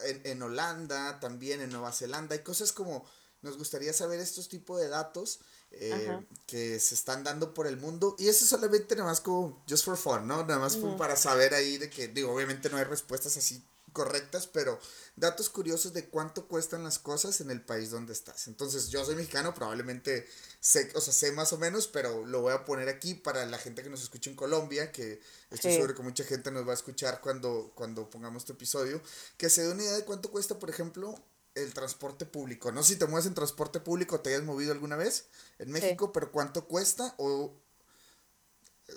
en, 0.04 0.22
en 0.24 0.42
Holanda, 0.42 1.20
también 1.20 1.62
en 1.62 1.70
Nueva 1.70 1.92
Zelanda, 1.92 2.36
hay 2.36 2.44
cosas 2.44 2.72
como, 2.72 3.06
nos 3.42 3.58
gustaría 3.58 3.92
saber 3.92 4.20
estos 4.22 4.48
tipos 4.48 4.80
de 4.80 4.88
datos 4.88 5.42
eh, 5.72 6.18
que 6.48 6.80
se 6.80 6.96
están 6.96 7.24
dando 7.24 7.54
por 7.54 7.68
el 7.68 7.78
mundo. 7.78 8.16
Y 8.18 8.28
eso 8.28 8.46
solamente 8.46 8.96
nada 8.96 9.10
más 9.10 9.22
como 9.22 9.64
just 9.70 9.86
for 9.86 9.98
fun, 9.98 10.28
¿no? 10.28 10.44
Nada 10.46 10.60
más 10.60 10.78
para 10.98 11.16
saber 11.16 11.54
ahí 11.54 11.78
de 11.78 11.90
que, 11.90 12.08
digo, 12.08 12.34
obviamente 12.34 12.70
no 12.70 12.78
hay 12.78 12.86
respuestas 12.86 13.38
así 13.38 13.64
correctas, 13.92 14.48
pero 14.48 14.80
datos 15.16 15.50
curiosos 15.50 15.94
de 15.94 16.08
cuánto 16.08 16.48
cuestan 16.48 16.84
las 16.84 17.00
cosas 17.00 17.42
en 17.42 17.52
el 17.52 17.62
país 17.62 17.92
donde 17.92 18.14
estás. 18.14 18.48
Entonces, 18.48 18.90
yo 18.90 19.04
soy 19.06 19.16
mexicano, 19.16 19.54
probablemente 19.54 20.28
sé, 20.60 20.92
o 20.96 21.02
sea, 21.02 21.14
sé 21.14 21.32
más 21.32 21.54
o 21.54 21.58
menos, 21.58 21.88
pero 21.88 22.26
lo 22.26 22.42
voy 22.42 22.54
a 22.54 22.66
poner 22.66 22.90
aquí 22.90 23.14
para 23.14 23.46
la 23.46 23.58
gente 23.58 23.84
que 23.84 23.90
nos 23.90 24.04
escucha 24.04 24.30
en 24.30 24.36
Colombia, 24.36 24.92
que 24.92 25.22
estoy 25.52 25.74
seguro 25.74 25.96
que 25.96 26.04
mucha 26.04 26.24
gente 26.24 26.52
nos 26.52 26.68
va 26.68 26.72
a 26.72 26.76
escuchar 26.76 27.22
cuando, 27.22 27.72
cuando 27.76 28.10
pongamos 28.10 28.44
este 28.44 28.54
episodio, 28.54 29.02
que 29.38 29.50
se 29.50 29.64
dé 29.64 29.72
una 29.72 29.84
idea 29.84 29.94
de 29.94 30.06
cuánto 30.06 30.32
cuesta, 30.32 30.60
por 30.60 30.70
ejemplo, 30.70 31.16
el 31.56 31.74
transporte 31.74 32.26
público. 32.26 32.72
No 32.72 32.84
sé 32.84 32.94
si 32.94 33.00
te 33.00 33.06
mueves 33.06 33.26
en 33.26 33.34
transporte 33.34 33.80
público, 33.80 34.20
te 34.20 34.30
hayas 34.30 34.44
movido 34.44 34.72
alguna 34.72 34.96
vez 34.96 35.28
en 35.58 35.72
México, 35.72 36.12
pero 36.12 36.32
cuánto 36.32 36.66
cuesta 36.66 37.16
o 37.18 37.54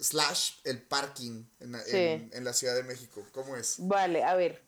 slash 0.01 0.53
el 0.65 0.83
parking 0.83 1.45
en, 1.61 2.45
la 2.45 2.53
Ciudad 2.53 2.75
de 2.75 2.83
México. 2.83 3.25
¿Cómo 3.33 3.57
es? 3.57 3.77
Vale, 3.79 4.25
a 4.25 4.35
ver. 4.35 4.63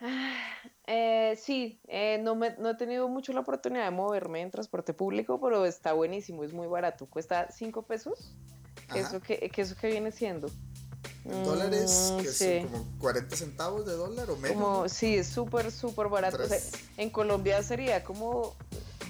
Eh, 0.92 1.38
sí, 1.40 1.80
eh, 1.86 2.18
no, 2.20 2.34
me, 2.34 2.56
no 2.58 2.70
he 2.70 2.74
tenido 2.74 3.06
mucho 3.08 3.32
la 3.32 3.40
oportunidad 3.40 3.84
de 3.84 3.92
moverme 3.92 4.40
en 4.40 4.50
transporte 4.50 4.92
público, 4.92 5.40
pero 5.40 5.64
está 5.64 5.92
buenísimo, 5.92 6.42
es 6.42 6.52
muy 6.52 6.66
barato. 6.66 7.06
Cuesta 7.06 7.46
5 7.52 7.82
pesos 7.82 8.34
¿Eso 8.94 9.20
que, 9.20 9.50
eso 9.56 9.76
que 9.76 9.88
viene 9.88 10.10
siendo? 10.12 10.50
dólares, 11.24 12.14
mm, 12.14 12.22
que 12.22 12.32
son 12.32 12.68
como 12.68 12.98
40 12.98 13.36
centavos 13.36 13.86
de 13.86 13.92
dólar 13.92 14.30
o 14.30 14.36
menos. 14.36 14.56
Como, 14.56 14.88
sí, 14.88 15.16
es 15.16 15.28
súper, 15.28 15.70
súper 15.70 16.08
barato. 16.08 16.38
en 16.96 17.10
Colombia 17.10 17.62
sería 17.62 18.02
como, 18.02 18.56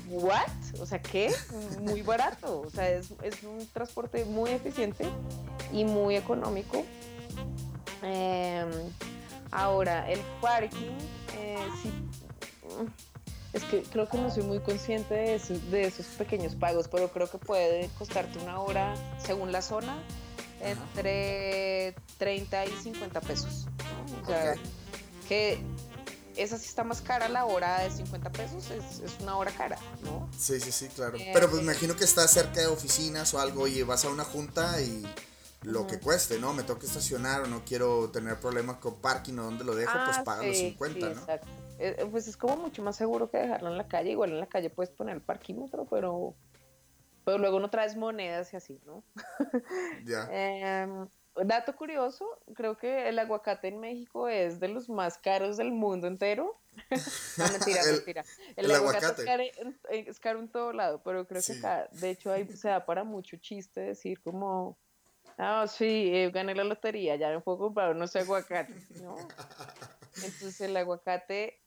¿what? 0.08 0.48
O 0.80 0.86
sea, 0.86 1.00
¿qué? 1.00 1.32
Muy 1.80 2.02
barato. 2.02 2.60
O 2.60 2.70
sea, 2.70 2.90
es, 2.90 3.10
un 3.42 3.66
transporte 3.72 4.24
muy 4.24 4.50
eficiente 4.50 5.06
y 5.72 5.84
muy 5.84 6.16
económico. 6.16 6.84
Em, 8.02 8.70
ahora, 9.50 10.10
el 10.10 10.20
parking, 10.40 10.96
eh, 11.36 11.58
sí. 11.82 11.92
Es 13.52 13.64
que 13.64 13.82
creo 13.82 14.08
que 14.08 14.16
no 14.18 14.30
soy 14.30 14.44
muy 14.44 14.60
consciente 14.60 15.14
de 15.14 15.34
esos, 15.34 15.70
de 15.70 15.82
esos 15.84 16.06
pequeños 16.06 16.54
pagos, 16.54 16.86
pero 16.88 17.10
creo 17.10 17.28
que 17.28 17.38
puede 17.38 17.90
costarte 17.98 18.38
una 18.38 18.60
hora, 18.60 18.94
según 19.24 19.50
la 19.50 19.60
zona, 19.60 20.00
entre 20.60 21.94
30 22.18 22.66
y 22.66 22.70
50 22.70 23.20
pesos. 23.20 23.66
O 24.22 24.26
sea, 24.26 24.54
que 25.28 25.60
esa 26.36 26.58
sí 26.58 26.66
está 26.66 26.84
más 26.84 27.00
cara 27.02 27.28
la 27.28 27.44
hora 27.44 27.80
de 27.80 27.90
50 27.90 28.30
pesos, 28.30 28.70
es, 28.70 29.00
es 29.00 29.20
una 29.20 29.36
hora 29.36 29.50
cara, 29.50 29.78
¿no? 30.04 30.28
Sí, 30.38 30.60
sí, 30.60 30.70
sí, 30.70 30.88
claro. 30.88 31.16
Eh, 31.18 31.30
Pero 31.32 31.50
pues 31.50 31.62
me 31.62 31.72
imagino 31.72 31.96
que 31.96 32.04
estás 32.04 32.30
cerca 32.30 32.60
de 32.60 32.68
oficinas 32.68 33.34
o 33.34 33.40
algo 33.40 33.66
y 33.66 33.82
vas 33.82 34.04
a 34.04 34.10
una 34.10 34.24
junta 34.24 34.80
y 34.80 35.04
lo 35.62 35.86
que 35.86 36.00
cueste, 36.00 36.38
¿no? 36.38 36.52
Me 36.52 36.62
toca 36.62 36.86
estacionar 36.86 37.42
o 37.42 37.46
no 37.46 37.62
quiero 37.64 38.10
tener 38.10 38.38
problemas 38.40 38.76
con 38.76 39.00
parking 39.00 39.34
o 39.38 39.44
donde 39.44 39.64
lo 39.64 39.74
dejo, 39.74 39.92
pues 40.04 40.18
pagan 40.20 40.48
los 40.48 40.56
50, 40.56 40.98
¿no? 41.00 41.06
Exacto. 41.06 41.48
Eh, 41.78 41.96
eh, 41.98 42.06
pues 42.10 42.28
es 42.28 42.36
como 42.36 42.56
mucho 42.56 42.82
más 42.82 42.96
seguro 42.96 43.30
que 43.30 43.38
dejarlo 43.38 43.70
en 43.70 43.78
la 43.78 43.88
calle. 43.88 44.10
Igual 44.10 44.30
en 44.30 44.40
la 44.40 44.46
calle 44.46 44.70
puedes 44.70 44.90
poner 44.90 45.16
el 45.16 45.22
parquímetro, 45.22 45.86
pero, 45.86 46.34
pero 47.24 47.38
luego 47.38 47.60
no 47.60 47.70
traes 47.70 47.96
monedas 47.96 48.52
y 48.52 48.56
así, 48.56 48.80
¿no? 48.84 49.02
Ya. 50.04 50.28
Em, 50.30 51.08
dato 51.44 51.76
curioso, 51.76 52.26
creo 52.54 52.76
que 52.76 53.08
el 53.08 53.18
aguacate 53.18 53.68
en 53.68 53.80
México 53.80 54.28
es 54.28 54.60
de 54.60 54.68
los 54.68 54.88
más 54.88 55.18
caros 55.18 55.56
del 55.56 55.72
mundo 55.72 56.06
entero. 56.06 56.60
no, 57.38 57.52
mentira, 57.52 57.82
mentira. 57.92 58.24
El, 58.56 58.70
aguacate, 58.70 59.22
Es, 59.90 60.20
caro, 60.20 60.40
en 60.40 60.48
todo 60.48 60.72
lado, 60.72 61.02
pero 61.02 61.26
creo 61.26 61.42
que 61.42 61.52
acá, 61.52 61.88
de 61.92 62.10
hecho, 62.10 62.32
ahí 62.32 62.46
se 62.46 62.68
da 62.68 62.84
para 62.84 63.04
mucho 63.04 63.36
chiste 63.36 63.80
decir 63.80 64.20
como, 64.22 64.78
ah, 65.40 65.66
sí, 65.66 66.10
eh, 66.14 66.30
gané 66.30 66.54
la 66.54 66.64
lotería, 66.64 67.16
ya 67.16 67.30
me 67.30 67.40
puedo 67.40 67.58
comprar 67.58 67.96
no 67.96 68.06
sé 68.06 68.20
aguacate, 68.20 68.74
¿no? 69.02 69.16
Entonces 70.22 70.60
el 70.60 70.76
aguacate 70.76 71.58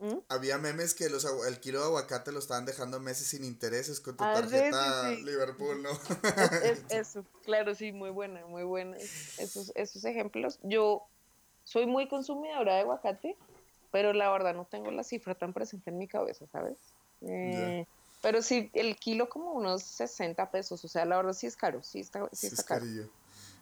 ¿Mm? 0.00 0.18
había 0.28 0.58
memes 0.58 0.94
que 0.94 1.08
los, 1.08 1.24
el 1.46 1.58
kilo 1.58 1.80
de 1.80 1.86
aguacate 1.86 2.30
lo 2.30 2.38
estaban 2.38 2.64
dejando 2.64 3.00
meses 3.00 3.26
sin 3.26 3.44
intereses 3.44 4.00
con 4.00 4.16
tu 4.16 4.22
ah, 4.22 4.34
tarjeta 4.34 5.10
Liverpool, 5.10 5.82
¿no? 5.82 5.90
eso, 6.90 7.24
claro, 7.44 7.74
sí, 7.74 7.92
muy 7.92 8.10
buena, 8.10 8.46
muy 8.46 8.62
buena. 8.62 8.96
Esos, 8.96 9.72
esos 9.74 10.04
ejemplos. 10.04 10.60
Yo 10.62 11.08
soy 11.64 11.86
muy 11.86 12.06
consumidora 12.08 12.74
de 12.74 12.80
aguacate, 12.82 13.36
pero 13.90 14.12
la 14.12 14.30
verdad 14.30 14.54
no 14.54 14.66
tengo 14.66 14.92
la 14.92 15.02
cifra 15.02 15.34
tan 15.34 15.52
presente 15.52 15.90
en 15.90 15.98
mi 15.98 16.06
cabeza, 16.06 16.46
¿sabes? 16.46 16.78
Eh, 17.22 17.84
pero 18.20 18.42
sí, 18.42 18.70
el 18.74 18.96
kilo 18.96 19.28
como 19.28 19.52
unos 19.52 19.82
60 19.82 20.50
pesos, 20.50 20.84
o 20.84 20.88
sea, 20.88 21.04
la 21.04 21.16
verdad 21.16 21.32
sí 21.32 21.46
es 21.46 21.56
caro, 21.56 21.82
sí 21.82 22.00
está, 22.00 22.28
sí, 22.32 22.48
está 22.48 22.62
caro. 22.64 22.86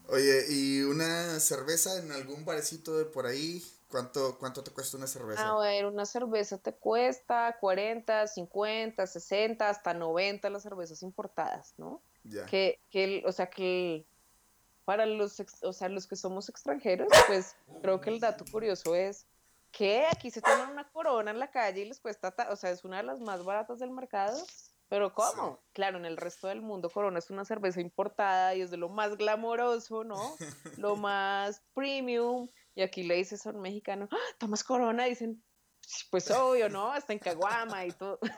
Oye, 0.09 0.45
¿y 0.49 0.83
una 0.83 1.41
cerveza 1.41 1.99
en 1.99 2.13
algún 2.13 2.45
barecito 2.45 2.97
de 2.97 3.05
por 3.05 3.27
ahí? 3.27 3.63
¿Cuánto, 3.89 4.37
¿Cuánto 4.39 4.63
te 4.63 4.71
cuesta 4.71 4.97
una 4.97 5.07
cerveza? 5.07 5.49
A 5.49 5.59
ver, 5.59 5.87
una 5.87 6.07
cerveza 6.07 6.59
te 6.59 6.73
cuesta 6.73 7.57
40, 7.61 8.27
50, 8.27 9.07
60, 9.07 9.69
hasta 9.69 9.95
90 9.95 10.51
las 10.51 10.63
cervezas 10.63 11.03
importadas, 11.03 11.75
¿no? 11.77 12.01
Ya. 12.25 12.47
Que, 12.47 12.81
que, 12.91 13.23
o 13.27 13.33
sea, 13.33 13.49
que 13.49 14.05
para 14.85 15.07
los, 15.07 15.43
o 15.63 15.73
sea, 15.73 15.89
los 15.89 16.07
que 16.07 16.17
somos 16.17 16.49
extranjeros, 16.49 17.09
pues 17.27 17.57
creo 17.83 18.01
que 18.01 18.11
el 18.11 18.21
dato 18.21 18.45
curioso 18.51 18.95
es 18.95 19.27
que 19.77 20.07
aquí 20.07 20.31
se 20.31 20.41
toman 20.41 20.71
una 20.71 20.89
corona 20.91 21.31
en 21.31 21.39
la 21.39 21.51
calle 21.51 21.83
y 21.83 21.85
les 21.85 22.01
cuesta, 22.01 22.35
o 22.51 22.57
sea, 22.57 22.71
es 22.71 22.85
una 22.85 22.99
de 22.99 23.03
las 23.03 23.21
más 23.21 23.45
baratas 23.45 23.79
del 23.79 23.91
mercado. 23.91 24.43
Pero 24.89 25.13
¿cómo? 25.13 25.61
Claro, 25.73 25.99
en 25.99 26.05
el 26.05 26.17
resto 26.17 26.47
del 26.47 26.63
mundo 26.63 26.89
Corona 26.91 27.19
es 27.19 27.29
una 27.31 27.45
cerveza 27.45 27.81
importada 27.81 28.55
y 28.55 28.61
es 28.61 28.71
de 28.71 28.77
lo 28.77 28.89
más 28.89 29.17
glamoroso, 29.17 30.05
¿no? 30.05 30.17
lo 30.79 30.95
más 30.97 31.61
premium, 31.75 32.49
y 32.75 32.83
aquí 32.83 33.03
le 33.03 33.17
dices 33.17 33.47
a 33.47 33.51
un 33.51 33.61
mexicano, 33.61 34.09
¡Ah, 34.13 34.35
tomas 34.39 34.63
corona, 34.63 35.05
dicen, 35.05 35.43
pues 36.11 36.31
obvio, 36.31 36.69
¿no? 36.69 36.93
Hasta 36.93 37.13
en 37.13 37.19
Caguama 37.19 37.85
y 37.87 37.93
todo. 37.93 38.19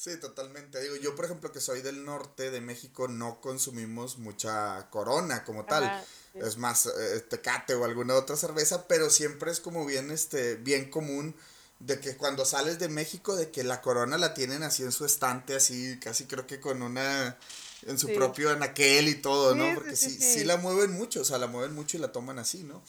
Sí, 0.00 0.18
totalmente. 0.18 0.80
Digo, 0.80 0.96
yo 0.96 1.14
por 1.14 1.26
ejemplo 1.26 1.52
que 1.52 1.60
soy 1.60 1.82
del 1.82 2.06
norte 2.06 2.50
de 2.50 2.62
México 2.62 3.06
no 3.06 3.38
consumimos 3.42 4.16
mucha 4.16 4.88
corona 4.88 5.44
como 5.44 5.66
tal. 5.66 6.02
Es 6.32 6.56
más 6.56 6.86
eh, 6.86 7.20
tecate 7.28 7.74
o 7.74 7.84
alguna 7.84 8.14
otra 8.14 8.34
cerveza, 8.34 8.88
pero 8.88 9.10
siempre 9.10 9.50
es 9.50 9.60
como 9.60 9.84
bien 9.84 10.10
este 10.10 10.54
bien 10.54 10.88
común 10.90 11.36
de 11.80 12.00
que 12.00 12.16
cuando 12.16 12.46
sales 12.46 12.78
de 12.78 12.88
México 12.88 13.36
de 13.36 13.50
que 13.50 13.62
la 13.62 13.82
corona 13.82 14.16
la 14.16 14.32
tienen 14.32 14.62
así 14.62 14.84
en 14.84 14.92
su 14.92 15.04
estante 15.04 15.54
así 15.54 15.98
casi 16.00 16.24
creo 16.24 16.46
que 16.46 16.60
con 16.60 16.80
una 16.80 17.38
en 17.82 17.98
su 17.98 18.08
propio 18.14 18.48
anaquel 18.48 19.06
y 19.06 19.16
todo, 19.16 19.54
¿no? 19.54 19.74
Porque 19.74 19.96
sí, 19.96 20.10
sí, 20.10 20.44
la 20.44 20.56
mueven 20.56 20.92
mucho, 20.92 21.20
o 21.20 21.24
sea, 21.24 21.36
la 21.36 21.46
mueven 21.46 21.74
mucho 21.74 21.98
y 21.98 22.00
la 22.00 22.10
toman 22.10 22.38
así, 22.38 22.62
¿no? 22.62 22.82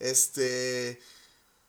Este... 0.00 1.00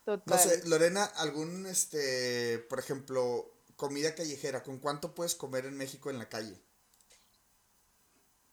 No 0.07 0.37
sé, 0.37 0.67
Lorena, 0.67 1.03
algún, 1.03 1.65
este, 1.65 2.59
por 2.69 2.79
ejemplo, 2.79 3.51
comida 3.75 4.15
callejera, 4.15 4.63
¿con 4.63 4.79
cuánto 4.79 5.13
puedes 5.13 5.35
comer 5.35 5.65
en 5.65 5.75
México 5.75 6.09
en 6.09 6.17
la 6.17 6.29
calle? 6.29 6.61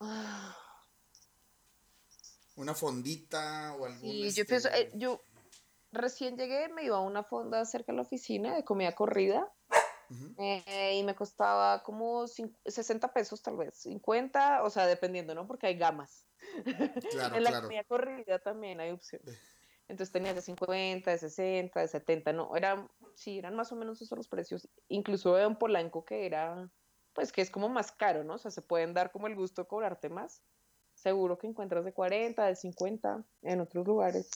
Ah. 0.00 0.56
Una 2.56 2.74
fondita 2.74 3.74
o 3.74 3.86
algún... 3.86 4.00
Sí, 4.00 4.30
yo 4.32 4.44
pienso, 4.44 4.68
este 4.68 4.82
eh, 4.82 4.90
yo 4.94 5.24
recién 5.92 6.36
llegué, 6.36 6.68
me 6.68 6.84
iba 6.84 6.96
a 6.96 7.00
una 7.00 7.22
fonda 7.22 7.64
cerca 7.64 7.92
de 7.92 7.96
la 7.96 8.02
oficina 8.02 8.54
de 8.54 8.64
comida 8.64 8.94
corrida 8.94 9.48
eh, 10.38 10.96
y 10.98 11.04
me 11.04 11.14
costaba 11.14 11.82
como 11.82 12.26
60 12.26 13.12
pesos 13.12 13.42
tal 13.42 13.56
vez, 13.56 13.76
50, 13.78 14.62
o 14.62 14.70
sea, 14.70 14.86
dependiendo, 14.86 15.34
¿no? 15.34 15.46
Porque 15.46 15.68
hay 15.68 15.76
gamas. 15.76 16.26
Claro, 17.10 17.36
en 17.36 17.44
la 17.44 17.62
comida 17.62 17.84
corrida 17.84 18.38
también 18.40 18.80
hay 18.80 18.90
opciones. 18.90 19.38
Entonces 19.88 20.12
tenías 20.12 20.34
de 20.34 20.42
50, 20.42 21.10
de 21.10 21.18
60, 21.18 21.80
de 21.80 21.88
70, 21.88 22.32
no, 22.32 22.56
eran, 22.56 22.88
sí, 23.14 23.38
eran 23.38 23.54
más 23.54 23.70
o 23.72 23.76
menos 23.76 24.00
esos 24.00 24.16
los 24.16 24.28
precios. 24.28 24.68
Incluso 24.88 25.34
de 25.34 25.46
un 25.46 25.56
Polanco 25.56 26.04
que 26.04 26.26
era, 26.26 26.70
pues 27.12 27.32
que 27.32 27.42
es 27.42 27.50
como 27.50 27.68
más 27.68 27.92
caro, 27.92 28.24
¿no? 28.24 28.34
O 28.34 28.38
sea, 28.38 28.50
se 28.50 28.62
pueden 28.62 28.94
dar 28.94 29.12
como 29.12 29.26
el 29.26 29.36
gusto 29.36 29.62
de 29.62 29.68
cobrarte 29.68 30.08
más. 30.08 30.42
Seguro 30.94 31.38
que 31.38 31.46
encuentras 31.46 31.84
de 31.84 31.92
40, 31.92 32.46
de 32.46 32.56
50 32.56 33.24
en 33.42 33.60
otros 33.60 33.86
lugares. 33.86 34.30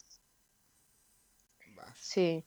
Sí. 1.95 2.45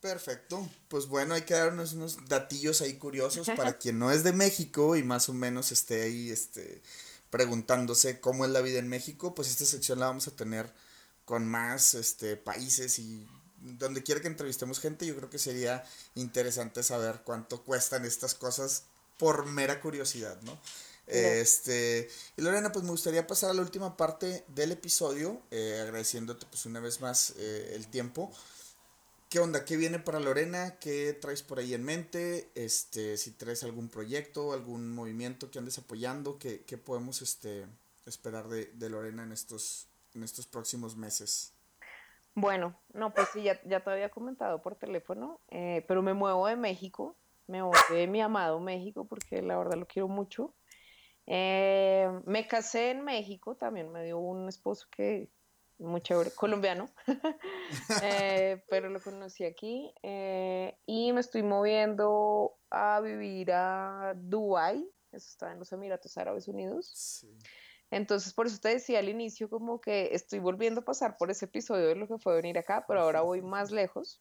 Perfecto. 0.00 0.68
Pues 0.88 1.08
bueno, 1.08 1.34
hay 1.34 1.42
que 1.42 1.54
darnos 1.54 1.94
unos 1.94 2.28
datillos 2.28 2.80
ahí 2.80 2.94
curiosos 2.94 3.48
para 3.56 3.72
quien 3.78 3.98
no 3.98 4.10
es 4.10 4.22
de 4.22 4.32
México 4.32 4.94
y 4.94 5.02
más 5.02 5.28
o 5.28 5.32
menos 5.32 5.72
esté 5.72 6.02
ahí 6.02 6.30
este, 6.30 6.82
preguntándose 7.30 8.20
cómo 8.20 8.44
es 8.44 8.50
la 8.50 8.60
vida 8.60 8.78
en 8.78 8.88
México. 8.88 9.34
Pues 9.34 9.48
esta 9.48 9.64
sección 9.64 9.98
la 9.98 10.06
vamos 10.06 10.28
a 10.28 10.36
tener 10.36 10.72
con 11.26 11.46
más 11.46 11.92
este, 11.92 12.38
países 12.38 12.98
y 12.98 13.26
donde 13.58 14.02
quiera 14.02 14.22
que 14.22 14.28
entrevistemos 14.28 14.80
gente, 14.80 15.04
yo 15.04 15.14
creo 15.16 15.28
que 15.28 15.38
sería 15.38 15.84
interesante 16.14 16.82
saber 16.82 17.20
cuánto 17.24 17.62
cuestan 17.62 18.06
estas 18.06 18.34
cosas 18.34 18.84
por 19.18 19.44
mera 19.44 19.80
curiosidad, 19.80 20.40
¿no? 20.42 20.58
Este, 21.06 22.08
y 22.36 22.42
Lorena, 22.42 22.72
pues 22.72 22.84
me 22.84 22.90
gustaría 22.90 23.26
pasar 23.26 23.50
a 23.50 23.54
la 23.54 23.62
última 23.62 23.96
parte 23.96 24.44
del 24.48 24.72
episodio, 24.72 25.40
eh, 25.52 25.78
agradeciéndote 25.80 26.46
pues 26.46 26.66
una 26.66 26.80
vez 26.80 27.00
más 27.00 27.34
eh, 27.36 27.72
el 27.74 27.86
tiempo. 27.86 28.32
¿Qué 29.28 29.38
onda? 29.40 29.64
¿Qué 29.64 29.76
viene 29.76 29.98
para 29.98 30.20
Lorena? 30.20 30.78
¿Qué 30.78 31.12
traes 31.12 31.42
por 31.42 31.58
ahí 31.58 31.74
en 31.74 31.84
mente? 31.84 32.48
Este, 32.54 33.16
si 33.18 33.32
traes 33.32 33.62
algún 33.64 33.88
proyecto, 33.88 34.52
algún 34.52 34.92
movimiento 34.92 35.50
que 35.50 35.58
andes 35.58 35.78
apoyando, 35.78 36.38
¿qué, 36.38 36.58
podemos 36.78 37.22
este, 37.22 37.66
esperar 38.06 38.48
de, 38.48 38.90
Lorena 38.90 39.24
en 39.24 39.32
estos, 39.32 39.86
en 40.16 40.24
estos 40.24 40.46
próximos 40.46 40.96
meses? 40.96 41.52
Bueno, 42.34 42.78
no, 42.92 43.14
pues 43.14 43.28
sí, 43.32 43.42
ya, 43.42 43.60
ya 43.64 43.80
te 43.80 43.90
había 43.90 44.10
comentado 44.10 44.60
por 44.60 44.74
teléfono, 44.74 45.40
eh, 45.48 45.84
pero 45.86 46.02
me 46.02 46.14
muevo 46.14 46.46
de 46.46 46.56
México, 46.56 47.16
me 47.46 47.62
muevo 47.62 47.78
de 47.90 48.06
mi 48.06 48.20
amado 48.20 48.60
México 48.60 49.06
porque 49.06 49.40
la 49.42 49.56
verdad 49.56 49.78
lo 49.78 49.86
quiero 49.86 50.08
mucho. 50.08 50.54
Eh, 51.26 52.08
me 52.24 52.46
casé 52.46 52.90
en 52.90 53.04
México, 53.04 53.56
también 53.56 53.90
me 53.90 54.04
dio 54.04 54.18
un 54.18 54.48
esposo 54.48 54.86
que 54.90 55.28
muy 55.78 56.00
chévere, 56.00 56.30
colombiano, 56.30 56.88
eh, 58.02 58.62
pero 58.68 58.88
lo 58.88 59.00
conocí 59.00 59.44
aquí 59.44 59.92
eh, 60.02 60.78
y 60.86 61.12
me 61.12 61.20
estoy 61.20 61.42
moviendo 61.42 62.56
a 62.70 63.00
vivir 63.00 63.52
a 63.52 64.14
Dubai, 64.16 64.88
eso 65.12 65.28
está 65.28 65.52
en 65.52 65.58
los 65.58 65.72
Emiratos 65.72 66.16
Árabes 66.16 66.48
Unidos. 66.48 67.26
Entonces, 67.90 68.34
por 68.34 68.46
eso 68.46 68.58
te 68.60 68.68
decía 68.68 68.98
al 68.98 69.08
inicio 69.08 69.48
como 69.48 69.80
que 69.80 70.10
estoy 70.12 70.40
volviendo 70.40 70.80
a 70.80 70.84
pasar 70.84 71.16
por 71.16 71.30
ese 71.30 71.44
episodio 71.44 71.86
de 71.88 71.94
lo 71.94 72.08
que 72.08 72.18
fue 72.18 72.34
venir 72.34 72.58
acá, 72.58 72.84
pero 72.86 73.00
ahora 73.00 73.22
voy 73.22 73.42
más 73.42 73.70
lejos. 73.70 74.20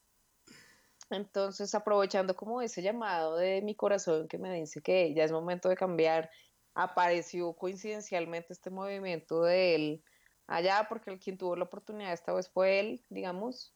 Entonces, 1.10 1.74
aprovechando 1.76 2.36
como 2.36 2.62
ese 2.62 2.82
llamado 2.82 3.38
de 3.38 3.62
mi 3.62 3.76
corazón 3.76 4.28
que 4.28 4.38
me 4.38 4.54
dice 4.54 4.82
que 4.82 5.14
ya 5.14 5.24
es 5.24 5.32
momento 5.32 5.70
de 5.70 5.76
cambiar 5.76 6.30
apareció 6.74 7.54
coincidencialmente 7.54 8.54
este 8.54 8.70
movimiento 8.70 9.44
de 9.44 9.76
él 9.76 10.04
allá, 10.46 10.86
porque 10.90 11.10
el 11.10 11.20
quien 11.20 11.38
tuvo 11.38 11.56
la 11.56 11.64
oportunidad 11.64 12.14
esta 12.14 12.34
vez 12.34 12.50
fue 12.50 12.80
él, 12.80 13.06
digamos, 13.10 13.74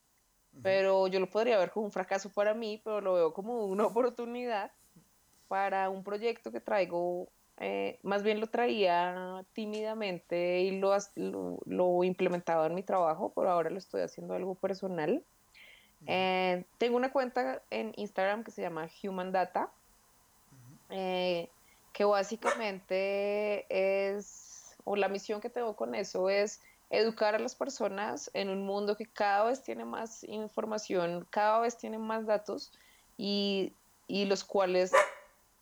pero 0.61 1.07
yo 1.07 1.19
lo 1.19 1.29
podría 1.29 1.57
ver 1.57 1.71
como 1.71 1.85
un 1.85 1.91
fracaso 1.91 2.29
para 2.31 2.53
mí, 2.53 2.81
pero 2.83 3.01
lo 3.01 3.13
veo 3.13 3.33
como 3.33 3.65
una 3.65 3.85
oportunidad 3.87 4.71
para 5.47 5.89
un 5.89 6.03
proyecto 6.03 6.51
que 6.51 6.59
traigo, 6.59 7.31
eh, 7.61 7.99
más 8.03 8.23
bien 8.23 8.39
lo 8.39 8.47
traía 8.47 9.43
tímidamente 9.51 10.61
y 10.61 10.79
lo, 10.79 10.97
lo, 11.65 12.03
implementaba 12.05 12.67
en 12.67 12.75
mi 12.75 12.83
trabajo, 12.83 13.33
pero 13.35 13.49
ahora 13.51 13.69
lo 13.69 13.77
estoy 13.77 14.01
haciendo 14.01 14.33
algo 14.33 14.55
personal. 14.55 15.21
Eh, 16.07 16.63
tengo 16.77 16.95
una 16.95 17.11
cuenta 17.11 17.61
en 17.69 17.91
Instagram 17.97 18.45
que 18.45 18.51
se 18.51 18.61
llama 18.61 18.89
Human 19.03 19.33
Data, 19.33 19.69
eh, 20.89 21.49
que 21.91 22.05
básicamente 22.05 23.65
es, 23.69 24.77
o 24.85 24.95
la 24.95 25.09
misión 25.09 25.41
que 25.41 25.49
tengo 25.49 25.75
con 25.75 25.95
eso 25.95 26.29
es 26.29 26.61
educar 26.89 27.35
a 27.35 27.39
las 27.39 27.55
personas 27.55 28.31
en 28.33 28.49
un 28.49 28.65
mundo 28.65 28.95
que 28.95 29.05
cada 29.05 29.43
vez 29.43 29.61
tiene 29.63 29.83
más 29.83 30.23
información, 30.23 31.27
cada 31.29 31.59
vez 31.59 31.77
tiene 31.77 31.97
más 31.97 32.25
datos 32.25 32.71
y, 33.17 33.73
y 34.07 34.23
los 34.25 34.45
cuales 34.45 34.93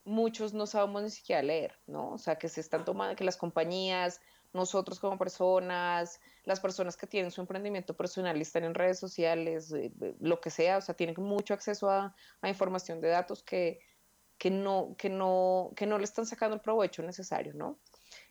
muchos 0.07 0.53
no 0.53 0.65
sabemos 0.65 1.03
ni 1.03 1.09
siquiera 1.09 1.43
leer, 1.43 1.77
¿no? 1.85 2.13
O 2.13 2.17
sea, 2.17 2.37
que 2.37 2.49
se 2.49 2.61
están 2.61 2.85
tomando, 2.85 3.15
que 3.15 3.23
las 3.23 3.37
compañías, 3.37 4.21
nosotros 4.53 4.99
como 4.99 5.17
personas, 5.17 6.19
las 6.45 6.59
personas 6.59 6.95
que 6.95 7.07
tienen 7.07 7.29
su 7.29 7.41
emprendimiento 7.41 7.95
personal 7.95 8.37
y 8.37 8.41
están 8.41 8.63
en 8.63 8.73
redes 8.73 8.99
sociales, 8.99 9.71
eh, 9.73 9.91
eh, 10.01 10.15
lo 10.19 10.39
que 10.39 10.49
sea, 10.49 10.77
o 10.77 10.81
sea, 10.81 10.95
tienen 10.95 11.15
mucho 11.19 11.53
acceso 11.53 11.89
a, 11.89 12.15
información 12.43 13.01
de 13.01 13.09
datos 13.09 13.43
que, 13.43 13.79
que, 14.37 14.49
no, 14.49 14.95
que, 14.97 15.09
no, 15.09 15.73
que 15.75 15.85
no 15.85 15.97
le 15.97 16.05
están 16.05 16.25
sacando 16.25 16.55
el 16.55 16.61
provecho 16.61 17.03
necesario, 17.03 17.53
¿no? 17.53 17.77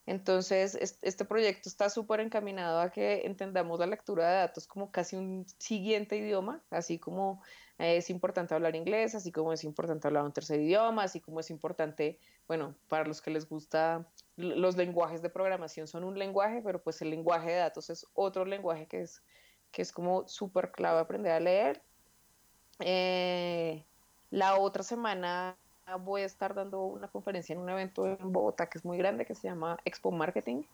Entonces, 0.07 0.99
este 1.03 1.25
proyecto 1.25 1.69
está 1.69 1.91
súper 1.91 2.21
encaminado 2.21 2.81
a 2.81 2.91
que 2.91 3.27
entendamos 3.27 3.81
la 3.81 3.87
lectura 3.87 4.29
de 4.29 4.37
datos 4.37 4.69
como 4.69 4.93
casi 4.93 5.17
un 5.17 5.45
siguiente 5.59 6.17
idioma, 6.17 6.63
así 6.71 7.01
como 7.01 7.43
es 7.77 8.09
importante 8.09 8.55
hablar 8.55 8.77
inglés, 8.77 9.17
así 9.17 9.33
como 9.33 9.53
es 9.53 9.65
importante 9.65 10.07
hablar 10.07 10.23
un 10.23 10.33
tercer 10.33 10.61
idioma, 10.61 11.03
así 11.03 11.21
como 11.21 11.41
es 11.41 11.51
importante, 11.51 12.21
bueno, 12.47 12.77
para 12.89 13.05
los 13.05 13.21
que 13.21 13.33
les 13.33 13.49
gusta, 13.49 14.07
los 14.37 14.77
lenguajes 14.77 15.23
de 15.23 15.29
programación 15.29 15.89
son 15.89 16.05
un 16.05 16.17
lenguaje, 16.17 16.63
pero 16.65 16.81
pues 16.81 17.03
el 17.03 17.11
lenguaje 17.11 17.51
de 17.51 17.57
datos 17.57 17.91
es 17.91 18.07
otro 18.15 18.45
lenguaje 18.45 18.87
que 18.87 19.01
es, 19.01 19.23
que 19.73 19.83
es 19.83 19.91
como 19.91 20.29
súper 20.29 20.71
clave 20.71 21.01
aprender 21.01 21.33
a 21.33 21.41
leer. 21.41 21.83
Eh, 22.79 23.85
la 24.31 24.57
otra 24.57 24.85
semana 24.85 25.59
voy 25.95 26.23
a 26.23 26.27
estar 26.27 26.55
dando 26.55 26.85
una 26.85 27.09
conferencia 27.09 27.53
en 27.53 27.61
un 27.61 27.71
evento 27.71 28.07
en 28.07 28.33
Bogotá 28.33 28.67
que 28.69 28.79
es 28.79 28.85
muy 28.85 28.99
grande, 28.99 29.25
que 29.25 29.35
se 29.35 29.49
llama 29.49 29.79
Expo 29.85 30.11
Marketing. 30.11 30.65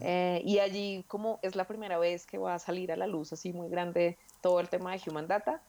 Eh, 0.00 0.42
y 0.44 0.58
allí 0.58 1.04
como 1.06 1.38
es 1.42 1.54
la 1.54 1.64
primera 1.64 1.96
vez 1.98 2.26
que 2.26 2.38
va 2.38 2.54
a 2.54 2.58
salir 2.58 2.90
a 2.90 2.96
la 2.96 3.06
luz 3.06 3.32
así 3.32 3.52
muy 3.52 3.68
grande 3.68 4.18
todo 4.40 4.58
el 4.58 4.68
tema 4.68 4.92
de 4.92 5.00
Human 5.06 5.28
Data, 5.28 5.60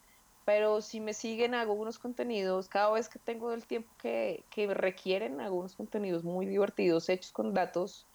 pero 0.44 0.82
si 0.82 1.00
me 1.00 1.14
siguen 1.14 1.54
hago 1.54 1.74
unos 1.74 2.00
contenidos, 2.00 2.68
cada 2.68 2.90
vez 2.92 3.10
que 3.10 3.20
tengo 3.20 3.54
el 3.54 3.66
tiempo 3.66 3.90
que, 4.02 4.44
que 4.50 4.74
requieren, 4.74 5.40
hago 5.40 5.58
unos 5.58 5.76
contenidos 5.76 6.24
muy 6.24 6.48
divertidos 6.48 7.10
hechos 7.10 7.32
con 7.32 7.54
datos 7.54 8.08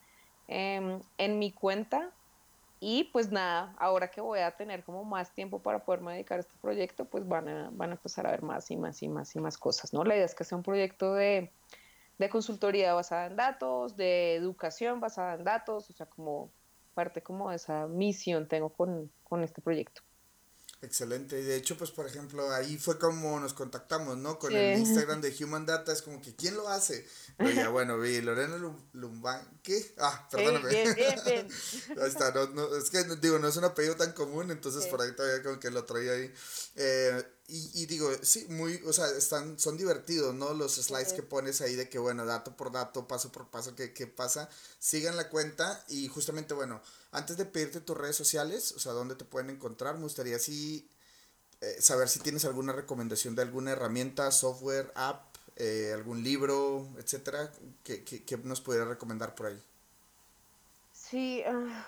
em, 0.49 1.01
en 1.19 1.39
mi 1.39 1.53
cuenta 1.53 2.11
y 2.85 3.05
pues 3.05 3.31
nada, 3.31 3.77
ahora 3.79 4.11
que 4.11 4.21
voy 4.21 4.41
a 4.41 4.51
tener 4.51 4.83
como 4.83 5.05
más 5.05 5.33
tiempo 5.33 5.63
para 5.63 5.85
poderme 5.85 6.15
dedicar 6.15 6.39
a 6.39 6.41
este 6.41 6.55
proyecto, 6.61 7.05
pues 7.05 7.29
van 7.29 7.47
a, 7.47 7.71
van 7.73 7.91
a 7.91 7.93
empezar 7.93 8.27
a 8.27 8.33
ver 8.33 8.43
más 8.43 8.73
y 8.73 8.77
más 8.77 9.01
y 9.05 9.09
más 9.09 9.37
y 9.37 9.39
más 9.39 9.57
cosas, 9.57 9.93
¿no? 9.93 10.03
La 10.03 10.17
idea 10.17 10.25
es 10.25 10.35
que 10.35 10.43
sea 10.43 10.59
un 10.59 10.65
proyecto 10.65 11.15
de, 11.15 11.53
de 12.19 12.29
consultoría 12.29 12.93
basada 12.93 13.27
en 13.27 13.37
datos, 13.37 13.97
de 13.97 14.35
educación 14.35 14.99
basada 14.99 15.35
en 15.35 15.45
datos, 15.45 15.91
o 15.91 15.93
sea, 15.93 16.07
como 16.07 16.51
parte 16.93 17.23
como 17.23 17.51
de 17.51 17.57
esa 17.57 17.87
misión 17.87 18.49
tengo 18.49 18.71
con, 18.71 19.13
con 19.23 19.45
este 19.45 19.63
proyecto. 19.63 20.03
Excelente. 20.83 21.39
Y 21.39 21.45
de 21.45 21.55
hecho, 21.55 21.79
pues 21.79 21.93
por 21.93 22.07
ejemplo, 22.07 22.51
ahí 22.53 22.77
fue 22.77 22.99
como 22.99 23.39
nos 23.39 23.55
contactamos, 23.55 24.19
¿no? 24.19 24.41
Con 24.41 24.53
el 24.53 24.81
Instagram 24.81 25.21
de 25.21 25.33
Human 25.41 25.65
Data, 25.65 25.93
es 25.93 26.03
como 26.03 26.21
que 26.21 26.35
¿quién 26.35 26.57
lo 26.57 26.69
hace? 26.69 27.07
Pero 27.39 27.51
ya 27.51 27.69
bueno, 27.71 28.01
vi 28.01 28.21
Lorena 28.21 28.57
Lumban, 28.93 29.61
¿qué? 29.63 29.95
Ah, 29.99 30.27
perdóname. 30.29 30.69
bien, 30.69 30.95
bien, 30.97 31.21
bien. 31.25 31.49
ahí 32.03 32.09
está, 32.09 32.33
no, 32.33 32.49
no, 32.49 32.77
es 32.77 32.91
que 32.91 33.05
digo, 33.05 33.39
no 33.39 33.47
es 33.47 33.57
un 33.57 33.63
apellido 33.63 33.95
tan 33.95 34.13
común, 34.13 34.51
entonces 34.51 34.87
por 34.87 35.01
ahí 35.01 35.15
todavía 35.15 35.41
como 35.45 35.61
que 35.61 35.71
lo 35.71 35.85
traía 35.85 36.13
ahí. 36.15 36.35
Eh, 36.75 37.23
y, 37.47 37.83
y, 37.83 37.87
digo, 37.87 38.11
sí, 38.23 38.47
muy, 38.49 38.81
o 38.85 38.93
sea, 38.93 39.07
están, 39.11 39.61
son 39.61 39.77
divertidos, 39.77 40.35
¿no? 40.35 40.53
Los 40.53 40.75
slides 40.77 41.13
que 41.13 41.23
pones 41.23 41.61
ahí 41.61 41.77
de 41.77 41.89
que, 41.89 41.99
bueno, 41.99 42.27
dato 42.27 42.57
por 42.57 42.73
dato, 42.73 43.07
paso 43.07 43.31
por 43.31 43.51
paso, 43.51 43.77
¿qué, 43.77 43.93
qué 43.93 44.09
pasa? 44.09 44.49
Sigan 44.81 45.17
la 45.17 45.29
cuenta 45.29 45.85
y 45.89 46.09
justamente, 46.09 46.55
bueno, 46.55 46.83
antes 47.13 47.37
de 47.37 47.45
pedirte 47.45 47.81
tus 47.81 47.97
redes 47.97 48.17
sociales, 48.17 48.73
o 48.73 48.79
sea, 48.79 48.93
dónde 48.93 49.15
te 49.15 49.25
pueden 49.25 49.51
encontrar, 49.51 49.97
me 49.97 50.03
gustaría 50.03 50.39
sí 50.39 50.89
eh, 51.61 51.77
saber 51.81 52.09
si 52.09 52.19
tienes 52.19 52.45
alguna 52.45 52.73
recomendación 52.73 53.37
de 53.37 53.43
alguna 53.43 53.71
herramienta, 53.73 54.33
software, 54.33 54.91
app, 54.95 55.37
eh, 55.57 55.93
algún 55.95 56.25
libro, 56.25 56.89
etcétera, 56.99 57.53
que, 57.85 58.03
que, 58.03 58.37
nos 58.39 58.61
pudiera 58.61 58.87
recomendar 58.87 59.35
por 59.35 59.47
ahí. 59.47 59.63
Sí, 60.93 61.43
ah, 61.47 61.87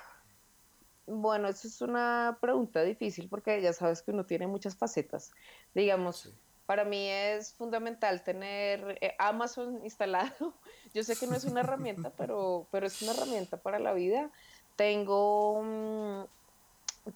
bueno, 1.06 1.48
eso 1.48 1.66
es 1.66 1.80
una 1.80 2.38
pregunta 2.40 2.82
difícil 2.82 3.28
porque 3.28 3.60
ya 3.62 3.72
sabes 3.72 4.02
que 4.02 4.10
uno 4.10 4.26
tiene 4.26 4.46
muchas 4.46 4.76
facetas. 4.76 5.32
Digamos, 5.74 6.32
para 6.66 6.84
mí 6.84 7.08
es 7.08 7.52
fundamental 7.54 8.22
tener 8.22 8.98
eh, 9.00 9.14
Amazon 9.18 9.80
instalado. 9.84 10.54
Yo 10.94 11.02
sé 11.02 11.16
que 11.16 11.26
no 11.26 11.34
es 11.34 11.44
una 11.44 11.60
herramienta, 11.60 12.10
pero, 12.10 12.68
pero 12.70 12.86
es 12.86 13.02
una 13.02 13.12
herramienta 13.12 13.56
para 13.56 13.78
la 13.78 13.92
vida. 13.92 14.30
Tengo, 14.76 15.62
mm, 15.62 16.24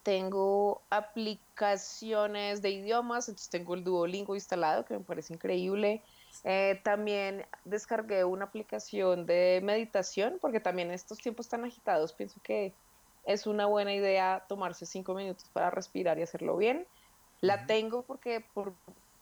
tengo 0.02 0.82
aplicaciones 0.90 2.62
de 2.62 2.70
idiomas, 2.70 3.28
entonces 3.28 3.50
tengo 3.50 3.74
el 3.74 3.84
Duolingo 3.84 4.34
instalado, 4.34 4.84
que 4.84 4.98
me 4.98 5.04
parece 5.04 5.34
increíble. 5.34 6.04
Eh, 6.44 6.80
también 6.84 7.46
descargué 7.64 8.24
una 8.24 8.46
aplicación 8.46 9.26
de 9.26 9.60
meditación, 9.62 10.38
porque 10.40 10.60
también 10.60 10.88
en 10.88 10.94
estos 10.94 11.18
tiempos 11.18 11.48
tan 11.48 11.64
agitados 11.64 12.12
pienso 12.12 12.40
que 12.42 12.76
es 13.24 13.46
una 13.46 13.66
buena 13.66 13.94
idea 13.94 14.44
tomarse 14.48 14.86
cinco 14.86 15.14
minutos 15.14 15.50
para 15.52 15.70
respirar 15.70 16.18
y 16.18 16.22
hacerlo 16.22 16.56
bien. 16.56 16.86
La 17.40 17.66
tengo 17.66 18.04
porque 18.04 18.44
por, 18.54 18.76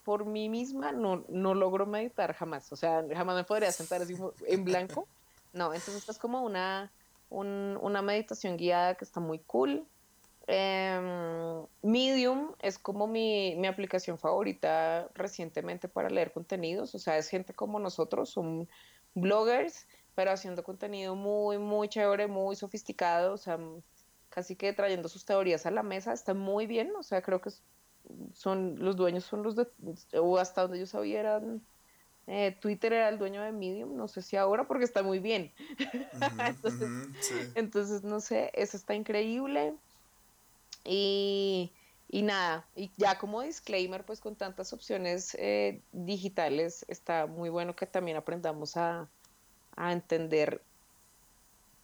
por 0.05 0.25
mí 0.25 0.49
misma 0.49 0.93
no, 0.93 1.25
no 1.29 1.55
logro 1.55 1.87
meditar 1.87 2.33
jamás. 2.33 2.73
O 2.73 2.77
sea, 2.77 3.05
jamás 3.13 3.37
me 3.37 3.45
podría 3.45 3.73
sentar 3.73 4.03
así 4.03 4.15
en 4.47 4.65
blanco. 4.65 5.09
No, 5.53 5.67
entonces 5.67 5.97
esta 5.97 6.13
es 6.13 6.19
como 6.19 6.43
una, 6.43 6.93
una 7.31 8.03
meditación 8.03 8.57
guiada 8.57 8.95
que 8.95 9.05
está 9.05 9.21
muy 9.21 9.39
cool. 9.41 9.87
Em, 10.49 11.67
Medium 11.83 12.53
es 12.61 12.79
como 12.79 13.07
mi, 13.07 13.57
mi, 13.57 13.67
aplicación 13.67 14.17
favorita 14.19 15.09
recientemente 15.15 15.89
para 15.89 16.09
leer 16.09 16.33
contenidos. 16.33 16.95
O 16.95 16.99
sea, 16.99 17.19
es 17.19 17.29
gente 17.29 17.53
como 17.53 17.81
nosotros, 17.81 18.31
son 18.31 18.69
bloggers, 19.15 19.87
pero 20.15 20.31
haciendo 20.31 20.63
contenido 20.63 21.17
muy, 21.17 21.59
muy 21.59 21.89
chévere, 21.89 22.29
muy 22.29 22.55
sofisticado. 22.55 23.35
O 23.35 23.39
sea, 23.39 23.59
casi 24.29 24.55
que 24.55 24.73
trayendo 24.73 25.09
sus 25.09 25.25
teorías 25.25 25.67
a 25.67 25.71
la 25.71 25.83
mesa, 25.83 26.13
está 26.13 26.35
muy 26.35 26.67
bien, 26.67 26.95
o 26.97 27.03
sea, 27.03 27.23
creo 27.23 27.41
que 27.41 27.51
son 28.35 28.77
los 28.79 28.97
dueños 28.97 29.25
son 29.25 29.43
los 29.43 29.57
de, 29.57 29.67
o 30.21 30.39
hasta 30.39 30.63
donde 30.63 30.79
yo 30.79 30.87
sabía 30.87 31.41
eh, 32.27 32.57
Twitter 32.61 32.93
era 32.93 33.09
el 33.09 33.19
dueño 33.19 33.43
de 33.43 33.53
Medium, 33.53 33.97
no 33.97 34.09
sé 34.09 34.23
si 34.23 34.37
ahora 34.37 34.67
porque 34.67 34.85
está 34.85 35.03
muy 35.03 35.19
bien. 35.19 35.53
entonces, 37.55 38.03
no 38.03 38.21
sé, 38.21 38.51
eso 38.55 38.77
está 38.77 38.95
increíble. 38.95 39.75
Y, 40.85 41.73
y, 42.09 42.23
nada, 42.23 42.67
y 42.75 42.91
ya 42.97 43.19
como 43.19 43.43
disclaimer, 43.43 44.05
pues 44.05 44.21
con 44.21 44.37
tantas 44.37 44.73
opciones 44.73 45.37
eh, 45.39 45.81
digitales, 45.93 46.85
está 46.89 47.27
muy 47.27 47.49
bueno 47.49 47.75
que 47.75 47.87
también 47.87 48.17
aprendamos 48.17 48.77
a, 48.77 49.09
a 49.77 49.93
entender 49.93 50.63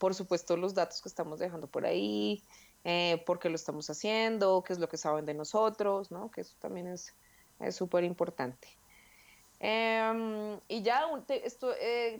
por 0.03 0.15
supuesto, 0.15 0.57
los 0.57 0.73
datos 0.73 1.01
que 1.01 1.07
estamos 1.07 1.39
dejando 1.39 1.67
por 1.67 1.85
ahí, 1.85 2.43
eh, 2.83 3.23
por 3.25 3.39
qué 3.39 3.47
lo 3.47 3.55
estamos 3.55 3.89
haciendo, 3.89 4.61
qué 4.61 4.73
es 4.73 4.79
lo 4.79 4.89
que 4.89 4.97
saben 4.97 5.25
de 5.25 5.33
nosotros, 5.33 6.11
¿no? 6.11 6.29
Que 6.29 6.41
eso 6.41 6.53
también 6.59 6.87
es 6.87 7.13
súper 7.71 8.03
importante. 8.03 8.67
Em, 9.65 10.59
y 10.67 10.81
ya 10.81 11.05
esto, 11.29 11.73
eh, 11.79 12.19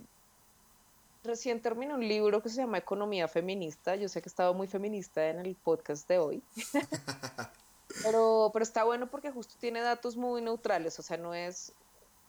recién 1.26 1.62
terminé 1.62 1.94
un 1.94 2.08
libro 2.08 2.42
que 2.42 2.48
se 2.48 2.56
llama 2.56 2.78
Economía 2.78 3.28
Feminista. 3.28 3.98
Yo 3.98 4.08
sé 4.08 4.22
que 4.22 4.30
he 4.30 4.32
estado 4.32 4.54
muy 4.54 4.66
feminista 4.68 5.28
en 5.28 5.40
el 5.40 5.54
podcast 5.56 6.08
de 6.08 6.20
hoy. 6.20 6.42
pero, 8.04 8.50
pero 8.54 8.64
está 8.64 8.86
bueno 8.86 9.08
porque 9.08 9.30
justo 9.30 9.56
tiene 9.60 9.82
datos 9.82 10.16
muy 10.16 10.42
neutrales, 10.42 10.98
o 11.00 11.02
sea, 11.02 11.18
no 11.18 11.34
es, 11.34 11.74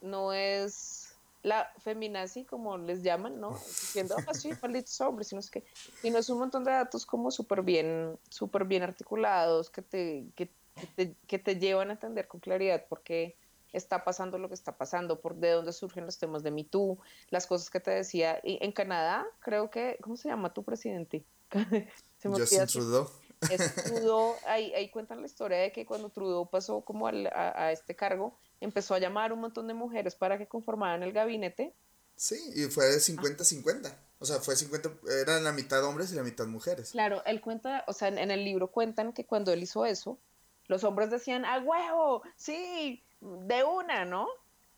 no 0.01 0.33
es 0.33 1.15
la 1.45 1.73
feminazi, 1.79 2.43
como 2.43 2.77
les 2.77 3.05
llaman, 3.05 3.39
¿no? 3.41 3.51
Diciendo, 3.51 4.17
ah, 4.27 4.35
sí, 4.35 4.51
malditos 4.63 5.01
hombres, 5.01 5.29
sino 5.29 5.39
es 5.39 5.49
que, 5.49 5.63
y 6.03 6.11
no 6.11 6.19
es 6.19 6.29
un 6.29 6.41
montón 6.41 6.65
de 6.65 6.73
datos 6.73 7.07
como 7.07 7.31
súper 7.31 7.63
bien, 7.63 8.19
súper 8.31 8.65
bien 8.65 8.83
articulados, 8.83 9.71
que 9.71 9.83
te, 9.83 10.25
que, 10.35 10.51
te, 10.97 11.15
que 11.29 11.39
te 11.39 11.55
llevan 11.55 11.91
a 11.91 11.93
entender 11.93 12.27
con 12.27 12.41
claridad 12.41 12.85
por 12.89 13.03
qué 13.03 13.37
está 13.75 14.05
pasando 14.05 14.39
lo 14.39 14.49
que 14.49 14.55
está 14.55 14.77
pasando, 14.77 15.21
por 15.21 15.35
de 15.37 15.51
dónde 15.51 15.73
surgen 15.73 16.07
los 16.07 16.19
temas 16.19 16.43
de 16.43 16.51
Me 16.51 16.65
Too, 16.65 16.99
las 17.31 17.47
cosas 17.47 17.71
que 17.71 17.81
te 17.81 17.91
decía. 17.91 18.41
Y 18.43 18.59
en 18.65 18.73
Canadá, 18.73 19.27
creo 19.41 19.71
que, 19.71 19.99
¿cómo 20.01 20.17
se 20.17 20.29
llama 20.29 20.55
tu 20.55 20.63
presidente? 20.63 21.25
se 22.19 22.29
me 22.29 22.39
Justin 22.39 22.67
Trudeau. 22.67 23.11
Es 23.51 23.75
Trudeau, 23.85 24.35
ahí, 24.47 24.73
ahí, 24.75 24.91
cuentan 24.91 25.21
la 25.21 25.27
historia 25.27 25.59
de 25.59 25.73
que 25.73 25.85
cuando 25.85 26.09
Trudeau 26.09 26.49
pasó 26.49 26.81
como 26.81 27.07
al, 27.07 27.27
a, 27.27 27.67
a, 27.67 27.73
este 27.73 27.95
cargo, 27.95 28.39
empezó 28.61 28.95
a 28.95 28.99
llamar 28.99 29.33
un 29.33 29.41
montón 29.41 29.67
de 29.67 29.75
mujeres 29.75 30.15
para 30.15 30.39
que 30.39 30.47
conformaran 30.47 31.03
el 31.03 31.13
gabinete. 31.13 31.75
Sí, 32.17 32.39
y 32.55 32.65
fue 32.65 32.87
de 32.87 32.99
50-50. 32.99 33.93
O 34.21 34.25
sea, 34.25 34.39
fue 34.39 34.57
50, 34.57 34.91
eran 35.21 35.45
la 35.45 35.53
mitad 35.53 35.85
hombres 35.85 36.13
y 36.13 36.15
la 36.15 36.23
mitad 36.23 36.47
mujeres. 36.47 36.93
Claro, 36.93 37.23
él 37.27 37.41
cuenta, 37.41 37.85
o 37.89 37.93
sea, 37.93 38.09
en, 38.09 38.19
en 38.19 38.31
el 38.31 38.45
libro 38.45 38.71
cuentan 38.71 39.13
que 39.13 39.27
cuando 39.27 39.53
él 39.53 39.63
hizo 39.63 39.85
eso, 39.85 40.19
los 40.67 40.85
hombres 40.85 41.11
decían, 41.11 41.45
¡a 41.45 41.61
huevo! 41.61 42.23
¡Sí! 42.37 43.03
De 43.47 43.65
una, 43.65 44.05
¿no? 44.05 44.29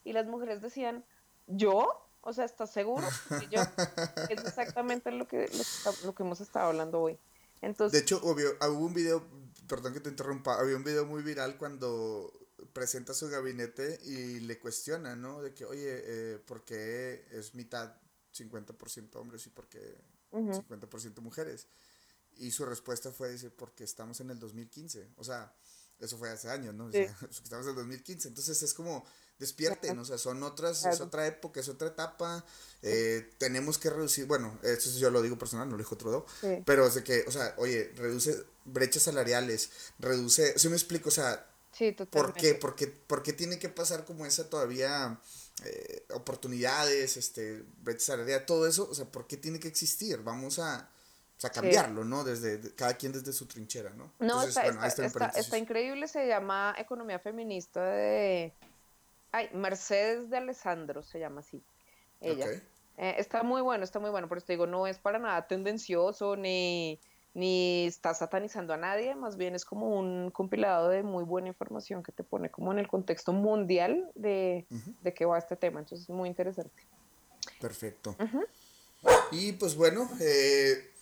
Y 0.04 0.12
las 0.12 0.26
mujeres 0.26 0.62
decían, 0.62 1.04
¿yo? 1.46 1.88
O 2.20 2.32
sea, 2.32 2.44
¿estás 2.44 2.72
seguro? 2.72 3.06
Y 3.42 3.48
yo, 3.48 3.60
es 4.30 4.44
exactamente 4.44 5.10
lo 5.10 5.26
que, 5.26 5.50
lo, 6.04 6.14
que 6.14 6.22
hemos 6.22 6.40
estado 6.40 6.68
hablando 6.68 7.00
hoy. 7.00 7.18
Entonces, 7.60 7.92
de 7.92 8.02
hecho, 8.02 8.20
obvio, 8.22 8.56
hubo 8.60 8.86
un 8.86 8.94
video, 8.94 9.24
perdón 9.68 9.94
que 9.94 10.00
te 10.00 10.10
interrumpa, 10.10 10.58
había 10.58 10.76
un 10.76 10.84
video 10.84 11.06
muy 11.06 11.22
viral 11.22 11.56
cuando 11.56 12.32
presenta 12.72 13.14
su 13.14 13.28
gabinete 13.28 13.98
y 14.04 14.40
le 14.40 14.58
cuestiona, 14.58 15.16
¿no? 15.16 15.42
De 15.42 15.54
que, 15.54 15.64
oye, 15.64 16.02
eh, 16.04 16.38
¿por 16.38 16.64
qué 16.64 17.26
es 17.30 17.54
mitad 17.54 17.94
50% 18.34 19.16
hombres 19.16 19.46
y 19.46 19.50
por 19.50 19.68
qué 19.68 19.96
50% 20.30 21.20
mujeres? 21.20 21.68
Y 22.36 22.50
su 22.50 22.66
respuesta 22.66 23.10
fue, 23.12 23.30
dice, 23.30 23.50
porque 23.50 23.84
estamos 23.84 24.20
en 24.20 24.30
el 24.30 24.38
2015. 24.38 25.14
O 25.16 25.24
sea, 25.24 25.54
eso 26.00 26.18
fue 26.18 26.30
hace 26.30 26.50
años, 26.50 26.74
¿no? 26.74 26.86
O 26.86 26.92
sea, 26.92 27.16
estamos 27.30 27.64
en 27.64 27.70
el 27.70 27.76
2015. 27.76 28.28
Entonces 28.28 28.62
es 28.62 28.74
como, 28.74 29.04
despierten, 29.38 29.98
o 29.98 30.04
sea, 30.04 30.18
son 30.18 30.42
otras, 30.42 30.84
es 30.86 31.00
otra 31.00 31.26
época, 31.26 31.60
es 31.60 31.68
otra 31.68 31.88
etapa. 31.88 32.44
Eh, 32.82 33.30
tenemos 33.38 33.78
que 33.78 33.90
reducir, 33.90 34.26
bueno, 34.26 34.58
eso 34.62 34.90
yo 34.98 35.10
lo 35.10 35.22
digo 35.22 35.38
personal, 35.38 35.68
no 35.68 35.72
lo 35.72 35.78
dijo 35.78 35.96
Trudeau, 35.96 36.24
pero 36.64 36.86
es 36.86 36.94
de 36.94 37.04
que, 37.04 37.24
o 37.26 37.30
sea, 37.30 37.54
oye, 37.58 37.92
reduce 37.96 38.44
brechas 38.64 39.04
salariales, 39.04 39.70
reduce, 39.98 40.58
si 40.58 40.68
me 40.68 40.76
explico, 40.76 41.08
o 41.08 41.12
sea, 41.12 41.46
sí, 41.72 41.92
¿por 41.92 42.34
qué? 42.34 42.54
Porque, 42.54 42.86
porque 42.86 43.32
tiene 43.32 43.58
que 43.58 43.68
pasar 43.68 44.04
como 44.04 44.26
esa 44.26 44.48
todavía 44.48 45.20
eh, 45.64 46.06
oportunidades, 46.14 47.16
este, 47.16 47.62
brechas 47.82 48.04
salariales, 48.04 48.46
todo 48.46 48.66
eso, 48.66 48.88
o 48.90 48.94
sea, 48.94 49.06
¿por 49.06 49.26
qué 49.26 49.36
tiene 49.36 49.60
que 49.60 49.68
existir? 49.68 50.18
Vamos 50.18 50.58
a 50.58 50.90
o 51.36 51.40
sea, 51.40 51.50
cambiarlo, 51.50 52.04
¿no? 52.04 52.24
Desde, 52.24 52.74
cada 52.74 52.94
quien 52.94 53.12
desde 53.12 53.32
su 53.32 53.46
trinchera, 53.46 53.90
¿no? 53.90 54.10
No, 54.18 54.42
está, 54.42 54.64
está, 55.34 55.58
increíble, 55.58 56.08
se 56.08 56.26
llama 56.26 56.74
Economía 56.78 57.18
Feminista 57.18 57.84
de... 57.84 58.54
Ay, 59.32 59.50
Mercedes 59.52 60.30
de 60.30 60.38
Alessandro 60.38 61.02
se 61.02 61.18
llama 61.18 61.40
así, 61.40 61.62
ella. 62.22 62.46
Eh, 62.96 63.16
está 63.18 63.42
muy 63.42 63.60
bueno, 63.60 63.84
está 63.84 63.98
muy 63.98 64.08
bueno, 64.08 64.28
pero 64.28 64.40
te 64.40 64.54
digo, 64.54 64.66
no 64.66 64.86
es 64.86 64.98
para 64.98 65.18
nada 65.18 65.46
tendencioso 65.46 66.36
ni, 66.36 66.98
ni 67.34 67.84
está 67.84 68.14
satanizando 68.14 68.72
a 68.72 68.78
nadie, 68.78 69.14
más 69.14 69.36
bien 69.36 69.54
es 69.54 69.66
como 69.66 69.98
un 69.98 70.30
compilado 70.30 70.88
de 70.88 71.02
muy 71.02 71.22
buena 71.22 71.48
información 71.48 72.02
que 72.02 72.12
te 72.12 72.24
pone 72.24 72.50
como 72.50 72.72
en 72.72 72.78
el 72.78 72.88
contexto 72.88 73.34
mundial 73.34 74.10
de, 74.14 74.64
de 75.02 75.12
qué 75.12 75.26
va 75.26 75.36
este 75.36 75.56
tema, 75.56 75.80
entonces 75.80 76.08
es 76.08 76.14
muy 76.14 76.30
interesante. 76.30 76.82
Perfecto. 77.60 78.16
Y 79.32 79.52
pues 79.52 79.76
bueno, 79.76 80.08
eh, 80.18 80.92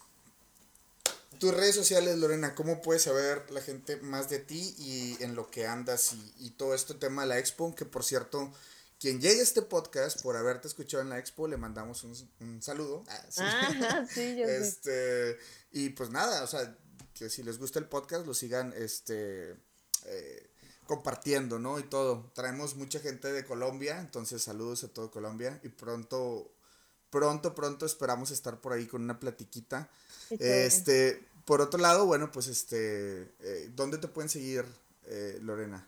tus 1.38 1.54
redes 1.54 1.74
sociales, 1.74 2.18
Lorena, 2.18 2.54
¿cómo 2.54 2.80
puede 2.80 2.98
saber 2.98 3.50
la 3.50 3.60
gente 3.60 3.96
más 3.96 4.28
de 4.28 4.38
ti 4.38 4.74
y 4.78 5.22
en 5.22 5.34
lo 5.34 5.50
que 5.50 5.66
andas 5.66 6.14
y, 6.38 6.50
todo 6.50 6.74
este 6.74 6.94
tema 6.94 7.22
de 7.22 7.28
la 7.28 7.38
expo? 7.38 7.74
Que 7.74 7.84
por 7.84 8.04
cierto, 8.04 8.52
quien 8.98 9.20
llegue 9.20 9.40
a 9.40 9.42
este 9.42 9.62
podcast 9.62 10.22
por 10.22 10.36
haberte 10.36 10.68
escuchado 10.68 11.02
en 11.02 11.10
la 11.10 11.18
expo, 11.18 11.48
le 11.48 11.56
mandamos 11.56 12.04
un, 12.04 12.62
saludo. 12.62 13.04
Ah, 13.38 14.06
sí. 14.12 14.42
este, 14.42 15.38
y 15.72 15.90
pues 15.90 16.10
nada, 16.10 16.42
o 16.42 16.46
sea, 16.46 16.76
que 17.14 17.30
si 17.30 17.42
les 17.42 17.58
gusta 17.58 17.78
el 17.78 17.86
podcast, 17.86 18.26
lo 18.26 18.34
sigan 18.34 18.72
este, 18.76 19.56
eh, 20.06 20.50
compartiendo, 20.86 21.58
¿no? 21.58 21.78
Y 21.78 21.84
todo. 21.84 22.30
Traemos 22.34 22.76
mucha 22.76 23.00
gente 23.00 23.32
de 23.32 23.44
Colombia, 23.44 24.00
entonces 24.00 24.42
saludos 24.42 24.84
a 24.84 24.88
todo 24.88 25.10
Colombia 25.10 25.60
y 25.62 25.68
pronto, 25.68 26.54
pronto, 27.10 27.54
pronto 27.54 27.86
esperamos 27.86 28.30
estar 28.30 28.60
por 28.60 28.72
ahí 28.72 28.86
con 28.86 29.02
una 29.02 29.20
platiquita 29.20 29.90
este, 30.30 31.22
por 31.44 31.60
otro 31.60 31.80
lado, 31.80 32.06
bueno, 32.06 32.30
pues 32.32 32.46
este, 32.48 33.22
eh, 33.40 33.70
¿dónde 33.74 33.98
te 33.98 34.08
pueden 34.08 34.28
seguir, 34.28 34.64
eh, 35.06 35.38
Lorena? 35.42 35.86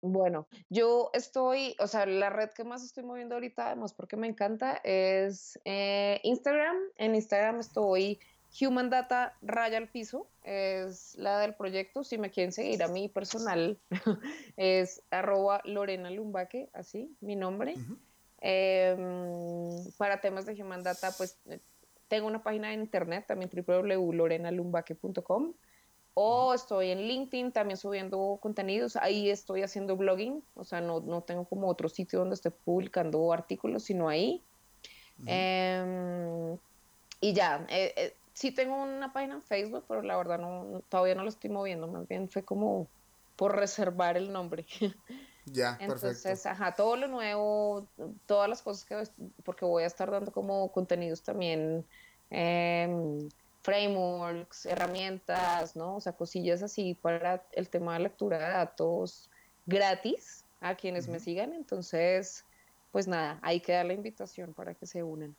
Bueno, 0.00 0.46
yo 0.68 1.10
estoy, 1.12 1.74
o 1.80 1.88
sea, 1.88 2.06
la 2.06 2.30
red 2.30 2.50
que 2.50 2.62
más 2.62 2.84
estoy 2.84 3.02
moviendo 3.02 3.34
ahorita, 3.34 3.66
además 3.66 3.92
porque 3.92 4.16
me 4.16 4.28
encanta, 4.28 4.80
es 4.84 5.58
eh, 5.64 6.20
Instagram. 6.22 6.76
En 6.96 7.16
Instagram 7.16 7.58
estoy 7.58 8.20
Human 8.60 8.90
Data 8.90 9.36
Raya 9.42 9.78
al 9.78 9.88
Piso, 9.88 10.28
es 10.44 11.16
la 11.16 11.40
del 11.40 11.54
proyecto. 11.54 12.04
Si 12.04 12.16
me 12.16 12.30
quieren 12.30 12.52
seguir 12.52 12.82
a 12.84 12.88
mi 12.88 13.08
personal, 13.08 13.78
es 14.56 15.02
arroba 15.10 15.62
Lorena 15.64 16.10
Lumbaque, 16.10 16.70
así, 16.72 17.12
mi 17.20 17.34
nombre. 17.34 17.74
Em, 18.40 19.90
para 19.96 20.20
temas 20.20 20.46
de 20.46 20.62
Human 20.62 20.84
Data, 20.84 21.10
pues 21.16 21.38
tengo 22.08 22.26
una 22.26 22.42
página 22.42 22.72
en 22.72 22.80
internet, 22.80 23.26
también 23.26 23.50
www.lorenalumbaque.com. 23.54 25.52
O 26.20 26.52
estoy 26.52 26.90
en 26.90 27.02
LinkedIn 27.06 27.52
también 27.52 27.76
subiendo 27.76 28.38
contenidos. 28.42 28.96
Ahí 28.96 29.30
estoy 29.30 29.62
haciendo 29.62 29.96
blogging. 29.96 30.42
O 30.56 30.64
sea, 30.64 30.80
no, 30.80 30.98
no 30.98 31.22
tengo 31.22 31.44
como 31.44 31.68
otro 31.68 31.88
sitio 31.88 32.18
donde 32.18 32.34
esté 32.34 32.50
publicando 32.50 33.32
artículos, 33.32 33.84
sino 33.84 34.08
ahí. 34.08 34.42
Em, 35.26 36.56
y 37.20 37.32
ya, 37.32 37.64
eh, 37.68 37.92
eh, 37.96 38.14
sí 38.32 38.50
tengo 38.50 38.82
una 38.82 39.12
página 39.12 39.34
en 39.34 39.42
Facebook, 39.42 39.84
pero 39.86 40.02
la 40.02 40.16
verdad 40.16 40.38
no, 40.38 40.82
todavía 40.88 41.14
no 41.14 41.22
lo 41.22 41.28
estoy 41.28 41.50
moviendo. 41.50 41.86
Más 41.86 42.08
bien 42.08 42.28
fue 42.28 42.42
como 42.42 42.88
por 43.36 43.54
reservar 43.56 44.16
el 44.16 44.32
nombre. 44.32 44.66
Ya, 45.52 45.76
Entonces, 45.80 46.46
ajá, 46.46 46.74
todo 46.74 46.96
lo 46.96 47.08
nuevo, 47.08 47.86
todas 48.26 48.48
las 48.48 48.62
cosas 48.62 48.84
que, 48.84 49.22
porque 49.44 49.64
voy 49.64 49.84
a 49.84 49.86
estar 49.86 50.10
dando 50.10 50.32
como 50.32 50.70
contenidos 50.72 51.22
también, 51.22 51.86
em, 52.30 53.28
frameworks, 53.62 54.66
herramientas, 54.66 55.76
¿no? 55.76 55.96
O 55.96 56.00
sea, 56.00 56.12
cosillas 56.12 56.62
así 56.62 56.94
para 56.94 57.44
el 57.52 57.68
tema 57.68 57.94
de 57.94 58.00
lectura 58.00 58.38
de 58.38 58.44
datos 58.44 59.28
gratis 59.66 60.44
a 60.60 60.74
quienes 60.74 61.08
me 61.08 61.20
sigan. 61.20 61.52
Entonces, 61.52 62.44
pues 62.92 63.06
nada, 63.06 63.38
ahí 63.42 63.60
queda 63.60 63.84
la 63.84 63.92
invitación 63.92 64.54
para 64.54 64.74
que 64.74 64.86
se 64.86 65.02
unan. 65.02 65.34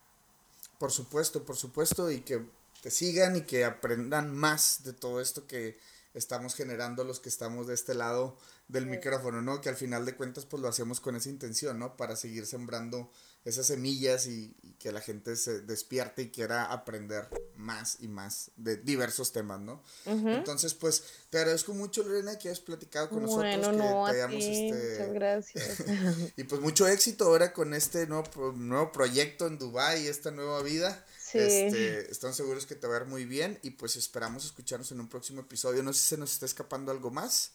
Por 0.77 0.91
supuesto, 0.91 1.43
por 1.43 1.57
supuesto, 1.57 2.11
y 2.11 2.21
que 2.21 2.45
te 2.81 2.91
sigan 2.91 3.35
y 3.35 3.41
que 3.41 3.65
aprendan 3.65 4.33
más 4.35 4.83
de 4.83 4.93
todo 4.93 5.19
esto 5.19 5.45
que 5.47 5.77
estamos 6.13 6.55
generando 6.55 7.03
los 7.03 7.19
que 7.19 7.29
estamos 7.29 7.67
de 7.67 7.73
este 7.73 7.93
lado 7.93 8.37
del 8.67 8.85
micrófono, 8.85 9.41
¿no? 9.41 9.61
Que 9.61 9.69
al 9.69 9.75
final 9.75 10.05
de 10.05 10.15
cuentas 10.15 10.45
pues 10.45 10.61
lo 10.61 10.67
hacemos 10.67 10.99
con 10.99 11.15
esa 11.15 11.29
intención, 11.29 11.79
¿no? 11.79 11.97
Para 11.97 12.15
seguir 12.15 12.45
sembrando 12.45 13.11
esas 13.45 13.67
semillas 13.67 14.27
y, 14.27 14.55
que 14.79 14.91
la 14.93 15.01
gente 15.01 15.35
se 15.35 15.59
despierte 15.61 16.21
y 16.21 16.29
quiera 16.29 16.65
aprender 16.71 17.27
más 17.55 17.97
y 17.99 18.07
más 18.07 18.51
de 18.55 18.77
diversos 18.77 19.33
temas, 19.33 19.59
¿no? 19.59 19.83
Entonces, 20.05 20.73
pues, 20.73 21.03
te 21.29 21.37
agradezco 21.37 21.73
mucho, 21.73 22.01
Lorena, 22.03 22.37
que 22.37 22.47
hayas 22.47 22.61
platicado 22.61 23.09
con 23.09 23.23
nosotros, 23.23 23.67
que 23.67 23.77
no, 23.77 24.05
te 24.05 24.11
hayamos 24.11 24.35
este... 24.35 24.91
Muchas 24.91 25.13
gracias. 25.13 25.83
y 26.37 26.43
pues 26.45 26.61
mucho 26.61 26.87
éxito 26.87 27.25
ahora 27.25 27.51
con 27.51 27.73
este 27.73 28.07
nuevo, 28.07 28.53
nuevo 28.53 28.91
proyecto 28.93 29.47
en 29.47 29.57
Dubai, 29.57 30.07
esta 30.07 30.31
nueva 30.31 30.63
vida. 30.63 31.05
Sí. 31.29 31.37
Este, 31.37 32.11
estamos 32.11 32.35
seguros 32.35 32.65
que 32.65 32.73
te 32.73 32.87
va 32.87 32.95
a 32.95 32.99
ver 32.99 33.07
muy 33.07 33.25
bien 33.25 33.59
y 33.61 33.71
pues 33.71 33.95
esperamos 33.95 34.45
escucharnos 34.45 34.91
en 34.91 34.99
un 34.99 35.07
próximo 35.07 35.41
episodio. 35.41 35.83
No 35.83 35.93
sé 35.93 35.99
si 35.99 36.05
se 36.07 36.17
nos 36.17 36.33
está 36.33 36.47
escapando 36.47 36.91
algo 36.91 37.11
más. 37.11 37.53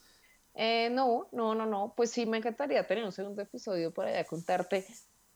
Eh, 0.54 0.90
no, 0.90 1.28
no, 1.32 1.56
no, 1.56 1.66
no. 1.66 1.92
Pues 1.96 2.10
sí, 2.12 2.24
me 2.24 2.38
encantaría 2.38 2.86
tener 2.86 3.04
un 3.04 3.10
segundo 3.10 3.42
episodio 3.42 3.92
para 3.92 4.12
ya 4.12 4.24
contarte. 4.24 4.86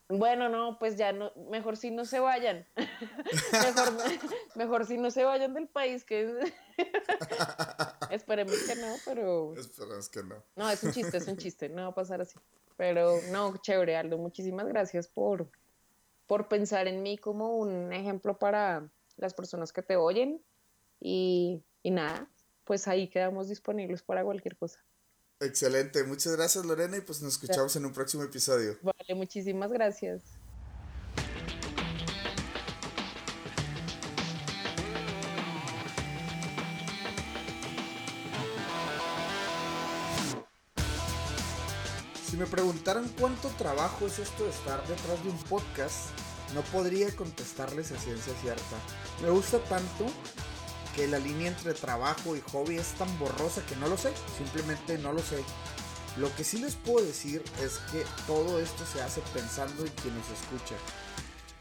Bueno, 0.08 0.48
no, 0.48 0.78
pues 0.78 0.96
ya 0.96 1.12
no, 1.12 1.32
mejor 1.50 1.76
si 1.76 1.90
no 1.90 2.04
se 2.04 2.20
vayan. 2.20 2.64
mejor, 3.52 3.92
mejor 4.54 4.86
si 4.86 4.96
no 4.96 5.10
se 5.10 5.24
vayan 5.24 5.52
del 5.52 5.66
país, 5.66 6.04
que 6.04 6.38
esperemos 8.10 8.54
que 8.54 8.76
no, 8.76 8.94
pero. 9.04 9.54
Esperemos 9.56 10.08
que 10.08 10.22
no. 10.22 10.36
No, 10.54 10.70
es 10.70 10.82
un 10.84 10.92
chiste, 10.92 11.16
es 11.16 11.26
un 11.26 11.36
chiste, 11.36 11.68
no 11.68 11.82
va 11.82 11.88
a 11.88 11.94
pasar 11.94 12.20
así. 12.20 12.38
Pero 12.76 13.20
no, 13.32 13.56
chévere, 13.56 13.96
Aldo, 13.96 14.16
muchísimas 14.16 14.68
gracias 14.68 15.08
por, 15.08 15.50
por 16.28 16.46
pensar 16.46 16.86
en 16.86 17.02
mí 17.02 17.18
como 17.18 17.56
un 17.56 17.92
ejemplo 17.92 18.38
para 18.38 18.88
las 19.16 19.34
personas 19.34 19.72
que 19.72 19.82
te 19.82 19.96
oyen. 19.96 20.40
Y, 21.00 21.64
y 21.82 21.90
nada, 21.90 22.30
pues 22.64 22.86
ahí 22.86 23.08
quedamos 23.08 23.48
disponibles 23.48 24.02
para 24.02 24.22
cualquier 24.22 24.56
cosa. 24.56 24.78
Excelente, 25.40 26.04
muchas 26.04 26.36
gracias 26.36 26.64
Lorena 26.64 26.96
y 26.96 27.00
pues 27.00 27.22
nos 27.22 27.34
escuchamos 27.34 27.74
en 27.76 27.86
un 27.86 27.92
próximo 27.92 28.24
episodio. 28.24 28.76
Vale, 28.82 29.14
muchísimas 29.14 29.72
gracias. 29.72 30.37
Me 42.38 42.46
preguntaran 42.46 43.08
cuánto 43.18 43.48
trabajo 43.48 44.06
es 44.06 44.20
esto 44.20 44.44
de 44.44 44.50
estar 44.50 44.86
detrás 44.86 45.22
de 45.24 45.30
un 45.30 45.38
podcast, 45.44 46.10
no 46.54 46.62
podría 46.62 47.14
contestarles 47.14 47.90
a 47.90 47.98
ciencia 47.98 48.32
cierta. 48.40 48.76
Me 49.20 49.28
gusta 49.28 49.58
tanto 49.64 50.06
que 50.94 51.08
la 51.08 51.18
línea 51.18 51.48
entre 51.48 51.74
trabajo 51.74 52.36
y 52.36 52.40
hobby 52.52 52.76
es 52.76 52.92
tan 52.94 53.18
borrosa 53.18 53.66
que 53.66 53.74
no 53.76 53.88
lo 53.88 53.98
sé, 53.98 54.12
simplemente 54.36 54.98
no 54.98 55.12
lo 55.12 55.20
sé. 55.20 55.42
Lo 56.16 56.34
que 56.36 56.44
sí 56.44 56.58
les 56.58 56.76
puedo 56.76 57.04
decir 57.04 57.42
es 57.60 57.78
que 57.90 58.04
todo 58.28 58.60
esto 58.60 58.86
se 58.86 59.02
hace 59.02 59.20
pensando 59.34 59.84
en 59.84 59.92
quien 59.94 60.16
nos 60.16 60.28
escucha. 60.30 60.76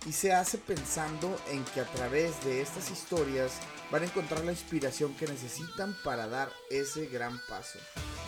Y 0.06 0.12
se 0.12 0.34
hace 0.34 0.60
pensando 0.60 1.36
en 1.50 1.66
que 1.66 1.82
a 1.82 1.86
través 1.86 2.44
de 2.46 2.62
estas 2.62 2.92
historias 2.92 3.54
van 3.92 4.04
a 4.04 4.06
encontrar 4.06 4.46
la 4.46 4.52
inspiración 4.52 5.16
que 5.16 5.28
necesitan 5.28 5.98
para 6.04 6.28
dar 6.28 6.52
ese 6.70 7.08
gran 7.08 7.42
paso. 7.50 7.80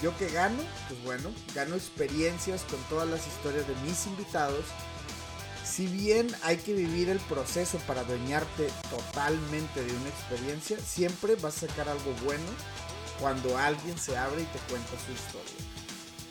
Yo 0.02 0.16
que 0.18 0.30
gano, 0.30 0.62
pues 0.88 1.04
bueno, 1.04 1.30
gano 1.54 1.76
experiencias 1.76 2.64
con 2.64 2.80
todas 2.84 3.08
las 3.08 3.28
historias 3.28 3.68
de 3.68 3.76
mis 3.86 4.08
invitados. 4.08 4.64
Si 5.66 5.88
bien 5.88 6.28
hay 6.44 6.58
que 6.58 6.74
vivir 6.74 7.10
el 7.10 7.20
proceso 7.20 7.78
para 7.80 8.02
adueñarte 8.02 8.70
totalmente 8.90 9.84
de 9.84 9.94
una 9.94 10.10
experiencia, 10.10 10.80
siempre 10.80 11.36
vas 11.36 11.62
a 11.64 11.68
sacar 11.68 11.90
algo 11.90 12.14
bueno 12.24 12.46
cuando 13.20 13.58
alguien 13.58 13.98
se 13.98 14.18
abre 14.18 14.42
y 14.42 14.46
te 14.46 14.60
cuenta 14.70 14.92
su 15.06 15.12
historia. 15.12 15.66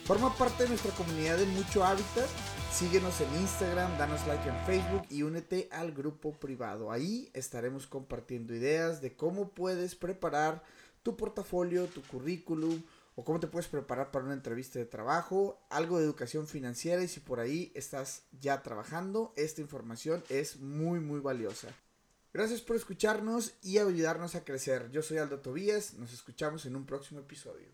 Forma 0.04 0.34
parte 0.36 0.62
de 0.62 0.70
nuestra 0.70 0.92
comunidad 0.92 1.36
de 1.36 1.44
Mucho 1.44 1.84
Hábitat. 1.84 2.28
Síguenos 2.72 3.20
en 3.20 3.34
Instagram, 3.40 3.98
danos 3.98 4.26
like 4.26 4.48
en 4.48 4.56
Facebook 4.64 5.02
y 5.10 5.22
únete 5.22 5.68
al 5.70 5.92
grupo 5.92 6.32
privado. 6.32 6.90
Ahí 6.90 7.30
estaremos 7.34 7.86
compartiendo 7.86 8.54
ideas 8.54 9.02
de 9.02 9.14
cómo 9.14 9.50
puedes 9.50 9.94
preparar 9.94 10.62
tu 11.02 11.16
portafolio, 11.16 11.86
tu 11.86 12.00
currículum 12.02 12.82
o 13.18 13.24
cómo 13.24 13.40
te 13.40 13.48
puedes 13.48 13.66
preparar 13.66 14.12
para 14.12 14.26
una 14.26 14.34
entrevista 14.34 14.78
de 14.78 14.84
trabajo, 14.84 15.60
algo 15.70 15.98
de 15.98 16.04
educación 16.04 16.46
financiera 16.46 17.02
y 17.02 17.08
si 17.08 17.18
por 17.18 17.40
ahí 17.40 17.72
estás 17.74 18.22
ya 18.40 18.62
trabajando, 18.62 19.32
esta 19.34 19.60
información 19.60 20.22
es 20.28 20.60
muy 20.60 21.00
muy 21.00 21.18
valiosa. 21.18 21.66
Gracias 22.32 22.60
por 22.60 22.76
escucharnos 22.76 23.54
y 23.60 23.78
ayudarnos 23.78 24.36
a 24.36 24.44
crecer. 24.44 24.92
Yo 24.92 25.02
soy 25.02 25.18
Aldo 25.18 25.40
Tobías, 25.40 25.94
nos 25.94 26.12
escuchamos 26.12 26.64
en 26.64 26.76
un 26.76 26.86
próximo 26.86 27.18
episodio. 27.18 27.66